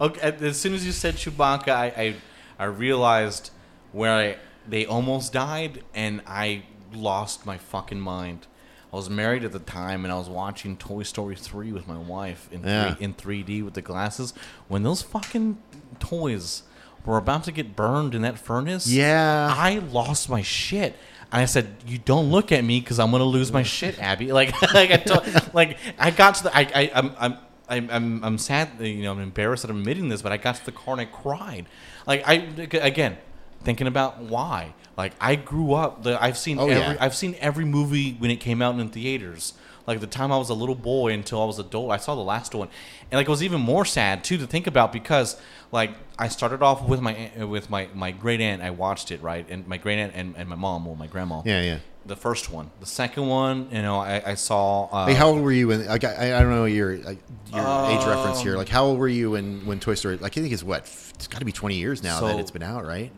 Okay, 0.00 0.34
as 0.40 0.58
soon 0.60 0.74
as 0.74 0.84
you 0.86 0.92
said 0.92 1.14
Chewbacca, 1.16 1.68
I 1.68 1.86
I, 1.96 2.14
I 2.58 2.64
realized 2.64 3.50
where 3.92 4.12
I, 4.14 4.36
they 4.68 4.86
almost 4.86 5.32
died, 5.32 5.82
and 5.94 6.22
I 6.26 6.62
lost 6.92 7.44
my 7.44 7.58
fucking 7.58 8.00
mind. 8.00 8.46
I 8.92 8.96
was 8.96 9.10
married 9.10 9.44
at 9.44 9.52
the 9.52 9.58
time, 9.60 10.04
and 10.04 10.12
I 10.12 10.16
was 10.18 10.28
watching 10.28 10.76
Toy 10.76 11.02
Story 11.02 11.36
three 11.36 11.72
with 11.72 11.86
my 11.88 11.98
wife 11.98 12.48
in 12.52 12.62
Yeah. 12.64 12.94
three, 12.94 13.04
in 13.04 13.14
3D 13.14 13.64
with 13.64 13.74
the 13.74 13.82
glasses. 13.82 14.32
When 14.68 14.82
those 14.82 15.02
fucking 15.02 15.58
toys 15.98 16.62
were 17.04 17.16
about 17.18 17.44
to 17.44 17.52
get 17.52 17.74
burned 17.76 18.14
in 18.14 18.22
that 18.22 18.38
furnace, 18.38 18.86
Yeah. 18.86 19.52
I 19.56 19.78
lost 19.78 20.28
my 20.28 20.42
shit. 20.42 20.96
And 21.32 21.40
I 21.42 21.44
said, 21.44 21.68
"You 21.86 21.98
don't 21.98 22.30
look 22.30 22.50
at 22.52 22.64
me 22.64 22.80
because 22.80 22.98
I'm 22.98 23.10
gonna 23.10 23.24
lose 23.24 23.52
my 23.52 23.62
shit, 23.62 23.98
Abby." 24.00 24.32
Like, 24.32 24.50
like 24.74 24.90
I, 24.90 24.96
told, 24.96 25.54
like 25.54 25.78
I 25.98 26.10
got 26.10 26.34
to 26.36 26.42
the, 26.44 26.56
I, 26.56 26.60
I, 26.74 26.90
I'm, 26.94 27.12
I'm, 27.18 27.38
I'm, 27.68 27.90
I'm, 27.90 28.24
I'm 28.24 28.38
sad. 28.38 28.70
You 28.80 29.02
know, 29.04 29.12
I'm 29.12 29.20
embarrassed 29.20 29.62
that 29.62 29.70
I'm 29.70 29.78
admitting 29.78 30.08
this, 30.08 30.22
but 30.22 30.32
I 30.32 30.36
got 30.38 30.56
to 30.56 30.64
the 30.64 30.72
car 30.72 30.94
and 30.94 31.00
I 31.02 31.04
cried. 31.04 31.66
Like, 32.06 32.24
I 32.26 32.34
again, 32.78 33.16
thinking 33.62 33.86
about 33.86 34.18
why. 34.18 34.74
Like, 34.96 35.12
I 35.20 35.36
grew 35.36 35.72
up. 35.74 36.02
The, 36.02 36.22
I've 36.22 36.36
seen 36.36 36.58
Oh, 36.58 36.68
every, 36.68 36.94
yeah. 36.94 36.96
I've 37.00 37.14
seen 37.14 37.36
every 37.40 37.64
movie 37.64 38.14
when 38.14 38.30
it 38.30 38.36
came 38.36 38.60
out 38.60 38.78
in 38.78 38.88
theaters. 38.88 39.54
Like 39.90 39.98
the 39.98 40.06
time 40.06 40.30
I 40.30 40.38
was 40.38 40.50
a 40.50 40.54
little 40.54 40.76
boy 40.76 41.12
until 41.12 41.42
I 41.42 41.46
was 41.46 41.58
adult, 41.58 41.90
I 41.90 41.96
saw 41.96 42.14
the 42.14 42.20
last 42.22 42.54
one, 42.54 42.68
and 43.10 43.18
like 43.18 43.26
it 43.26 43.30
was 43.30 43.42
even 43.42 43.60
more 43.60 43.84
sad 43.84 44.22
too 44.22 44.38
to 44.38 44.46
think 44.46 44.68
about 44.68 44.92
because 44.92 45.36
like 45.72 45.90
I 46.16 46.28
started 46.28 46.62
off 46.62 46.86
with 46.88 47.00
my 47.00 47.32
with 47.44 47.68
my 47.70 47.88
my 47.92 48.12
great 48.12 48.40
aunt. 48.40 48.62
I 48.62 48.70
watched 48.70 49.10
it 49.10 49.20
right, 49.20 49.44
and 49.50 49.66
my 49.66 49.78
great 49.78 49.98
aunt 49.98 50.12
and, 50.14 50.36
and 50.36 50.48
my 50.48 50.54
mom, 50.54 50.84
well, 50.86 50.94
my 50.94 51.08
grandma. 51.08 51.42
Yeah, 51.44 51.60
yeah. 51.62 51.78
The 52.06 52.14
first 52.14 52.52
one, 52.52 52.70
the 52.78 52.86
second 52.86 53.26
one, 53.26 53.66
you 53.72 53.82
know, 53.82 53.98
I, 53.98 54.30
I 54.30 54.34
saw. 54.34 54.84
Uh, 54.92 55.06
Hey, 55.08 55.14
how 55.14 55.30
old 55.30 55.42
were 55.42 55.50
you 55.50 55.66
when? 55.66 55.84
Like, 55.86 56.04
I, 56.04 56.36
I 56.36 56.40
don't 56.40 56.50
know 56.50 56.66
your 56.66 56.96
like, 56.98 57.18
your 57.52 57.90
age 57.90 58.06
reference 58.06 58.38
Um, 58.38 58.44
here. 58.44 58.56
Like, 58.56 58.68
how 58.68 58.84
old 58.84 58.98
were 59.00 59.08
you 59.08 59.32
when 59.32 59.66
when 59.66 59.80
Toy 59.80 59.96
Story? 59.96 60.18
Like, 60.18 60.38
I 60.38 60.40
think 60.40 60.52
it's 60.52 60.62
what 60.62 60.82
it's 61.14 61.26
got 61.26 61.40
to 61.40 61.44
be 61.44 61.52
twenty 61.52 61.78
years 61.78 62.00
now 62.00 62.20
that 62.20 62.38
it's 62.38 62.52
been 62.52 62.62
out, 62.62 62.86
right? 62.86 63.10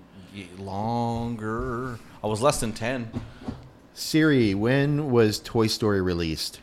longer. 0.58 1.98
I 2.24 2.26
was 2.26 2.40
less 2.40 2.60
than 2.60 2.72
ten. 2.72 3.10
Siri, 3.94 4.54
when 4.54 5.10
was 5.10 5.38
Toy 5.38 5.66
Story 5.66 6.00
released? 6.00 6.60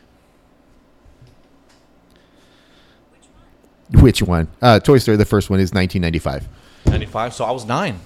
Which 3.92 4.22
one? 4.22 4.48
Uh, 4.62 4.78
Toy 4.80 4.98
Story, 4.98 5.16
the 5.16 5.24
first 5.24 5.50
one 5.50 5.58
is 5.58 5.72
1995. 5.72 6.48
95, 6.86 7.34
so 7.34 7.44
I 7.44 7.50
was 7.50 7.64
nine. 7.64 8.00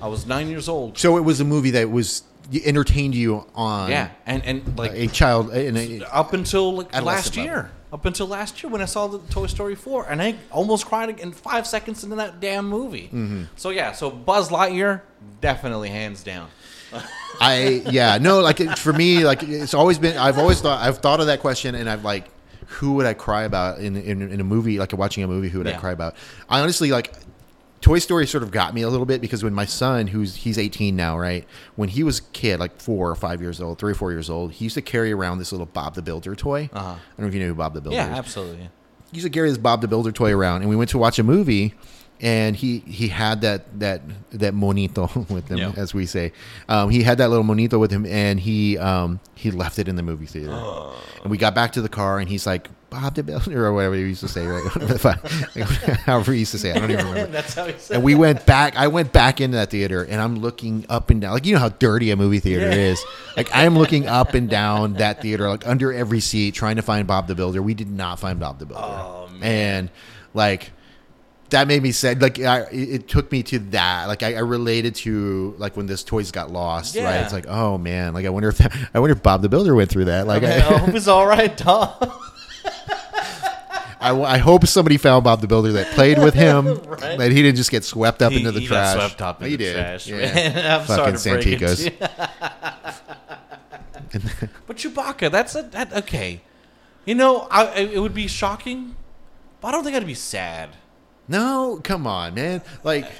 I 0.00 0.08
was 0.08 0.26
nine 0.26 0.48
years 0.48 0.68
old. 0.68 0.98
So 0.98 1.16
it 1.16 1.20
was 1.22 1.40
a 1.40 1.44
movie 1.44 1.72
that 1.72 1.90
was 1.90 2.22
entertained 2.64 3.14
you 3.14 3.46
on 3.54 3.90
Yeah, 3.90 4.10
and 4.26 4.44
and 4.44 4.78
like 4.78 4.92
a 4.92 5.06
child. 5.06 5.50
And 5.50 5.76
a, 5.76 6.14
up 6.14 6.32
until 6.32 6.74
like 6.74 6.88
Adolescent 6.94 7.06
last 7.06 7.36
level. 7.36 7.52
year. 7.52 7.70
Up 7.92 8.04
until 8.04 8.28
last 8.28 8.62
year 8.62 8.70
when 8.70 8.80
I 8.80 8.84
saw 8.84 9.08
the 9.08 9.18
Toy 9.32 9.46
Story 9.48 9.74
4, 9.74 10.08
and 10.08 10.22
I 10.22 10.36
almost 10.52 10.86
cried 10.86 11.18
in 11.18 11.32
five 11.32 11.66
seconds 11.66 12.04
into 12.04 12.16
that 12.16 12.38
damn 12.38 12.68
movie. 12.68 13.10
Mm-hmm. 13.12 13.44
So 13.56 13.70
yeah, 13.70 13.92
so 13.92 14.10
Buzz 14.10 14.48
Lightyear, 14.48 15.02
definitely 15.40 15.88
hands 15.88 16.22
down. 16.22 16.48
I 17.40 17.82
yeah 17.90 18.18
no 18.18 18.40
like 18.40 18.60
it, 18.60 18.78
for 18.78 18.92
me 18.92 19.24
like 19.24 19.42
it's 19.42 19.74
always 19.74 19.98
been 19.98 20.16
I've 20.16 20.38
always 20.38 20.60
thought 20.60 20.80
I've 20.86 20.98
thought 20.98 21.20
of 21.20 21.26
that 21.26 21.40
question 21.40 21.74
and 21.74 21.88
I've 21.88 22.04
like 22.04 22.26
who 22.66 22.94
would 22.94 23.06
I 23.06 23.14
cry 23.14 23.44
about 23.44 23.78
in 23.78 23.96
in, 23.96 24.22
in 24.22 24.40
a 24.40 24.44
movie 24.44 24.78
like 24.78 24.92
watching 24.92 25.24
a 25.24 25.28
movie 25.28 25.48
who 25.48 25.58
would 25.58 25.66
I 25.66 25.72
cry 25.74 25.92
about 25.92 26.16
I 26.48 26.60
honestly 26.60 26.90
like 26.90 27.12
Toy 27.80 27.98
Story 27.98 28.26
sort 28.26 28.42
of 28.42 28.50
got 28.50 28.74
me 28.74 28.82
a 28.82 28.88
little 28.90 29.06
bit 29.06 29.22
because 29.22 29.42
when 29.42 29.54
my 29.54 29.64
son 29.64 30.06
who's 30.06 30.34
he's 30.34 30.58
18 30.58 30.94
now 30.94 31.18
right 31.18 31.46
when 31.76 31.88
he 31.88 32.02
was 32.02 32.18
a 32.18 32.22
kid 32.32 32.60
like 32.60 32.78
four 32.80 33.08
or 33.10 33.14
five 33.14 33.40
years 33.40 33.58
old 33.60 33.78
three 33.78 33.92
or 33.92 33.94
four 33.94 34.10
years 34.12 34.28
old 34.28 34.52
he 34.52 34.66
used 34.66 34.74
to 34.74 34.82
carry 34.82 35.12
around 35.12 35.38
this 35.38 35.50
little 35.50 35.66
Bob 35.66 35.94
the 35.94 36.02
Builder 36.02 36.34
toy 36.34 36.68
Uh-huh. 36.72 36.88
I 36.90 36.92
don't 36.92 37.20
know 37.20 37.26
if 37.28 37.34
you 37.34 37.40
know 37.40 37.46
who 37.48 37.54
Bob 37.54 37.72
the 37.72 37.80
Builder 37.80 37.96
Yeah, 37.96 38.12
is 38.12 38.18
absolutely. 38.18 38.68
he 39.10 39.16
used 39.16 39.24
to 39.26 39.30
carry 39.30 39.48
this 39.48 39.56
Bob 39.58 39.80
the 39.80 39.88
Builder 39.88 40.12
toy 40.12 40.32
around, 40.32 40.60
and 40.60 40.68
we 40.68 40.76
went 40.76 40.90
to 40.90 40.98
watch 40.98 41.18
a 41.18 41.22
movie, 41.24 41.74
and 42.22 42.54
he 42.54 42.80
he 42.80 43.08
had 43.08 43.40
that 43.42 43.80
that 43.80 44.02
that 44.32 44.54
monito 44.54 45.28
with 45.30 45.48
him, 45.48 45.58
Yeah. 45.58 45.72
as 45.76 45.94
we 45.94 46.06
say. 46.06 46.32
Um, 46.68 46.90
he 46.90 47.02
had 47.02 47.18
that 47.18 47.30
little 47.30 47.44
monito 47.44 47.78
with 47.78 47.90
him, 47.90 48.04
and 48.06 48.38
he 48.38 48.76
um, 48.78 49.20
he 49.34 49.50
left 49.50 49.78
it 49.78 49.88
in 49.88 49.96
the 49.96 50.02
movie 50.02 50.26
theater. 50.26 50.52
And 51.22 51.30
we 51.30 51.38
got 51.38 51.54
back 51.54 51.72
to 51.72 51.82
the 51.82 51.88
car, 51.88 52.18
and 52.18 52.28
he's 52.28 52.46
like 52.46 52.68
Bob 52.90 53.14
the 53.14 53.22
Builder 53.22 53.64
or 53.66 53.72
whatever 53.72 53.94
he 53.94 54.02
used 54.02 54.20
to 54.20 54.28
say, 54.28 54.46
right? 54.46 54.64
However 56.04 56.32
he 56.32 56.40
used 56.40 56.52
to 56.52 56.58
say, 56.58 56.70
it. 56.70 56.76
I 56.76 56.80
don't 56.80 56.90
even 56.90 57.06
remember. 57.06 57.30
That's 57.32 57.54
how 57.54 57.66
he 57.66 57.78
said. 57.78 57.96
And 57.96 58.04
we 58.04 58.14
went 58.14 58.44
back. 58.46 58.76
I 58.76 58.88
went 58.88 59.12
back 59.12 59.40
into 59.40 59.56
that 59.56 59.70
theater, 59.70 60.02
and 60.04 60.20
I'm 60.20 60.36
looking 60.40 60.84
up 60.88 61.10
and 61.10 61.20
down. 61.20 61.32
Like 61.32 61.46
you 61.46 61.54
know 61.54 61.60
how 61.60 61.68
dirty 61.70 62.10
a 62.10 62.16
movie 62.16 62.40
theater 62.40 62.66
Yeah. 62.66 62.90
is. 62.92 63.04
Like 63.36 63.54
I 63.54 63.64
am 63.64 63.76
looking 63.78 64.06
up 64.06 64.34
and 64.34 64.48
down 64.50 64.94
that 64.94 65.22
theater, 65.22 65.48
like 65.48 65.66
under 65.66 65.92
every 65.92 66.20
seat, 66.20 66.54
trying 66.54 66.76
to 66.76 66.82
find 66.82 67.06
Bob 67.06 67.28
the 67.28 67.34
Builder. 67.34 67.62
We 67.62 67.74
did 67.74 67.90
not 67.90 68.18
find 68.18 68.38
Bob 68.40 68.58
the 68.58 68.66
Builder, 68.66 68.84
Oh, 68.84 69.28
man. 69.32 69.42
and 69.42 69.90
like 70.34 70.72
that 71.50 71.68
made 71.68 71.82
me 71.82 71.92
sad. 71.92 72.20
Like 72.22 72.38
I, 72.40 72.60
it 72.72 72.88
it 72.88 73.08
took 73.08 73.30
me 73.32 73.42
to 73.44 73.58
that. 73.70 74.06
Like 74.06 74.22
I, 74.22 74.34
I 74.34 74.40
related 74.40 74.94
to 74.96 75.54
like 75.58 75.76
when 75.76 75.86
this 75.86 76.02
toys 76.04 76.30
got 76.30 76.50
lost. 76.50 76.96
Right? 76.96 77.16
It's 77.16 77.32
like 77.32 77.46
oh 77.48 77.78
man. 77.78 78.14
Like 78.14 78.26
I 78.26 78.30
wonder 78.30 78.48
if 78.48 78.60
I 78.94 78.98
wonder 78.98 79.14
if 79.16 79.22
Bob 79.22 79.42
the 79.42 79.48
Builder 79.48 79.74
went 79.74 79.90
through 79.90 80.06
that. 80.06 80.26
Like 80.26 80.42
I, 80.42 80.56
I, 80.56 80.60
hope 80.60 80.94
it's 80.94 81.08
all 81.08 81.26
right, 81.26 81.56
Tom. 81.56 81.90
I, 84.02 84.18
I 84.18 84.38
hope 84.38 84.66
somebody 84.66 84.96
found 84.96 85.24
Bob 85.24 85.42
the 85.42 85.46
Builder 85.46 85.72
that 85.72 85.88
played 85.92 86.18
with 86.18 86.32
him. 86.34 86.80
Right. 87.00 87.18
That 87.18 87.32
he 87.32 87.42
didn't 87.42 87.56
just 87.56 87.70
get 87.70 87.82
swept 87.84 88.20
up 88.22 88.30
He- 88.32 88.38
into 88.38 88.50
the 88.52 88.60
he 88.60 88.66
trash. 88.66 88.94
got 88.94 89.06
swept 89.08 89.22
up 89.22 89.42
in 89.42 89.50
he 89.50 89.56
did. 89.56 89.74
trash, 89.74 90.06
Yeah. 90.06 90.16
man. 90.18 90.80
I'm 90.80 90.86
Fucking 90.86 91.16
sorry 91.18 91.42
to 91.42 91.58
break 91.58 91.70
Santikos. 91.70 93.00
But 94.66 94.76
Chewbacca, 94.76 95.30
that's 95.30 95.54
a 95.54 95.62
that 95.62 95.92
okay. 95.94 96.40
You 97.04 97.14
know, 97.14 97.46
I, 97.50 97.64
I- 97.66 97.74
it 97.78 97.98
would 97.98 98.14
be 98.14 98.26
shocking, 98.26 98.96
but 99.60 99.68
I 99.68 99.72
don't 99.72 99.84
think 99.84 99.96
I'd 99.96 100.06
be 100.06 100.14
sad. 100.14 100.70
No, 101.30 101.80
come 101.82 102.06
on, 102.06 102.34
man. 102.34 102.60
Like, 102.84 103.10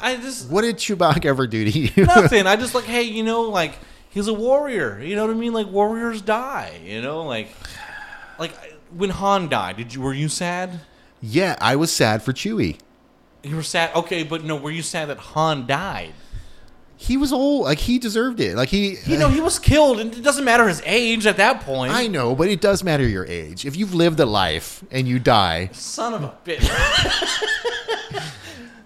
I 0.00 0.16
just 0.16 0.50
what 0.50 0.62
did 0.62 0.76
Chewbacca 0.76 1.24
ever 1.24 1.46
do 1.46 1.70
to 1.70 1.78
you? 1.78 2.04
nothing. 2.04 2.46
I 2.46 2.56
just 2.64 2.74
like, 2.74 2.84
hey, 2.84 3.02
you 3.04 3.22
know, 3.22 3.42
like 3.42 3.74
he's 4.10 4.28
a 4.28 4.34
warrior. 4.34 5.00
You 5.00 5.16
know 5.16 5.26
what 5.26 5.34
I 5.34 5.38
mean? 5.38 5.52
Like 5.52 5.68
warriors 5.68 6.20
die. 6.20 6.80
You 6.84 7.00
know, 7.00 7.22
like 7.24 7.48
like 8.38 8.52
when 8.94 9.10
Han 9.10 9.48
died. 9.48 9.76
Did 9.76 9.94
you 9.94 10.00
were 10.02 10.12
you 10.12 10.28
sad? 10.28 10.80
yeah, 11.22 11.56
I 11.60 11.76
was 11.76 11.92
sad 11.92 12.22
for 12.22 12.32
Chewie. 12.32 12.78
You 13.42 13.56
were 13.56 13.62
sad. 13.62 13.94
Okay, 13.94 14.22
but 14.22 14.42
no, 14.44 14.56
were 14.56 14.70
you 14.70 14.82
sad 14.82 15.08
that 15.08 15.18
Han 15.18 15.66
died? 15.66 16.12
He 17.00 17.16
was 17.16 17.32
old. 17.32 17.64
Like 17.64 17.78
he 17.78 17.98
deserved 17.98 18.40
it. 18.40 18.56
Like 18.56 18.68
he. 18.68 18.98
You 19.06 19.16
know, 19.16 19.30
he 19.30 19.40
was 19.40 19.58
killed, 19.58 20.00
and 20.00 20.14
it 20.14 20.22
doesn't 20.22 20.44
matter 20.44 20.68
his 20.68 20.82
age 20.84 21.26
at 21.26 21.38
that 21.38 21.62
point. 21.62 21.94
I 21.94 22.06
know, 22.06 22.34
but 22.34 22.48
it 22.48 22.60
does 22.60 22.84
matter 22.84 23.08
your 23.08 23.24
age. 23.24 23.64
If 23.64 23.74
you've 23.74 23.94
lived 23.94 24.20
a 24.20 24.26
life 24.26 24.84
and 24.90 25.08
you 25.08 25.18
die, 25.18 25.70
Son 25.72 26.12
of 26.12 26.22
a 26.24 26.36
bitch. 26.44 26.60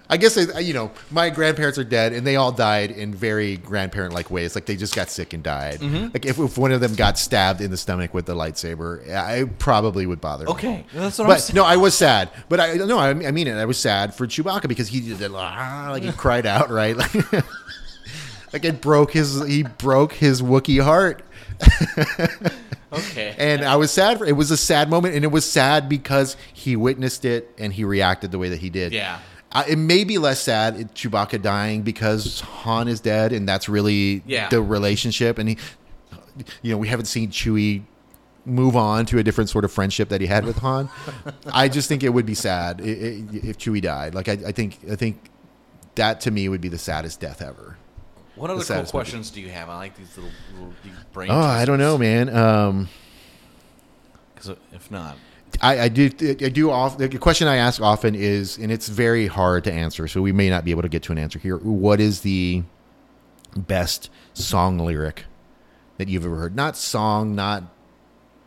I 0.09 0.17
guess 0.17 0.37
you 0.61 0.75
know 0.75 0.93
my 1.11 1.29
grandparents 1.29 1.77
are 1.77 1.83
dead, 1.83 2.13
and 2.13 2.25
they 2.25 2.37
all 2.37 2.53
died 2.53 2.93
in 2.93 3.13
very 3.13 3.57
grandparent-like 3.57 4.31
ways. 4.31 4.55
Like 4.55 4.67
they 4.67 4.77
just 4.77 4.95
got 4.95 5.11
sick 5.11 5.33
and 5.33 5.43
died. 5.43 5.81
Mm-hmm. 5.81 6.11
Like 6.15 6.25
if, 6.25 6.39
if 6.39 6.57
one 6.57 6.71
of 6.71 6.81
them 6.81 6.95
got 6.95 7.19
stabbed 7.19 7.61
in 7.61 7.73
the 7.73 7.77
stomach 7.77 8.15
with 8.15 8.27
the 8.27 8.37
lightsaber, 8.37 9.11
I 9.13 9.45
probably 9.59 10.07
would 10.07 10.21
bother. 10.21 10.45
me. 10.45 10.53
Okay, 10.53 10.87
that's 10.95 11.19
what 11.19 11.29
I'm 11.29 11.39
saying. 11.39 11.57
no, 11.57 11.65
I 11.65 11.79
was 11.79 11.97
sad. 11.97 12.31
But 12.49 12.61
I 12.61 12.75
no, 12.75 12.97
I, 12.97 13.09
I 13.09 13.33
mean 13.33 13.49
it. 13.49 13.55
I 13.55 13.65
was 13.65 13.77
sad 13.77 14.15
for 14.15 14.29
Chewbacca 14.29 14.69
because 14.69 14.87
he 14.87 15.01
did 15.01 15.31
like 15.33 16.05
he 16.05 16.13
cried 16.13 16.47
out, 16.47 16.71
right? 16.71 16.97
Like, 16.97 17.13
like 18.55 18.65
it 18.65 18.81
broke 18.81 19.13
his 19.13 19.45
he 19.47 19.65
broke 19.65 20.13
his 20.15 20.41
Wookiee 20.41 20.83
heart, 20.83 21.23
Okay. 22.93 23.35
and 23.37 23.65
I 23.65 23.75
was 23.77 23.91
sad. 23.91 24.19
For, 24.19 24.25
it 24.27 24.37
was 24.37 24.51
a 24.53 24.57
sad 24.57 24.89
moment, 24.89 25.15
and 25.17 25.25
it 25.25 25.33
was 25.33 25.45
sad 25.45 25.89
because 25.89 26.37
he 26.53 26.77
witnessed 26.77 27.25
it 27.25 27.51
and 27.59 27.73
he 27.73 27.85
reacted 27.85 28.31
the 28.31 28.39
way 28.39 28.49
that 28.51 28.61
he 28.61 28.71
did. 28.71 28.93
Yeah. 28.93 29.19
I, 29.51 29.65
it 29.65 29.77
may 29.79 30.05
be 30.05 30.19
less 30.19 30.41
sad 30.41 30.95
Chewbacca 30.95 31.43
dying 31.43 31.83
because 31.83 32.41
Han 32.41 32.87
is 32.89 33.01
dead, 33.01 33.33
and 33.33 33.49
that's 33.49 33.69
really 33.69 34.23
Yeah. 34.27 34.49
the 34.49 34.63
relationship. 34.63 35.39
And 35.39 35.49
he, 35.49 35.59
you 36.63 36.71
know, 36.73 36.79
we 36.79 36.87
haven't 36.89 37.07
seen 37.07 37.31
Chewie 37.31 37.83
move 38.47 38.77
on 38.77 39.07
to 39.07 39.19
a 39.19 39.23
different 39.25 39.51
sort 39.51 39.65
of 39.65 39.73
friendship 39.73 40.11
that 40.11 40.21
he 40.21 40.27
had 40.29 40.45
with 40.45 40.59
Han. 40.59 40.89
I 41.53 41.69
just 41.69 41.89
think 41.89 42.05
it 42.05 42.11
would 42.11 42.27
be 42.27 42.35
sad 42.35 42.81
if 42.81 43.59
Chewie 43.59 43.83
died. 43.83 44.15
Like 44.15 44.29
I, 44.29 44.33
I 44.47 44.53
think, 44.53 44.79
I 44.91 44.95
think 44.95 45.19
that 45.97 46.21
to 46.23 46.31
me 46.31 46.49
would 46.49 46.61
be 46.61 46.69
the 46.69 46.79
saddest 46.79 47.19
death 47.21 47.43
ever. 47.43 47.77
What 48.37 48.51
other 48.51 48.65
cool 48.65 48.85
questions 48.85 49.31
do 49.31 49.41
you 49.41 49.49
have? 49.51 49.69
I 49.69 49.77
like 49.77 49.97
these 49.97 50.17
little, 50.17 50.33
little 50.55 50.75
brain. 51.13 51.31
Oh, 51.31 51.39
I 51.39 51.65
don't 51.65 51.79
know, 51.79 51.97
man. 51.97 52.35
Um, 52.35 52.89
Because 54.35 54.57
if 54.73 54.91
not, 54.91 55.17
I, 55.63 55.81
I 55.83 55.89
do. 55.89 56.11
I 56.21 56.49
do. 56.49 56.71
Off, 56.71 56.99
the 56.99 57.09
question 57.19 57.47
I 57.47 57.57
ask 57.57 57.81
often 57.81 58.15
is, 58.15 58.59
and 58.59 58.73
it's 58.73 58.89
very 58.89 59.27
hard 59.29 59.65
to 59.65 59.73
answer, 59.73 60.09
so 60.09 60.21
we 60.21 60.33
may 60.33 60.51
not 60.51 60.65
be 60.65 60.73
able 60.73 60.83
to 60.83 60.89
get 60.89 61.03
to 61.05 61.13
an 61.13 61.19
answer 61.19 61.39
here. 61.39 61.59
What 61.59 62.01
is 62.01 62.23
the 62.23 62.65
best 63.57 64.11
song 64.33 64.79
lyric 64.79 65.25
that 65.99 66.09
you've 66.09 66.25
ever 66.25 66.37
heard? 66.37 66.57
Not 66.57 66.77
song, 66.77 67.37
not 67.37 67.63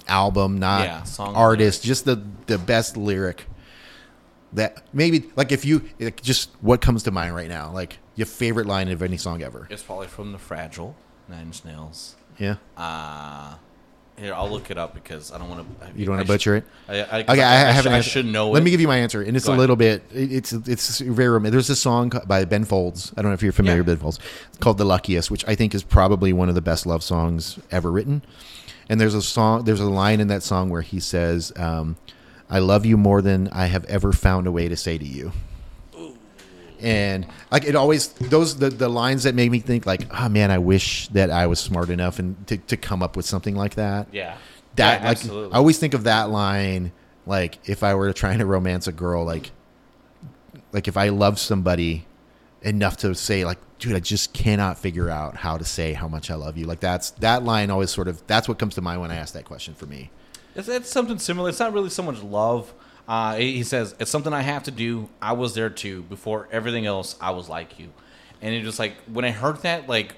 album, 0.07 0.59
not 0.59 0.83
Yeah, 0.83 1.03
song 1.03 1.33
artist. 1.35 1.83
Just 1.83 2.03
the 2.03 2.21
the 2.47 2.57
best 2.57 2.97
lyric 2.97 3.45
that 4.53 4.83
maybe 4.93 5.29
like 5.37 5.51
if 5.53 5.63
you 5.63 5.83
like, 5.99 6.21
just 6.21 6.49
what 6.59 6.81
comes 6.81 7.03
to 7.03 7.11
mind 7.11 7.33
right 7.33 7.49
now, 7.49 7.71
like 7.71 7.99
your 8.17 8.25
favorite 8.27 8.65
line 8.67 8.89
of 8.89 9.01
any 9.01 9.15
song 9.17 9.41
ever. 9.41 9.67
it's 9.69 9.83
probably 9.83 10.07
from 10.07 10.33
the 10.33 10.37
Fragile 10.37 10.93
Nine 11.29 11.43
Inch 11.47 11.63
Nails. 11.63 12.15
Yeah. 12.37 12.55
Uh, 12.75 13.55
Here, 14.17 14.33
I'll 14.33 14.49
look 14.49 14.71
it 14.71 14.77
up 14.77 14.93
because 14.95 15.31
I 15.31 15.37
don't 15.37 15.47
want 15.49 15.79
to. 15.81 15.99
You 15.99 16.05
don't 16.05 16.15
want 16.15 16.27
to 16.27 16.31
butcher 16.33 16.55
it. 16.57 16.65
I, 16.89 16.99
I, 17.01 17.19
Okay, 17.21 17.41
I, 17.43 17.69
I, 17.69 17.71
have 17.71 17.83
should, 17.83 17.91
an 17.91 17.93
I 17.93 18.01
should 18.01 18.25
know. 18.25 18.49
Let 18.49 18.61
it. 18.61 18.65
me 18.65 18.71
give 18.71 18.81
you 18.81 18.87
my 18.87 18.97
answer, 18.97 19.21
and 19.21 19.37
it's 19.37 19.45
Go 19.45 19.51
a 19.51 19.53
ahead. 19.53 19.59
little 19.61 19.75
bit. 19.75 20.03
It's 20.11 20.51
it's 20.53 20.99
very. 20.99 21.29
rom- 21.29 21.43
There's 21.43 21.69
a 21.69 21.75
song 21.75 22.11
by 22.25 22.43
Ben 22.45 22.65
Folds. 22.65 23.13
I 23.15 23.21
don't 23.21 23.29
know 23.29 23.35
if 23.35 23.43
you're 23.43 23.51
familiar 23.51 23.77
Yeah. 23.77 23.81
with 23.85 23.87
Ben 23.87 23.97
Folds. 23.97 24.19
It's 24.49 24.57
called 24.57 24.77
"The 24.79 24.85
Luckiest," 24.85 25.29
which 25.29 25.47
I 25.47 25.53
think 25.55 25.75
is 25.75 25.83
probably 25.83 26.33
one 26.33 26.49
of 26.49 26.55
the 26.55 26.61
best 26.61 26.85
love 26.87 27.03
songs 27.03 27.59
ever 27.71 27.91
written. 27.91 28.23
And 28.89 28.99
there's 28.99 29.13
a 29.13 29.21
song. 29.21 29.65
There's 29.65 29.81
a 29.81 29.85
line 29.89 30.19
in 30.19 30.27
that 30.29 30.41
song 30.41 30.69
where 30.69 30.81
he 30.81 30.99
says, 30.99 31.51
um, 31.55 31.97
"I 32.49 32.57
love 32.59 32.85
you 32.87 32.97
more 32.97 33.21
than 33.21 33.49
I 33.51 33.65
have 33.67 33.85
ever 33.85 34.13
found 34.13 34.47
a 34.47 34.51
way 34.51 34.67
to 34.67 34.75
say 34.75 34.97
to 34.97 35.05
you." 35.05 35.31
And 36.81 37.25
like 37.51 37.65
it 37.65 37.75
always 37.75 38.09
those 38.09 38.57
the, 38.57 38.69
the 38.69 38.89
lines 38.89 39.23
that 39.23 39.33
made 39.35 39.51
me 39.51 39.59
think 39.59 39.85
like 39.85 40.07
oh 40.11 40.29
man 40.29 40.51
I 40.51 40.57
wish 40.59 41.07
that 41.09 41.29
I 41.31 41.47
was 41.47 41.59
smart 41.59 41.89
enough 41.89 42.19
and 42.19 42.45
to, 42.47 42.57
to 42.57 42.77
come 42.77 43.01
up 43.01 43.15
with 43.17 43.25
something 43.25 43.55
like 43.55 43.75
that 43.75 44.07
Yeah. 44.11 44.37
that 44.75 45.01
Yeah, 45.01 45.07
like 45.07 45.17
absolutely. 45.17 45.53
I 45.53 45.57
always 45.57 45.79
think 45.79 45.93
of 45.93 46.03
that 46.03 46.29
line 46.29 46.91
like 47.25 47.57
if 47.67 47.83
I 47.83 47.95
were 47.95 48.13
trying 48.13 48.39
to 48.39 48.45
romance 48.45 48.87
a 48.87 48.91
girl 48.91 49.25
like 49.25 49.51
like 50.71 50.87
if 50.87 50.97
I 50.97 51.09
love 51.09 51.39
somebody 51.39 52.05
enough 52.61 52.97
to 52.97 53.13
say 53.15 53.45
like 53.45 53.57
dude 53.79 53.95
I 53.95 53.99
just 53.99 54.33
cannot 54.33 54.77
figure 54.77 55.09
out 55.09 55.37
how 55.37 55.57
to 55.57 55.65
say 55.65 55.93
how 55.93 56.07
much 56.07 56.29
I 56.31 56.35
love 56.35 56.57
you 56.57 56.65
like 56.65 56.79
that's 56.79 57.11
that 57.11 57.43
line 57.43 57.69
always 57.69 57.91
sort 57.91 58.07
of 58.07 58.25
that's 58.27 58.47
what 58.47 58.59
comes 58.59 58.75
to 58.75 58.81
mind 58.81 59.01
when 59.01 59.11
I 59.11 59.15
ask 59.15 59.33
that 59.33 59.45
question 59.45 59.73
for 59.73 59.85
me 59.85 60.09
It's, 60.55 60.67
it's 60.67 60.89
something 60.89 61.19
similar. 61.19 61.49
It's 61.49 61.59
not 61.59 61.73
really 61.73 61.89
so 61.89 62.03
much 62.03 62.21
love. 62.21 62.73
Uh, 63.07 63.35
he 63.35 63.63
says 63.63 63.95
it's 63.99 64.11
something 64.11 64.33
I 64.33 64.41
have 64.41 64.63
to 64.63 64.71
do. 64.71 65.09
I 65.21 65.33
was 65.33 65.53
there 65.53 65.69
too. 65.69 66.03
Before 66.03 66.47
everything 66.51 66.85
else, 66.85 67.15
I 67.21 67.31
was 67.31 67.47
like 67.47 67.79
you. 67.79 67.89
And 68.41 68.53
it 68.53 68.63
just 68.63 68.79
like 68.79 68.95
when 69.11 69.25
I 69.25 69.31
heard 69.31 69.57
that, 69.61 69.87
like, 69.87 70.15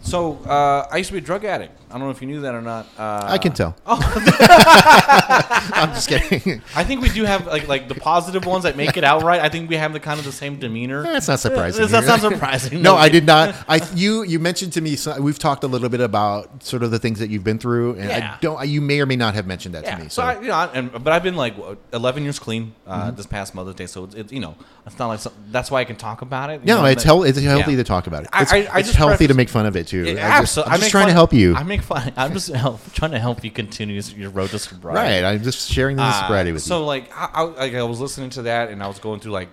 so 0.00 0.36
uh, 0.44 0.88
I 0.90 0.96
used 0.96 1.08
to 1.08 1.12
be 1.12 1.18
a 1.18 1.22
drug 1.22 1.44
addict. 1.44 1.78
I 1.96 1.98
don't 1.98 2.08
know 2.08 2.12
if 2.12 2.20
you 2.20 2.28
knew 2.28 2.42
that 2.42 2.54
or 2.54 2.60
not. 2.60 2.86
Uh, 2.98 3.22
I 3.24 3.38
can 3.38 3.52
tell 3.52 3.74
Oh, 3.86 3.96
I'm 5.72 5.90
just 5.94 6.08
kidding 6.10 6.60
I 6.74 6.84
think 6.84 7.00
we 7.00 7.08
do 7.08 7.24
have 7.24 7.46
like 7.46 7.68
like 7.68 7.88
the 7.88 7.94
positive 7.94 8.44
ones 8.44 8.64
that 8.64 8.76
make 8.76 8.98
it 8.98 9.04
out 9.04 9.22
right. 9.22 9.40
I 9.40 9.48
think 9.48 9.70
we 9.70 9.76
have 9.76 9.94
the 9.94 10.00
kind 10.00 10.18
of 10.18 10.26
the 10.26 10.32
same 10.32 10.58
demeanor. 10.58 11.02
that's 11.02 11.26
not 11.28 11.40
surprising 11.40 11.86
That's 11.88 12.06
not 12.12 12.20
surprising. 12.20 12.82
no 12.82 12.96
I 12.96 13.08
did 13.08 13.24
not 13.24 13.54
I 13.66 13.80
you 13.94 14.24
you 14.24 14.38
mentioned 14.38 14.74
to 14.74 14.82
me 14.82 14.94
so 14.96 15.18
we've 15.20 15.38
talked 15.38 15.64
a 15.64 15.66
little 15.68 15.88
bit 15.88 16.00
about 16.02 16.62
sort 16.62 16.82
of 16.82 16.90
the 16.90 16.98
things 16.98 17.18
that 17.20 17.30
you've 17.30 17.44
been 17.44 17.58
through 17.58 17.94
and 17.94 18.10
Yeah. 18.10 18.34
I 18.36 18.40
don't 18.42 18.68
you 18.68 18.82
may 18.82 19.00
or 19.00 19.06
may 19.06 19.16
not 19.16 19.32
have 19.34 19.46
mentioned 19.46 19.74
that 19.74 19.84
Yeah. 19.84 19.96
to 19.96 20.02
me 20.04 20.08
So, 20.10 20.22
I, 20.22 20.38
you 20.40 20.48
know, 20.48 20.54
I, 20.54 20.66
and, 20.74 20.92
but 20.92 21.08
I've 21.14 21.22
been 21.22 21.36
like 21.36 21.54
11 21.94 22.22
years 22.24 22.38
clean 22.38 22.74
uh, 22.86 23.06
Mm-hmm. 23.06 23.16
this 23.16 23.26
past 23.26 23.54
Mother's 23.54 23.74
Day, 23.74 23.86
so 23.86 24.04
it's, 24.04 24.14
it's 24.14 24.32
you 24.32 24.40
know 24.40 24.54
it's 24.86 24.98
not 24.98 25.08
like 25.08 25.20
some, 25.20 25.32
that's 25.50 25.70
why 25.70 25.80
I 25.80 25.84
can 25.84 25.96
talk 25.96 26.22
about 26.22 26.50
it. 26.50 26.64
No, 26.64 26.80
know, 26.82 26.84
it's 26.86 27.02
that- 27.02 27.08
hel- 27.08 27.22
It's 27.24 27.38
healthy 27.40 27.72
Yeah. 27.72 27.76
to 27.78 27.84
talk 27.84 28.06
about 28.06 28.22
it. 28.24 28.30
It's, 28.34 28.52
I- 28.52 28.56
I 28.72 28.78
it's 28.78 28.88
just 28.88 28.96
healthy 28.96 29.26
to 29.26 29.34
make 29.34 29.48
fun 29.48 29.66
of 29.66 29.76
it 29.76 29.86
too. 29.88 30.04
Yeah, 30.04 30.36
I 30.36 30.40
just, 30.40 30.58
I 30.58 30.62
just 30.70 30.82
make 30.82 30.90
trying 30.90 31.06
to 31.08 31.12
help 31.12 31.32
you. 31.32 31.54
I 31.54 31.62
make 31.62 31.82
fun. 31.86 32.12
I'm 32.16 32.32
just 32.32 32.48
help, 32.48 32.80
trying 32.92 33.12
to 33.12 33.18
help 33.18 33.42
you 33.44 33.50
continue 33.50 34.00
your 34.14 34.30
road 34.30 34.50
to 34.50 34.58
sobriety. 34.58 35.22
right. 35.22 35.24
I'm 35.34 35.42
just 35.42 35.70
sharing 35.70 35.96
the 35.96 36.02
Uh, 36.02 36.22
sobriety 36.22 36.52
with 36.52 36.62
so 36.62 36.80
you. 36.80 36.84
like 36.86 37.10
I, 37.16 37.28
I, 37.34 37.42
like 37.42 37.74
I 37.74 37.82
was 37.82 38.00
listening 38.00 38.30
to 38.30 38.42
that 38.42 38.68
and 38.70 38.82
I 38.82 38.88
was 38.88 38.98
going 38.98 39.20
through 39.20 39.32
like 39.32 39.50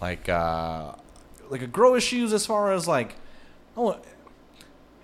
like 0.00 0.28
uh 0.28 0.92
like 1.48 1.62
a 1.62 1.66
grow 1.66 1.94
issues 1.94 2.32
as 2.32 2.46
far 2.46 2.72
as 2.72 2.86
like 2.88 3.14
oh 3.76 3.98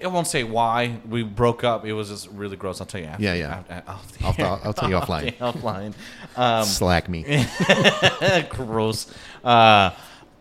I 0.03 0.09
won't 0.09 0.27
say 0.27 0.45
why 0.45 0.99
we 1.09 1.23
broke 1.23 1.65
up. 1.65 1.87
It 1.87 1.95
was 1.95 2.11
just 2.11 2.29
really 2.31 2.57
gross. 2.59 2.83
I'll 2.83 2.87
tell 2.87 3.01
you 3.01 3.07
after. 3.07 3.23
Yeah, 3.23 3.33
yeah. 3.33 3.63
After, 3.89 4.19
the 4.19 4.27
I'll. 4.27 4.35
I'll, 4.47 4.61
I'll 4.65 4.73
tell 4.75 4.91
you 4.91 4.97
offline. 4.97 5.35
Offline. 5.39 5.95
Um, 6.37 6.65
Slack 6.67 7.09
me. 7.09 7.25
gross. 8.51 9.07
Uh, 9.43 9.91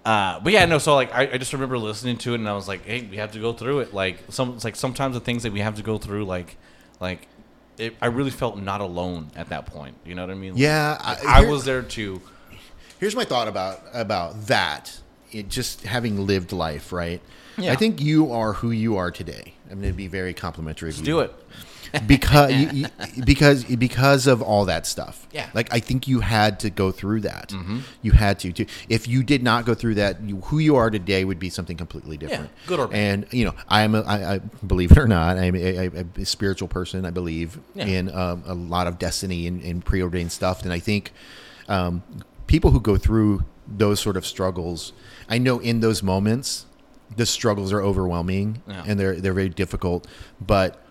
uh, 0.06 0.40
but 0.40 0.54
yeah, 0.54 0.66
no. 0.66 0.78
So 0.78 0.94
like, 0.96 1.14
I, 1.14 1.24
I 1.34 1.38
just 1.38 1.52
remember 1.54 1.78
listening 1.78 2.18
to 2.20 2.32
it, 2.34 2.36
and 2.36 2.48
I 2.48 2.54
was 2.54 2.68
like, 2.68 2.86
"Hey, 2.86 3.08
we 3.10 3.18
have 3.18 3.32
to 3.34 3.40
go 3.40 3.54
through 3.54 3.80
it." 3.80 3.94
Like 3.94 4.20
some, 4.30 4.54
it's 4.56 4.64
like 4.64 4.76
sometimes 4.76 5.16
the 5.16 5.20
things 5.20 5.44
that 5.44 5.52
we 5.52 5.60
have 5.62 5.76
to 5.76 5.82
go 5.84 5.98
through, 5.98 6.26
like, 6.26 6.58
like, 7.00 7.28
it, 7.78 7.96
I 8.02 8.06
really 8.08 8.32
felt 8.32 8.58
not 8.58 8.82
alone 8.82 9.32
at 9.36 9.50
that 9.50 9.66
point. 9.66 9.96
You 10.06 10.16
know 10.16 10.22
what 10.24 10.32
I 10.32 10.36
mean? 10.36 10.54
Yeah, 10.56 10.98
Like, 11.04 11.26
I- 11.26 11.42
I 11.46 11.50
was 11.50 11.66
there 11.66 11.82
too. 11.82 12.22
Here's 13.00 13.16
my 13.16 13.26
thought 13.26 13.48
about 13.48 13.82
about 13.94 14.46
that. 14.48 14.98
It 15.32 15.50
just 15.50 15.82
having 15.82 16.26
lived 16.26 16.54
life, 16.54 16.94
right? 16.94 17.22
Yeah. 17.58 17.72
I 17.74 17.76
think 17.76 18.00
you 18.02 18.32
are 18.32 18.54
who 18.54 18.72
you 18.72 18.98
are 18.98 19.12
today. 19.12 19.54
I'm 19.72 19.80
going 19.82 19.92
to 19.92 19.98
be 19.98 20.08
very 20.08 20.34
complimentary. 20.34 20.90
Let's 20.90 21.00
you. 21.00 21.06
do 21.06 21.20
it. 21.22 21.34
Because 22.08 22.52
you, 22.60 22.70
you- 22.72 23.24
because 23.26 23.64
because 23.66 24.28
of 24.28 24.42
all 24.42 24.66
that 24.66 24.86
stuff. 24.86 25.28
Yeah. 25.32 25.50
like 25.54 25.74
I 25.74 25.80
think 25.80 26.08
you 26.08 26.20
had 26.22 26.60
to 26.62 26.70
go 26.70 26.92
through 26.92 27.22
that. 27.22 27.54
You 28.02 28.12
had 28.14 28.40
to. 28.40 28.52
to. 28.54 28.66
If 28.90 29.08
you 29.08 29.24
did 29.24 29.44
not 29.44 29.66
go 29.66 29.74
through 29.74 29.96
that, 29.96 30.22
you, 30.22 30.38
who 30.42 30.60
you 30.60 30.76
are 30.78 30.90
today 30.90 31.26
would 31.26 31.40
be 31.40 31.50
something 31.50 31.78
completely 31.78 32.18
different. 32.18 32.50
good 32.68 32.80
or 32.80 32.88
bad. 32.88 32.96
And 32.98 33.28
you 33.34 33.46
know, 33.46 33.56
I 33.68 33.82
am. 33.82 33.96
A, 33.96 34.02
I, 34.02 34.34
I 34.36 34.38
believe 34.66 34.92
it 34.92 34.98
or 34.98 35.08
not, 35.08 35.38
I'm 35.38 35.56
a, 35.56 35.88
a, 35.88 36.06
a 36.18 36.26
spiritual 36.26 36.68
person. 36.68 37.06
I 37.06 37.10
believe 37.12 37.60
Yeah. 37.74 37.86
in 37.86 38.14
um, 38.16 38.44
a 38.46 38.54
lot 38.54 38.88
of 38.88 38.98
destiny 39.00 39.48
and, 39.48 39.62
and 39.64 39.84
preordained 39.84 40.32
stuff. 40.32 40.64
And 40.64 40.72
I 40.72 40.80
think 40.80 41.12
um, 41.68 42.04
people 42.48 42.72
who 42.72 42.80
go 42.80 42.98
through 42.98 43.44
those 43.68 44.00
sort 44.00 44.16
of 44.18 44.26
struggles, 44.26 44.94
I 45.28 45.38
know 45.38 45.60
in 45.60 45.80
those 45.80 46.04
moments, 46.04 46.66
the 47.16 47.26
struggles 47.26 47.74
are 47.74 47.82
overwhelming 47.82 48.62
Yeah. 48.68 48.84
and 48.88 49.00
they're 49.00 49.16
they're 49.16 49.34
very 49.34 49.50
difficult. 49.50 50.08
But 50.40 50.82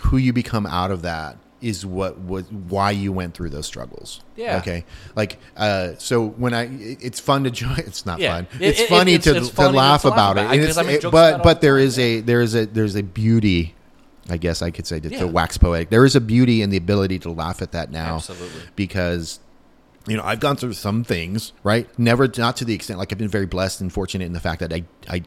who 0.00 0.16
you 0.16 0.32
become 0.32 0.66
out 0.66 0.90
of 0.90 1.02
that 1.02 1.36
is 1.60 1.84
what 1.84 2.18
was 2.18 2.50
why 2.50 2.90
you 2.90 3.12
went 3.12 3.34
through 3.34 3.50
those 3.50 3.66
struggles. 3.66 4.22
Yeah. 4.34 4.56
Okay. 4.58 4.84
Like 5.14 5.38
uh, 5.56 5.90
so 5.98 6.26
when 6.28 6.54
I 6.54 6.62
it- 6.64 6.98
it's 7.02 7.20
fun 7.20 7.44
to 7.44 7.50
join. 7.62 7.78
It's 7.78 8.06
not 8.06 8.18
Yeah. 8.18 8.36
fun. 8.36 8.46
It's 8.60 8.80
it- 8.80 8.88
funny 8.88 9.14
it's- 9.14 9.24
to, 9.32 9.36
it's 9.38 9.48
to 9.50 9.54
funny 9.54 9.76
laugh 9.76 10.02
to 10.02 10.08
laugh 10.08 10.14
about 10.14 10.32
about. 10.32 10.44
it. 10.44 10.48
I- 10.48 10.52
And 10.54 10.60
'cause 10.62 10.68
it's, 10.70 10.78
I 10.78 10.82
make 10.82 11.04
it- 11.04 11.10
but 11.10 11.42
but 11.42 11.60
the 11.60 11.66
there 11.66 11.78
is 11.78 11.98
a 11.98 12.20
there 12.20 12.40
is 12.40 12.54
a 12.54 12.64
there's 12.66 12.94
a 12.96 13.02
beauty. 13.02 13.74
I 14.28 14.36
guess 14.36 14.62
I 14.62 14.70
could 14.70 14.86
say 14.86 15.00
to, 15.00 15.08
Yeah. 15.10 15.20
to 15.20 15.26
wax 15.26 15.58
poetic. 15.58 15.90
There 15.90 16.04
is 16.04 16.14
a 16.14 16.20
beauty 16.20 16.62
in 16.62 16.70
the 16.70 16.76
ability 16.76 17.18
to 17.20 17.30
laugh 17.30 17.60
at 17.62 17.72
that 17.72 17.90
now. 17.90 18.16
Absolutely. 18.16 18.62
Because 18.76 19.40
you 20.06 20.16
know, 20.16 20.22
I've 20.24 20.40
gone 20.40 20.56
through 20.56 20.72
some 20.72 21.04
things, 21.04 21.52
right? 21.62 21.86
Never, 21.98 22.26
not 22.38 22.56
to 22.56 22.64
the 22.64 22.72
extent. 22.74 22.98
Like 22.98 23.12
I've 23.12 23.18
been 23.18 23.28
very 23.28 23.44
blessed 23.46 23.80
and 23.82 23.92
fortunate 23.92 24.24
in 24.24 24.32
the 24.32 24.40
fact 24.40 24.60
that 24.60 24.72
I, 24.72 24.84
I, 25.10 25.22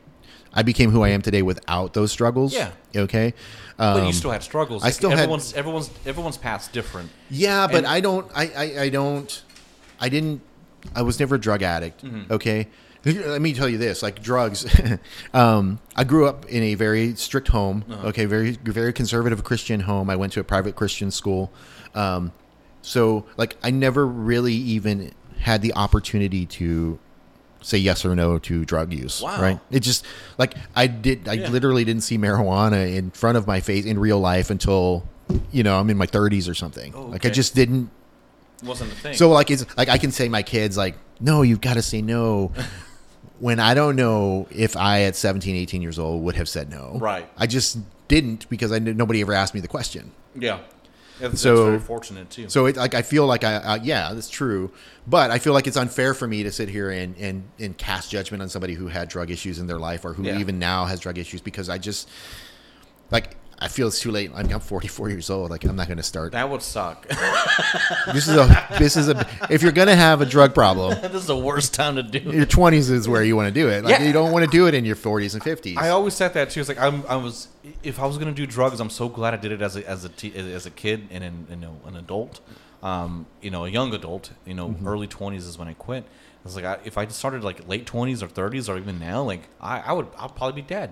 I 0.54 0.62
became 0.64 0.92
who 0.92 1.02
I 1.04 1.10
am 1.10 1.22
today 1.22 1.42
without 1.42 1.94
those 1.94 2.12
struggles. 2.12 2.54
Yeah. 2.54 2.72
Okay. 2.96 3.34
But 3.78 3.98
Um, 4.02 4.06
you 4.08 4.14
still 4.14 4.32
had 4.32 4.44
struggles. 4.44 4.84
I 4.84 4.92
still 4.92 5.10
had- 5.10 5.20
everyone's 5.20 5.54
everyone's 5.54 5.90
everyone's 6.06 6.38
path's 6.38 6.68
different. 6.68 7.10
Yeah, 7.30 7.66
but 7.68 7.78
And- 7.78 7.88
I 7.88 8.00
don't. 8.02 8.28
I, 8.36 8.44
I, 8.56 8.82
I 8.84 8.90
don't. 8.90 9.44
I 10.00 10.10
didn't. 10.10 10.42
I 10.96 11.02
was 11.02 11.20
never 11.20 11.36
a 11.36 11.40
drug 11.40 11.64
addict. 11.64 12.04
Mm-hmm. 12.04 12.32
Okay. 12.34 12.68
Let 13.06 13.42
me 13.42 13.54
tell 13.54 13.68
you 13.68 13.78
this: 13.78 14.02
like 14.02 14.22
drugs. 14.24 14.66
um, 15.34 15.80
I 15.96 16.04
grew 16.06 16.26
up 16.26 16.46
in 16.46 16.64
a 16.64 16.76
very 16.76 17.16
strict 17.16 17.50
home. 17.50 17.84
Uh-huh. 17.90 18.08
Okay, 18.10 18.26
very 18.26 18.52
very 18.52 18.94
conservative 18.94 19.44
Christian 19.44 19.82
home. 19.82 20.10
I 20.10 20.16
went 20.16 20.34
to 20.34 20.40
a 20.40 20.44
private 20.44 20.76
Christian 20.76 21.12
school. 21.12 21.52
Um, 21.96 22.32
so 22.82 23.26
like 23.38 23.58
I 23.64 23.72
never 23.72 24.06
really 24.08 24.54
even 24.54 25.14
had 25.40 25.62
the 25.62 25.74
opportunity 25.74 26.46
to 26.46 26.98
say 27.64 27.78
yes 27.80 28.06
or 28.06 28.16
no 28.16 28.38
to 28.40 28.66
drug 28.66 28.94
use. 28.94 29.22
Wow. 29.22 29.42
Right. 29.42 29.60
It 29.72 29.80
just 29.80 30.06
like 30.38 30.54
I 30.76 30.88
did. 30.88 31.28
I 31.28 31.34
Yeah. 31.34 31.50
literally 31.50 31.84
didn't 31.84 32.04
see 32.04 32.18
marijuana 32.18 32.96
in 32.96 33.10
front 33.12 33.38
of 33.38 33.48
my 33.48 33.60
face 33.62 33.86
in 33.86 33.98
real 33.98 34.20
life 34.20 34.50
until 34.50 35.08
you 35.52 35.64
know 35.64 35.80
I'm 35.80 35.90
in 35.90 35.98
my 35.98 36.06
30s 36.08 36.48
or 36.50 36.54
something. 36.54 36.94
Oh, 36.96 37.06
Like 37.06 37.26
I 37.26 37.30
just 37.30 37.56
didn't. 37.56 37.90
Wasn't 38.64 38.92
a 38.92 38.96
thing. 38.96 39.14
So 39.16 39.30
like 39.30 39.50
it's 39.52 39.66
like 39.78 39.90
I 39.90 39.98
can 39.98 40.12
say 40.12 40.30
my 40.30 40.44
kids 40.44 40.78
like 40.78 40.96
no, 41.20 41.42
you've 41.42 41.62
got 41.62 41.74
to 41.76 41.82
say 41.82 42.02
no. 42.02 42.52
when 43.40 43.60
I 43.60 43.74
don't 43.74 43.96
know 43.96 44.48
if 44.52 44.78
I 44.78 45.02
at 45.02 45.16
17, 45.16 45.56
18 45.56 45.82
years 45.82 46.00
old 46.00 46.24
would 46.24 46.36
have 46.36 46.48
said 46.48 46.70
no. 46.70 46.98
Right. 47.00 47.28
I 47.38 47.46
just 47.48 47.80
didn't 48.08 48.48
because 48.50 48.72
I 48.72 48.80
knew, 48.80 48.94
nobody 48.94 49.22
ever 49.22 49.34
asked 49.34 49.54
me 49.54 49.60
the 49.60 49.68
question. 49.68 50.12
yeah. 50.36 50.60
That's, 51.20 51.42
So- 51.42 51.56
that's 51.56 51.66
very 51.68 51.80
fortunate 51.80 52.30
too. 52.30 52.50
So 52.50 52.66
it 52.66 52.76
like 52.76 52.94
I 52.96 53.02
feel 53.02 53.26
like 53.26 53.44
I 53.44 53.56
uh, 53.56 53.80
yeah 53.84 54.14
that's 54.14 54.30
true, 54.30 54.72
but 55.08 55.32
I 55.32 55.40
feel 55.40 55.54
like 55.54 55.68
it's 55.68 55.78
unfair 55.78 56.14
for 56.14 56.28
me 56.28 56.44
to 56.44 56.52
sit 56.52 56.70
here 56.70 56.90
and 56.92 57.16
and 57.18 57.44
and 57.60 57.78
cast 57.78 58.10
judgment 58.12 58.42
on 58.42 58.50
somebody 58.50 58.74
who 58.74 58.88
had 58.88 59.10
drug 59.10 59.30
issues 59.32 59.60
in 59.60 59.68
their 59.68 59.78
life 59.80 60.06
or 60.06 60.14
who 60.14 60.24
Yeah. 60.24 60.40
even 60.40 60.60
now 60.60 60.86
has 60.86 61.00
drug 61.00 61.18
issues 61.18 61.42
because 61.42 61.70
I 61.70 61.78
just 61.78 62.10
like 63.12 63.36
I 63.60 63.68
feel 63.70 63.88
it's 63.88 64.00
too 64.00 64.12
late. 64.12 64.30
I'm, 64.36 64.52
I'm 64.52 64.60
44 64.60 65.10
years 65.10 65.30
old. 65.30 65.50
Like 65.50 65.64
I'm 65.64 65.76
not 65.76 65.88
going 65.88 65.98
to 65.98 66.04
start. 66.04 66.34
that 66.34 66.50
would 66.50 66.62
suck. 66.62 67.08
This 68.14 68.28
is 68.28 68.36
a 68.36 68.68
this 68.80 68.98
is 68.98 69.08
a 69.10 69.28
if 69.50 69.62
you're 69.62 69.72
going 69.72 69.88
to 69.88 69.96
have 69.96 70.22
a 70.22 70.26
drug 70.26 70.54
problem, 70.54 71.00
this 71.02 71.14
is 71.14 71.28
the 71.28 71.38
worst 71.38 71.74
time 71.74 71.96
to 71.96 72.04
do. 72.04 72.18
it. 72.18 72.36
your 72.36 72.46
20s 72.46 72.90
is 72.92 73.08
where 73.08 73.24
you 73.24 73.36
want 73.36 73.48
to 73.48 73.54
do 73.54 73.70
it. 73.70 73.84
Like 73.84 74.00
Yeah. 74.00 74.04
you 74.06 74.12
don't 74.14 74.32
want 74.32 74.44
to 74.46 74.52
do 74.52 74.68
it 74.68 74.74
in 74.74 74.84
your 74.86 74.96
40s 74.96 75.34
and 75.34 75.44
50s. 75.44 75.78
I 75.78 75.90
always 75.90 76.14
said 76.14 76.34
that 76.34 76.50
too. 76.50 76.60
It's 76.60 76.70
like 76.70 76.80
I'm, 76.80 77.06
I 77.08 77.16
was, 77.16 77.48
if 77.84 78.00
I 78.00 78.06
was 78.06 78.18
gonna 78.18 78.32
do 78.34 78.46
drugs, 78.46 78.80
I'm 78.80 78.90
so 78.90 79.08
glad 79.10 79.34
I 79.34 79.38
did 79.38 79.52
it 79.52 79.62
as 79.62 79.76
a 79.78 79.88
as 79.90 80.04
a 80.06 80.10
te- 80.10 80.36
as 80.36 80.66
a 80.66 80.72
kid 80.72 81.08
and 81.12 81.24
an, 81.24 81.48
you 81.50 81.56
know 81.56 81.80
an 81.86 81.96
adult, 81.96 82.42
um, 82.82 83.26
you 83.42 83.52
know 83.52 83.66
a 83.66 83.70
young 83.70 83.94
adult. 83.94 84.32
You 84.46 84.54
know, 84.56 84.70
Mm-hmm. 84.70 84.88
early 84.88 85.08
20s 85.08 85.38
is 85.48 85.58
when 85.58 85.68
I 85.68 85.74
quit. 85.74 86.04
I 86.04 86.44
was 86.44 86.56
like, 86.58 86.66
I, 86.66 86.78
if 86.84 86.98
I 86.98 87.08
started 87.08 87.44
like 87.44 87.68
late 87.70 87.86
20s 87.86 88.22
or 88.22 88.28
30s 88.28 88.68
or 88.68 88.78
even 88.78 89.00
now, 89.00 89.24
like 89.24 89.44
I, 89.62 89.80
I 89.80 89.94
would, 89.94 90.08
I'll 90.18 90.28
probably 90.30 90.62
be 90.62 90.68
dead. 90.68 90.92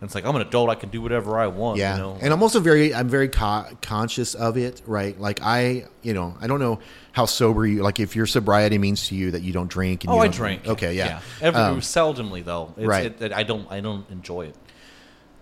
And 0.00 0.08
it's 0.08 0.14
like 0.14 0.24
I'm 0.24 0.34
an 0.34 0.40
adult. 0.42 0.70
I 0.70 0.74
can 0.76 0.88
do 0.88 1.02
whatever 1.02 1.38
I 1.38 1.46
want. 1.48 1.78
Yeah, 1.78 1.96
You 1.96 2.02
know? 2.02 2.18
and 2.22 2.32
I'm 2.32 2.42
also 2.42 2.58
very 2.60 2.94
I'm 2.94 3.08
very 3.08 3.28
co- 3.28 3.66
conscious 3.82 4.34
of 4.34 4.56
it, 4.56 4.80
right? 4.86 5.18
Like 5.20 5.40
I, 5.42 5.84
you 6.02 6.14
know, 6.14 6.34
I 6.40 6.46
don't 6.46 6.58
know 6.60 6.78
how 7.12 7.26
sober 7.26 7.66
you 7.66 7.82
like 7.82 8.00
if 8.00 8.16
your 8.16 8.26
sobriety 8.26 8.78
means 8.78 9.08
to 9.08 9.14
you 9.14 9.32
that 9.32 9.42
you 9.42 9.52
don't 9.52 9.68
drink. 9.68 10.04
And 10.04 10.12
oh, 10.12 10.16
you 10.16 10.20
I 10.22 10.28
drink. 10.28 10.66
Okay, 10.66 10.94
yeah. 10.94 11.20
Every, 11.42 11.60
Um, 11.60 11.80
seldomly 11.80 12.42
though. 12.42 12.72
It's, 12.78 12.86
right. 12.86 13.06
It, 13.06 13.20
it- 13.20 13.32
I 13.34 13.42
don't. 13.42 13.70
I 13.70 13.80
don't 13.80 14.08
enjoy 14.10 14.46
it. 14.46 14.56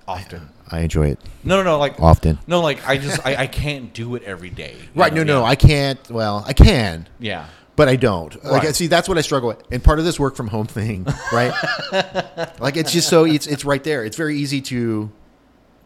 often. 0.08 0.48
I 0.70 0.80
enjoy 0.80 1.08
it 1.08 1.18
No, 1.44 1.56
no, 1.56 1.62
no. 1.62 1.78
Like 1.78 2.00
often. 2.00 2.38
No, 2.46 2.60
like 2.60 2.86
I 2.88 2.98
just 2.98 3.24
I, 3.24 3.36
I 3.36 3.46
can't 3.46 3.92
do 3.94 4.16
it 4.16 4.22
every 4.24 4.50
day. 4.50 4.74
Right? 4.94 5.12
know? 5.14 5.22
No, 5.22 5.34
no, 5.34 5.40
yeah. 5.42 5.48
I 5.50 5.54
can't. 5.54 6.10
Well, 6.10 6.44
I 6.46 6.52
can. 6.52 7.08
yeah. 7.20 7.46
But 7.78 7.88
I 7.88 7.94
don't. 7.96 8.44
Like, 8.44 8.74
see, 8.74 8.88
that's 8.88 9.08
what 9.08 9.16
I 9.16 9.20
struggle 9.22 9.48
with. 9.48 9.62
And 9.70 9.82
part 9.82 10.00
of 10.00 10.04
this 10.04 10.18
work 10.18 10.34
from 10.34 10.48
home 10.48 10.66
thing, 10.66 11.06
right? 11.32 11.54
like, 12.60 12.76
it's 12.76 12.92
just 12.92 13.08
so 13.08 13.24
it's 13.24 13.46
it's 13.46 13.64
right 13.64 13.82
there. 13.82 14.04
It's 14.04 14.16
very 14.16 14.36
easy 14.36 14.60
to 14.62 15.10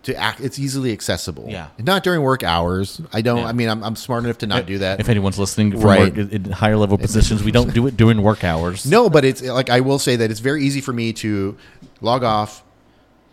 to 0.05 0.17
act. 0.17 0.41
It's 0.41 0.59
easily 0.59 0.91
accessible. 0.91 1.47
Yeah. 1.49 1.69
Not 1.79 2.03
during 2.03 2.23
work 2.23 2.43
hours. 2.43 3.01
I 3.13 3.21
don't. 3.21 3.39
Yeah. 3.39 3.47
I 3.47 3.53
mean, 3.53 3.69
I'm, 3.69 3.85
I'm 3.85 3.95
smart 3.95 4.25
enough 4.25 4.39
to 4.39 4.47
not 4.47 4.65
do 4.67 4.79
that. 4.79 5.01
If 5.01 5.09
anyone's 5.11 5.39
listening 5.39 5.73
from 5.73 5.83
Right. 5.83 6.01
work 6.01 6.17
in 6.17 6.31
in 6.47 6.51
higher 6.51 6.77
level 6.79 6.97
positions, 6.97 7.45
we 7.45 7.53
don't 7.53 7.73
do 7.75 7.87
it 7.87 7.97
during 7.97 8.23
work 8.23 8.43
hours. 8.43 8.87
no, 8.87 9.11
but 9.11 9.25
it's 9.27 9.43
like 9.43 9.69
I 9.69 9.81
will 9.81 9.99
say 9.99 10.17
that 10.17 10.31
it's 10.31 10.41
very 10.41 10.65
easy 10.65 10.81
for 10.81 10.95
me 10.95 11.13
to 11.15 11.57
log 12.01 12.25
off, 12.25 12.65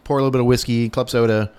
pour 0.03 0.18
a 0.18 0.22
little 0.22 0.32
bit 0.32 0.41
of 0.41 0.47
whiskey, 0.47 0.89
club 0.89 1.10
soda, 1.10 1.49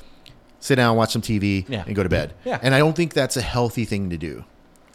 sit 0.60 0.76
down, 0.76 0.96
watch 0.96 1.12
some 1.12 1.22
TV, 1.22 1.64
Yeah. 1.66 1.82
and 1.86 1.96
go 1.96 2.02
to 2.02 2.10
bed. 2.10 2.34
Yeah. 2.44 2.58
And 2.62 2.74
I 2.74 2.78
don't 2.78 2.94
think 2.94 3.14
that's 3.14 3.38
a 3.38 3.42
healthy 3.42 3.86
thing 3.86 4.10
to 4.10 4.18
do. 4.18 4.44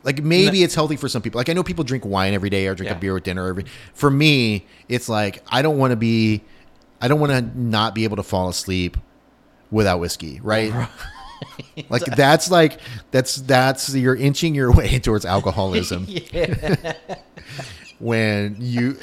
Like 0.05 0.23
maybe 0.23 0.63
it's 0.63 0.75
healthy 0.75 0.95
for 0.95 1.09
some 1.09 1.21
people. 1.21 1.39
Like 1.39 1.49
I 1.49 1.53
know 1.53 1.63
people 1.63 1.83
drink 1.83 2.05
wine 2.05 2.33
every 2.33 2.49
day 2.49 2.67
or 2.67 2.75
drink 2.75 2.91
Yeah. 2.91 2.95
a 2.97 2.99
beer 2.99 3.13
with 3.15 3.23
dinner 3.23 3.47
every. 3.47 3.65
For 3.93 4.09
me, 4.09 4.65
it's 4.87 5.09
like 5.09 5.43
I 5.49 5.61
don't 5.61 5.77
want 5.77 5.91
to 5.91 5.97
be, 5.97 6.43
I 7.01 7.07
don't 7.09 7.19
want 7.19 7.31
to 7.33 7.59
not 7.59 7.93
be 7.95 8.03
able 8.03 8.15
to 8.17 8.23
fall 8.23 8.47
asleep 8.47 8.95
without 9.71 9.99
whiskey, 9.99 10.39
right? 10.41 10.71
like 11.89 12.03
that's 12.05 12.49
like 12.49 12.79
that's 13.11 13.35
that's 13.37 13.93
you're 13.95 14.15
inching 14.15 14.53
your 14.55 14.71
way 14.79 14.99
towards 14.99 15.25
alcoholism 15.25 16.05
when 17.99 18.55
you. 18.59 18.97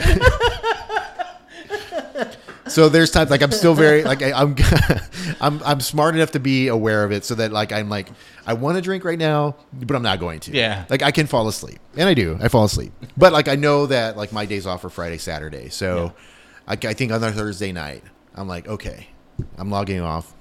So 2.68 2.88
there's 2.88 3.10
times 3.10 3.30
like 3.30 3.42
I'm 3.42 3.50
still 3.52 3.74
very 3.74 4.02
like 4.04 4.22
I, 4.22 4.32
I'm 4.32 4.54
I'm 5.40 5.62
I'm 5.64 5.80
smart 5.80 6.14
enough 6.14 6.32
to 6.32 6.40
be 6.40 6.68
aware 6.68 7.04
of 7.04 7.12
it 7.12 7.24
so 7.24 7.34
that 7.36 7.52
like 7.52 7.72
I'm 7.72 7.88
like 7.88 8.08
I 8.46 8.54
want 8.54 8.76
to 8.76 8.82
drink 8.82 9.04
right 9.04 9.18
now 9.18 9.56
but 9.72 9.94
I'm 9.96 10.02
not 10.02 10.20
going 10.20 10.40
to. 10.40 10.52
Yeah. 10.52 10.84
Like 10.88 11.02
I 11.02 11.10
can 11.10 11.26
fall 11.26 11.48
asleep 11.48 11.78
and 11.96 12.08
I 12.08 12.14
do. 12.14 12.38
I 12.40 12.48
fall 12.48 12.64
asleep. 12.64 12.92
But 13.16 13.32
like 13.32 13.48
I 13.48 13.56
know 13.56 13.86
that 13.86 14.16
like 14.16 14.32
my 14.32 14.46
days 14.46 14.66
off 14.66 14.84
are 14.84 14.90
Friday, 14.90 15.18
Saturday. 15.18 15.68
So 15.70 16.12
I, 16.68 16.74
I 16.74 16.94
think 16.94 17.12
on 17.12 17.22
a 17.22 17.32
Thursday 17.32 17.72
night 17.72 18.04
I'm 18.34 18.48
like 18.48 18.68
okay, 18.68 19.08
I'm 19.58 19.70
logging 19.70 20.00
off. 20.00 20.32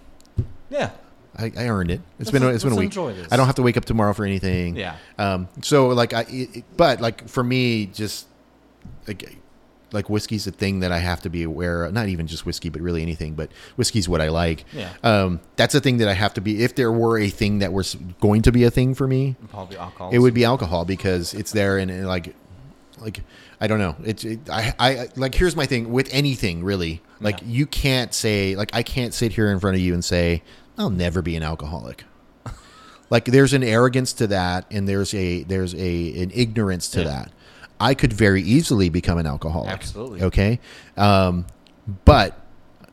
Yeah. 0.69 0.91
I, 1.38 1.51
I 1.57 1.67
earned 1.69 1.91
it. 1.91 2.01
It's 2.19 2.28
Let's- 2.28 2.32
been 2.32 2.43
a, 2.43 2.47
it's 2.49 2.63
been 2.63 2.74
a 2.74 2.76
week. 2.76 2.95
I 3.32 3.38
don't 3.38 3.45
have 3.45 3.55
to 3.55 3.61
wake 3.61 3.78
up 3.78 3.86
tomorrow 3.86 4.13
for 4.13 4.26
anything. 4.26 4.76
Yeah. 4.76 4.97
Um. 5.17 5.47
So 5.61 5.88
like 5.88 6.13
I, 6.13 6.26
it- 6.28 6.65
but 6.76 6.99
like 6.99 7.28
for 7.30 7.41
me, 7.43 7.86
just 7.86 8.28
like 9.07 9.38
like 9.94 10.10
whiskey's 10.10 10.48
a 10.48 10.52
thing 10.52 10.80
that 10.82 10.92
I 10.92 11.00
have 11.00 11.22
to 11.22 11.30
be 11.30 11.44
aware. 11.44 11.84
of. 11.84 11.94
Not 11.94 12.08
even 12.08 12.28
just 12.28 12.46
whiskey, 12.46 12.70
but 12.70 12.82
really 12.82 13.02
anything. 13.02 13.34
But 13.34 13.52
whiskey's 13.76 14.08
what 14.08 14.22
I 14.22 14.30
like. 14.30 14.66
Yeah. 14.74 14.89
Um. 15.04 15.39
That's 15.56 15.76
a 15.76 15.80
thing 15.80 15.98
that 15.98 16.08
I 16.08 16.14
have 16.14 16.34
to 16.36 16.42
be. 16.42 16.64
If 16.64 16.76
there 16.76 16.92
were 16.92 17.18
a 17.20 17.30
thing 17.30 17.60
that 17.60 17.74
was 17.74 17.96
going 18.22 18.42
to 18.44 18.52
be 18.52 18.64
a 18.64 18.72
thing 18.72 18.94
for 18.96 19.08
me, 19.08 19.36
Probably 19.50 19.78
alcohol. 19.78 20.12
it 20.12 20.20
would 20.20 20.34
be 20.34 20.46
alcohol 20.46 20.86
because 20.86 21.34
it's 21.34 21.52
there 21.52 21.78
and, 21.78 21.92
and 21.92 22.08
like 22.08 22.36
like 23.00 23.22
I 23.60 23.68
don't 23.68 23.80
know. 23.80 23.96
It's 24.04 24.24
it, 24.24 24.39
I 24.50 24.74
I 24.80 25.08
like 25.16 25.36
here's 25.36 25.56
my 25.56 25.66
thing 25.66 25.92
with 25.92 26.08
anything 26.14 26.64
really. 26.64 27.02
Like 27.20 27.42
Yeah. 27.42 27.48
you 27.48 27.66
can't 27.66 28.14
say 28.14 28.56
like 28.56 28.70
I 28.74 28.84
can't 28.84 29.14
sit 29.14 29.34
here 29.34 29.52
in 29.52 29.60
front 29.60 29.76
of 29.76 29.82
you 29.82 29.94
and 29.94 30.04
say 30.06 30.42
I'll 30.78 30.89
never 30.89 31.22
be 31.22 31.36
an 31.36 31.44
alcoholic. 31.44 32.06
like 33.10 33.26
there's 33.26 33.54
an 33.54 33.64
arrogance 33.64 34.14
to 34.14 34.28
that 34.28 34.66
and 34.72 34.88
there's 34.88 35.14
a 35.14 35.44
there's 35.44 35.74
a 35.76 36.22
an 36.24 36.32
ignorance 36.34 36.89
to 36.92 37.00
Yeah. 37.02 37.06
that. 37.06 37.32
I 37.82 37.93
could 37.95 38.13
very 38.13 38.41
easily 38.41 38.89
become 38.89 39.17
an 39.17 39.25
alcoholic. 39.27 39.71
Absolutely. 39.71 40.21
Okay? 40.23 40.59
Um 40.97 41.45
but 42.05 42.38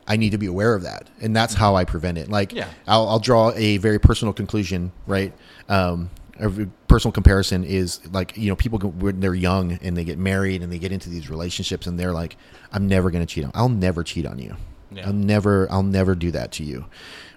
I 0.07 0.17
need 0.17 0.31
to 0.31 0.39
be 0.39 0.47
aware 0.47 0.73
of 0.73 0.81
that, 0.81 1.07
and 1.21 1.35
that's 1.35 1.53
how 1.53 1.75
I 1.75 1.85
prevent 1.85 2.17
it. 2.17 2.29
Like, 2.29 2.51
Yeah. 2.51 2.67
I'll, 2.87 3.07
I'll 3.07 3.19
draw 3.19 3.51
a 3.51 3.77
very 3.77 3.99
personal 3.99 4.33
conclusion, 4.33 4.91
right? 5.05 5.31
Um, 5.69 6.09
a 6.39 6.49
personal 6.87 7.11
comparison 7.11 7.63
is 7.63 7.99
like 8.11 8.35
you 8.35 8.49
know 8.49 8.55
people 8.55 8.79
when 8.79 9.19
they're 9.19 9.35
young 9.35 9.73
and 9.83 9.95
they 9.95 10.03
get 10.03 10.17
married 10.17 10.63
and 10.63 10.71
they 10.71 10.79
get 10.79 10.91
into 10.91 11.09
these 11.09 11.29
relationships 11.29 11.85
and 11.85 11.99
they're 11.99 12.13
like, 12.13 12.37
I'm 12.71 12.87
never 12.87 13.11
going 13.11 13.23
to 13.23 13.31
cheat 13.31 13.43
on. 13.45 13.51
I'll 13.53 13.69
never 13.69 14.03
cheat 14.03 14.25
on 14.25 14.39
you. 14.39 14.55
Yeah. 14.91 15.05
I'll 15.05 15.13
never. 15.13 15.71
I'll 15.71 15.83
never 15.83 16.15
do 16.15 16.31
that 16.31 16.51
to 16.53 16.63
you. 16.63 16.85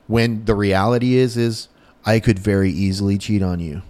When 0.06 0.44
the 0.46 0.54
reality 0.54 1.16
is, 1.16 1.36
is 1.36 1.68
I 2.06 2.20
could 2.20 2.38
very 2.38 2.70
easily 2.70 3.18
cheat 3.18 3.42
on 3.42 3.60
you 3.60 3.82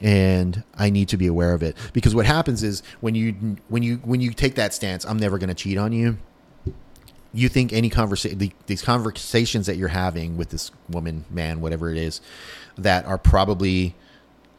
and 0.00 0.62
I 0.78 0.90
need 0.90 1.08
to 1.10 1.16
be 1.16 1.26
aware 1.26 1.52
of 1.52 1.62
it 1.62 1.76
because 1.92 2.14
what 2.14 2.26
happens 2.26 2.62
is 2.62 2.82
when 3.00 3.14
you 3.14 3.56
when 3.68 3.82
you 3.82 3.96
when 3.98 4.20
you 4.20 4.32
take 4.32 4.54
that 4.54 4.72
stance, 4.74 5.04
I'm 5.04 5.18
never 5.18 5.38
going 5.38 5.48
to 5.48 5.54
cheat 5.54 5.76
on 5.78 5.92
you 5.92 6.18
you 7.32 7.48
think 7.48 7.72
any 7.72 7.88
conversation 7.88 8.38
the, 8.38 8.50
these 8.66 8.82
conversations 8.82 9.66
that 9.66 9.76
you're 9.76 9.88
having 9.88 10.36
with 10.36 10.50
this 10.50 10.72
woman 10.88 11.24
man 11.30 11.60
whatever 11.60 11.90
it 11.90 11.96
is 11.96 12.20
that 12.76 13.04
are 13.04 13.18
probably 13.18 13.94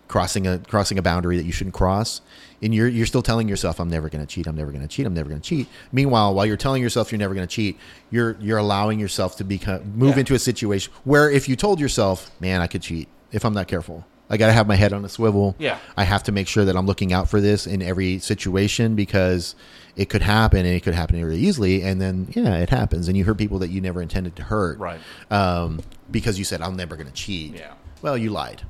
crossing 0.08 0.48
a 0.48 0.58
crossing 0.58 0.98
a 0.98 1.02
boundary 1.02 1.36
that 1.38 1.44
you 1.44 1.52
shouldn't 1.52 1.74
cross 1.74 2.22
and 2.62 2.74
you're 2.74 2.88
you're 2.88 3.06
still 3.06 3.22
telling 3.22 3.50
yourself 3.50 3.80
I'm 3.80 3.89
never 3.89 4.08
going 4.10 4.26
to 4.26 4.28
cheat 4.28 4.48
I'm 4.48 4.56
never 4.56 4.72
going 4.72 4.82
to 4.84 4.88
cheat 4.88 5.06
I'm 5.06 5.14
never 5.14 5.28
going 5.28 5.42
to 5.42 5.48
cheat 5.48 5.68
meanwhile 5.92 6.34
while 6.34 6.46
you're 6.46 6.56
telling 6.58 6.82
yourself 6.82 7.12
you're 7.12 7.20
never 7.20 7.34
going 7.34 7.48
to 7.48 7.54
cheat 7.54 7.78
you're 8.10 8.38
you're 8.39 8.58
allowing 8.58 9.00
yourself 9.00 9.36
to 9.38 9.44
become 9.44 9.94
move 9.98 10.16
Yeah. 10.16 10.20
into 10.22 10.34
a 10.36 10.39
situation 10.39 10.94
where 11.04 11.30
if 11.30 11.50
you 11.50 11.56
told 11.58 11.80
yourself 11.80 12.32
man 12.39 12.62
I 12.62 12.68
could 12.68 12.82
cheat 12.82 13.10
if 13.34 13.44
I'm 13.44 13.54
not 13.54 13.68
careful 13.68 14.06
I 14.32 14.38
got 14.38 14.48
to 14.48 14.54
have 14.54 14.66
my 14.66 14.76
head 14.76 14.94
on 14.94 15.04
a 15.04 15.10
swivel 15.10 15.56
Yeah. 15.60 15.78
I 15.98 16.06
have 16.06 16.24
to 16.24 16.32
make 16.32 16.48
sure 16.48 16.64
that 16.64 16.76
I'm 16.78 16.86
looking 16.86 17.12
out 17.12 17.30
for 17.30 17.42
this 17.42 17.68
in 17.68 17.82
every 17.82 18.18
situation 18.20 18.96
because 18.96 19.56
it 19.98 20.10
could 20.10 20.22
happen 20.22 20.60
and 20.60 20.70
it 20.70 20.80
could 20.84 20.94
happen 20.94 21.24
really 21.24 21.42
easily. 21.42 21.84
And 21.84 22.02
then, 22.02 22.32
yeah, 22.34 22.56
it 22.56 22.70
happens. 22.70 23.10
And 23.10 23.18
you 23.18 23.26
hurt 23.26 23.38
people 23.38 23.60
that 23.60 23.70
you 23.70 23.82
never 23.82 24.02
intended 24.02 24.38
to 24.38 24.44
hurt. 24.44 24.80
Right. 24.80 25.00
Um, 25.30 25.82
because 26.10 26.40
you 26.40 26.46
said, 26.46 26.62
I'm 26.62 26.78
never 26.78 26.96
going 26.96 27.08
to 27.08 27.14
cheat. 27.14 27.56
Yeah. 27.56 27.74
Well, 28.02 28.18
you 28.18 28.30
lied. 28.30 28.64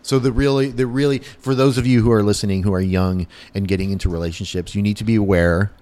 So 0.00 0.18
the 0.18 0.32
really, 0.32 0.68
the 0.68 0.86
really, 0.86 1.18
for 1.18 1.54
those 1.54 1.76
of 1.76 1.86
you 1.86 2.02
who 2.02 2.10
are 2.10 2.22
listening, 2.22 2.62
who 2.62 2.72
are 2.72 2.80
young 2.80 3.26
and 3.54 3.68
getting 3.68 3.90
into 3.90 4.08
relationships, 4.08 4.74
you 4.74 4.82
need 4.82 4.96
to 4.96 5.04
be 5.04 5.14
aware 5.14 5.72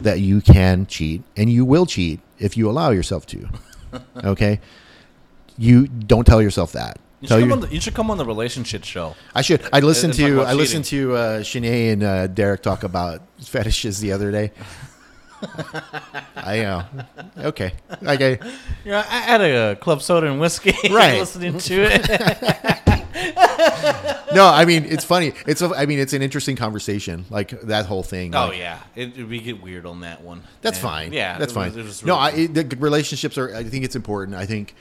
that 0.00 0.20
you 0.20 0.40
can 0.40 0.86
cheat 0.86 1.22
and 1.36 1.50
you 1.50 1.64
will 1.64 1.84
cheat 1.84 2.20
if 2.38 2.56
you 2.56 2.70
allow 2.70 2.90
yourself 2.90 3.26
to. 3.26 3.48
okay. 4.24 4.60
You 5.58 5.88
don't 5.88 6.26
tell 6.26 6.40
yourself 6.40 6.72
that. 6.72 6.98
You 7.22 7.28
should, 7.28 7.40
come 7.40 7.52
on 7.52 7.60
the, 7.60 7.68
you 7.68 7.80
should 7.80 7.94
come 7.94 8.10
on 8.10 8.18
the 8.18 8.24
relationship 8.24 8.82
show. 8.84 9.14
I 9.34 9.42
should. 9.42 9.62
I 9.72 9.78
listened 9.80 10.14
to 10.14 10.42
I 10.42 10.52
listened 10.54 10.84
to 10.86 11.14
uh, 11.14 11.40
Shanae 11.40 11.92
and 11.92 12.02
uh, 12.02 12.26
Derek 12.26 12.62
talk 12.62 12.82
about 12.82 13.22
fetishes 13.40 14.00
the 14.00 14.10
other 14.12 14.30
day. 14.32 14.50
I 16.36 16.56
know. 16.62 16.84
Okay. 17.38 17.72
Okay. 18.02 18.38
Yeah, 18.84 18.98
I 19.08 19.18
had 19.20 19.40
a 19.40 19.76
club 19.76 20.02
soda 20.02 20.26
and 20.28 20.40
whiskey. 20.40 20.74
Right. 20.90 21.18
listening 21.20 21.58
to 21.58 21.82
it. 21.84 23.02
No, 24.34 24.46
I 24.46 24.64
mean 24.64 24.84
it's 24.86 25.04
funny. 25.04 25.34
It's 25.46 25.60
a, 25.60 25.68
I 25.68 25.84
mean 25.86 25.98
it's 25.98 26.14
an 26.14 26.22
interesting 26.22 26.56
conversation. 26.56 27.26
Like 27.30 27.50
that 27.62 27.84
whole 27.86 28.02
thing. 28.02 28.34
oh 28.34 28.46
like, 28.48 28.58
yeah, 28.58 28.80
it, 28.96 29.16
it, 29.18 29.24
we 29.24 29.40
get 29.40 29.62
weird 29.62 29.84
on 29.84 30.00
that 30.00 30.22
one. 30.22 30.42
That's 30.62 30.78
And, 30.78 30.82
fine. 30.82 31.12
Yeah, 31.12 31.36
that's 31.38 31.52
fine. 31.52 31.74
was- 31.74 31.86
was 31.86 32.04
no, 32.04 32.16
I 32.16 32.30
it, 32.30 32.54
the 32.54 32.76
relationships 32.78 33.36
are. 33.36 33.54
I 33.54 33.62
think 33.64 33.84
it's 33.84 33.94
important. 33.94 34.36
I 34.38 34.46
think, 34.46 34.74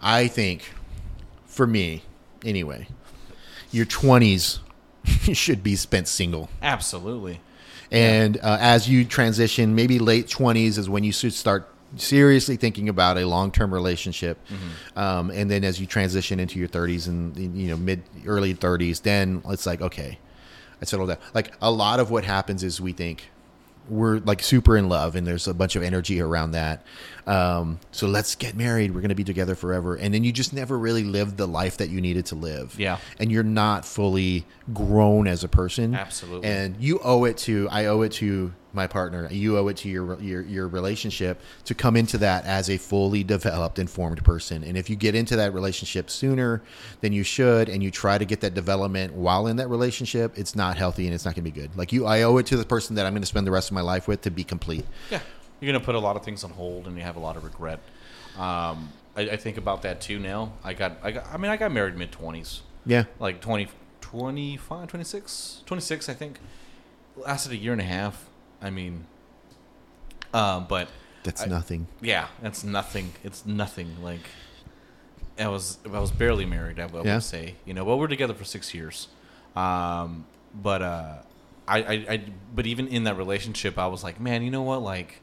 I 0.00 0.26
think, 0.26 0.68
for 1.58 1.66
me, 1.66 2.04
anyway, 2.44 2.86
your 3.72 3.84
twenties 3.84 4.60
should 5.32 5.64
be 5.64 5.74
spent 5.74 6.06
single. 6.06 6.48
absolutely. 6.62 7.40
And 7.90 8.36
uh, 8.36 8.58
as 8.60 8.88
you 8.88 9.04
transition, 9.04 9.74
maybe 9.74 9.98
late 9.98 10.28
20s 10.28 10.78
is 10.78 10.88
when 10.88 11.02
you 11.02 11.10
should 11.10 11.32
start 11.32 11.68
seriously 11.96 12.56
thinking 12.56 12.88
about 12.88 13.16
a 13.18 13.26
long-term 13.26 13.74
relationship. 13.74 14.38
Um, 14.94 15.30
and 15.30 15.50
then 15.50 15.64
as 15.64 15.80
you 15.80 15.86
transition 15.86 16.38
into 16.38 16.60
your 16.60 16.68
30s 16.68 17.08
and 17.08 17.36
you 17.36 17.70
know 17.70 17.76
mid 17.76 18.04
early 18.24 18.54
30s, 18.54 19.02
then 19.02 19.42
it's 19.48 19.66
like 19.66 19.80
okay, 19.80 20.20
I 20.80 20.84
settled 20.84 21.08
down. 21.08 21.18
Like 21.34 21.52
a 21.60 21.72
lot 21.72 21.98
of 21.98 22.12
what 22.12 22.22
happens 22.22 22.62
is 22.62 22.80
we 22.80 22.92
think 22.92 23.30
we're 23.88 24.18
like 24.18 24.42
super 24.42 24.76
in 24.76 24.88
love 24.88 25.16
and 25.16 25.26
there's 25.26 25.48
a 25.48 25.54
bunch 25.54 25.74
of 25.74 25.82
energy 25.82 26.20
around 26.20 26.52
that. 26.52 26.84
Um, 27.28 27.78
so 27.92 28.06
let's 28.06 28.34
get 28.34 28.56
married. 28.56 28.94
We're 28.94 29.02
going 29.02 29.10
to 29.10 29.14
be 29.14 29.22
together 29.22 29.54
forever. 29.54 29.96
And 29.96 30.14
then 30.14 30.24
you 30.24 30.32
just 30.32 30.54
never 30.54 30.78
really 30.78 31.04
lived 31.04 31.36
the 31.36 31.46
life 31.46 31.76
that 31.76 31.90
you 31.90 32.00
needed 32.00 32.24
to 32.26 32.34
live. 32.34 32.74
Yeah. 32.78 32.98
And 33.20 33.30
you're 33.30 33.42
not 33.42 33.84
fully 33.84 34.46
grown 34.72 35.28
as 35.28 35.44
a 35.44 35.48
person. 35.48 35.94
Absolutely. 35.94 36.48
And 36.48 36.76
you 36.80 36.98
owe 37.04 37.24
it 37.24 37.36
to 37.38 37.68
I 37.70 37.86
owe 37.86 38.00
it 38.00 38.12
to 38.12 38.54
my 38.72 38.86
partner. 38.86 39.28
You 39.30 39.58
owe 39.58 39.68
it 39.68 39.76
to 39.78 39.88
your 39.88 40.18
your 40.20 40.42
your 40.42 40.68
relationship 40.68 41.40
to 41.64 41.74
come 41.74 41.96
into 41.96 42.16
that 42.18 42.46
as 42.46 42.70
a 42.70 42.78
fully 42.78 43.24
developed, 43.24 43.78
informed 43.78 44.24
person. 44.24 44.64
And 44.64 44.78
if 44.78 44.88
you 44.88 44.96
get 44.96 45.14
into 45.14 45.36
that 45.36 45.52
relationship 45.52 46.08
sooner 46.08 46.62
than 47.00 47.12
you 47.12 47.24
should, 47.24 47.68
and 47.68 47.82
you 47.82 47.90
try 47.90 48.16
to 48.16 48.24
get 48.24 48.40
that 48.40 48.54
development 48.54 49.12
while 49.12 49.46
in 49.46 49.56
that 49.56 49.68
relationship, 49.68 50.38
it's 50.38 50.56
not 50.56 50.78
healthy 50.78 51.06
and 51.06 51.14
it's 51.14 51.24
not 51.24 51.34
going 51.34 51.44
to 51.44 51.50
be 51.50 51.60
good. 51.60 51.76
Like 51.76 51.92
you, 51.92 52.06
I 52.06 52.22
owe 52.22 52.38
it 52.38 52.46
to 52.46 52.56
the 52.56 52.64
person 52.64 52.96
that 52.96 53.04
I'm 53.04 53.12
going 53.12 53.22
to 53.22 53.26
spend 53.26 53.46
the 53.46 53.50
rest 53.50 53.70
of 53.70 53.74
my 53.74 53.82
life 53.82 54.08
with 54.08 54.22
to 54.22 54.30
be 54.30 54.44
complete. 54.44 54.86
Yeah, 55.10 55.20
you're 55.60 55.72
gonna 55.72 55.84
put 55.84 55.94
a 55.94 55.98
lot 56.00 56.16
of 56.16 56.24
things 56.24 56.44
on 56.44 56.50
hold, 56.50 56.86
and 56.86 56.96
you 56.96 57.02
have 57.02 57.16
a 57.16 57.20
lot 57.20 57.36
of 57.36 57.44
regret. 57.44 57.80
Um, 58.36 58.92
I, 59.16 59.22
I 59.32 59.36
think 59.36 59.56
about 59.56 59.82
that 59.82 60.00
too 60.00 60.18
now. 60.18 60.52
I 60.62 60.74
got, 60.74 60.98
I 61.02 61.10
got, 61.10 61.26
I 61.32 61.36
mean, 61.38 61.50
I 61.50 61.56
got 61.56 61.72
married 61.72 61.96
mid 61.96 62.12
twenties, 62.12 62.62
Yeah. 62.86 63.04
like 63.18 63.40
20, 63.40 63.68
25, 64.00 64.88
26, 64.88 65.62
26, 65.66 66.08
I 66.08 66.14
think. 66.14 66.38
Lasted 67.16 67.52
a 67.52 67.56
year 67.56 67.72
and 67.72 67.80
a 67.80 67.84
half. 67.84 68.28
I 68.62 68.70
mean, 68.70 69.06
um, 70.32 70.66
but 70.68 70.88
That's 71.24 71.42
I- 71.42 71.46
nothing. 71.46 71.86
yeah, 72.00 72.28
it's 72.42 72.62
nothing. 72.64 73.12
It's 73.24 73.44
nothing. 73.46 73.96
Like 74.02 74.20
I 75.38 75.48
was 75.48 75.78
I 75.84 75.98
was 75.98 76.10
barely 76.10 76.44
married. 76.46 76.78
I 76.78 76.86
would 76.86 77.04
Yeah. 77.04 77.18
say, 77.18 77.54
you 77.64 77.74
know, 77.74 77.84
well, 77.84 77.98
we're 77.98 78.06
together 78.08 78.34
for 78.34 78.44
six 78.44 78.72
years, 78.74 79.08
um, 79.56 80.26
but 80.54 80.82
uh, 80.82 81.14
I, 81.66 81.78
I, 81.82 81.92
I, 82.08 82.22
but 82.54 82.66
even 82.66 82.88
in 82.88 83.04
that 83.04 83.16
relationship, 83.16 83.78
I 83.78 83.86
was 83.88 84.02
like, 84.04 84.20
man, 84.20 84.42
you 84.42 84.50
know 84.50 84.62
what, 84.62 84.82
like, 84.82 85.20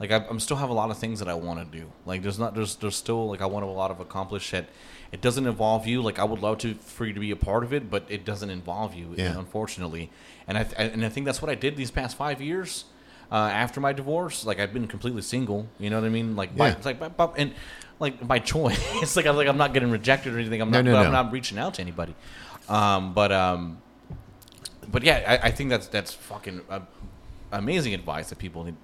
like 0.00 0.10
I, 0.10 0.24
I'm 0.28 0.40
still 0.40 0.56
have 0.58 0.70
a 0.70 0.74
lot 0.74 0.90
of 0.90 0.98
things 0.98 1.18
that 1.20 1.28
I 1.28 1.34
want 1.34 1.58
to 1.72 1.78
do. 1.78 1.86
Like, 2.04 2.22
there's 2.22 2.38
not, 2.38 2.54
there's, 2.54 2.76
there's 2.76 2.96
still 2.96 3.28
like 3.28 3.40
I 3.40 3.46
want 3.46 3.64
a 3.64 3.68
lot 3.68 3.90
of 3.90 4.00
accomplish 4.00 4.50
that. 4.50 4.66
It 5.12 5.20
doesn't 5.20 5.46
involve 5.46 5.86
you. 5.86 6.02
Like 6.02 6.18
I 6.18 6.24
would 6.24 6.40
love 6.42 6.58
to 6.58 6.74
for 6.74 7.06
you 7.06 7.12
to 7.14 7.20
be 7.20 7.30
a 7.30 7.36
part 7.36 7.62
of 7.62 7.72
it, 7.72 7.88
but 7.88 8.04
it 8.08 8.24
doesn't 8.24 8.50
involve 8.50 8.92
you, 8.94 9.14
Yeah. 9.16 9.38
unfortunately. 9.38 10.10
And 10.48 10.58
I, 10.58 10.64
th- 10.64 10.74
and 10.92 11.04
I 11.06 11.08
think 11.08 11.26
that's 11.26 11.40
what 11.40 11.48
I 11.48 11.54
did 11.54 11.76
these 11.76 11.92
past 11.92 12.16
five 12.16 12.42
years. 12.42 12.86
Uh, 13.30 13.36
after 13.36 13.80
my 13.80 13.92
divorce, 13.92 14.44
like 14.44 14.58
I've 14.58 14.72
been 14.74 14.88
completely 14.88 15.22
single. 15.22 15.68
You 15.78 15.90
know 15.90 16.00
what 16.00 16.06
I 16.06 16.10
mean? 16.10 16.34
Like, 16.34 16.56
by, 16.56 16.68
Yeah. 16.68 16.72
it's 16.74 16.84
like, 16.84 16.98
by, 16.98 17.08
by, 17.08 17.28
and 17.36 17.54
like 18.00 18.26
by 18.26 18.40
choice. 18.40 18.78
it's 19.00 19.14
like 19.16 19.26
I'm 19.26 19.36
like 19.36 19.46
I'm 19.46 19.56
not 19.56 19.72
getting 19.72 19.92
rejected 19.92 20.34
or 20.34 20.38
anything. 20.40 20.60
I'm 20.60 20.70
No, 20.72 20.82
not. 20.82 20.84
no, 20.90 20.92
but 20.96 21.00
no. 21.02 21.06
I'm 21.06 21.12
not 21.12 21.32
reaching 21.32 21.56
out 21.56 21.74
to 21.74 21.82
anybody. 21.82 22.14
Um, 22.68 23.14
but 23.14 23.30
um, 23.30 23.78
but 24.90 25.04
yeah, 25.04 25.38
I, 25.42 25.48
I 25.48 25.50
think 25.52 25.70
that's 25.70 25.86
that's 25.86 26.12
fucking 26.12 26.62
uh, 26.68 26.80
amazing 27.52 27.94
advice 27.94 28.28
that 28.30 28.38
people 28.38 28.64
need, 28.64 28.74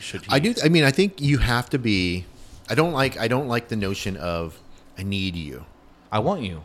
should. 0.00 0.22
I 0.28 0.38
do. 0.38 0.54
I 0.62 0.68
mean, 0.68 0.84
I 0.84 0.90
think 0.90 1.20
you 1.20 1.38
have 1.38 1.70
to 1.70 1.78
be. 1.78 2.24
I 2.68 2.74
don't 2.74 2.92
like. 2.92 3.18
I 3.18 3.28
don't 3.28 3.48
like 3.48 3.68
the 3.68 3.76
notion 3.76 4.16
of 4.16 4.58
I 4.96 5.02
need 5.02 5.36
you. 5.36 5.64
I 6.10 6.18
want 6.18 6.42
you. 6.42 6.62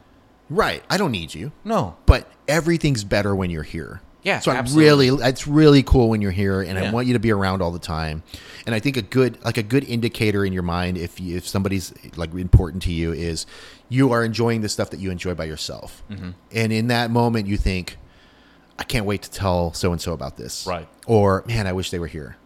Right. 0.50 0.84
I 0.90 0.98
don't 0.98 1.12
need 1.12 1.34
you. 1.34 1.52
No. 1.64 1.96
But 2.06 2.30
everything's 2.48 3.04
better 3.04 3.36
when 3.36 3.50
you're 3.50 3.64
here. 3.64 4.02
Yeah, 4.24 4.40
So 4.40 4.54
I 4.54 4.56
absolutely. 4.56 5.10
really, 5.10 5.24
it's 5.24 5.48
really 5.48 5.84
cool 5.84 6.10
when 6.10 6.22
you're 6.22 6.32
here, 6.32 6.62
and 6.62 6.80
I 6.80 6.92
want 6.92 7.08
you 7.08 7.14
to 7.14 7.20
be 7.20 7.32
around 7.32 7.62
all 7.62 7.72
the 7.72 7.80
time. 7.80 8.24
And 8.66 8.74
I 8.74 8.80
think 8.80 8.96
a 8.96 9.02
good, 9.02 9.44
like 9.44 9.58
a 9.58 9.64
good 9.64 9.84
indicator 9.84 10.46
in 10.46 10.54
your 10.54 10.64
mind, 10.64 10.98
if 10.98 11.20
you, 11.20 11.36
if 11.36 11.46
somebody's 11.46 11.94
like 12.16 12.34
important 12.34 12.84
to 12.84 12.92
you, 12.94 13.12
is 13.12 13.46
you 13.90 14.14
are 14.14 14.24
enjoying 14.24 14.62
the 14.62 14.70
stuff 14.70 14.92
that 14.92 15.02
you 15.02 15.12
enjoy 15.12 15.34
by 15.34 15.44
yourself. 15.44 16.04
Mm-hmm. 16.10 16.30
And 16.54 16.72
in 16.72 16.88
that 16.88 17.12
moment, 17.12 17.48
you 17.48 17.58
think, 17.58 17.98
I 18.80 18.86
can't 18.86 19.06
wait 19.06 19.24
to 19.24 19.30
tell 19.32 19.74
so 19.74 19.92
and 19.92 20.00
so 20.00 20.14
about 20.14 20.38
this. 20.38 20.66
Right. 20.66 20.88
Or 21.06 21.44
man, 21.46 21.68
I 21.68 21.74
wish 21.74 21.92
they 21.92 22.00
were 22.00 22.08
here. 22.08 22.38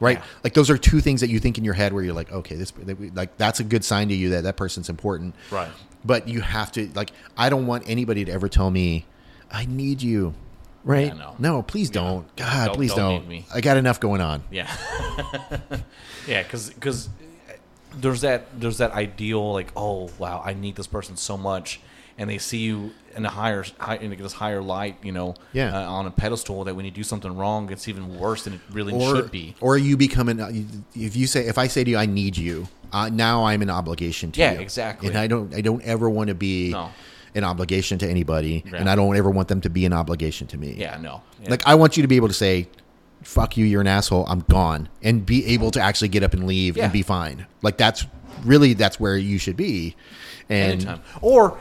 Right. 0.00 0.18
Yeah. 0.18 0.24
Like 0.44 0.54
those 0.54 0.70
are 0.70 0.78
two 0.78 1.00
things 1.00 1.20
that 1.22 1.28
you 1.28 1.38
think 1.40 1.58
in 1.58 1.64
your 1.64 1.74
head 1.74 1.92
where 1.92 2.02
you're 2.04 2.14
like, 2.14 2.30
okay, 2.30 2.54
this 2.54 2.72
like 3.14 3.36
that's 3.36 3.60
a 3.60 3.64
good 3.64 3.84
sign 3.84 4.08
to 4.08 4.14
you 4.14 4.30
that 4.30 4.44
that 4.44 4.56
person's 4.56 4.88
important. 4.88 5.34
Right. 5.50 5.70
But 6.04 6.28
you 6.28 6.40
have 6.40 6.70
to 6.72 6.88
like 6.94 7.10
I 7.36 7.48
don't 7.48 7.66
want 7.66 7.84
anybody 7.88 8.24
to 8.24 8.32
ever 8.32 8.48
tell 8.48 8.70
me 8.70 9.06
I 9.50 9.66
need 9.66 10.02
you. 10.02 10.34
Right? 10.84 11.14
Yeah, 11.14 11.32
no. 11.38 11.62
please 11.62 11.90
don't. 11.90 12.34
God, 12.36 12.66
Don't- 12.66 12.74
please 12.76 12.94
don't 12.94 13.28
don't. 13.28 13.44
I 13.52 13.60
got 13.60 13.76
enough 13.76 13.98
going 14.00 14.20
on. 14.20 14.42
Yeah. 14.50 14.74
yeah, 16.26 16.42
because 16.44 16.70
because 16.70 17.08
eh, 17.48 17.54
there's 17.96 18.20
that 18.20 18.58
there's 18.58 18.78
that 18.78 18.92
ideal 18.92 19.52
like 19.52 19.72
oh 19.76 20.10
wow 20.18 20.40
I 20.44 20.54
need 20.54 20.76
this 20.76 20.86
person 20.86 21.16
so 21.16 21.36
much 21.36 21.80
and 22.18 22.28
they 22.28 22.36
see 22.38 22.58
you 22.58 22.90
in 23.16 23.24
a 23.24 23.28
higher 23.30 23.64
high, 23.78 23.96
in 23.96 24.10
this 24.16 24.32
higher 24.32 24.60
light 24.60 24.96
you 25.02 25.12
know 25.12 25.34
Yeah. 25.52 25.76
uh, 25.76 25.90
on 25.90 26.06
a 26.06 26.10
pedestal 26.10 26.64
that 26.64 26.74
when 26.76 26.84
you 26.84 26.90
do 26.90 27.02
something 27.02 27.34
wrong 27.36 27.70
it's 27.72 27.88
even 27.88 28.18
worse 28.18 28.44
than 28.44 28.54
it 28.54 28.60
really 28.70 28.92
Or 28.92 29.16
should 29.16 29.30
be. 29.30 29.54
or 29.60 29.78
you 29.78 29.96
become 29.96 30.28
an 30.28 30.84
if 30.94 31.16
you 31.16 31.26
say 31.26 31.46
if 31.46 31.58
I 31.58 31.68
say 31.68 31.84
to 31.84 31.90
you 31.90 31.96
I 31.96 32.06
need 32.06 32.36
you, 32.36 32.68
uh, 32.92 33.08
now 33.08 33.44
I'm 33.44 33.62
an 33.62 33.70
obligation 33.70 34.32
to 34.32 34.40
Yeah, 34.40 34.52
you. 34.54 34.60
exactly. 34.60 35.08
And 35.08 35.16
I 35.18 35.26
don't 35.26 35.54
I 35.54 35.60
don't 35.60 35.82
ever 35.82 36.08
want 36.10 36.28
to 36.28 36.34
be 36.34 36.70
No. 36.70 36.90
an 37.34 37.44
obligation 37.44 37.98
to 37.98 38.08
anybody 38.08 38.64
Yeah. 38.66 38.78
and 38.78 38.90
I 38.90 38.94
don't 38.96 39.16
ever 39.16 39.30
want 39.30 39.48
them 39.48 39.60
to 39.62 39.70
be 39.70 39.86
an 39.86 39.92
obligation 39.92 40.46
to 40.48 40.58
me. 40.58 40.74
Yeah, 40.78 40.96
no. 41.00 41.22
Yeah. 41.42 41.50
Like 41.50 41.62
I 41.66 41.74
want 41.76 41.96
you 41.96 42.02
to 42.02 42.08
be 42.08 42.16
able 42.16 42.28
to 42.28 42.34
say, 42.34 42.68
"Fuck 43.22 43.56
you, 43.56 43.64
you're 43.64 43.80
an 43.80 43.86
asshole. 43.86 44.24
I'm 44.28 44.44
gone," 44.48 44.88
and 45.02 45.24
be 45.26 45.44
able 45.46 45.70
to 45.72 45.80
actually 45.80 46.08
get 46.08 46.22
up 46.22 46.32
and 46.34 46.46
leave 46.46 46.76
Yeah. 46.76 46.84
and 46.84 46.92
be 46.92 47.02
fine. 47.02 47.46
Like 47.62 47.76
that's 47.78 48.06
really 48.44 48.74
that's 48.74 48.98
where 49.00 49.16
you 49.16 49.38
should 49.38 49.56
be. 49.56 49.94
And 50.48 50.72
anytime. 50.80 51.00
Or 51.20 51.58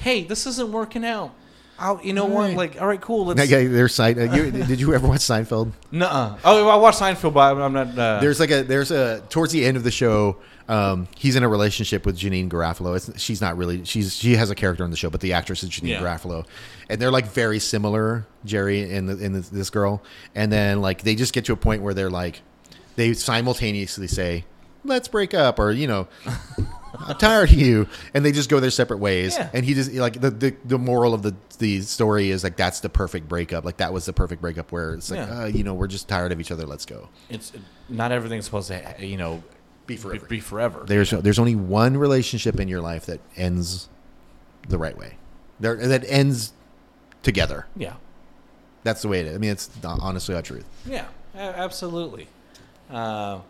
hey, 0.00 0.24
this 0.24 0.46
isn't 0.46 0.72
working 0.72 1.04
out. 1.04 1.34
I'll, 1.78 1.98
you 2.04 2.12
know 2.12 2.26
what? 2.26 2.48
Right. 2.48 2.56
Like, 2.56 2.80
all 2.82 2.86
right, 2.86 3.00
cool. 3.00 3.24
Let's. 3.24 3.40
Okay, 3.40 3.66
there's 3.66 3.94
side. 3.94 4.18
Uh, 4.18 4.24
you, 4.34 4.50
did 4.50 4.78
you 4.82 4.92
ever 4.94 5.08
watch 5.08 5.20
Seinfeld? 5.20 5.72
Nuh-uh. 5.90 6.36
Oh, 6.44 6.68
I 6.68 6.76
watched 6.76 7.00
Seinfeld, 7.00 7.32
but 7.32 7.40
I'm- 7.40 7.58
I'm 7.62 7.72
not. 7.72 7.98
Uh, 7.98 8.20
There's 8.20 8.38
like 8.38 8.50
a 8.50 8.62
there's 8.62 8.90
a 8.90 9.22
towards 9.30 9.52
the 9.52 9.64
end 9.64 9.78
of 9.78 9.82
the 9.84 9.90
show. 9.90 10.36
Um, 10.68 11.08
he's 11.16 11.36
in 11.36 11.42
a 11.42 11.48
relationship 11.48 12.04
with 12.04 12.18
Janeane 12.18 12.50
Garofalo. 12.50 12.96
It's, 12.96 13.18
she's 13.20 13.40
not 13.40 13.56
really. 13.56 13.84
She's 13.86 14.14
she 14.14 14.36
has 14.36 14.50
a 14.50 14.54
character 14.54 14.84
on 14.84 14.90
the 14.90 14.96
show, 14.98 15.08
but 15.08 15.20
the 15.22 15.32
actress 15.32 15.62
is 15.62 15.70
Janeane 15.70 15.88
Yeah. 15.88 16.00
Garofalo, 16.02 16.44
and 16.90 17.00
they're 17.00 17.10
like 17.10 17.26
very 17.28 17.58
similar, 17.58 18.26
Jerry 18.44 18.92
and 18.94 19.08
the, 19.08 19.24
and 19.24 19.34
this, 19.34 19.48
this 19.48 19.70
girl. 19.70 20.02
And 20.34 20.52
then 20.52 20.82
like 20.82 21.00
they 21.02 21.14
just 21.14 21.32
get 21.32 21.46
to 21.46 21.54
a 21.54 21.56
point 21.56 21.80
where 21.82 21.94
they're 21.94 22.10
like, 22.10 22.42
they 22.96 23.14
simultaneously 23.14 24.06
say, 24.06 24.44
"Let's 24.84 25.08
break 25.08 25.32
up," 25.32 25.58
or 25.58 25.72
you 25.72 25.86
know. 25.86 26.08
I'm 26.98 27.16
tired 27.18 27.50
of 27.50 27.56
you, 27.56 27.88
and 28.14 28.24
they 28.24 28.32
just 28.32 28.48
go 28.50 28.60
their 28.60 28.70
separate 28.70 28.98
ways. 28.98 29.36
Yeah. 29.36 29.50
And 29.54 29.64
he 29.64 29.74
just 29.74 29.92
like 29.92 30.20
the, 30.20 30.30
the 30.30 30.56
the 30.64 30.78
moral 30.78 31.14
of 31.14 31.22
the 31.22 31.34
the 31.58 31.80
story 31.82 32.30
is 32.30 32.42
like 32.44 32.56
that's 32.56 32.80
the 32.80 32.88
perfect 32.88 33.28
breakup. 33.28 33.64
Like 33.64 33.76
that 33.78 33.92
was 33.92 34.06
the 34.06 34.12
perfect 34.12 34.40
breakup 34.40 34.72
where 34.72 34.94
it's 34.94 35.10
like, 35.10 35.20
Yeah. 35.20 35.42
uh, 35.42 35.46
you 35.46 35.62
know, 35.64 35.74
we're 35.74 35.86
just 35.86 36.08
tired 36.08 36.32
of 36.32 36.40
each 36.40 36.50
other. 36.50 36.66
Let's 36.66 36.86
go. 36.86 37.08
it's 37.28 37.52
not 37.88 38.12
everything's 38.12 38.44
supposed 38.44 38.68
to, 38.68 38.94
you 39.06 39.16
know, 39.16 39.42
Be 39.86 39.96
forever. 39.96 40.26
Be, 40.26 40.40
forever. 40.40 40.84
There's 40.86 41.10
there's 41.10 41.38
only 41.38 41.54
one 41.56 41.96
relationship 41.96 42.58
in 42.60 42.68
your 42.68 42.80
life 42.80 43.06
that 43.06 43.20
ends 43.36 43.88
the 44.68 44.78
right 44.78 44.96
way. 44.96 45.16
There 45.60 45.76
that 45.76 46.04
ends 46.08 46.52
together. 47.22 47.66
yeah. 47.76 47.94
That's 48.82 49.02
the 49.02 49.08
way 49.08 49.20
it 49.20 49.26
is. 49.26 49.34
I 49.34 49.38
mean, 49.38 49.50
it's 49.50 49.68
honestly 49.84 50.34
the 50.34 50.40
truth. 50.40 50.64
Yeah, 50.86 51.04
absolutely. 51.34 52.28
Uh, 52.88 53.40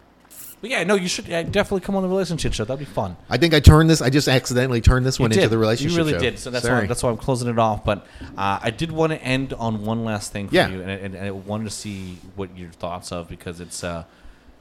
but 0.60 0.70
yeah, 0.70 0.84
no, 0.84 0.94
you 0.94 1.08
should 1.08 1.26
yeah, 1.26 1.42
definitely 1.42 1.80
come 1.80 1.96
on 1.96 2.02
the 2.02 2.08
relationship 2.08 2.52
show. 2.52 2.64
That'd 2.64 2.78
be 2.86 2.92
fun. 2.92 3.16
I 3.28 3.36
think 3.38 3.54
I 3.54 3.60
turned 3.60 3.88
this. 3.90 4.02
I 4.02 4.10
just 4.10 4.28
accidentally 4.28 4.80
turned 4.80 5.06
this 5.06 5.18
one 5.18 5.30
You 5.30 5.34
into 5.36 5.42
did. 5.46 5.50
the 5.50 5.58
relationship. 5.58 5.92
You 5.92 5.96
really 5.98 6.12
show. 6.12 6.18
did. 6.20 6.38
So 6.38 6.50
that's 6.50 6.64
Sorry. 6.64 6.82
why 6.82 6.86
that's 6.86 7.02
why 7.02 7.10
I'm 7.10 7.16
closing 7.16 7.48
it 7.48 7.58
off. 7.58 7.84
But 7.84 8.06
uh, 8.36 8.58
I 8.62 8.70
did 8.70 8.92
want 8.92 9.12
to 9.12 9.22
end 9.22 9.52
on 9.54 9.84
one 9.84 10.04
last 10.04 10.32
thing 10.32 10.48
for 10.48 10.54
Yeah. 10.54 10.68
you, 10.68 10.80
and, 10.82 10.90
and, 10.90 11.14
and 11.14 11.26
I 11.26 11.30
wanted 11.30 11.64
to 11.64 11.70
see 11.70 12.18
what 12.36 12.56
your 12.56 12.70
thoughts 12.70 13.10
of 13.12 13.28
because 13.28 13.60
it's 13.60 13.82
uh, 13.82 14.04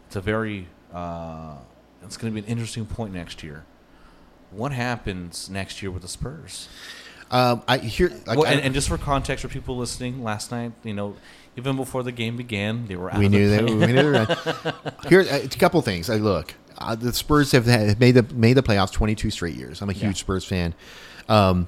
it's 0.07 0.15
a 0.15 0.21
very 0.21 0.67
uh, 0.93 1.55
it's 2.03 2.17
going 2.17 2.33
to 2.33 2.41
be 2.41 2.45
an 2.45 2.51
interesting 2.51 2.85
point 2.85 3.13
next 3.13 3.43
year. 3.43 3.65
What 4.51 4.71
happens 4.71 5.49
next 5.49 5.81
year 5.81 5.91
with 5.91 6.01
the 6.01 6.07
Spurs? 6.07 6.69
Um, 7.29 7.61
I 7.67 7.77
hear. 7.77 8.09
Like, 8.25 8.37
well, 8.39 8.47
I- 8.47 8.53
and, 8.53 8.61
and 8.61 8.73
just 8.73 8.87
for 8.89 8.97
context, 8.97 9.43
for 9.43 9.49
people 9.49 9.77
listening, 9.77 10.23
last 10.23 10.49
night, 10.51 10.71
you 10.83 10.93
know, 10.93 11.15
even 11.59 11.75
before 11.75 12.03
the 12.03 12.11
game 12.11 12.37
began, 12.37 12.87
they 12.87 12.95
were 12.95 13.11
out 13.11 13.19
we 13.19 13.25
of 13.27 13.31
knew 13.31 13.49
the 13.49 13.55
that. 13.57 13.65
We 13.65 13.73
knew 13.73 13.93
they 13.93 14.03
were. 14.03 14.75
Here, 15.09 15.21
uh, 15.21 15.39
a 15.43 15.47
couple 15.49 15.81
things. 15.81 16.09
I 16.09 16.15
look. 16.15 16.55
Uh, 16.77 16.95
the 16.95 17.11
Spurs 17.13 17.51
have 17.51 17.65
had, 17.65 17.99
made 17.99 18.11
the 18.13 18.23
made 18.33 18.53
the 18.53 18.63
playoffs 18.63 18.91
22 18.93 19.29
straight 19.31 19.55
years. 19.55 19.81
I'm 19.81 19.89
a 19.89 19.93
huge 19.93 20.03
Yeah. 20.17 20.21
Spurs 20.21 20.45
fan. 20.45 20.73
Um, 21.27 21.67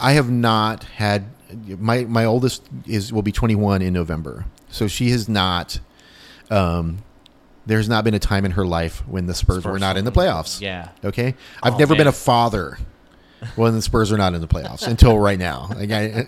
I 0.00 0.12
have 0.12 0.30
not 0.30 0.84
had 0.84 1.26
my 1.78 2.04
my 2.04 2.24
oldest 2.24 2.62
is 2.86 3.12
will 3.12 3.22
be 3.22 3.32
21 3.32 3.82
in 3.82 3.92
November, 3.92 4.46
so 4.68 4.88
she 4.88 5.10
has 5.10 5.28
not. 5.28 5.78
Um, 6.50 6.98
there's 7.66 7.88
not 7.88 8.04
been 8.04 8.14
a 8.14 8.18
time 8.20 8.44
in 8.44 8.52
her 8.52 8.64
life 8.64 9.06
when 9.08 9.26
the 9.26 9.34
Spurs, 9.34 9.64
were 9.64 9.78
not 9.78 9.96
in 9.96 10.04
the 10.04 10.12
playoffs. 10.12 10.60
Yeah. 10.60 10.90
Okay, 11.04 11.34
I've 11.62 11.74
Oh, 11.74 11.78
never 11.78 11.96
been 11.96 12.06
a 12.06 12.12
father 12.12 12.78
when 13.56 13.74
the 13.74 13.82
Spurs 13.82 14.12
are 14.12 14.16
not 14.18 14.34
in 14.34 14.40
the 14.40 14.48
playoffs 14.48 14.86
until 14.86 15.18
right 15.18 15.38
now. 15.38 15.68
Like 15.74 15.90
I, 15.90 16.26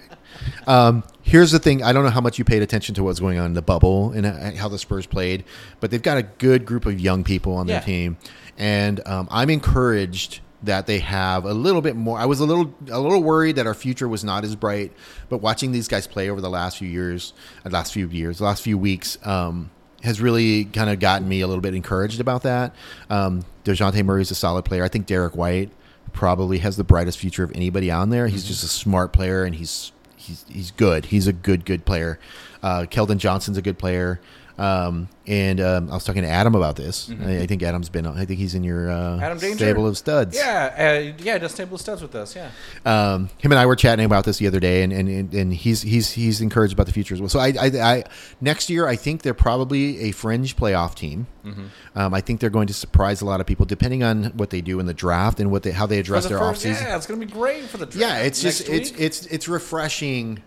um, 0.67 1.05
here's 1.23 1.51
the 1.51 1.59
thing: 1.59 1.83
I 1.83 1.93
don't 1.93 2.05
know 2.05 2.11
how 2.11 2.21
much 2.21 2.39
you 2.39 2.45
paid 2.45 2.63
attention 2.63 2.95
to 2.97 3.05
what's 3.05 3.21
going 3.21 3.39
on 3.39 3.47
in 3.47 3.55
the 3.55 3.63
bubble 3.63 4.13
and 4.13 4.27
uh, 4.27 4.53
how 4.53 4.69
the 4.69 4.79
Spurs 4.79 5.07
played, 5.07 5.45
but 5.81 5.91
they've 5.91 6.03
got 6.03 6.19
a 6.19 6.23
good 6.23 6.65
group 6.67 6.87
of 6.87 6.99
young 7.01 7.25
people 7.25 7.55
on 7.55 7.67
their 7.67 7.77
Yeah. 7.77 7.81
team, 7.85 8.17
and 8.57 9.07
um, 9.07 9.29
I'm 9.31 9.51
encouraged 9.51 10.41
that 10.65 10.87
they 10.89 10.99
have 10.99 11.45
a 11.45 11.55
little 11.55 11.81
bit 11.81 11.95
more. 11.95 12.19
I 12.19 12.27
was 12.27 12.41
a 12.41 12.45
little 12.45 12.75
a 12.91 12.99
little 13.01 13.23
worried 13.23 13.57
that 13.57 13.67
our 13.67 13.75
future 13.75 14.09
was 14.09 14.25
not 14.25 14.45
as 14.45 14.57
bright, 14.57 14.93
but 15.29 15.39
watching 15.39 15.73
these 15.73 15.87
guys 15.89 16.07
play 16.07 16.29
over 16.31 16.41
the 16.41 16.51
last 16.51 16.79
few 16.79 16.89
years, 16.89 17.33
uh, 17.65 17.71
last 17.71 17.93
few 17.93 18.09
years, 18.09 18.41
last 18.41 18.63
few 18.63 18.77
weeks. 18.79 19.19
Um, 19.25 19.71
has 20.05 20.21
really 20.21 20.65
kind 20.65 20.89
of 20.91 21.01
gotten 21.01 21.29
me 21.29 21.41
a 21.41 21.47
little 21.49 21.61
bit 21.61 21.75
encouraged 21.75 22.21
about 22.21 22.45
that. 22.45 22.73
Um, 23.11 23.45
Dejounte 23.65 24.01
Murray 24.05 24.23
is 24.23 24.31
a 24.31 24.35
solid 24.37 24.65
player. 24.65 24.85
I 24.85 24.89
think 24.89 25.07
Derrick 25.07 25.35
White 25.35 25.73
probably 26.19 26.59
has 26.59 26.77
the 26.77 26.83
brightest 26.83 27.17
future 27.17 27.45
of 27.45 27.53
anybody 27.55 27.93
on 27.93 28.11
there. 28.11 28.27
He's 28.27 28.43
just 28.43 28.65
a 28.65 28.67
smart 28.67 29.13
player 29.13 29.45
and 29.45 29.55
he's 29.55 29.93
he's 30.17 30.45
he's 30.49 30.73
good. 30.73 31.05
He's 31.05 31.29
a 31.29 31.33
good 31.33 31.65
good 31.65 31.85
player. 31.85 32.19
Uh, 32.61 32.87
Keldon 32.91 33.19
Johnson's 33.19 33.57
a 33.57 33.63
good 33.63 33.79
player. 33.79 34.21
Um, 34.59 35.09
and 35.29 35.61
um, 35.61 35.89
I 35.89 35.95
was 35.95 36.03
talking 36.05 36.23
to 36.23 36.29
Adam 36.29 36.57
about 36.57 36.75
this. 36.75 37.09
I, 37.23 37.43
I 37.43 37.47
think 37.47 37.63
Adam's 37.63 37.89
been. 37.89 38.07
I 38.07 38.25
think 38.25 38.41
he's 38.41 38.57
in 38.57 38.65
your 38.65 38.91
uh, 38.91 38.95
Mm-hmm. 38.99 39.23
Adam 39.23 39.39
Danger? 39.39 39.57
stable 39.59 39.87
of 39.87 39.97
studs. 39.97 40.37
Yeah, 40.37 40.75
uh, 41.17 41.23
yeah, 41.23 41.39
just 41.39 41.57
table 41.57 41.77
of 41.77 41.81
studs 41.81 42.03
with 42.03 42.13
us. 42.17 42.35
Yeah. 42.35 42.51
Um, 42.85 43.29
him 43.39 43.53
and 43.53 43.59
I 43.61 43.67
were 43.67 43.77
chatting 43.77 44.05
about 44.05 44.25
this 44.25 44.39
the 44.39 44.49
other 44.49 44.59
day, 44.59 44.83
and, 44.83 44.93
and, 44.93 45.33
and 45.33 45.55
he's 45.55 45.83
he's 45.83 46.11
he's 46.11 46.41
encouraged 46.41 46.73
about 46.73 46.87
the 46.87 46.93
future 46.93 47.15
as 47.15 47.21
well. 47.21 47.29
So 47.29 47.39
I, 47.39 47.53
I, 47.61 47.67
I 47.67 48.05
next 48.41 48.69
year 48.69 48.89
I 48.89 48.97
think 48.97 49.23
they're 49.23 49.33
probably 49.33 50.01
a 50.01 50.11
fringe 50.11 50.57
playoff 50.57 50.97
team. 50.97 51.29
Mm-hmm. 51.45 51.67
Um, 51.95 52.13
I 52.13 52.21
think 52.21 52.41
they're 52.41 52.51
going 52.51 52.67
to 52.67 52.75
surprise 52.75 53.21
a 53.21 53.27
lot 53.27 53.41
of 53.41 53.47
people 53.47 53.65
depending 53.65 54.03
on 54.03 54.25
what 54.37 54.51
they 54.51 54.61
do 54.61 54.81
in 54.81 54.87
the 54.87 54.95
draft 54.95 55.39
and 55.39 55.53
what 55.53 55.63
they 55.63 55.71
how 55.71 55.87
they 55.87 56.01
address 56.01 56.25
the 56.25 56.31
their 56.31 56.39
first- 56.41 56.65
offseason. 56.65 56.83
Yeah, 56.83 56.97
it's 56.97 57.07
gonna 57.07 57.21
be 57.25 57.31
great 57.31 57.65
for 57.67 57.77
the 57.77 57.87
draft. 57.87 57.97
Yeah, 58.01 58.19
it's 58.23 58.43
just 58.43 58.69
it's 58.69 58.91
it's 58.93 59.25
it's 59.27 59.47
refreshing 59.47 60.43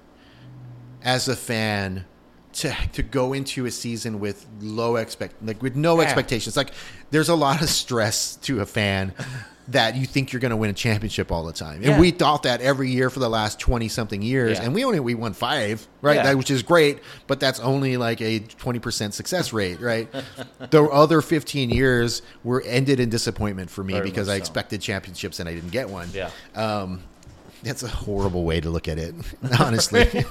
as 1.03 1.27
a 1.29 1.35
fan 1.35 2.05
to 2.53 2.75
to 2.93 3.03
go 3.03 3.33
into 3.33 3.65
a 3.65 3.71
season 3.71 4.19
with 4.19 4.45
low 4.59 4.95
expect 4.97 5.35
like 5.43 5.61
with 5.61 5.75
no 5.75 5.97
Yeah. 5.97 6.03
expectations. 6.07 6.57
Like 6.57 6.71
there's 7.11 7.29
a 7.29 7.35
lot 7.35 7.61
of 7.61 7.69
stress 7.69 8.35
to 8.43 8.61
a 8.61 8.65
fan 8.65 9.13
that 9.67 9.95
you 9.95 10.05
think 10.05 10.33
you're 10.33 10.39
going 10.41 10.49
to 10.49 10.57
win 10.57 10.69
a 10.69 10.73
championship 10.73 11.31
all 11.31 11.43
the 11.45 11.53
time. 11.53 11.75
And 11.77 11.85
Yeah. 11.85 11.99
we 11.99 12.11
thought 12.11 12.43
that 12.43 12.59
every 12.61 12.89
year 12.89 13.09
for 13.09 13.19
the 13.19 13.29
last 13.29 13.57
20 13.59 13.87
something 13.87 14.21
years. 14.21 14.57
Yeah. 14.57 14.65
And 14.65 14.73
we 14.75 14.83
only 14.83 14.99
we 14.99 15.13
won 15.13 15.31
5, 15.33 15.87
right? 16.01 16.15
That, 16.23 16.35
which 16.37 16.51
is 16.51 16.61
great, 16.61 16.99
but 17.27 17.39
that's 17.39 17.59
only 17.61 17.95
like 17.95 18.19
a 18.21 18.39
20% 18.39 19.13
success 19.13 19.53
rate, 19.53 19.79
right? 19.79 20.09
the 20.71 20.83
other 20.83 21.21
15 21.21 21.69
years 21.69 22.21
were 22.43 22.61
ended 22.65 22.99
in 22.99 23.09
disappointment 23.09 23.69
for 23.69 23.83
me 23.83 23.93
Very 23.93 24.05
because 24.09 24.27
I 24.27 24.33
so. 24.33 24.37
expected 24.39 24.81
championships 24.81 25.39
and 25.39 25.47
I 25.47 25.53
didn't 25.53 25.71
get 25.71 25.89
one. 25.89 26.09
Yeah. 26.13 26.31
Um 26.55 27.03
that's 27.63 27.83
a 27.83 27.87
horrible 27.87 28.43
way 28.43 28.59
to 28.59 28.71
look 28.71 28.87
at 28.87 28.97
it, 28.97 29.13
honestly. 29.59 30.09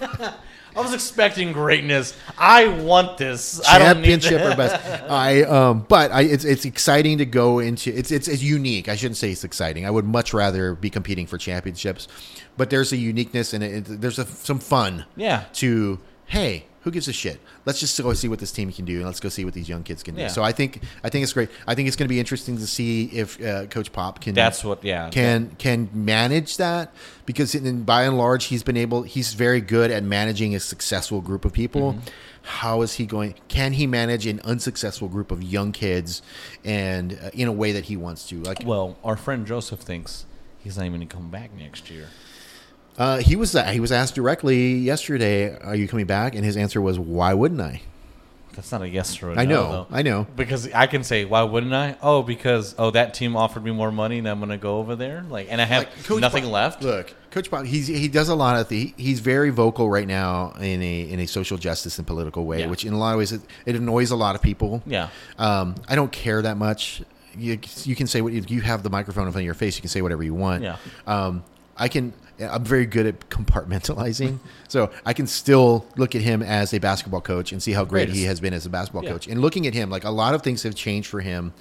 I 0.77 0.81
was 0.81 0.95
expecting 0.95 1.53
greatness. 1.53 2.17
I 2.39 2.69
want 2.69 3.19
this. 3.19 3.61
I 3.69 3.79
don't 3.79 4.01
need 4.03 4.21
championship 4.23 4.53
or 4.53 4.57
best. 4.57 5.03
I 5.11 5.43
um, 5.43 5.85
but 5.89 6.13
I 6.13 6.23
it's 6.23 6.45
it's 6.45 6.65
exciting 6.65 7.19
to 7.19 7.27
go 7.27 7.59
into. 7.59 7.91
It's 7.97 8.11
it's 8.11 8.29
it's 8.29 8.43
unique. 8.43 8.89
I 8.89 8.97
shouldn't 8.97 9.17
say 9.17 9.31
it's 9.33 9.45
exciting. 9.45 9.85
I 9.87 9.91
would 9.91 10.05
much 10.05 10.33
rather 10.33 10.75
be 10.75 10.89
competing 10.91 11.27
for 11.27 11.39
championships, 11.39 12.07
but 12.57 12.71
there's 12.71 12.93
a 12.93 12.97
uniqueness 12.97 13.53
and 13.53 13.65
it, 13.65 13.89
it- 13.91 14.01
there's 14.01 14.19
a, 14.19 14.25
some 14.27 14.59
fun. 14.59 15.05
Yeah. 15.17 15.45
To 15.55 15.99
hey, 16.27 16.67
who 16.83 16.91
gives 16.91 17.09
a 17.09 17.13
shit? 17.13 17.41
Let's 17.67 17.79
just 17.79 18.01
go 18.01 18.13
see 18.15 18.29
what 18.29 18.39
this 18.39 18.53
team 18.53 18.73
can 18.73 18.85
do, 18.85 18.97
and 18.97 19.07
let's 19.07 19.21
go 19.21 19.29
see 19.29 19.45
what 19.45 19.55
these 19.55 19.69
young 19.69 19.83
kids 19.83 20.03
can 20.03 20.15
do. 20.15 20.23
Yeah. 20.23 20.29
So 20.29 20.43
I 20.43 20.53
think 20.53 20.83
I 21.05 21.11
think 21.11 21.23
it's 21.23 21.33
great. 21.33 21.51
I 21.67 21.75
think 21.75 21.89
it's 21.89 21.97
going 21.97 22.07
to 22.07 22.13
be 22.13 22.19
interesting 22.19 22.57
to 22.57 22.67
see 22.67 23.05
if 23.07 23.41
uh, 23.43 23.67
Coach 23.67 23.93
Pop 23.93 24.21
can 24.21 24.35
That's 24.35 24.65
what. 24.65 24.83
Yeah. 24.83 25.11
can 25.11 25.51
can 25.59 25.91
manage 25.93 26.57
that 26.57 26.95
because 27.27 27.55
in, 27.55 27.83
by 27.83 28.05
and 28.05 28.17
large 28.17 28.47
he's 28.47 28.63
been 28.63 28.77
able 28.77 29.03
he's 29.03 29.35
very 29.35 29.61
good 29.61 29.91
at 29.91 30.03
managing 30.03 30.55
a 30.55 30.61
successful 30.61 31.21
group 31.21 31.45
of 31.45 31.53
people 31.53 31.93
Mm-hmm. 31.93 32.01
How 32.43 32.83
is 32.83 32.95
he 32.95 33.07
going 33.07 33.35
can 33.49 33.75
he 33.75 33.87
manage 33.87 34.27
an 34.27 34.41
unsuccessful 34.45 35.09
group 35.09 35.31
of 35.31 35.43
young 35.43 35.73
kids 35.73 36.23
and 36.65 37.13
uh, 37.23 37.31
in 37.35 37.49
a 37.49 37.53
way 37.53 37.73
that 37.73 37.85
he 37.85 37.97
wants 37.97 38.27
to 38.29 38.37
like 38.37 38.63
Well, 38.65 38.97
our 39.05 39.17
friend 39.17 39.47
Joseph 39.47 39.81
thinks 39.81 40.27
he's 40.59 40.77
not 40.77 40.85
even 40.87 40.99
going 40.99 41.09
to 41.09 41.15
come 41.15 41.31
back 41.31 41.55
next 41.55 41.91
year. 41.91 42.09
Uh, 42.99 43.19
he 43.19 43.35
was 43.37 43.53
he 43.71 43.81
was 43.81 43.93
asked 43.93 44.15
directly 44.15 44.75
yesterday 44.75 45.57
are 45.61 45.75
you 45.77 45.89
coming 45.89 46.07
back 46.07 46.35
and 46.35 46.45
his 46.45 46.57
answer 46.57 46.81
was 46.83 46.99
why 46.99 47.33
wouldn't 47.33 47.61
i 47.61 47.81
That's 48.55 48.73
not 48.73 48.83
a 48.83 48.89
yes 48.89 49.23
or 49.23 49.31
a 49.31 49.39
i 49.41 49.45
no. 49.47 49.55
know 49.55 49.71
though. 49.73 49.87
i 49.91 50.03
know 50.03 50.27
Because 50.37 50.71
I 50.73 50.87
can 50.87 51.03
say, 51.05 51.25
why 51.25 51.43
wouldn't 51.45 51.73
I? 51.73 51.97
Oh, 52.03 52.23
because 52.23 52.75
oh 52.79 52.91
that 52.91 53.15
team 53.15 53.37
offered 53.37 53.65
me 53.65 53.71
more 53.71 53.93
money, 53.93 54.19
and 54.19 54.29
I'm 54.29 54.39
gonna 54.41 54.59
go 54.59 54.79
over 54.79 54.97
there. 54.97 55.25
Like, 55.31 55.47
and 55.51 55.61
I 55.61 55.65
have 55.65 55.85
Like, 56.11 56.21
nothing 56.21 56.45
Pop- 56.45 56.53
left. 56.53 56.83
Look, 56.83 57.15
Coach 57.31 57.49
Pop, 57.51 57.65
he's 57.65 57.87
he 57.87 58.09
does 58.09 58.29
a 58.29 58.35
lot 58.35 58.59
of 58.61 58.69
the, 58.69 58.93
he's 58.97 59.21
very 59.21 59.51
vocal 59.51 59.89
right 59.89 60.07
now 60.09 60.53
in 60.61 60.83
a 60.83 61.01
in 61.13 61.21
a 61.21 61.27
social 61.27 61.57
justice 61.59 61.97
and 61.99 62.07
political 62.07 62.45
way, 62.45 62.59
Yeah. 62.61 62.67
which 62.67 62.85
in 62.85 62.93
a 62.93 62.99
lot 62.99 63.13
of 63.13 63.19
ways 63.19 63.33
it, 63.33 63.41
it 63.67 63.77
annoys 63.77 64.11
a 64.11 64.17
lot 64.17 64.35
of 64.35 64.43
people. 64.43 64.83
Yeah. 64.85 65.09
Um, 65.39 65.77
I 65.89 65.95
don't 65.95 66.11
care 66.13 66.43
that 66.43 66.57
much. 66.57 67.03
You, 67.39 67.59
you 67.85 67.95
can 67.95 68.09
say 68.09 68.21
what 68.21 68.33
you, 68.33 68.43
you 68.49 68.61
have 68.63 68.83
the 68.83 68.91
microphone 68.91 69.27
in 69.27 69.33
front 69.33 69.43
of 69.43 69.47
your 69.47 69.55
face. 69.55 69.77
You 69.77 69.83
can 69.83 69.91
say 69.91 70.03
whatever 70.03 70.25
you 70.25 70.35
want. 70.35 70.65
Yeah. 70.65 70.77
Um, 71.07 71.45
I 71.77 71.87
can. 71.89 72.13
I'm 72.41 72.65
very 72.65 72.87
good 72.87 73.07
at 73.07 73.29
compartmentalizing, 73.31 74.39
so 74.69 74.91
I 75.05 75.13
can 75.13 75.27
still 75.27 75.87
look 75.97 76.15
at 76.15 76.23
him 76.23 76.43
as 76.43 76.73
a 76.75 76.79
basketball 76.81 77.21
coach 77.21 77.53
and 77.53 77.63
see 77.63 77.73
how 77.73 77.85
great 77.85 78.09
he 78.09 78.25
has 78.25 78.41
been 78.41 78.55
as 78.55 78.67
a 78.67 78.71
basketball 78.71 79.05
Yeah. 79.05 79.11
coach. 79.13 79.27
And 79.27 79.41
looking 79.41 79.67
at 79.67 79.75
him, 79.75 79.91
like 79.91 80.05
a 80.05 80.11
lot 80.11 80.35
of 80.35 80.43
things 80.43 80.63
have 80.63 80.75
changed 80.75 81.09
for 81.09 81.21
him 81.21 81.53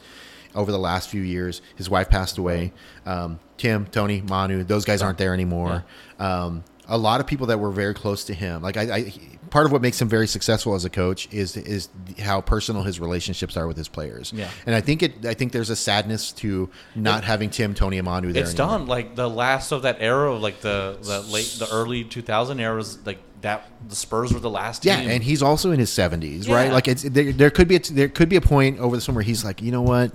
over 0.56 0.72
the 0.72 0.80
last 0.80 1.10
few 1.10 1.22
years. 1.22 1.62
His 1.76 1.90
wife 1.90 2.10
passed 2.10 2.38
away. 2.38 2.72
Um, 3.06 3.40
Tim, 3.58 3.86
Tony, 3.88 4.22
Manu, 4.22 4.64
those 4.64 4.86
guys 4.86 5.02
aren't 5.02 5.18
there 5.18 5.34
anymore. 5.34 5.84
Um, 6.18 6.64
a 6.88 6.98
lot 6.98 7.20
of 7.22 7.28
people 7.28 7.48
that 7.48 7.60
were 7.60 7.70
very 7.72 7.94
close 7.94 8.24
to 8.26 8.34
him. 8.34 8.62
Like 8.64 8.76
I, 8.78 8.82
I, 8.96 9.14
part 9.50 9.66
of 9.66 9.72
what 9.72 9.82
makes 9.82 10.02
him 10.02 10.08
very 10.08 10.28
successful 10.28 10.76
as 10.76 10.86
a 10.86 10.90
coach 10.90 11.28
is 11.32 11.58
is 11.58 11.90
how 12.20 12.42
personal 12.42 12.84
his 12.84 13.00
relationships 13.00 13.58
are 13.58 13.68
with 13.68 13.78
his 13.78 13.88
players. 13.88 14.32
Yeah. 14.34 14.50
and 14.66 14.76
I 14.76 14.82
think 14.82 15.04
it. 15.04 15.26
I 15.26 15.34
think 15.34 15.52
there's 15.52 15.70
a 15.70 15.76
sadness 15.76 16.32
to 16.34 16.70
not 16.96 17.24
having 17.24 17.50
Tim, 17.50 17.74
Tony, 17.74 17.98
and 17.98 18.06
Manu 18.06 18.32
there. 18.32 18.44
It's 18.44 18.54
anymore. 18.54 18.80
done. 18.80 18.88
Like 18.88 19.16
the 19.16 19.30
last 19.30 19.72
of 19.72 19.84
that 19.84 19.98
era, 20.00 20.34
of 20.34 20.42
like 20.42 20.62
the 20.62 20.98
the 21.02 21.22
late, 21.22 21.56
the 21.60 21.68
early 21.72 22.04
2000 22.04 22.60
eras. 22.60 23.00
Like 23.06 23.20
that, 23.42 23.70
the 23.88 23.96
Spurs 23.96 24.34
were 24.34 24.40
the 24.40 24.50
last. 24.50 24.86
Yeah, 24.86 25.00
team. 25.02 25.10
and 25.10 25.24
he's 25.24 25.42
also 25.42 25.72
in 25.72 25.80
his 25.80 25.90
70s, 25.90 26.50
right? 26.50 26.72
Like 26.72 26.88
it's 26.88 27.04
there, 27.04 27.32
there 27.32 27.50
could 27.50 27.68
be 27.68 27.76
a, 27.76 27.80
there 27.80 28.10
could 28.10 28.30
be 28.30 28.36
a 28.36 28.42
point 28.42 28.80
over 28.80 28.96
the 28.96 29.02
summer 29.02 29.18
where 29.18 29.24
he's 29.24 29.44
like, 29.46 29.62
you 29.62 29.72
know 29.72 29.82
what? 29.82 30.12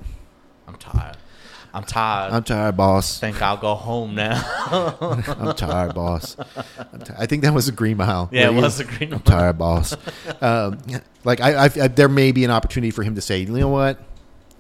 I'm 0.69 0.77
tired. 0.77 1.17
I'm 1.75 1.83
tired. 1.85 2.33
I'm 2.33 2.45
tired, 2.45 2.77
boss. 2.77 3.19
think 3.19 3.43
I'll 3.43 3.57
go 3.57 3.75
home 3.75 4.15
now. 4.15 4.41
I'm 5.01 5.55
tired, 5.55 5.95
boss. 5.95 6.37
I'm 6.93 7.01
ti- 7.01 7.13
think 7.27 7.43
that 7.43 7.53
was 7.53 7.67
a 7.69 7.73
Green 7.73 7.97
Mile. 7.97 8.29
yeah, 8.33 8.49
it 8.49 8.55
was 8.55 8.79
a 8.81 8.85
green. 8.85 9.11
Mile. 9.11 9.19
I'm 9.19 9.25
tired, 9.25 9.59
boss. 9.59 9.97
Um, 10.41 10.79
like 11.25 11.41
I, 11.41 11.65
I, 11.65 11.69
there 11.69 12.09
may 12.09 12.31
be 12.33 12.45
an 12.45 12.51
opportunity 12.53 12.93
for 12.93 13.03
him 13.03 13.17
to 13.17 13.21
say, 13.21 13.41
you 13.41 13.47
know 13.47 13.69
what? 13.69 13.99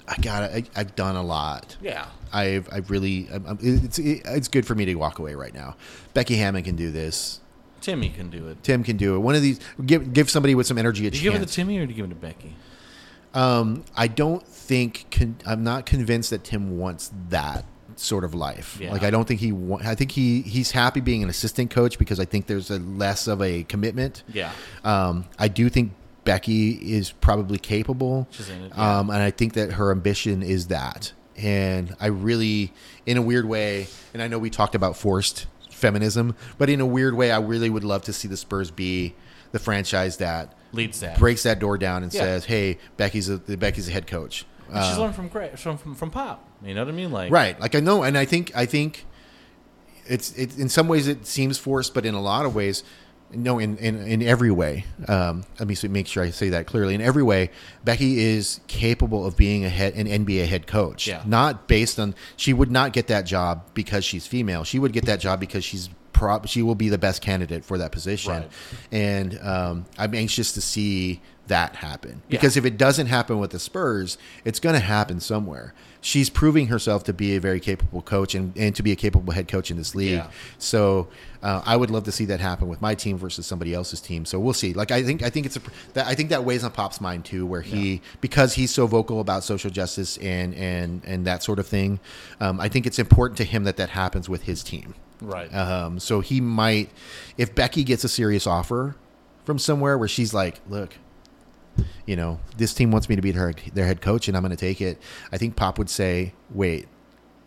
I 0.09 0.17
got 0.21 0.51
it. 0.53 0.69
I've 0.77 0.97
done 0.97 1.17
a 1.17 1.23
lot. 1.23 1.77
Yeah. 1.81 2.07
I've, 2.33 2.69
I've 2.73 2.91
really, 2.91 3.29
I'm, 3.33 3.47
I'm- 3.47 3.59
it's, 3.63 3.99
it's 4.01 4.49
good 4.49 4.67
for 4.67 4.75
me 4.75 4.85
to 4.87 4.95
walk 4.97 5.21
away 5.21 5.37
right 5.37 5.55
now. 5.55 5.77
Becky 6.15 6.35
Hammon 6.37 6.65
can 6.65 6.75
do 6.75 6.91
this. 6.91 7.41
Timmy 7.81 8.09
can 8.09 8.29
do 8.31 8.49
it. 8.49 8.63
Tim 8.65 8.83
can 8.83 8.97
do 8.97 9.15
it. 9.15 9.19
One 9.19 9.35
of 9.37 9.43
these, 9.43 9.61
give, 9.87 10.13
give 10.13 10.29
somebody 10.31 10.55
with 10.55 10.67
some 10.67 10.79
energy 10.79 11.07
a 11.07 11.11
you 11.11 11.31
give 11.31 11.35
it 11.43 11.47
to. 11.47 11.53
Timmy 11.55 11.79
or 11.79 11.87
did 11.87 11.91
you 11.91 11.97
give 11.97 12.07
it 12.07 12.09
to 12.09 12.15
Becky? 12.17 12.57
Um, 13.35 13.85
I 13.97 14.07
don't 14.09 14.47
think 14.47 15.07
con- 15.11 15.37
I'm 15.47 15.63
not 15.65 15.87
convinced 15.87 16.31
that 16.31 16.45
Tim 16.45 16.79
wants 16.79 17.13
that 17.29 17.65
sort 17.97 18.25
of 18.25 18.35
life. 18.35 18.79
Yeah. 18.81 18.93
Like 18.93 19.03
I 19.03 19.11
don't 19.11 19.27
think 19.27 19.41
he. 19.41 19.53
Wa- 19.53 19.81
I 19.85 19.95
think 19.95 20.13
he 20.13 20.43
he's 20.43 20.71
happy 20.71 21.01
being 21.01 21.23
an 21.23 21.29
assistant 21.29 21.71
coach 21.71 21.99
because 21.99 22.19
I 22.21 22.25
think 22.25 22.47
there's 22.47 22.71
a 22.71 22.79
less 22.79 23.27
of 23.27 23.43
a 23.43 23.65
commitment. 23.65 24.23
Yeah. 24.33 24.53
Um, 24.85 25.27
I 25.39 25.49
do 25.49 25.69
think 25.69 25.93
Becky 26.25 26.71
is 26.95 27.13
probably 27.13 27.59
capable. 27.59 28.27
She's 28.31 28.49
in 28.49 28.63
it, 28.63 28.73
yeah. 28.77 28.99
Um, 28.99 29.11
and 29.11 29.23
I 29.23 29.31
think 29.31 29.55
that 29.55 29.73
her 29.73 29.91
ambition 29.91 30.43
is 30.43 30.69
that. 30.69 31.13
And 31.37 31.95
I 32.01 32.07
really, 32.07 32.73
in 33.07 33.17
a 33.17 33.23
weird 33.23 33.45
way, 33.45 33.89
and 34.13 34.23
I 34.23 34.29
know 34.29 34.39
we 34.39 34.51
talked 34.51 34.75
about 34.77 34.97
forced 34.97 35.47
feminism, 35.71 36.37
but 36.59 36.71
in 36.71 36.81
a 36.81 36.87
weird 36.87 37.15
way, 37.15 37.33
I 37.33 37.41
really 37.41 37.69
would 37.69 37.83
love 37.85 38.03
to 38.03 38.13
see 38.13 38.29
the 38.29 38.37
Spurs 38.37 38.71
be 38.71 39.15
the 39.53 39.59
franchise 39.59 40.17
that 40.19 40.53
Leads 40.75 41.01
that. 41.01 41.19
breaks 41.19 41.43
that 41.45 41.59
door 41.59 41.79
down 41.79 42.03
and 42.03 42.13
Yeah. 42.13 42.21
says, 42.21 42.45
"Hey, 42.47 42.79
Becky's 42.97 43.29
a, 43.29 43.39
Becky's 43.39 43.89
a 43.89 43.93
head 43.93 44.07
coach." 44.07 44.45
And 44.73 44.85
she's 44.85 44.97
Uh, 44.97 45.03
learned 45.03 45.15
from 45.15 45.29
Gra- 45.29 45.57
from, 45.57 45.77
from 45.79 45.95
from 45.95 46.11
Pop. 46.11 46.47
You 46.65 46.75
know 46.75 46.85
what 46.85 46.93
I 46.93 46.97
mean? 46.97 47.11
Like 47.13 47.31
right? 47.33 47.59
Like 47.61 47.75
I 47.75 47.81
know, 47.81 48.03
and 48.03 48.17
I 48.19 48.25
think 48.25 48.51
I 48.55 48.67
think 48.67 49.05
it's 50.07 50.33
it 50.33 50.59
in 50.59 50.69
some 50.69 50.89
ways 50.89 51.09
it 51.09 51.27
seems 51.27 51.59
forced, 51.59 51.95
but 51.95 52.05
in 52.05 52.15
a 52.15 52.21
lot 52.21 52.45
of 52.47 52.55
ways, 52.55 52.83
no, 53.33 53.59
in 53.59 53.77
in, 53.79 54.07
in 54.07 54.23
every 54.23 54.51
way. 54.51 54.85
Um, 55.09 55.45
let 55.59 55.69
me 55.69 55.77
make 55.89 56.07
sure 56.07 56.23
I 56.23 56.31
say 56.31 56.49
that 56.51 56.67
clearly. 56.67 56.95
In 56.95 57.01
every 57.01 57.23
way, 57.23 57.51
Becky 57.85 58.21
is 58.21 58.61
capable 58.67 59.27
of 59.27 59.37
being 59.37 59.65
a 59.65 59.69
head 59.69 59.95
an 59.95 60.07
NBA 60.07 60.47
head 60.47 60.67
coach. 60.67 61.07
Yeah. 61.07 61.23
Not 61.27 61.69
based 61.69 61.99
on 62.01 62.15
she 62.37 62.53
would 62.53 62.71
not 62.71 62.93
get 62.93 63.07
that 63.09 63.27
job 63.27 63.65
because 63.75 64.05
she's 64.05 64.27
female. 64.27 64.65
She 64.65 64.79
would 64.79 64.93
get 64.93 65.05
that 65.07 65.21
job 65.21 65.41
because 65.41 65.65
she's. 65.65 65.89
Prob- 66.15 66.49
she 66.49 66.63
will 66.63 66.75
be 66.75 66.89
the 66.89 66.97
best 66.99 67.21
candidate 67.21 67.65
for 67.65 67.77
that 67.77 67.93
position, 67.93 68.33
Right. 68.33 68.51
and 68.91 69.39
um, 69.43 69.85
I'm 69.99 70.15
anxious 70.15 70.53
to 70.53 70.61
see 70.63 71.21
that 71.49 71.77
happen 71.77 72.23
Yeah. 72.29 72.39
because 72.39 72.57
if 72.57 72.65
it 72.65 72.79
doesn't 72.79 73.09
happen 73.09 73.39
with 73.39 73.51
the 73.51 73.59
Spurs, 73.59 74.17
it's 74.47 74.59
going 74.59 74.73
to 74.75 74.81
happen 74.81 75.21
somewhere. 75.21 75.75
She's 76.01 76.31
proving 76.31 76.69
herself 76.69 77.05
to 77.05 77.13
be 77.13 77.37
a 77.37 77.41
very 77.41 77.61
capable 77.61 78.01
coach 78.01 78.35
and, 78.35 78.57
and 78.57 78.75
to 78.77 78.83
be 78.83 78.93
a 78.93 78.97
capable 78.97 79.33
head 79.35 79.47
coach 79.49 79.71
in 79.71 79.77
this 79.77 79.95
league. 79.95 80.13
Yeah. 80.13 80.29
So 80.59 81.09
uh, 81.43 81.61
I 81.67 81.77
would 81.77 81.91
love 81.91 82.05
to 82.05 82.13
see 82.13 82.25
that 82.27 82.41
happen 82.41 82.69
with 82.69 82.81
my 82.81 82.95
team 82.95 83.19
versus 83.19 83.47
somebody 83.47 83.75
else's 83.75 84.01
team. 84.01 84.25
So 84.25 84.39
we'll 84.41 84.55
see. 84.55 84.73
Like 84.73 84.91
I 84.91 85.03
think 85.03 85.23
I 85.23 85.29
think 85.31 85.45
it's 85.47 85.57
a 85.57 85.61
that 85.95 86.07
I 86.07 86.15
think 86.15 86.31
that 86.31 86.45
weighs 86.45 86.65
on 86.65 86.71
Pop's 86.73 87.01
mind 87.01 87.25
too, 87.27 87.45
where 87.45 87.63
he 87.63 88.01
because 88.23 88.55
he's 88.55 88.71
so 88.71 88.87
vocal 88.87 89.21
about 89.21 89.45
social 89.45 89.71
justice 89.71 90.17
and 90.19 90.55
and 90.55 91.03
and 91.05 91.27
that 91.27 91.43
sort 91.43 91.59
of 91.59 91.67
thing. 91.67 92.01
Um, 92.41 92.59
I 92.61 92.69
think 92.69 92.87
it's 92.87 92.99
important 92.99 93.37
to 93.39 93.45
him 93.45 93.65
that 93.65 93.77
that 93.79 93.91
happens 93.91 94.29
with 94.29 94.43
his 94.45 94.63
team. 94.63 94.95
Right. 95.25 95.53
Um, 95.55 95.99
so 95.99 96.21
he 96.21 96.41
might, 96.41 96.91
if 97.39 97.55
Becky 97.55 97.85
gets 97.85 98.05
a 98.05 98.09
serious 98.09 98.47
offer 98.47 98.97
from 99.45 99.59
somewhere 99.59 99.97
where 99.99 100.09
she's 100.09 100.33
like, 100.35 100.61
look, 100.69 100.95
you 102.07 102.17
know, 102.17 102.39
this 102.57 102.73
team 102.75 102.91
wants 102.91 103.09
me 103.09 103.17
to 103.17 103.23
be 103.23 103.31
their, 103.31 103.53
their 103.73 103.87
head 103.87 104.01
coach 104.01 104.29
and 104.29 104.37
I'm 104.37 104.43
going 104.43 104.51
to 104.51 104.57
take 104.57 104.81
it. 104.81 105.01
I 105.33 105.39
think 105.39 105.57
Pop 105.57 105.79
would 105.79 105.91
say, 105.91 106.33
wait, 106.51 106.87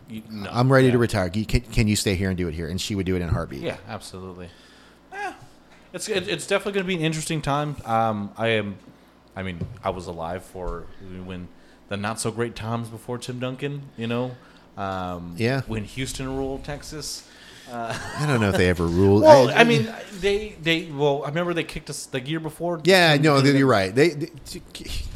You- 0.08 0.22
no, 0.30 0.50
I'm 0.52 0.70
ready 0.72 0.90
to 0.90 0.98
retire. 0.98 1.30
Can, 1.30 1.44
can 1.46 1.88
you 1.88 1.96
stay 1.96 2.14
here 2.14 2.28
and 2.28 2.36
do 2.36 2.48
it 2.48 2.54
here? 2.54 2.68
And 2.68 2.80
she 2.80 2.94
would 2.94 3.06
do 3.06 3.16
it 3.16 3.22
in 3.22 3.28
a 3.28 3.32
heartbeat. 3.32 3.60
Yeah, 3.62 3.76
absolutely. 3.88 4.50
Yeah, 5.12 5.34
it's 5.92 6.08
it, 6.08 6.28
it's 6.28 6.46
definitely 6.46 6.72
going 6.72 6.84
to 6.84 6.88
be 6.88 6.94
an 6.96 7.00
interesting 7.00 7.40
time. 7.40 7.76
Um, 7.84 8.30
I 8.36 8.48
am, 8.48 8.76
I 9.34 9.42
mean, 9.42 9.60
I 9.82 9.90
was 9.90 10.06
alive 10.06 10.44
for 10.44 10.84
when 11.24 11.48
the 11.88 11.96
not 11.96 12.20
so 12.20 12.30
great 12.30 12.54
times 12.54 12.88
before 12.88 13.16
Tim 13.18 13.38
Duncan. 13.40 13.82
You 13.96 14.06
know, 14.08 14.36
um, 14.76 15.34
Yeah. 15.38 15.62
when 15.66 15.84
Houston 15.84 16.36
ruled 16.36 16.64
Texas. 16.64 17.26
I 17.70 18.24
don't 18.26 18.40
know 18.40 18.50
if 18.50 18.56
they 18.56 18.68
ever 18.68 18.86
ruled. 18.86 19.22
Well, 19.22 19.50
I 19.54 19.64
mean, 19.64 19.92
they 20.20 20.56
they 20.62 20.86
well, 20.90 21.22
I 21.24 21.28
remember 21.28 21.52
they 21.54 21.64
kicked 21.64 21.90
us 21.90 22.06
the 22.06 22.20
year 22.20 22.40
before. 22.40 22.80
yeah, 22.84 23.16
no, 23.16 23.36
And- 23.36 23.46
you're 23.46 23.66
right. 23.66 23.94
They, 23.94 24.10
they 24.10 24.30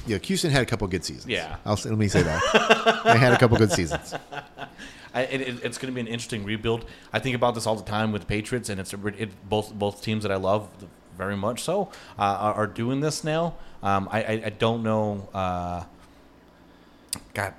yeah, 0.07 0.19
Houston 0.19 0.51
had 0.51 0.63
a 0.63 0.67
couple 0.67 0.87
good 0.89 1.05
seasons. 1.05 1.29
Yeah. 1.29 1.57
I'll, 1.65 1.79
let 1.85 1.97
me 1.99 2.09
say 2.09 2.23
that. 2.23 3.01
they 3.05 3.19
had 3.19 3.33
a 3.33 3.39
couple 3.39 3.57
good 3.57 3.73
seasons. 3.73 4.15
I, 5.15 5.23
it, 5.23 5.41
it- 5.43 5.65
it's 5.65 5.79
going 5.79 5.93
to 5.93 5.95
be 5.95 6.01
an 6.01 6.07
interesting 6.09 6.45
rebuild. 6.45 6.85
I 7.13 7.19
think 7.19 7.37
about 7.37 7.55
this 7.55 7.67
all 7.67 7.77
the 7.77 7.85
time 7.85 8.13
with 8.13 8.23
the 8.23 8.27
Patriots, 8.27 8.69
and 8.69 8.81
it's 8.81 8.93
a, 8.95 9.07
it, 9.09 9.31
both 9.49 9.73
both 9.75 10.03
teams 10.03 10.23
that 10.25 10.33
I 10.33 10.37
love 10.37 10.69
very 11.17 11.37
much 11.37 11.63
so 11.63 11.91
uh, 12.19 12.23
are, 12.23 12.55
are 12.55 12.67
doing 12.67 13.01
this 13.01 13.23
now. 13.23 13.55
Um, 13.83 14.09
I, 14.11 14.23
I 14.23 14.33
I 14.47 14.51
don't 14.51 14.83
know. 14.83 15.29
Uh, 15.35 15.85
God, 17.35 17.55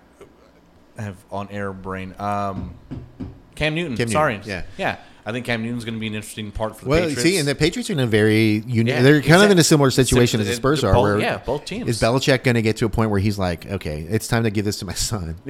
have 0.98 1.18
on 1.32 1.48
air 1.50 1.72
brain. 1.74 2.16
Um, 2.20 2.74
Cam 3.56 3.76
Newton. 3.76 3.96
Cam 3.98 4.06
Newton, 4.06 4.12
sorry. 4.14 4.40
yeah. 4.46 4.64
Yeah. 4.78 4.98
I 5.26 5.32
think 5.32 5.46
Cam 5.46 5.64
Newton's 5.64 5.86
going 5.86 5.94
to 5.94 6.02
be 6.02 6.08
an 6.08 6.16
interesting 6.16 6.52
part 6.52 6.76
for 6.76 6.84
the 6.84 6.90
Well, 6.90 7.00
Patriots. 7.00 7.22
see, 7.22 7.38
and 7.38 7.48
the 7.48 7.56
Patriots 7.56 7.90
are 7.90 7.94
in 7.94 8.00
a 8.02 8.06
very 8.06 8.62
unique. 8.68 8.88
Yeah, 8.94 9.02
they're 9.04 9.22
kind 9.22 9.42
of 9.42 9.52
in 9.52 9.58
a 9.58 9.64
similar 9.64 9.90
situation 9.90 10.40
Sim- 10.40 10.42
as 10.42 10.48
the 10.48 10.56
Spurs 10.56 10.82
the 10.82 10.88
are. 10.88 10.94
both- 10.96 11.04
where 11.04 11.20
yeah, 11.20 11.38
both 11.38 11.64
teams. 11.64 11.88
Is 11.90 12.02
Belichick 12.02 12.44
going 12.44 12.56
to 12.56 12.62
get 12.62 12.76
to 12.78 12.86
a 12.86 12.90
point 12.90 13.10
where 13.10 13.22
he's 13.22 13.40
like, 13.40 13.66
okay, 13.72 14.02
it's 14.02 14.28
time 14.28 14.44
to 14.44 14.50
give 14.52 14.66
this 14.66 14.80
to 14.80 14.86
my 14.86 14.94
son? 14.94 15.38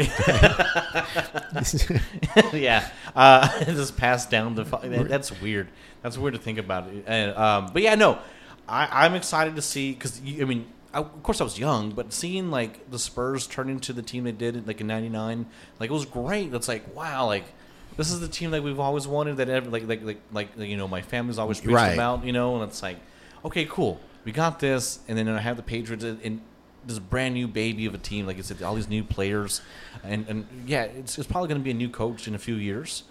yeah, 2.54 2.88
uh, 3.16 3.64
just 3.66 3.98
passed 3.98 4.30
down 4.30 4.56
the. 4.56 4.64
That's 4.64 5.42
weird. 5.42 5.70
That's 6.02 6.18
weird 6.18 6.34
to 6.36 6.40
think 6.40 6.58
about. 6.60 6.88
It. 6.90 7.04
And, 7.08 7.36
um, 7.36 7.70
but 7.74 7.82
yeah, 7.82 7.96
no, 7.96 8.20
I, 8.68 9.06
I'm 9.06 9.16
excited 9.16 9.56
to 9.56 9.62
see 9.62 9.92
because 9.94 10.22
I 10.24 10.44
mean, 10.46 10.68
I, 10.94 11.00
of 11.00 11.24
course, 11.24 11.42
I 11.42 11.44
was 11.44 11.58
young, 11.58 11.92
but 11.92 12.14
seeing 12.14 12.52
like 12.52 12.90
the 12.92 13.00
Spurs 13.00 13.48
turn 13.48 13.70
into 13.70 13.94
the 13.94 14.02
team 14.02 14.24
they 14.26 14.32
did 14.32 14.68
like 14.68 14.82
in 14.82 14.88
'99, 14.88 15.46
like 15.80 15.90
it 15.90 15.94
was 15.94 16.06
great. 16.06 16.54
It's 16.54 16.68
like 16.68 16.96
wow, 16.96 17.26
like 17.26 17.46
this 17.98 18.11
is 18.11 18.20
the 18.20 18.28
team 18.28 18.52
that 18.52 18.64
we've 18.64 18.80
always 18.80 19.07
wanted. 19.07 19.38
That 19.38 19.49
ever 19.49 19.70
like 19.70 19.88
like 19.88 20.02
like 20.03 20.20
like 20.32 20.49
you 20.57 20.78
know 20.78 20.88
my 20.88 21.02
family's 21.02 21.38
always 21.40 21.60
preached 21.60 21.76
Right. 21.76 21.94
about. 21.94 22.26
You 22.26 22.34
know, 22.34 22.56
and 22.56 22.70
it's 22.70 22.82
like 22.82 22.98
okay, 23.45 23.65
cool, 23.65 23.99
we 24.26 24.32
got 24.32 24.60
this, 24.60 24.99
and 25.07 25.18
then 25.18 25.28
I 25.28 25.40
have 25.40 25.57
the 25.57 25.64
Patriots 25.64 26.03
and. 26.03 26.41
this 26.86 26.99
brand 26.99 27.34
new 27.34 27.48
baby 27.48 27.86
of 27.86 27.94
a 27.95 27.98
team, 27.98 28.26
like 28.28 28.38
I 28.38 28.41
said, 28.41 28.61
all 28.61 28.76
these 28.76 28.90
new 28.90 29.03
players, 29.06 29.61
and 30.03 30.26
and 30.28 30.45
yeah, 30.68 30.84
it's, 30.84 31.18
it's 31.18 31.28
probably 31.28 31.48
going 31.48 31.61
to 31.61 31.64
be 31.64 31.72
a 31.72 31.74
new 31.74 31.90
coach 31.90 32.28
in 32.28 32.36
a 32.36 32.40
few 32.40 32.56
years. 32.56 33.03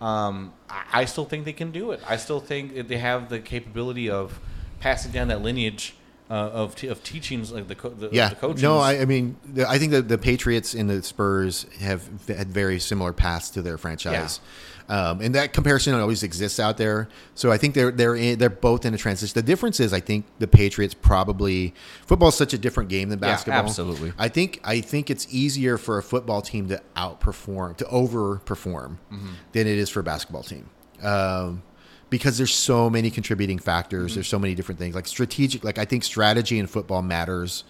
Um, 0.00 0.52
I, 0.68 1.02
I 1.02 1.04
still 1.04 1.24
think 1.26 1.44
they 1.44 1.52
can 1.52 1.70
do 1.70 1.92
it. 1.92 2.00
I 2.08 2.16
still 2.16 2.40
think 2.40 2.88
they 2.88 2.96
have 2.98 3.28
the 3.28 3.38
capability 3.38 4.10
of 4.10 4.40
passing 4.80 5.12
down 5.12 5.28
that 5.28 5.42
lineage 5.42 5.94
uh, 6.30 6.34
of 6.34 6.76
t- 6.76 6.86
of 6.88 7.02
teachings, 7.02 7.50
like 7.52 7.66
the 7.68 7.74
co- 7.74 7.90
the, 7.90 8.08
yeah, 8.12 8.28
the 8.28 8.36
coaches. 8.36 8.62
no, 8.62 8.78
I, 8.78 9.00
I 9.00 9.04
mean, 9.04 9.36
the, 9.44 9.68
I 9.68 9.78
think 9.78 9.90
that 9.92 10.08
the 10.08 10.16
Patriots 10.18 10.74
and 10.74 10.88
the 10.88 11.02
Spurs 11.02 11.66
have 11.80 12.08
had 12.28 12.48
very 12.52 12.78
similar 12.78 13.12
paths 13.12 13.50
to 13.50 13.62
their 13.62 13.76
franchise. 13.78 14.40
Um, 14.88 15.20
and 15.20 15.36
that 15.36 15.52
comparison 15.52 15.94
always 15.94 16.24
exists 16.24 16.58
out 16.58 16.76
there. 16.76 17.08
So 17.36 17.52
I 17.52 17.58
think 17.58 17.74
they're 17.74 17.92
they're 17.92 18.16
in, 18.16 18.40
they're 18.40 18.50
both 18.50 18.84
in 18.84 18.92
a 18.92 18.98
transition. 18.98 19.32
The 19.34 19.42
difference 19.42 19.78
is, 19.78 19.92
I 19.92 20.00
think 20.00 20.24
the 20.40 20.48
Patriots 20.48 20.94
probably 20.94 21.74
football 22.06 22.28
is 22.30 22.34
such 22.34 22.54
a 22.54 22.58
different 22.58 22.88
game 22.88 23.08
than 23.08 23.20
Yeah, 23.20 23.26
basketball. 23.28 23.62
absolutely. 23.62 24.12
I 24.18 24.26
think 24.28 24.60
I 24.64 24.80
think 24.80 25.08
it's 25.08 25.28
easier 25.32 25.78
for 25.78 25.98
a 25.98 26.02
football 26.02 26.42
team 26.42 26.68
to 26.70 26.82
outperform, 26.96 27.76
to 27.76 27.84
overperform, 27.84 28.96
Mm-hmm. 29.12 29.28
than 29.52 29.66
it 29.68 29.78
is 29.78 29.90
for 29.90 30.00
a 30.00 30.02
basketball 30.02 30.42
team. 30.42 30.68
Um, 31.02 31.62
because 32.10 32.36
there's 32.38 32.54
so 32.54 32.90
many 32.90 33.10
contributing 33.10 33.56
Mm-hmm. 33.58 33.64
factors. 33.64 34.14
There's 34.14 34.28
so 34.28 34.38
many 34.38 34.54
different 34.54 34.78
things. 34.78 34.94
Like 34.94 35.06
strategic, 35.06 35.64
like 35.64 35.78
I 35.78 35.84
think 35.84 36.04
strategy 36.04 36.58
in 36.58 36.66
football 36.66 37.02
matters 37.02 37.64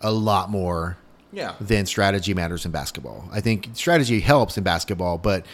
a 0.00 0.12
lot 0.12 0.50
more 0.50 0.98
yeah, 1.32 1.54
than 1.60 1.86
strategy 1.86 2.34
matters 2.34 2.64
in 2.66 2.70
basketball. 2.72 3.28
I 3.32 3.40
think 3.40 3.70
strategy 3.74 4.20
helps 4.20 4.58
in 4.58 4.64
basketball, 4.64 5.16
but 5.18 5.46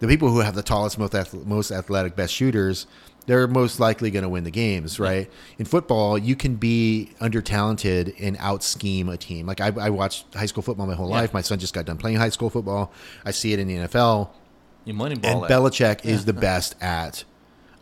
the 0.00 0.08
people 0.08 0.28
who 0.30 0.40
have 0.40 0.54
the 0.54 0.62
tallest, 0.62 0.98
most 0.98 1.14
ath- 1.14 1.34
most 1.46 1.70
athletic, 1.70 2.16
best 2.16 2.32
shooters, 2.34 2.86
they're 3.26 3.46
most 3.46 3.78
likely 3.78 4.10
going 4.10 4.22
to 4.22 4.28
win 4.28 4.44
the 4.44 4.50
games, 4.50 4.98
right? 4.98 5.30
In 5.58 5.66
football, 5.66 6.16
you 6.18 6.34
can 6.34 6.56
be 6.56 7.10
under 7.20 7.42
talented 7.42 8.14
and 8.18 8.36
out 8.40 8.64
scheme 8.64 9.08
a 9.10 9.16
team. 9.18 9.46
Like 9.46 9.60
I, 9.60 9.66
I 9.78 9.90
watched 9.90 10.34
high 10.34 10.46
school 10.46 10.62
football 10.62 10.86
my 10.86 10.94
whole 10.94 11.10
Yeah. 11.10 11.16
life. 11.16 11.34
My 11.34 11.42
son 11.42 11.58
just 11.58 11.74
got 11.74 11.84
done 11.84 11.98
playing 11.98 12.16
high 12.16 12.30
school 12.30 12.50
football. 12.50 12.90
I 13.24 13.30
see 13.30 13.52
it 13.52 13.58
in 13.60 13.68
the 13.68 13.76
NFL, 13.76 14.30
you 14.86 14.94
money 14.94 15.12
and 15.12 15.22
ball. 15.22 15.44
it. 15.44 15.50
Belichick 15.50 16.04
is 16.04 16.24
the 16.24 16.32
best 16.32 16.74
at. 16.80 17.24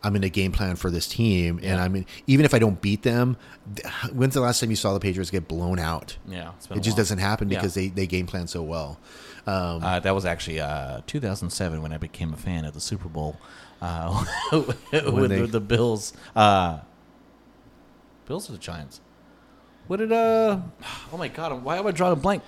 I'm 0.03 0.15
in 0.15 0.23
a 0.25 0.29
game 0.29 0.53
plan 0.53 0.77
for 0.77 0.91
this 0.91 1.09
team, 1.09 1.59
and 1.63 1.81
I 1.81 1.89
mean, 1.89 2.07
even 2.29 2.45
if 2.45 2.55
I 2.55 2.59
don't 2.61 2.81
beat 2.81 3.03
them, 3.03 3.37
when's 4.13 4.35
the 4.35 4.41
last 4.41 4.61
time 4.61 4.71
you 4.71 4.77
saw 4.77 4.93
the 4.95 5.01
Patriots 5.01 5.31
get 5.31 5.49
blown 5.49 5.79
out? 5.81 6.17
yeah, 6.29 6.53
It 6.71 6.81
just 6.81 6.97
doesn't 6.97 7.19
happen 7.19 7.49
Yeah. 7.51 7.59
because 7.59 7.75
they, 7.75 7.89
they 7.89 8.07
game 8.07 8.27
plan 8.27 8.47
so 8.47 8.63
well. 8.63 9.01
Um, 9.47 9.83
Uh, 9.83 9.99
that 9.99 10.15
was 10.15 10.25
actually 10.25 10.61
uh, 10.61 11.01
2007 11.07 11.83
when 11.83 11.93
I 11.93 11.99
became 11.99 12.33
a 12.33 12.37
fan 12.37 12.65
of 12.65 12.75
the 12.75 12.81
Super 12.81 13.09
Bowl 13.09 13.39
uh, 13.83 14.25
with 14.53 14.77
they- 14.93 15.41
the, 15.41 15.47
the 15.49 15.61
Bills. 15.61 16.13
Uh, 16.37 16.79
Bills 18.27 18.49
or 18.49 18.53
the 18.53 18.59
Giants? 18.59 19.01
What 19.87 19.97
did 19.99 20.13
uh? 20.13 20.61
Oh 21.13 21.17
my 21.17 21.29
God! 21.29 21.65
Why 21.65 21.79
am 21.79 21.87
I 21.87 21.93
drawing 21.93 22.13
a 22.13 22.17
blank? 22.17 22.43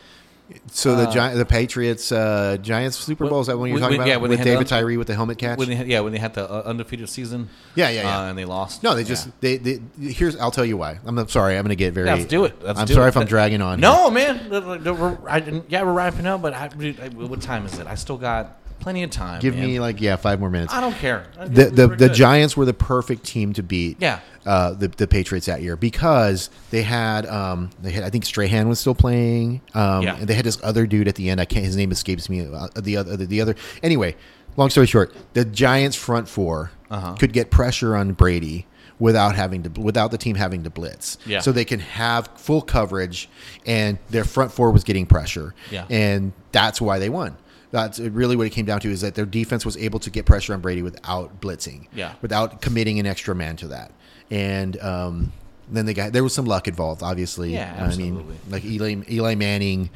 So 0.73 0.97
the 0.97 1.09
uh, 1.09 1.31
Gi- 1.33 1.37
the 1.39 1.45
Patriots 1.45 2.11
uh, 2.13 2.57
Giants 2.61 2.97
Super 2.99 3.29
Bowl 3.29 3.41
is 3.41 3.47
that 3.49 3.59
when 3.59 3.69
you're 3.69 3.75
when- 3.77 3.83
talking 3.83 3.99
when- 3.99 4.01
about 4.07 4.09
yeah, 4.09 4.17
when 4.17 4.31
they 4.31 4.33
with 4.35 4.39
had 4.41 4.45
David 4.45 4.67
the- 4.67 4.71
Tyree 4.71 4.97
with 4.97 5.07
the 5.07 5.15
helmet 5.15 5.39
catch? 5.39 5.59
When 5.59 5.69
they 5.69 5.75
had, 5.75 5.87
yeah, 5.89 6.01
when 6.01 6.13
they 6.13 6.19
had 6.19 6.35
the 6.35 6.49
uh, 6.51 6.63
undefeated 6.65 7.09
season. 7.09 7.49
Yeah, 7.75 7.89
yeah, 7.91 8.03
yeah. 8.03 8.19
Uh, 8.21 8.25
and 8.31 8.39
they 8.39 8.45
lost. 8.45 8.83
no, 8.83 8.95
they 8.95 9.05
just 9.05 9.27
Yeah. 9.27 9.33
they, 9.41 9.57
they 9.57 9.81
here's 10.13 10.37
I'll 10.37 10.51
tell 10.51 10.65
you 10.65 10.77
why. 10.77 10.99
I'm 11.05 11.15
not- 11.15 11.31
sorry. 11.31 11.57
I'm 11.57 11.63
going 11.63 11.69
to 11.71 11.77
get 11.77 11.93
very. 11.95 12.07
Yeah, 12.07 12.15
let's 12.15 12.27
do 12.27 12.45
it. 12.45 12.63
Let's 12.63 12.79
I'm 12.81 12.87
do 12.87 12.95
sorry 12.95 13.07
it. 13.07 13.11
if 13.11 13.17
I'm 13.17 13.27
dragging 13.27 13.63
on. 13.63 13.79
here. 13.79 13.89
No, 13.91 14.11
man. 14.11 14.49
The- 14.49 14.61
the- 14.61 14.79
the- 14.79 14.95
we're- 14.95 15.17
I 15.29 15.41
didn't- 15.41 15.67
yeah, 15.69 15.83
we're 15.83 15.93
wrapping 15.93 16.27
up, 16.27 16.43
but 16.43 16.55
I, 16.55 16.69
dude, 16.69 16.99
I- 17.01 17.09
what 17.09 17.41
time 17.41 17.67
is 17.67 17.79
it? 17.79 17.87
I 17.87 17.95
still 17.95 18.17
got 18.19 18.57
plenty 18.81 19.03
of 19.03 19.11
time. 19.11 19.41
give 19.41 19.55
man. 19.55 19.67
me 19.67 19.81
like 19.81 20.01
yeah 20.01 20.17
five 20.17 20.41
more 20.41 20.51
minutes. 20.51 20.73
I 20.73 20.81
don't 20.81 20.95
care. 20.97 21.27
the 21.45 21.67
the, 21.67 21.87
the 21.89 21.97
good. 21.97 22.15
Giants 22.15 22.57
were 22.57 22.65
the 22.65 22.75
perfect 22.75 23.25
team 23.25 23.53
to 23.55 23.63
beat. 23.63 23.99
Yeah. 24.01 24.21
Uh, 24.47 24.73
the 24.73 24.89
the 24.89 25.07
Patriots 25.07 25.47
that 25.47 25.61
year 25.63 25.77
because 25.77 26.49
they 26.71 26.83
had 26.83 27.27
um 27.27 27.69
they 27.83 27.91
had 27.91 28.05
I 28.05 28.11
think 28.11 28.25
Strahan 28.25 28.69
was 28.69 28.79
still 28.81 28.95
playing 28.95 29.61
um 29.75 30.03
Yeah. 30.03 30.17
and 30.17 30.27
they 30.27 30.35
had 30.35 30.47
this 30.47 30.59
other 30.63 30.87
dude 30.87 31.09
at 31.09 31.15
the 31.15 31.29
end 31.29 31.41
I 31.41 31.45
can't 31.45 31.65
his 31.65 31.77
name 31.77 31.93
escapes 31.93 32.31
me 32.31 32.47
uh, 32.47 32.69
the 32.75 32.97
other 32.97 33.17
the, 33.19 33.27
the 33.27 33.41
other 33.43 33.55
anyway 33.83 34.17
long 34.57 34.71
story 34.71 34.87
short 34.87 35.15
the 35.35 35.45
Giants 35.45 35.95
front 35.97 36.27
4 36.27 36.71
Uh-huh. 36.91 37.15
could 37.19 37.35
get 37.35 37.51
pressure 37.51 37.95
on 37.95 38.13
Brady 38.15 38.67
without 38.99 39.35
having 39.37 39.63
to 39.65 39.81
without 39.81 40.11
the 40.11 40.19
team 40.19 40.37
having 40.37 40.63
to 40.65 40.71
blitz 40.71 41.19
Yeah. 41.27 41.41
so 41.41 41.53
they 41.53 41.67
can 41.67 41.81
have 41.81 42.31
full 42.37 42.63
coverage 42.63 43.29
and 43.67 43.99
their 44.09 44.25
front 44.25 44.53
four 44.53 44.71
was 44.71 44.85
getting 44.85 45.05
pressure 45.05 45.55
Yeah. 45.71 45.85
and 45.91 46.33
that's 46.53 46.81
why 46.81 46.99
they 46.99 47.11
won. 47.11 47.37
That's 47.73 48.01
really 48.01 48.35
what 48.37 48.47
it 48.47 48.51
came 48.51 48.65
down 48.65 48.81
to 48.81 48.91
is 48.91 49.01
that 49.03 49.15
their 49.15 49.27
defense 49.27 49.65
was 49.65 49.77
able 49.77 50.01
to 50.01 50.11
get 50.11 50.27
pressure 50.27 50.55
on 50.55 50.61
Brady 50.61 50.83
without 50.83 51.41
blitzing, 51.41 51.87
Yeah. 51.95 52.15
without 52.21 52.61
committing 52.61 52.99
an 52.99 53.07
extra 53.07 53.35
man 53.35 53.57
to 53.57 53.69
that. 53.69 53.93
And 54.31 54.81
um, 54.81 55.33
then 55.71 55.87
they 55.87 55.95
got 55.95 56.13
there 56.13 56.25
was 56.25 56.35
some 56.35 56.47
luck 56.47 56.67
involved, 56.67 57.03
obviously. 57.03 57.53
Yeah, 57.53 57.89
I 57.91 57.95
mean, 57.97 58.25
like 58.49 58.65
Eli, 58.65 58.97
Eli 59.09 59.35
Manning. 59.37 59.89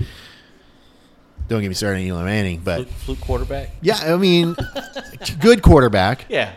Don't 1.48 1.60
get 1.60 1.68
me 1.68 1.74
started 1.74 1.98
on 1.98 2.06
Eli 2.06 2.24
Manning, 2.24 2.60
but 2.64 2.86
Fluke, 2.86 2.88
fluke 2.90 3.20
quarterback. 3.20 3.70
yeah, 3.82 3.98
I 4.14 4.16
mean, 4.16 4.56
good 5.40 5.60
quarterback, 5.62 6.24
Yeah. 6.28 6.52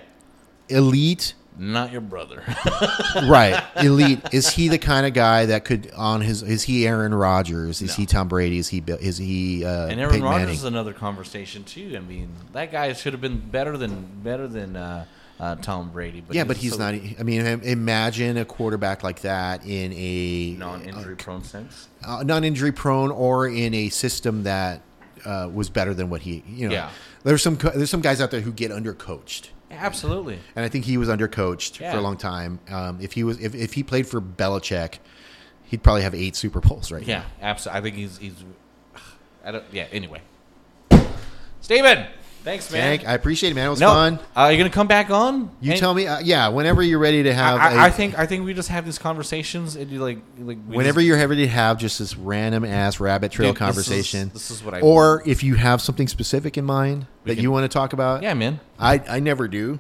elite, 0.70 1.34
Not 1.60 1.92
your 1.92 2.02
brother. 2.02 2.44
right? 3.28 3.64
Elite. 3.78 4.20
Is 4.32 4.50
he 4.50 4.68
the 4.68 4.78
kind 4.78 5.06
of 5.06 5.14
guy 5.14 5.48
that 5.48 5.66
could 5.66 5.92
on 5.96 6.22
his? 6.22 6.44
Is 6.44 6.64
he 6.64 6.88
Aaron 6.88 7.14
Rodgers? 7.14 7.82
Is 7.82 7.90
No. 7.90 7.96
he 7.96 8.06
Tom 8.06 8.28
Brady? 8.28 8.60
Is 8.60 8.68
he? 8.68 8.84
Is 8.88 9.18
he? 9.18 9.66
Uh, 9.66 9.88
and 9.88 10.00
Aaron 10.00 10.22
Rodgers 10.22 10.60
is 10.60 10.64
another 10.64 10.94
conversation 10.94 11.64
too. 11.64 11.94
I 11.96 12.00
mean, 12.00 12.30
that 12.54 12.72
guy 12.72 12.94
should 12.94 13.14
have 13.14 13.22
been 13.22 13.40
better 13.40 13.76
than 13.78 14.08
better 14.24 14.48
than 14.48 14.76
uh, 14.76 15.06
uh, 15.40 15.56
Tom 15.56 15.90
Brady. 15.92 16.22
But 16.22 16.36
yeah, 16.36 16.44
but 16.44 16.58
he's 16.58 16.74
so 16.74 16.78
not. 16.80 16.94
I 16.94 17.24
mean, 17.24 17.42
imagine 17.64 18.38
a 18.38 18.46
quarterback 18.46 19.04
like 19.04 19.22
that 19.22 19.66
in 19.66 19.94
a 19.94 20.52
non-injury 20.60 21.16
prone 21.16 21.44
sense. 21.44 21.88
uh, 22.06 22.24
non-injury 22.24 22.72
prone 22.72 23.10
or 23.12 23.48
in 23.48 23.74
a 23.74 23.90
system 23.90 24.44
that 24.44 24.82
uh, 25.26 25.50
was 25.52 25.70
better 25.70 25.94
than 25.96 26.10
what 26.10 26.22
he. 26.22 26.44
You 26.48 26.70
know, 26.70 26.74
Yeah. 26.76 26.90
there's 27.24 27.42
some 27.42 27.56
there's 27.56 27.90
some 27.90 28.02
guys 28.02 28.22
out 28.22 28.30
there 28.32 28.42
who 28.42 28.52
get 28.52 28.70
undercoached, 28.72 29.50
absolutely. 29.72 30.40
and 30.56 30.66
I 30.66 30.70
think 30.70 30.86
he 30.86 30.98
was 30.98 31.10
undercoached 31.10 31.80
Yeah. 31.80 31.92
for 31.92 31.98
a 31.98 32.02
long 32.02 32.18
time. 32.18 32.60
Um, 32.70 33.00
if 33.02 33.14
he 33.14 33.24
was 33.24 33.40
if, 33.40 33.54
if 33.56 33.74
he 33.74 33.84
played 33.84 34.08
for 34.08 34.22
Belichick, 34.22 34.96
he'd 35.66 35.84
probably 35.84 36.02
have 36.04 36.16
eight 36.16 36.36
Super 36.36 36.60
Bowls 36.62 36.92
right 36.92 37.04
Yeah, 37.04 37.24
absolutely. 37.42 37.80
I 37.80 37.82
think 37.84 37.96
he's 37.96 38.18
he's. 38.18 38.44
I 39.46 39.52
don't. 39.52 39.64
Yeah. 39.72 39.88
Anyway, 39.92 40.22
Steven, 41.62 42.08
thanks, 42.48 42.72
man. 42.72 42.82
Hank, 42.82 43.08
I 43.08 43.14
appreciate 43.14 43.52
it, 43.52 43.56
man. 43.56 43.68
It 43.68 43.70
was 43.72 43.80
no, 43.80 43.90
fun. 43.90 44.20
are 44.36 44.52
you 44.52 44.58
gonna 44.58 44.70
come 44.70 44.88
back 44.88 45.10
on? 45.10 45.52
You 45.60 45.72
And- 45.72 45.80
tell 45.80 45.94
me, 45.94 46.08
uh, 46.08 46.20
yeah. 46.20 46.48
Whenever 46.48 46.82
you're 46.82 47.00
ready 47.00 47.24
to 47.24 47.34
have, 47.34 47.60
I 47.60 47.72
a- 47.74 47.78
I 47.80 47.90
think 47.90 48.18
I 48.18 48.26
think 48.26 48.46
we 48.46 48.54
just 48.54 48.70
have 48.70 48.86
these 48.86 48.98
conversations 48.98 49.76
and 49.76 49.92
you 49.92 50.00
like 50.00 50.20
like 50.40 50.58
we 50.68 50.78
whenever 50.78 51.00
just- 51.02 51.08
you're 51.08 51.28
ready 51.28 51.44
to 51.46 51.52
have 51.52 51.78
just 51.78 52.00
this 52.00 52.16
random 52.16 52.64
ass 52.64 53.00
rabbit 53.00 53.32
trail 53.32 53.50
Dude, 53.54 53.56
this 53.56 53.62
is- 53.62 53.76
conversation, 53.86 54.32
this 54.34 54.50
is 54.50 54.64
what 54.64 54.74
I 54.74 54.80
or 54.80 55.24
if 55.26 55.44
you 55.44 55.56
have 55.56 55.82
something 55.82 56.08
specific 56.08 56.58
in 56.58 56.64
mind 56.66 57.06
We 57.26 57.30
that 57.32 57.36
can- 57.36 57.44
you 57.44 57.52
want 57.52 57.66
to 57.66 57.70
talk 57.70 57.94
about, 57.94 58.24
yeah, 58.24 58.34
man. 58.34 58.60
I 58.80 59.02
I 59.10 59.20
never 59.20 59.48
do. 59.48 59.80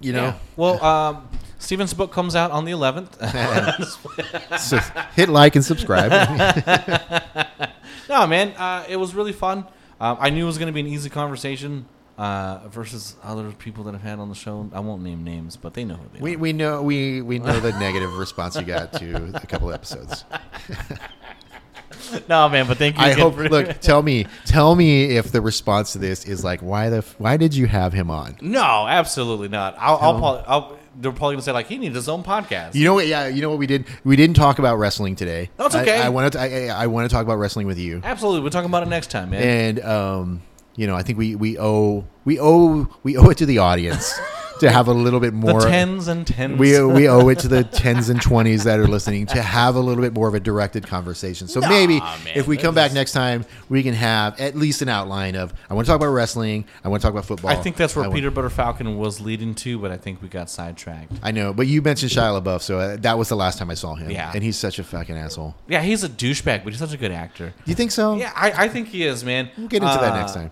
You 0.00 0.14
know, 0.14 0.24
Yeah. 0.24 0.34
Well, 0.56 0.82
um, 0.84 1.28
Steven's 1.58 1.92
book 1.92 2.10
comes 2.10 2.34
out 2.34 2.50
on 2.50 2.64
the 2.64 2.72
11th. 2.72 3.18
so 4.58 4.78
hit 5.14 5.28
like 5.28 5.54
and 5.56 5.64
subscribe. 5.64 6.10
no, 8.08 8.26
man, 8.26 8.48
uh, 8.56 8.84
it 8.88 8.96
was 8.96 9.14
really 9.14 9.32
fun. 9.34 9.66
Um, 10.00 10.16
I 10.18 10.30
knew 10.30 10.44
it 10.44 10.46
was 10.46 10.56
going 10.56 10.68
to 10.68 10.72
be 10.72 10.80
an 10.80 10.86
easy 10.86 11.10
conversation 11.10 11.84
uh, 12.20 12.68
versus 12.68 13.16
other 13.24 13.50
people 13.52 13.84
that 13.84 13.94
I've 13.94 14.02
had 14.02 14.18
on 14.18 14.28
the 14.28 14.34
show. 14.34 14.68
I 14.74 14.80
won't 14.80 15.02
name 15.02 15.24
names, 15.24 15.56
but 15.56 15.72
they 15.72 15.84
know 15.84 15.94
who 15.94 16.04
they 16.12 16.20
we 16.20 16.34
are. 16.34 16.38
we 16.38 16.52
know 16.52 16.82
we 16.82 17.22
we 17.22 17.38
know 17.38 17.58
the 17.60 17.72
negative 17.78 18.18
response 18.18 18.56
you 18.56 18.62
got 18.62 18.92
to 18.94 19.32
a 19.34 19.46
couple 19.46 19.72
episodes. 19.72 20.24
no, 22.28 22.48
man. 22.50 22.66
But 22.66 22.76
thank 22.76 22.98
you. 22.98 23.02
I 23.02 23.12
hope. 23.12 23.36
for- 23.36 23.48
Look, 23.48 23.68
tell 23.80 24.02
me, 24.02 24.26
tell 24.44 24.74
me 24.74 25.16
if 25.16 25.32
the 25.32 25.40
response 25.40 25.92
to 25.92 25.98
this 25.98 26.26
is 26.26 26.44
like, 26.44 26.60
why 26.60 26.90
the, 26.90 26.98
f- 26.98 27.14
why 27.18 27.38
did 27.38 27.54
you 27.54 27.66
have 27.66 27.94
him 27.94 28.10
on? 28.10 28.36
no, 28.42 28.86
absolutely 28.86 29.48
not. 29.48 29.74
I'll. 29.78 29.96
I'll, 29.96 30.18
probably, 30.18 30.44
I'll 30.46 30.78
they're 30.96 31.12
probably 31.12 31.36
gonna 31.36 31.42
say 31.42 31.52
like 31.52 31.68
he 31.68 31.78
needs 31.78 31.94
his 31.94 32.08
own 32.10 32.22
podcast. 32.22 32.74
You 32.74 32.84
know 32.84 32.92
what? 32.94 33.06
Yeah, 33.06 33.28
you 33.28 33.40
know 33.40 33.48
what 33.48 33.58
we 33.58 33.66
did? 33.66 33.86
We 34.04 34.16
didn't 34.16 34.36
talk 34.36 34.58
about 34.58 34.76
wrestling 34.76 35.16
today. 35.16 35.48
That's 35.56 35.74
okay. 35.74 36.00
I, 36.00 36.06
I 36.06 36.08
wanted 36.10 36.32
to. 36.32 36.40
I, 36.40 36.82
I 36.82 36.86
want 36.88 37.08
to 37.08 37.14
talk 37.14 37.24
about 37.24 37.38
wrestling 37.38 37.66
with 37.66 37.78
you, 37.78 38.02
absolutely. 38.04 38.42
We're 38.42 38.50
talking 38.50 38.68
about 38.68 38.82
it 38.82 38.90
next 38.90 39.10
time, 39.10 39.30
man. 39.30 39.42
and 39.42 39.80
um, 39.80 40.42
you 40.76 40.86
know, 40.86 40.94
I 40.96 41.02
think 41.02 41.18
we 41.18 41.34
we 41.34 41.58
owe 41.58 42.04
we 42.24 42.38
owe 42.40 42.88
we 43.02 43.16
owe 43.16 43.30
it 43.30 43.38
to 43.38 43.46
the 43.46 43.58
audience 43.58 44.18
to 44.60 44.70
have 44.70 44.88
a 44.88 44.92
little 44.92 45.20
bit 45.20 45.30
the 45.32 45.36
more. 45.36 45.60
tens 45.60 46.08
and 46.08 46.26
tens. 46.26 46.58
we 46.58 46.82
we 46.84 47.08
owe 47.08 47.28
it 47.28 47.38
to 47.40 47.48
the 47.48 47.64
tens 47.84 48.08
and 48.08 48.20
twenties 48.20 48.64
that 48.64 48.78
are 48.78 48.86
listening 48.88 49.26
to 49.26 49.42
have 49.42 49.74
a 49.74 49.80
little 49.80 50.02
bit 50.02 50.12
more 50.14 50.28
of 50.28 50.34
a 50.34 50.40
directed 50.40 50.86
conversation. 50.86 51.48
So 51.48 51.60
Nah, 51.60 51.68
maybe 51.68 52.00
man, 52.00 52.18
if 52.34 52.46
we 52.46 52.56
that 52.56 52.62
come 52.62 52.74
back 52.74 52.92
next 52.92 53.12
time, 53.12 53.44
we 53.68 53.82
can 53.82 53.94
have 53.94 54.38
at 54.40 54.54
least 54.56 54.82
an 54.82 54.88
outline 54.88 55.34
of 55.36 55.52
I 55.68 55.74
want 55.74 55.86
to 55.86 55.90
talk 55.90 55.96
about 56.00 56.08
wrestling. 56.12 56.64
I 56.84 56.88
want 56.88 57.02
to 57.02 57.06
talk 57.06 57.12
about 57.12 57.24
football. 57.26 57.50
I 57.50 57.56
think 57.56 57.76
that's 57.76 57.94
where 57.96 58.04
I 58.04 58.12
Peanut 58.12 58.34
Butter 58.34 58.50
Falcon 58.50 58.98
was 58.98 59.20
leading 59.20 59.54
to, 59.56 59.78
but 59.78 59.90
I 59.90 59.96
think 59.96 60.22
we 60.22 60.28
got 60.28 60.48
sidetracked. 60.50 61.12
I 61.22 61.30
know, 61.30 61.52
but 61.52 61.66
you 61.66 61.82
mentioned 61.82 62.12
Shia 62.12 62.40
LaBeouf, 62.42 62.60
so 62.62 62.78
uh, 62.78 62.96
that 62.98 63.18
was 63.18 63.28
the 63.28 63.36
last 63.36 63.58
time 63.58 63.70
I 63.70 63.74
saw 63.74 63.94
him. 63.94 64.10
Yeah. 64.10 64.30
and 64.34 64.42
he's 64.42 64.56
such 64.56 64.78
a 64.78 64.84
fucking 64.84 65.16
asshole. 65.16 65.54
Yeah, 65.68 65.82
he's 65.82 66.04
a 66.04 66.08
douchebag, 66.08 66.64
but 66.64 66.72
he's 66.72 66.78
such 66.78 66.92
a 66.92 66.96
good 66.96 67.12
actor. 67.12 67.48
Do 67.64 67.70
you 67.70 67.74
think 67.74 67.90
so? 67.90 68.16
Yeah, 68.16 68.32
I, 68.34 68.64
I 68.64 68.68
think 68.68 68.88
he 68.88 69.04
is, 69.04 69.24
man. 69.24 69.50
We'll 69.56 69.68
get 69.68 69.82
into 69.82 69.94
that 69.98 70.12
Uh, 70.12 70.16
next 70.20 70.34
time. 70.34 70.50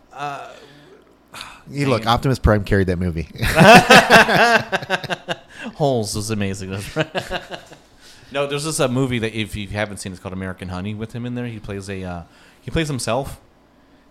Hey, 1.70 1.84
look, 1.84 2.06
Optimus 2.06 2.38
Prime 2.38 2.64
carried 2.64 2.86
that 2.86 2.98
movie. 2.98 3.28
Holes 5.76 6.16
is 6.16 6.30
amazing. 6.30 6.70
That's 6.70 6.96
right. 6.96 7.60
no, 8.32 8.46
there's 8.46 8.64
this 8.64 8.80
uh, 8.80 8.88
movie 8.88 9.18
that 9.18 9.38
if 9.38 9.54
you 9.56 9.66
haven't 9.68 9.98
seen, 9.98 10.12
it's 10.12 10.20
called 10.20 10.32
American 10.32 10.68
Honey. 10.68 10.94
With 10.94 11.12
him 11.12 11.26
in 11.26 11.34
there, 11.34 11.46
he 11.46 11.58
plays 11.58 11.88
a 11.90 12.02
uh, 12.04 12.22
he 12.62 12.70
plays 12.70 12.88
himself, 12.88 13.40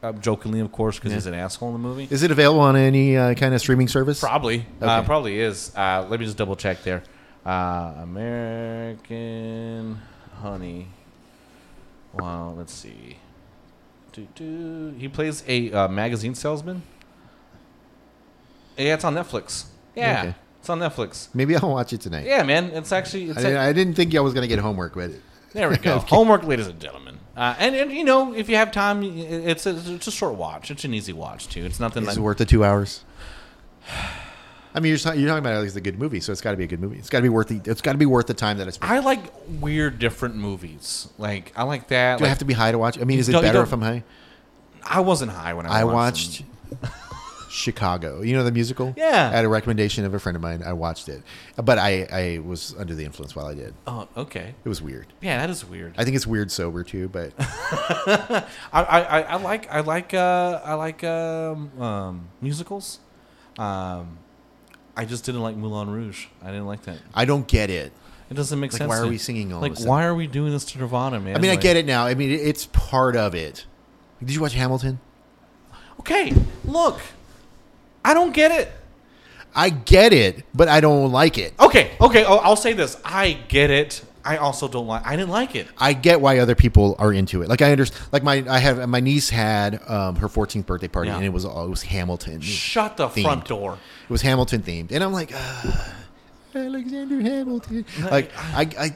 uh, 0.04 0.12
jokingly, 0.14 0.60
of 0.60 0.72
course, 0.72 0.98
because 0.98 1.12
Yeah. 1.12 1.18
he's 1.18 1.26
an 1.26 1.34
asshole 1.34 1.70
in 1.70 1.74
the 1.74 1.80
movie. 1.88 2.08
Is 2.12 2.24
it 2.24 2.32
available 2.32 2.62
on 2.62 2.76
any 2.76 3.18
uh, 3.18 3.34
kind 3.34 3.54
of 3.54 3.62
streaming 3.62 3.88
service? 3.88 4.20
Probably, 4.20 4.66
uh, 4.82 4.98
Okay. 5.00 5.06
probably 5.06 5.40
is. 5.40 5.72
Uh, 5.76 6.06
let 6.10 6.20
me 6.20 6.26
just 6.26 6.38
double 6.38 6.56
check 6.56 6.84
there. 6.84 7.04
Uh, 7.46 7.94
American 8.98 10.00
Honey. 10.42 10.88
Wow, 12.14 12.54
let's 12.58 12.74
see. 12.74 13.18
Doo-doo. 14.12 14.96
He 14.98 15.08
plays 15.08 15.44
a 15.48 15.72
uh, 15.72 15.88
magazine 15.88 16.34
salesman. 16.36 16.82
Yeah, 18.78 18.94
it's 18.94 19.04
on 19.04 19.16
Netflix. 19.16 19.66
Yeah, 19.95 20.20
Okay. 20.22 20.36
it's 20.60 20.70
on 20.70 20.80
Netflix. 20.80 21.30
Maybe 21.34 21.56
I'll 21.56 21.72
watch 21.72 21.94
it 21.94 22.02
tonight. 22.02 22.26
Yeah, 22.26 22.44
man, 22.44 22.66
it's 22.66 22.91
actually 22.91 23.30
it's 23.30 23.40
I, 23.40 23.41
didn't, 23.44 23.58
I 23.58 23.74
didn't 23.74 23.94
think 23.95 24.14
I 24.16 24.20
was 24.20 24.34
going 24.34 24.44
to 24.44 24.48
get 24.48 24.60
homework, 24.60 24.94
but 24.95 25.12
there 25.54 25.70
we 25.70 25.78
go. 25.78 25.95
Okay. 25.98 26.08
Homework, 26.08 26.44
ladies 26.44 26.68
and 26.68 26.80
gentlemen. 26.80 27.18
Uh, 27.36 27.56
and, 27.60 27.76
and 27.76 27.91
you 27.91 28.04
know, 28.04 28.34
if 28.34 28.49
you 28.49 28.56
have 28.56 28.72
time, 28.72 29.04
it's 29.04 29.66
a, 29.66 29.76
it's 29.94 30.08
a 30.08 30.12
short 30.12 30.36
watch. 30.36 30.72
It's 30.72 30.84
an 30.86 30.94
easy 30.94 31.14
watch 31.14 31.48
too. 31.48 31.66
It's 31.66 31.80
nothing 31.80 32.04
is 32.04 32.10
like 32.10 32.18
it 32.18 32.22
worth 32.22 32.38
the 32.38 32.45
two 32.45 32.64
hours? 32.66 33.04
I 34.76 34.80
mean, 34.80 34.90
you're, 34.90 34.99
talking- 34.99 35.20
you're 35.20 35.30
talking 35.30 35.40
about 35.44 35.56
at 35.56 35.62
least 35.64 35.76
a 35.76 35.82
good 35.82 35.98
movie, 35.98 36.20
so 36.20 36.32
it's 36.32 36.41
got 36.41 36.52
to 36.52 36.58
be 36.58 36.64
a 36.64 36.68
good 36.68 36.80
movie. 36.82 36.98
It's 36.99 37.10
got 37.10 37.20
to 37.20 37.24
be 37.24 37.30
worth 37.30 37.48
the. 37.48 37.62
It's 37.66 37.82
got 37.82 37.94
to 37.94 37.98
be 37.98 38.06
worth 38.06 38.28
the 38.28 38.36
time 38.36 38.60
that 38.60 38.68
it's. 38.68 38.78
I 38.82 38.99
like 38.99 39.22
weird, 39.60 39.98
different 39.98 40.36
movies. 40.36 41.08
Like 41.18 41.52
I 41.56 41.64
like 41.64 41.88
that. 41.88 42.20
Do 42.20 42.26
I 42.26 42.28
have 42.28 42.38
to 42.40 42.45
be 42.45 42.54
high 42.54 42.72
to 42.72 42.78
watch? 42.78 42.99
I 42.99 43.04
mean, 43.04 43.18
is 43.18 43.28
it 43.28 43.41
better 43.41 43.64
if 43.64 43.74
I'm 43.74 43.82
high? 43.82 44.04
I 44.84 44.99
wasn't 44.99 45.32
high 45.32 45.54
when 45.56 45.66
I, 45.66 45.80
I 45.80 45.84
watched. 45.86 46.44
Chicago. 47.49 48.22
You 48.22 48.36
know 48.36 48.44
the 48.44 48.52
musical? 48.52 48.94
Yeah. 48.98 49.32
At 49.34 49.45
a 49.45 49.49
recommendation 49.49 50.06
of 50.06 50.14
a 50.14 50.19
friend 50.19 50.36
of 50.36 50.41
mine, 50.41 50.61
I 50.64 50.74
watched 50.74 51.10
it, 51.10 51.24
but 51.56 51.78
I 51.78 52.07
I 52.11 52.40
was 52.40 52.76
under 52.78 52.95
the 52.95 53.06
influence 53.06 53.36
while 53.36 53.45
I 53.45 53.53
did. 53.53 53.74
Oh, 53.86 54.07
okay. 54.18 54.56
It 54.64 54.69
was 54.69 54.82
weird. 54.82 55.07
Yeah, 55.22 55.40
that 55.40 55.49
is 55.49 55.65
weird. 55.65 55.94
I 55.98 56.03
think 56.03 56.15
it's 56.15 56.28
weird 56.28 56.52
sober 56.52 56.84
too, 56.84 57.10
but 57.10 57.34
I, 57.40 58.44
I, 58.74 59.22
I, 59.22 59.36
like 59.38 59.72
I 59.72 59.80
like 59.82 60.14
uh, 60.14 60.61
I 60.64 60.74
like 60.76 61.03
um, 61.03 61.82
um, 61.82 62.28
musicals. 62.41 62.99
Um, 63.57 64.19
I 64.95 65.06
just 65.06 65.26
didn't 65.26 65.41
like 65.41 65.56
Moulin 65.56 65.90
Rouge. 65.90 66.28
I 66.41 66.48
didn't 66.48 66.68
like 66.68 66.84
that. 66.84 66.98
I 67.14 67.26
don't 67.26 67.48
get 67.48 67.69
it. 67.69 67.91
It 68.30 68.34
doesn't 68.34 68.60
make 68.60 68.74
Like, 68.74 68.80
sense. 68.80 68.90
why 68.90 68.98
are 68.98 69.07
we 69.07 69.18
singing 69.18 69.53
all 69.53 69.61
Like, 69.61 69.80
why 69.80 70.03
are 70.03 70.14
we 70.14 70.28
doing 70.28 70.52
this 70.52 70.65
to 70.65 70.80
Nirvana, 70.80 71.19
man? 71.19 71.36
I 71.36 71.40
mean, 71.40 71.52
I 71.52 71.56
get 71.56 71.78
it 71.78 71.86
now. 71.86 72.06
I 72.06 72.14
mean, 72.14 72.32
it's 72.32 72.65
part 72.74 73.15
of 73.15 73.34
it. 73.34 73.65
Did 74.19 74.34
you 74.34 74.41
watch 74.41 74.53
Hamilton? 74.53 74.99
Okay, 75.99 76.34
look, 76.65 76.99
I 78.08 78.14
don't 78.14 78.34
get 78.34 78.52
it. 78.52 78.72
I 79.54 79.70
get 79.70 80.14
it, 80.14 80.46
but 80.54 80.68
I 80.68 80.80
don't 80.82 81.12
like 81.12 81.38
it. 81.38 81.54
Okay, 81.60 81.92
okay, 82.00 82.24
I'll, 82.24 82.40
I'll 82.40 82.56
say 82.56 82.74
this. 82.74 82.96
I 83.04 83.34
get 83.50 83.70
it. 83.70 84.04
I 84.24 84.38
also 84.38 84.68
don't 84.68 84.88
like. 84.88 85.06
I 85.06 85.16
didn't 85.16 85.30
like 85.32 85.56
it. 85.56 85.68
I 85.78 85.94
get 85.94 86.22
why 86.22 86.40
other 86.40 86.54
people 86.56 86.96
are 87.00 87.12
into 87.14 87.42
it. 87.42 87.50
Like 87.50 87.62
I 87.62 87.72
understand. 87.72 88.08
Like 88.12 88.24
my 88.24 88.46
I 88.50 88.60
have 88.60 88.88
my 88.88 89.00
niece 89.00 89.30
had 89.30 89.82
um, 89.90 90.16
her 90.18 90.28
14th 90.28 90.66
birthday 90.66 90.88
party, 90.88 91.10
Yeah. 91.10 91.16
and 91.18 91.26
it 91.26 91.34
was 91.34 91.44
all 91.46 91.66
it 91.66 91.70
was 91.70 91.84
Hamilton. 91.84 92.40
Shut 92.42 92.98
the 92.98 93.08
Themed. 93.08 93.24
front 93.24 93.46
door. 93.46 93.74
It 93.74 94.10
was 94.10 94.22
Hamilton 94.22 94.62
themed, 94.64 94.92
and 94.92 95.04
I'm 95.04 95.14
like, 95.14 95.32
uh, 95.34 95.72
Alexander 96.56 97.20
Hamilton. 97.22 97.86
Like 98.04 98.32
I, 98.54 98.68
I, 98.80 98.92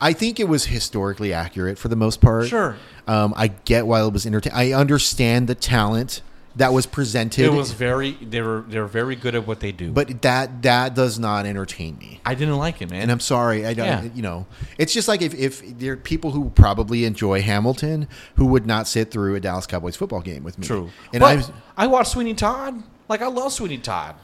I 0.00 0.12
think 0.12 0.38
it 0.40 0.48
was 0.48 0.66
historically 0.66 1.32
accurate 1.32 1.78
for 1.78 1.88
the 1.88 1.96
most 1.96 2.20
part. 2.20 2.46
Sure. 2.48 2.76
Um, 3.06 3.34
I 3.36 3.48
get 3.48 3.86
why 3.86 4.02
it 4.02 4.12
was 4.12 4.26
entertaining. 4.26 4.58
I 4.58 4.72
understand 4.72 5.48
the 5.48 5.54
talent 5.54 6.22
that 6.56 6.72
was 6.72 6.86
presented. 6.86 7.44
It 7.44 7.52
was 7.52 7.72
very. 7.72 8.12
They 8.12 8.40
were. 8.40 8.64
They're 8.66 8.86
very 8.86 9.14
good 9.14 9.34
at 9.34 9.46
what 9.46 9.60
they 9.60 9.72
do. 9.72 9.92
but 9.92 10.22
that 10.22 10.62
that 10.62 10.94
does 10.94 11.18
not 11.18 11.46
entertain 11.46 11.98
me. 11.98 12.20
I 12.24 12.34
didn't 12.34 12.56
like 12.56 12.80
it, 12.82 12.90
man. 12.90 13.02
And 13.02 13.10
I'm 13.12 13.20
sorry, 13.20 13.66
I 13.66 13.74
don't. 13.74 13.86
Yeah. 13.86 14.02
You 14.14 14.22
know, 14.22 14.46
it's 14.78 14.92
just 14.92 15.06
like 15.08 15.22
if 15.22 15.34
if 15.34 15.78
there 15.78 15.92
are 15.92 15.96
people 15.96 16.30
who 16.32 16.50
probably 16.50 17.04
enjoy 17.04 17.42
Hamilton 17.42 18.08
who 18.36 18.46
would 18.46 18.66
not 18.66 18.88
sit 18.88 19.10
through 19.10 19.34
a 19.34 19.40
Dallas 19.40 19.66
Cowboys 19.66 19.96
football 19.96 20.20
game 20.22 20.42
with 20.44 20.58
me. 20.58 20.66
True. 20.66 20.90
And 21.12 21.22
I 21.22 21.42
I 21.76 21.86
watched 21.86 22.12
Sweeney 22.12 22.34
Todd. 22.34 22.82
Like 23.08 23.22
I 23.22 23.28
love 23.28 23.52
Sweeney 23.52 23.78
Todd. 23.78 24.16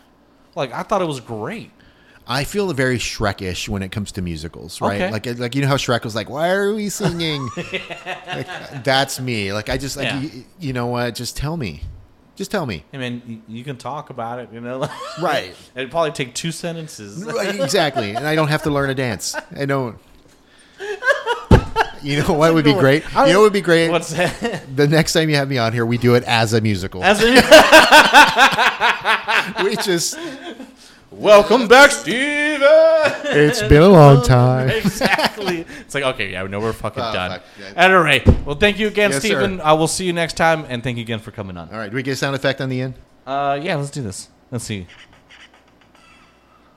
Like 0.54 0.72
I 0.72 0.82
thought 0.82 1.02
it 1.02 1.06
was 1.06 1.20
great. 1.20 1.70
I 2.26 2.44
feel 2.44 2.72
very 2.72 2.98
Shrekish 2.98 3.68
when 3.68 3.82
it 3.82 3.90
comes 3.90 4.12
to 4.12 4.22
musicals, 4.22 4.80
right? 4.80 5.02
Okay. 5.02 5.10
Like 5.10 5.38
like 5.38 5.54
you 5.56 5.62
know 5.62 5.68
how 5.68 5.76
Shrek 5.76 6.04
was 6.04 6.14
like, 6.14 6.30
"Why 6.30 6.50
are 6.50 6.72
we 6.72 6.88
singing?" 6.88 7.48
like, 7.56 8.84
that's 8.84 9.18
me. 9.20 9.52
Like 9.52 9.68
I 9.68 9.76
just 9.76 9.96
like 9.96 10.06
Yeah. 10.06 10.20
you, 10.20 10.44
you 10.60 10.72
know 10.72 10.86
what? 10.86 11.14
Just 11.14 11.36
tell 11.36 11.56
me. 11.56 11.82
Just 12.34 12.50
tell 12.50 12.64
me. 12.64 12.84
I 12.92 12.96
mean, 12.96 13.42
you, 13.46 13.62
can 13.62 13.76
talk 13.76 14.09
about 14.10 14.38
it, 14.38 14.48
you 14.52 14.60
know. 14.60 14.88
Right. 15.20 15.54
It'd 15.74 15.90
probably 15.90 16.12
take 16.12 16.34
two 16.34 16.50
sentences. 16.50 17.24
Right, 17.32 17.60
exactly. 17.60 18.14
And 18.14 18.26
I 18.26 18.34
don't 18.34 18.48
have 18.48 18.62
to 18.62 18.70
learn 18.70 18.88
a 18.90 18.94
dance. 18.94 19.34
I 19.56 19.66
don't. 19.66 19.98
You 22.02 22.20
know 22.20 22.32
what 22.32 22.52
would 22.54 22.64
be 22.64 22.72
great? 22.72 23.04
You 23.10 23.26
know 23.26 23.38
what 23.38 23.44
would 23.44 23.52
be 23.52 23.60
great? 23.60 23.88
What's 23.88 24.10
that? 24.14 24.64
The 24.74 24.88
next 24.88 25.12
time 25.12 25.30
you 25.30 25.36
have 25.36 25.48
me 25.48 25.59
on 25.59 25.72
here, 25.72 25.86
we 25.86 25.98
do 25.98 26.16
it 26.16 26.24
as 26.24 26.52
a 26.52 26.60
musical. 26.60 27.04
As 27.04 27.22
in- 27.22 27.34
we 29.64 29.76
just 29.76 30.18
Welcome 31.23 31.69
back, 31.69 31.93
Steven. 31.93 32.61
It's 33.27 33.62
been 33.62 33.82
a 33.82 33.89
long 33.89 34.23
time. 34.24 34.70
exactly. 34.70 35.61
It's 35.81 35.94
like 35.94 36.03
okay, 36.03 36.32
yeah, 36.32 36.43
we 36.43 36.49
know 36.49 36.59
we're 36.59 36.73
fucking 36.73 37.01
Oh, 37.01 37.12
done. 37.12 37.31
fuck, 37.31 37.43
yeah. 37.61 37.66
At 37.77 37.90
any 37.93 37.94
rate, 37.94 38.27
well, 38.44 38.57
thank 38.57 38.81
you 38.81 38.89
again, 38.89 39.11
Yes, 39.12 39.20
Stephen. 39.20 39.59
sir. 39.59 39.65
I 39.65 39.73
will 39.74 39.86
see 39.86 40.05
you 40.05 40.12
next 40.12 40.32
time, 40.36 40.65
and 40.69 40.82
thank 40.82 40.97
you 40.99 41.03
again 41.03 41.20
for 41.20 41.31
coming 41.31 41.57
on. 41.57 41.69
All 41.70 41.78
right, 41.78 41.89
do 41.90 41.94
we 41.94 42.03
get 42.03 42.12
a 42.12 42.16
sound 42.16 42.35
effect 42.35 42.61
on 42.61 42.69
the 42.70 42.81
end? 42.81 42.94
Uh, 43.24 43.57
yeah, 43.62 43.77
let's 43.77 43.90
do 43.90 44.03
this. 44.03 44.31
Let's 44.51 44.65
see. 44.65 44.89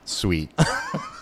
Sweet. 0.06 0.52